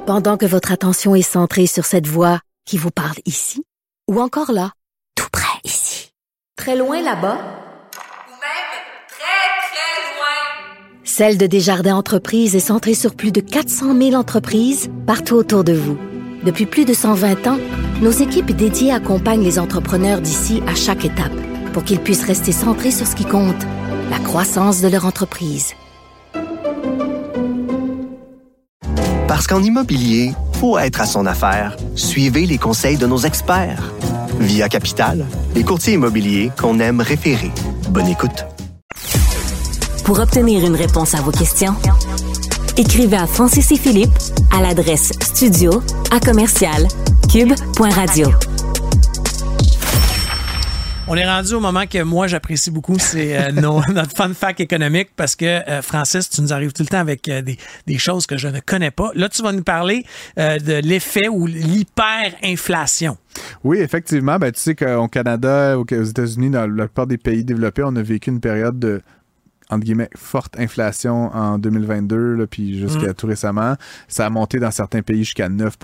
Pendant 0.06 0.38
que 0.38 0.46
votre 0.46 0.72
attention 0.72 1.16
est 1.16 1.22
centrée 1.22 1.68
sur 1.68 1.86
cette 1.86 2.08
voix 2.08 2.40
qui 2.66 2.78
vous 2.78 2.92
parle 2.92 3.16
ici, 3.26 3.64
ou 4.10 4.22
encore 4.22 4.52
là, 4.54 4.72
tout 5.16 5.28
près 5.32 5.60
ici, 5.66 6.12
très 6.56 6.78
loin 6.78 7.02
là-bas, 7.02 7.36
Ou 7.36 8.32
même 8.32 8.70
très, 9.10 9.68
très 9.68 10.16
loin. 10.16 11.04
Celle 11.04 11.38
de 11.38 11.46
Desjardins 11.46 11.96
Entreprises 11.96 12.56
est 12.56 12.62
centrée 12.62 12.94
sur 12.94 13.16
plus 13.16 13.32
de 13.34 13.42
400 13.42 13.98
000 14.00 14.14
entreprises 14.14 14.90
partout 15.06 15.36
autour 15.36 15.64
de 15.66 15.74
vous. 15.74 15.98
Depuis 16.46 16.66
plus 16.66 16.86
de 16.86 16.94
120 16.94 17.48
ans, 17.48 17.58
nos 18.02 18.12
équipes 18.12 18.52
dédiées 18.56 18.94
accompagnent 18.94 19.44
les 19.44 19.60
entrepreneurs 19.60 20.22
d'ici 20.22 20.62
à 20.68 20.76
chaque 20.76 21.04
étape 21.04 21.34
pour 21.78 21.84
qu'ils 21.84 22.00
puissent 22.00 22.26
rester 22.26 22.52
centrés 22.52 22.90
sur 22.90 23.06
ce 23.06 23.16
qui 23.16 23.24
compte, 23.24 23.64
la 24.10 24.18
croissance 24.18 24.82
de 24.82 24.88
leur 24.88 25.06
entreprise. 25.06 25.76
Parce 29.28 29.46
qu'en 29.46 29.62
immobilier, 29.62 30.34
pour 30.60 30.80
être 30.80 31.02
à 31.02 31.06
son 31.06 31.28
affaire, 31.28 31.78
suivez 31.94 32.48
les 32.48 32.58
conseils 32.58 32.98
de 32.98 33.06
nos 33.06 33.20
experts. 33.20 33.94
Via 34.40 34.70
Capital, 34.70 35.24
les 35.54 35.64
courtiers 35.64 35.94
immobiliers 35.94 36.52
qu'on 36.60 36.80
aime 36.80 37.00
référer. 37.00 37.52
Bonne 37.92 38.08
écoute. 38.08 38.48
Pour 40.04 40.20
obtenir 40.20 40.66
une 40.66 40.76
réponse 40.76 41.14
à 41.14 41.22
vos 41.22 41.30
questions, 41.30 41.76
écrivez 42.76 43.18
à 43.18 43.28
Francis 43.28 43.72
et 43.72 43.78
Philippe 43.78 44.18
à 44.52 44.64
l'adresse 44.64 45.12
studio 45.22 45.84
à 46.10 46.20
commercial 46.20 46.88
cube.radio. 47.32 48.32
On 51.10 51.16
est 51.16 51.26
rendu 51.26 51.54
au 51.54 51.62
moment 51.62 51.86
que 51.88 52.04
moi 52.04 52.28
j'apprécie 52.28 52.70
beaucoup, 52.70 53.00
c'est 53.00 53.38
euh, 53.38 53.52
notre 53.94 54.12
fun 54.14 54.34
fact 54.34 54.60
économique 54.60 55.12
parce 55.16 55.38
que 55.38 55.46
euh, 55.46 55.82
Francis, 55.82 56.30
tu 56.30 56.42
nous 56.42 56.52
arrives 56.52 56.74
tout 56.74 56.84
le 56.84 56.90
temps 56.90 57.00
avec 57.00 57.30
euh, 57.30 57.42
des, 57.42 57.58
des 57.86 57.98
choses 57.98 58.28
que 58.28 58.36
je 58.36 58.50
ne 58.50 58.60
connais 58.60 58.92
pas. 58.92 59.12
Là, 59.16 59.30
tu 59.30 59.42
vas 59.42 59.54
nous 59.54 59.64
parler 59.64 60.06
de 60.36 60.82
l'effet 60.82 61.30
ou 61.30 61.48
l'hyperinflation. 61.48 63.18
Oui, 63.64 63.78
effectivement. 63.80 64.38
Ben, 64.38 64.52
tu 64.52 64.60
sais 64.60 64.76
qu'au 64.76 65.08
Canada, 65.08 65.80
aux 65.80 65.86
États-Unis, 65.86 66.50
dans 66.50 66.68
la 66.68 66.88
plupart 66.88 67.08
des 67.08 67.18
pays 67.18 67.46
développés, 67.46 67.84
on 67.86 67.96
a 67.96 68.02
vécu 68.02 68.30
une 68.30 68.42
période 68.42 68.78
de 68.78 69.02
entre 69.70 69.84
guillemets, 69.84 70.10
forte 70.16 70.58
inflation 70.60 71.34
en 71.36 71.58
2022, 71.58 72.36
là, 72.36 72.48
puis 72.48 72.78
jusqu'à 72.80 73.10
Mm. 73.10 73.14
tout 73.14 73.28
récemment. 73.28 73.76
Ça 74.08 74.26
a 74.26 74.30
monté 74.30 74.60
dans 74.60 74.72
certains 74.72 75.02
pays 75.02 75.24
jusqu'à 75.24 75.50
9 75.50 75.76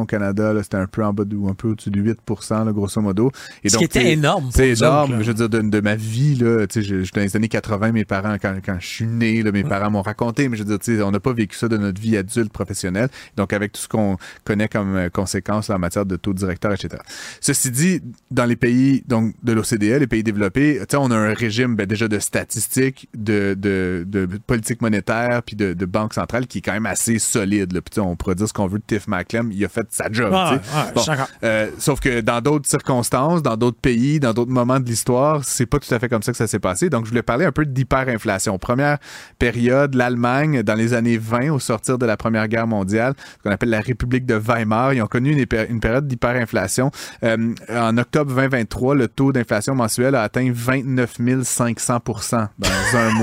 Au 0.00 0.04
Canada, 0.04 0.52
là, 0.52 0.62
c'était 0.62 0.76
un 0.76 0.86
peu 0.86 1.04
en 1.04 1.12
bas 1.12 1.24
de, 1.24 1.34
ou 1.36 1.48
un 1.48 1.54
peu 1.54 1.68
au-dessus 1.68 1.90
de 1.90 2.00
8 2.00 2.18
là, 2.50 2.72
grosso 2.72 3.00
modo. 3.00 3.32
Et 3.64 3.68
Ce 3.68 3.76
qui 3.76 3.84
était 3.84 4.12
énorme 4.12 4.48
C'est 4.52 4.70
énorme. 4.70 5.12
autres, 5.14 5.22
je 5.22 5.28
veux 5.28 5.34
dire, 5.34 5.48
de, 5.48 5.60
de 5.60 5.80
ma 5.80 5.96
vie, 5.96 6.36
là, 6.36 6.66
tu 6.66 6.82
sais, 6.82 7.04
je, 7.04 7.12
dans 7.12 7.20
les 7.20 7.36
années 7.36 7.48
80, 7.48 7.92
mes 7.92 8.04
parents, 8.04 8.36
quand, 8.40 8.54
quand 8.64 8.76
je 8.78 8.86
suis 8.86 9.06
né, 9.06 9.42
là, 9.42 9.50
mes 9.52 9.64
parents 9.64 9.90
m'ont 9.90 10.02
raconté, 10.02 10.48
mais 10.48 10.56
je 10.56 10.62
veux 10.62 10.68
dire, 10.68 10.78
tu 10.78 10.96
sais, 10.96 11.02
on 11.02 11.10
n'a 11.10 11.20
pas 11.20 11.32
vécu 11.32 11.56
ça 11.56 11.68
de 11.68 11.76
notre 11.76 12.00
vie 12.00 12.16
adulte 12.16 12.52
professionnelle. 12.52 13.08
Donc, 13.36 13.52
avec 13.52 13.72
tout 13.72 13.80
ce 13.80 13.88
qu'on 13.88 14.16
connaît 14.44 14.68
comme 14.68 14.96
euh, 14.96 15.08
conséquences 15.08 15.68
là, 15.68 15.76
en 15.76 15.78
matière 15.78 16.06
de 16.06 16.16
taux 16.16 16.32
directeur, 16.34 16.72
etc. 16.72 16.96
Ceci 17.40 17.70
dit, 17.70 18.00
dans 18.30 18.44
les 18.44 18.56
pays 18.56 19.02
donc 19.08 19.34
de 19.42 19.52
l'OCDE, 19.52 19.82
les 20.00 20.06
pays 20.06 20.22
développés, 20.22 20.76
tu 20.80 20.86
sais, 20.90 20.96
on 20.96 21.10
a 21.10 21.16
un 21.16 21.34
régime 21.34 21.74
ben, 21.76 21.86
déjà 21.86 22.06
de 22.08 22.18
statistiques, 22.18 23.08
de, 23.14 23.31
de, 23.54 24.04
de 24.06 24.26
politique 24.46 24.82
monétaire, 24.82 25.42
puis 25.42 25.56
de, 25.56 25.72
de 25.72 25.86
banque 25.86 26.14
centrale 26.14 26.46
qui 26.46 26.58
est 26.58 26.60
quand 26.60 26.72
même 26.72 26.86
assez 26.86 27.18
solide. 27.18 27.72
Là. 27.72 27.80
Puis, 27.80 28.00
on 28.00 28.16
pourrait 28.16 28.34
dire 28.34 28.48
ce 28.48 28.52
qu'on 28.52 28.66
veut 28.66 28.78
de 28.78 28.84
Tiff 28.86 29.06
Macklem, 29.08 29.50
il 29.52 29.64
a 29.64 29.68
fait 29.68 29.86
sa 29.90 30.10
job. 30.10 30.30
Bon, 30.94 31.02
euh, 31.44 31.70
sauf 31.78 32.00
que 32.00 32.20
dans 32.20 32.40
d'autres 32.40 32.68
circonstances, 32.68 33.42
dans 33.42 33.56
d'autres 33.56 33.80
pays, 33.80 34.20
dans 34.20 34.32
d'autres 34.32 34.50
moments 34.50 34.80
de 34.80 34.86
l'histoire, 34.86 35.42
c'est 35.44 35.66
pas 35.66 35.78
tout 35.78 35.92
à 35.94 35.98
fait 35.98 36.08
comme 36.08 36.22
ça 36.22 36.32
que 36.32 36.38
ça 36.38 36.46
s'est 36.46 36.58
passé. 36.58 36.90
Donc, 36.90 37.04
je 37.04 37.10
voulais 37.10 37.22
parler 37.22 37.44
un 37.44 37.52
peu 37.52 37.64
d'hyperinflation. 37.64 38.58
Première 38.58 38.98
période, 39.38 39.94
l'Allemagne, 39.94 40.62
dans 40.62 40.74
les 40.74 40.94
années 40.94 41.18
20, 41.18 41.50
au 41.50 41.58
sortir 41.58 41.98
de 41.98 42.06
la 42.06 42.16
Première 42.16 42.48
Guerre 42.48 42.66
mondiale, 42.66 43.14
ce 43.38 43.42
qu'on 43.42 43.50
appelle 43.50 43.70
la 43.70 43.80
République 43.80 44.26
de 44.26 44.34
Weimar, 44.34 44.94
ils 44.94 45.02
ont 45.02 45.06
connu 45.06 45.32
une 45.32 45.80
période 45.80 46.06
d'hyperinflation. 46.06 46.90
Euh, 47.24 47.54
en 47.70 47.96
octobre 47.98 48.34
2023, 48.34 48.94
le 48.94 49.08
taux 49.08 49.32
d'inflation 49.32 49.74
mensuel 49.74 50.14
a 50.14 50.22
atteint 50.22 50.50
29 50.52 51.18
500 51.42 52.00
dans 52.58 52.98
un 52.98 53.10
mois. 53.10 53.21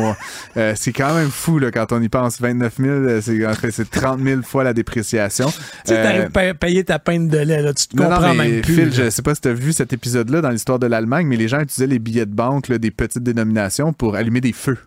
Euh, 0.58 0.74
c'est 0.76 0.92
quand 0.94 1.14
même 1.14 1.30
fou 1.30 1.60
là, 1.60 1.72
quand 1.72 1.92
on 1.92 2.02
y 2.02 2.10
pense. 2.10 2.40
29 2.40 2.74
000, 2.78 2.90
euh, 2.90 3.22
c'est 3.22 3.46
en 3.46 3.54
fait, 3.54 3.72
c'est 3.72 3.90
30 3.90 4.22
000 4.22 4.42
fois 4.42 4.64
la 4.64 4.74
dépréciation. 4.74 5.48
Tu 5.48 5.54
sais, 5.86 5.98
Euh, 5.98 6.04
t'arrives 6.04 6.30
à 6.50 6.54
payer 6.54 6.84
ta 6.84 7.00
peine 7.00 7.28
de 7.28 7.38
lait, 7.38 7.62
là, 7.62 7.74
tu 7.74 7.88
te 7.88 7.96
non, 7.98 8.04
non, 8.10 8.16
comprends 8.16 8.34
mais 8.34 8.50
même 8.50 8.62
plus. 8.62 8.74
Phil, 8.76 8.86
là. 8.90 9.06
je 9.06 9.10
sais 9.10 9.22
pas 9.22 9.36
si 9.36 9.42
tu 9.42 9.48
as 9.48 9.54
vu 9.54 9.74
cet 9.74 9.94
épisode-là 9.94 10.42
dans 10.42 10.50
l'histoire 10.50 10.80
de 10.80 10.88
l'Allemagne, 10.88 11.28
mais 11.28 11.38
les 11.38 11.48
gens 11.48 11.60
utilisaient 11.60 11.88
les 11.88 12.00
billets 12.00 12.26
de 12.26 12.34
banque 12.34 12.68
là, 12.68 12.78
des 12.78 12.92
petites 12.92 13.24
dénominations 13.24 13.94
pour 13.94 14.16
allumer 14.16 14.42
des 14.42 14.54
feux. 14.54 14.78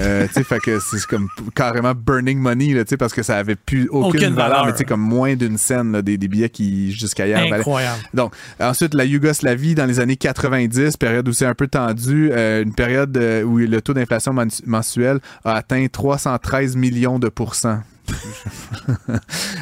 Euh, 0.00 0.26
tu 0.28 0.34
sais, 0.34 0.44
fait 0.44 0.58
que 0.60 0.78
c'est 0.80 1.04
comme 1.06 1.28
carrément 1.54 1.92
burning 1.94 2.38
money, 2.38 2.72
là, 2.74 2.84
tu 2.84 2.90
sais, 2.90 2.96
parce 2.96 3.12
que 3.12 3.22
ça 3.22 3.36
avait 3.36 3.56
plus 3.56 3.88
aucune, 3.88 4.08
Aucune 4.22 4.34
valeur, 4.34 4.48
valeur. 4.50 4.66
mais 4.66 4.72
tu 4.72 4.78
sais, 4.78 4.84
comme 4.84 5.00
moins 5.00 5.34
d'une 5.36 5.58
scène, 5.58 5.92
là, 5.92 6.02
des, 6.02 6.16
des 6.18 6.28
billets 6.28 6.48
qui 6.48 6.92
jusqu'à 6.92 7.26
hier 7.26 7.38
valaient- 7.40 7.54
Incroyable. 7.60 7.98
donc, 8.14 8.32
ensuite, 8.60 8.94
la 8.94 9.04
Yougoslavie 9.04 9.74
dans 9.74 9.86
les 9.86 10.00
années 10.00 10.16
90, 10.16 10.96
période 10.96 11.28
où 11.28 11.32
c'est 11.32 11.46
un 11.46 11.54
peu 11.54 11.68
tendu, 11.68 12.30
euh, 12.32 12.62
une 12.62 12.74
période 12.74 13.16
euh, 13.16 13.42
où 13.42 13.58
le 13.58 13.80
taux 13.82 13.94
d'inflation 13.94 14.32
men- 14.32 14.50
mensuel 14.66 15.18
a 15.44 15.54
atteint 15.54 15.86
313 15.90 16.76
millions 16.76 17.18
de 17.18 17.28
pourcents. 17.28 17.80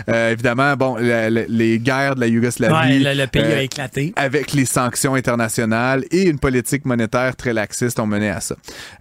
Euh, 0.09 0.33
évidemment, 0.33 0.75
bon, 0.77 0.97
la- 0.97 1.29
la- 1.29 1.47
les 1.49 1.79
guerres 1.79 2.15
de 2.15 2.21
la 2.21 2.27
Yougoslavie. 2.29 2.73
Ouais, 3.05 3.15
le, 3.15 3.21
le 3.21 3.27
pays 3.27 3.43
euh, 3.43 3.59
a 3.59 3.63
éclaté. 3.63 4.13
avec 4.17 4.53
les 4.55 4.65
sanctions 4.65 5.15
internationales 5.15 6.05
et 6.11 6.23
une 6.29 6.39
politique 6.39 6.87
monétaire 6.87 7.37
très 7.37 7.53
laxiste 7.53 7.99
ont 8.01 8.07
mené 8.07 8.31
à 8.31 8.41
ça. 8.41 8.55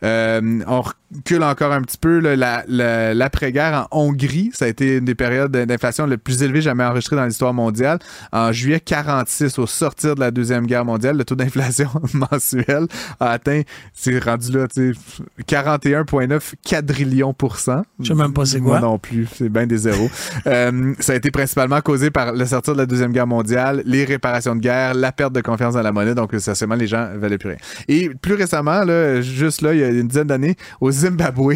Euh, 0.04 0.60
on 0.68 0.82
recule 0.82 1.43
encore 1.43 1.72
un 1.72 1.82
petit 1.82 1.98
peu 1.98 2.20
la- 2.20 2.66
la- 2.68 3.14
l'après-guerre 3.14 3.88
en 3.91 4.00
Hongrie. 4.08 4.52
Ça 4.54 4.66
a 4.66 4.68
été 4.68 4.98
une 4.98 5.06
des 5.06 5.16
périodes 5.16 5.52
d'inflation 5.52 6.06
les 6.08 6.18
plus 6.18 6.43
élevées 6.43 6.62
jamais 6.62 6.84
enregistrées 6.84 7.16
dans 7.16 7.26
l'histoire 7.26 7.54
mondiale. 7.54 8.00
En 8.34 8.52
juillet 8.52 8.82
46, 8.82 9.58
au 9.60 9.68
sortir 9.68 10.16
de 10.16 10.20
la 10.20 10.32
Deuxième 10.32 10.66
Guerre 10.68 10.84
mondiale, 10.86 11.16
le 11.18 11.24
taux 11.24 11.36
d'inflation 11.36 11.89
mensuel 12.14 12.88
a 13.22 13.32
atteint, 13.32 13.62
c'est 13.93 14.22
rendu 14.22 14.52
là, 14.52 14.68
tu 14.68 14.93
sais, 14.93 15.00
41,9 15.48 16.54
quadrillions 16.68 17.34
pour 17.34 17.58
cent. 17.58 17.84
Je 18.02 18.08
sais 18.10 18.14
même 18.14 18.34
pas 18.34 18.45
c'est 18.45 18.60
Moi 18.60 18.80
quoi. 18.80 18.88
non 18.89 19.00
plus, 19.00 19.28
c'est 19.38 19.49
bien 19.49 19.67
des 19.67 19.77
zéros. 19.77 20.09
Euh, 20.45 20.93
ça 20.99 21.13
a 21.13 21.15
été 21.15 21.29
principalement 21.29 21.81
causé 21.81 22.09
par 22.09 22.31
le 22.31 22.45
sortir 22.45 22.73
de 22.73 22.77
la 22.77 22.85
Deuxième 22.85 23.11
Guerre 23.11 23.27
mondiale, 23.27 23.81
les 23.85 24.05
réparations 24.05 24.55
de 24.55 24.61
guerre, 24.61 24.93
la 24.93 25.11
perte 25.11 25.33
de 25.33 25.41
confiance 25.41 25.73
dans 25.73 25.81
la 25.81 25.91
monnaie, 25.91 26.15
donc 26.15 26.33
essentiellement 26.33 26.75
les 26.75 26.88
gens 26.88 27.09
valaient 27.17 27.38
plus 27.38 27.49
rien. 27.49 27.57
Et 27.89 28.09
plus 28.09 28.35
récemment, 28.35 28.83
là, 28.83 29.21
juste 29.21 29.61
là, 29.61 29.73
il 29.73 29.79
y 29.79 29.83
a 29.83 29.89
une 29.89 30.07
dizaine 30.07 30.27
d'années, 30.27 30.55
au 30.79 30.91
Zimbabwe, 30.91 31.55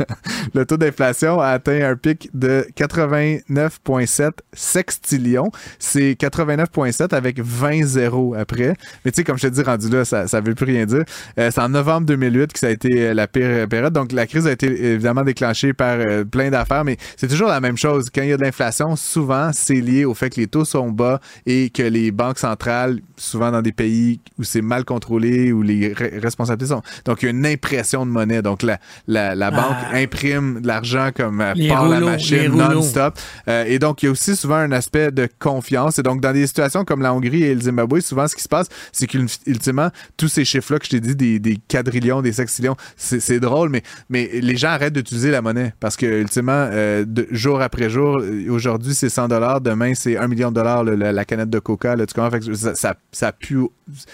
le 0.54 0.66
taux 0.66 0.76
d'inflation 0.76 1.40
a 1.40 1.48
atteint 1.48 1.90
un 1.90 1.96
pic 1.96 2.30
de 2.32 2.66
89,7 2.76 4.30
sextillions. 4.52 5.50
C'est 5.78 6.12
89,7 6.12 7.14
avec 7.14 7.40
20 7.40 7.84
zéros 7.84 8.34
après. 8.34 8.74
Mais 9.04 9.10
tu 9.10 9.16
sais, 9.16 9.24
comme 9.24 9.38
je 9.38 9.48
te 9.48 9.52
dis, 9.52 9.62
rendu 9.62 9.88
là, 9.88 10.04
ça 10.04 10.24
ne 10.24 10.46
veut 10.46 10.54
plus 10.54 10.66
rien 10.66 10.86
dire. 10.86 11.04
Euh, 11.38 11.50
c'est 11.52 11.60
en 11.60 11.68
novembre 11.68 12.06
2008 12.06 12.52
que 12.52 12.58
ça 12.58 12.68
a 12.68 12.70
été 12.70 13.14
la 13.14 13.26
pire 13.26 13.68
période. 13.68 13.92
Donc, 13.92 14.12
la 14.12 14.26
crise 14.26 14.46
a 14.46 14.52
été 14.52 14.66
évidemment 14.66 15.24
déclenchée 15.24 15.72
par 15.72 15.98
euh, 15.98 16.24
plein 16.24 16.50
d'affaires, 16.50 16.84
mais 16.84 16.96
c'est 17.18 17.26
toujours 17.28 17.48
la 17.48 17.60
même 17.60 17.76
chose. 17.76 18.08
Quand 18.14 18.22
il 18.22 18.28
y 18.28 18.32
a 18.32 18.36
de 18.36 18.42
l'inflation, 18.42 18.94
souvent, 18.96 19.50
c'est 19.52 19.80
lié 19.80 20.04
au 20.06 20.14
fait 20.14 20.30
que 20.30 20.40
les 20.40 20.46
taux 20.46 20.64
sont 20.64 20.90
bas 20.90 21.20
et 21.44 21.68
que 21.68 21.82
les 21.82 22.12
banques 22.12 22.38
centrales, 22.38 23.00
souvent 23.16 23.50
dans 23.50 23.60
des 23.60 23.72
pays 23.72 24.20
où 24.38 24.44
c'est 24.44 24.62
mal 24.62 24.84
contrôlé, 24.84 25.52
où 25.52 25.62
les 25.62 25.92
re- 25.92 26.20
responsabilités 26.20 26.72
sont... 26.72 26.82
Donc, 27.04 27.22
il 27.22 27.26
y 27.26 27.28
a 27.28 27.32
une 27.32 27.44
impression 27.44 28.06
de 28.06 28.10
monnaie. 28.10 28.40
Donc, 28.40 28.62
la, 28.62 28.78
la, 29.08 29.34
la 29.34 29.50
banque 29.50 29.76
Ah. 29.92 29.96
imprime 29.96 30.60
de 30.60 30.66
l'argent 30.68 31.10
comme 31.14 31.40
euh, 31.40 31.54
par 31.68 31.88
la 31.88 31.96
rouleaux, 31.96 32.06
machine 32.12 32.48
non-stop. 32.54 33.18
Euh, 33.48 33.64
et 33.66 33.78
donc, 33.80 34.02
il 34.02 34.06
y 34.06 34.08
a 34.08 34.12
aussi 34.12 34.36
souvent 34.36 34.54
un 34.56 34.70
aspect 34.72 35.10
de 35.10 35.28
confiance. 35.40 35.98
Et 35.98 36.02
donc, 36.04 36.20
dans 36.20 36.32
des 36.32 36.46
situations 36.46 36.84
comme 36.84 37.02
la 37.02 37.12
Hongrie 37.12 37.42
et 37.42 37.54
le 37.54 37.60
Zimbabwe, 37.60 37.98
souvent, 38.00 38.28
ce 38.28 38.36
qui 38.36 38.42
se 38.44 38.48
passe, 38.48 38.68
c'est 38.92 39.08
qu'ultimement, 39.08 39.88
tous 40.16 40.28
ces 40.28 40.44
chiffres-là 40.44 40.78
que 40.78 40.84
je 40.86 40.90
t'ai 40.90 41.00
dit, 41.00 41.16
des, 41.16 41.38
des 41.40 41.58
quadrillions, 41.68 42.22
des 42.22 42.32
sextillions, 42.32 42.76
c'est 42.96 43.18
c'est 43.20 43.40
drôle, 43.40 43.68
mais, 43.70 43.82
mais 44.08 44.30
les 44.40 44.56
gens 44.56 44.68
arrêtent 44.68 44.92
d'utiliser 44.94 45.30
la 45.32 45.42
monnaie 45.42 45.74
parce 45.80 45.96
que, 45.96 46.06
ultimement, 46.06 46.68
euh, 46.70 46.97
de, 47.04 47.26
jour 47.30 47.60
après 47.60 47.90
jour, 47.90 48.18
euh, 48.20 48.50
aujourd'hui, 48.50 48.94
c'est 48.94 49.08
100 49.08 49.28
demain, 49.60 49.94
c'est 49.94 50.16
1 50.16 50.28
million 50.28 50.50
de 50.50 50.54
dollars 50.54 50.84
la, 50.84 51.12
la 51.12 51.24
canette 51.24 51.50
de 51.50 51.58
coca. 51.58 51.96
Là, 51.96 52.06
tu 52.06 52.14
comprends? 52.14 52.30
Fait 52.30 52.40
que 52.40 52.54
ça, 52.54 52.74
ça, 52.74 52.94
ça 53.12 53.32
pue. 53.32 53.66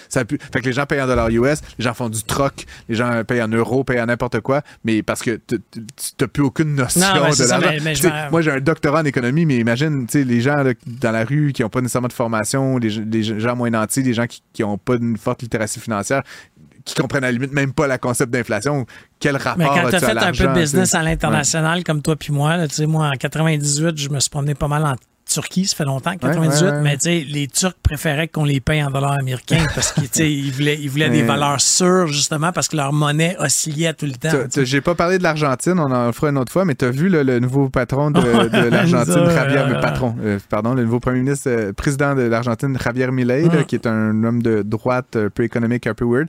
Ça 0.08 0.24
pue. 0.24 0.38
Fait 0.52 0.60
que 0.60 0.66
les 0.66 0.72
gens 0.72 0.86
payent 0.86 1.00
en 1.00 1.06
dollars 1.06 1.28
US, 1.30 1.60
les 1.78 1.84
gens 1.84 1.94
font 1.94 2.08
du 2.08 2.22
troc, 2.22 2.64
les 2.88 2.94
gens 2.94 3.22
payent 3.24 3.42
en 3.42 3.48
euros, 3.48 3.84
payent 3.84 4.00
en 4.00 4.06
n'importe 4.06 4.40
quoi, 4.40 4.62
mais 4.84 5.02
parce 5.02 5.22
que 5.22 5.40
tu 5.46 5.58
n'as 6.20 6.26
plus 6.26 6.42
aucune 6.42 6.74
notion 6.74 7.00
Non, 7.00 7.30
de 7.30 7.48
l'argent. 7.48 8.30
Moi, 8.30 8.42
j'ai 8.42 8.52
un 8.52 8.60
doctorat 8.60 9.00
en 9.00 9.04
économie, 9.04 9.46
mais 9.46 9.56
imagine, 9.56 10.06
tu 10.06 10.18
sais, 10.18 10.24
les 10.24 10.40
gens 10.40 10.62
là, 10.62 10.72
dans 10.86 11.10
la 11.10 11.24
rue 11.24 11.52
qui 11.52 11.62
n'ont 11.62 11.68
pas 11.68 11.80
nécessairement 11.80 12.08
de 12.08 12.12
formation, 12.12 12.78
les, 12.78 12.90
les 12.90 13.22
gens 13.22 13.56
moins 13.56 13.70
nantis, 13.70 14.02
les 14.02 14.14
gens 14.14 14.26
qui 14.26 14.62
n'ont 14.62 14.78
pas 14.78 14.94
une 14.94 15.16
forte 15.16 15.42
littératie 15.42 15.80
financière, 15.80 16.22
qui 16.84 16.94
comprennent 16.94 17.24
à 17.24 17.28
la 17.28 17.32
limite 17.32 17.52
même 17.52 17.72
pas 17.72 17.86
le 17.86 17.96
concept 17.98 18.32
d'inflation. 18.32 18.86
Quel 19.18 19.36
rapport 19.36 19.58
Mais 19.58 19.66
quand 19.66 19.88
tu 19.88 19.96
as 19.96 20.00
fait 20.00 20.18
un 20.18 20.32
peu 20.32 20.46
de 20.46 20.60
business 20.60 20.94
à 20.94 21.02
l'international, 21.02 21.82
comme 21.84 22.02
toi 22.02 22.16
puis 22.16 22.32
moi, 22.32 22.56
là, 22.56 22.68
tu 22.68 22.74
sais, 22.74 22.86
moi, 22.86 23.08
en 23.08 23.12
98, 23.12 23.96
je 23.96 24.08
me 24.10 24.20
suis 24.20 24.30
promené 24.30 24.54
pas 24.54 24.68
mal 24.68 24.84
en 24.84 24.94
Turquie, 25.24 25.66
ça 25.66 25.76
fait 25.76 25.84
longtemps, 25.84 26.16
98, 26.16 26.64
ouais, 26.64 26.70
ouais. 26.72 26.80
mais 26.82 26.92
tu 26.96 27.00
sais, 27.02 27.24
les 27.28 27.48
Turcs 27.48 27.74
préféraient 27.82 28.28
qu'on 28.28 28.44
les 28.44 28.60
paye 28.60 28.82
en 28.82 28.90
dollars 28.90 29.12
américains 29.12 29.64
parce 29.74 29.92
qu'ils 29.92 30.08
tu 30.08 30.18
sais, 30.18 30.32
ils 30.32 30.52
voulaient, 30.52 30.78
ils 30.80 30.88
voulaient 30.90 31.10
des 31.10 31.22
valeurs 31.22 31.60
sûres, 31.60 32.06
justement, 32.08 32.52
parce 32.52 32.68
que 32.68 32.76
leur 32.76 32.92
monnaie 32.92 33.36
oscillait 33.38 33.94
tout 33.94 34.06
le 34.06 34.12
temps. 34.12 34.30
J'ai 34.62 34.80
pas 34.80 34.94
parlé 34.94 35.18
de 35.18 35.22
l'Argentine, 35.22 35.78
on 35.78 35.90
en 35.90 36.12
fera 36.12 36.30
une 36.30 36.38
autre 36.38 36.52
fois, 36.52 36.64
mais 36.64 36.74
tu 36.74 36.84
as 36.84 36.90
vu 36.90 37.08
là, 37.08 37.22
le 37.24 37.40
nouveau 37.40 37.68
patron 37.68 38.10
de, 38.10 38.20
de 38.48 38.68
l'Argentine, 38.68 39.30
Javier, 39.30 39.58
euh, 39.58 39.66
le 39.68 39.80
patron, 39.80 40.14
euh, 40.22 40.38
pardon, 40.48 40.74
le 40.74 40.84
nouveau 40.84 41.00
premier 41.00 41.20
ministre, 41.20 41.48
euh, 41.48 41.72
président 41.72 42.14
de 42.14 42.22
l'Argentine, 42.22 42.76
Javier 42.82 43.10
Milei, 43.10 43.44
là, 43.48 43.64
qui 43.64 43.74
est 43.74 43.86
un 43.86 44.24
homme 44.24 44.42
de 44.42 44.62
droite, 44.62 45.16
un 45.16 45.30
peu 45.30 45.42
économique, 45.44 45.86
un 45.86 45.94
peu 45.94 46.04
weird. 46.04 46.28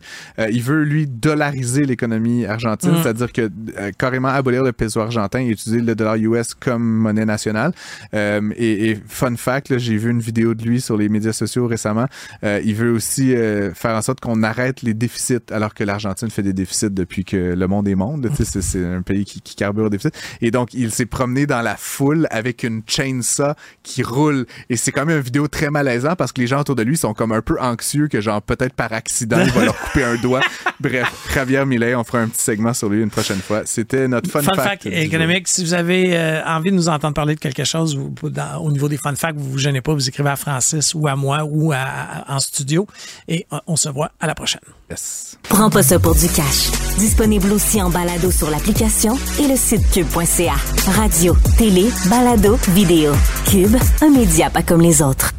Il 0.49 0.61
veut, 0.61 0.83
lui, 0.83 1.07
dollariser 1.07 1.85
l'économie 1.85 2.45
argentine, 2.45 2.91
Mm. 2.91 3.03
c'est-à-dire 3.03 3.31
que 3.31 3.49
carrément 3.97 4.27
abolir 4.29 4.63
le 4.63 4.71
peso 4.71 4.99
argentin 4.99 5.39
et 5.39 5.47
utiliser 5.47 5.81
le 5.81 5.95
dollar 5.95 6.15
US 6.15 6.53
comme 6.53 6.83
monnaie 6.83 7.25
nationale. 7.25 7.71
Et, 8.13 8.84
Et, 8.84 8.84
et 8.91 8.97
fun 9.07 9.35
fact, 9.35 9.69
là, 9.69 9.77
j'ai 9.77 9.97
vu 9.97 10.09
une 10.11 10.19
vidéo 10.19 10.53
de 10.53 10.63
lui 10.63 10.81
sur 10.81 10.97
les 10.97 11.09
médias 11.09 11.33
sociaux 11.33 11.67
récemment. 11.67 12.05
Euh, 12.43 12.61
il 12.63 12.75
veut 12.75 12.91
aussi 12.91 13.33
euh, 13.35 13.73
faire 13.73 13.95
en 13.95 14.01
sorte 14.01 14.19
qu'on 14.19 14.43
arrête 14.43 14.81
les 14.81 14.93
déficits, 14.93 15.37
alors 15.51 15.73
que 15.73 15.83
l'Argentine 15.83 16.29
fait 16.29 16.43
des 16.43 16.53
déficits 16.53 16.89
depuis 16.91 17.23
que 17.25 17.37
le 17.55 17.67
monde 17.67 17.87
est 17.87 17.95
monde. 17.95 18.29
Tu 18.31 18.37
sais, 18.37 18.45
c'est- 18.45 18.61
c'est 18.61 18.85
un 18.85 19.01
pays 19.01 19.25
qui, 19.25 19.41
qui 19.41 19.55
carbure 19.55 19.85
au 19.85 19.89
déficit. 19.89 20.13
Et 20.41 20.51
donc, 20.51 20.73
il 20.73 20.91
s'est 20.91 21.05
promené 21.05 21.45
dans 21.45 21.61
la 21.61 21.75
foule 21.77 22.27
avec 22.31 22.63
une 22.63 22.81
chainsaw 22.87 23.53
qui 23.83 24.03
roule. 24.03 24.45
Et 24.69 24.75
c'est 24.75 24.91
quand 24.91 25.05
même 25.05 25.17
une 25.17 25.23
vidéo 25.23 25.47
très 25.47 25.69
malaisant 25.69 26.15
parce 26.15 26.31
que 26.31 26.41
les 26.41 26.47
gens 26.47 26.61
autour 26.61 26.75
de 26.75 26.83
lui 26.83 26.97
sont 26.97 27.13
comme 27.13 27.31
un 27.31 27.41
peu 27.41 27.55
anxieux 27.59 28.07
que 28.07 28.21
genre 28.21 28.41
peut-être 28.41 28.73
par 28.73 28.91
accident 28.93 29.39
il 29.43 29.51
va 29.51 29.65
leur 29.65 29.77
couper 29.77 30.03
un 30.03 30.15
doigt. 30.17 30.41
Bref, 30.79 31.11
Javier 31.33 31.65
Millet, 31.65 31.95
on 31.95 32.03
fera 32.03 32.19
un 32.19 32.27
petit 32.27 32.43
segment 32.43 32.73
sur 32.73 32.89
lui 32.89 33.01
une 33.01 33.09
prochaine 33.09 33.39
fois. 33.39 33.61
C'était 33.65 34.07
notre 34.07 34.29
fun, 34.29 34.41
Fun 34.41 34.53
fact. 34.55 34.85
économique. 34.85 35.47
Si 35.47 35.63
vous 35.63 35.73
avez 35.73 36.17
euh, 36.17 36.43
envie 36.45 36.71
de 36.71 36.75
nous 36.75 36.89
entendre 36.89 37.13
parler 37.13 37.35
de 37.35 37.39
quelque 37.39 37.63
chose 37.63 37.95
vous- 37.97 38.29
dans- 38.29 38.57
au 38.61 38.71
niveau 38.75 38.89
des 38.89 38.97
fun 38.97 39.15
facts, 39.15 39.37
vous 39.37 39.51
vous 39.51 39.57
gênez 39.57 39.81
pas, 39.81 39.93
vous 39.93 40.07
écrivez 40.07 40.29
à 40.29 40.35
Francis 40.35 40.93
ou 40.93 41.07
à 41.07 41.15
moi 41.15 41.43
ou 41.49 41.71
à- 41.71 41.77
à- 41.77 42.35
en 42.35 42.39
studio. 42.39 42.85
Et 43.27 43.47
euh, 43.51 43.57
on 43.67 43.75
se 43.75 43.89
voit 43.89 44.11
à 44.19 44.27
la 44.27 44.35
prochaine. 44.35 44.61
Yes. 44.91 45.37
Prends 45.49 45.69
pas 45.69 45.81
ça 45.83 45.97
pour 45.99 46.13
du 46.15 46.27
cash. 46.27 46.69
Disponible 46.99 47.51
aussi 47.51 47.81
en 47.81 47.89
balado 47.89 48.29
sur 48.31 48.49
l'application 48.49 49.17
et 49.39 49.47
le 49.47 49.55
site 49.55 49.89
cube.ca. 49.91 50.55
Radio, 50.95 51.35
télé, 51.57 51.89
balado, 52.09 52.57
vidéo. 52.69 53.13
Cube, 53.49 53.75
un 54.01 54.09
média 54.11 54.49
pas 54.49 54.61
comme 54.63 54.81
les 54.81 55.01
autres. 55.01 55.31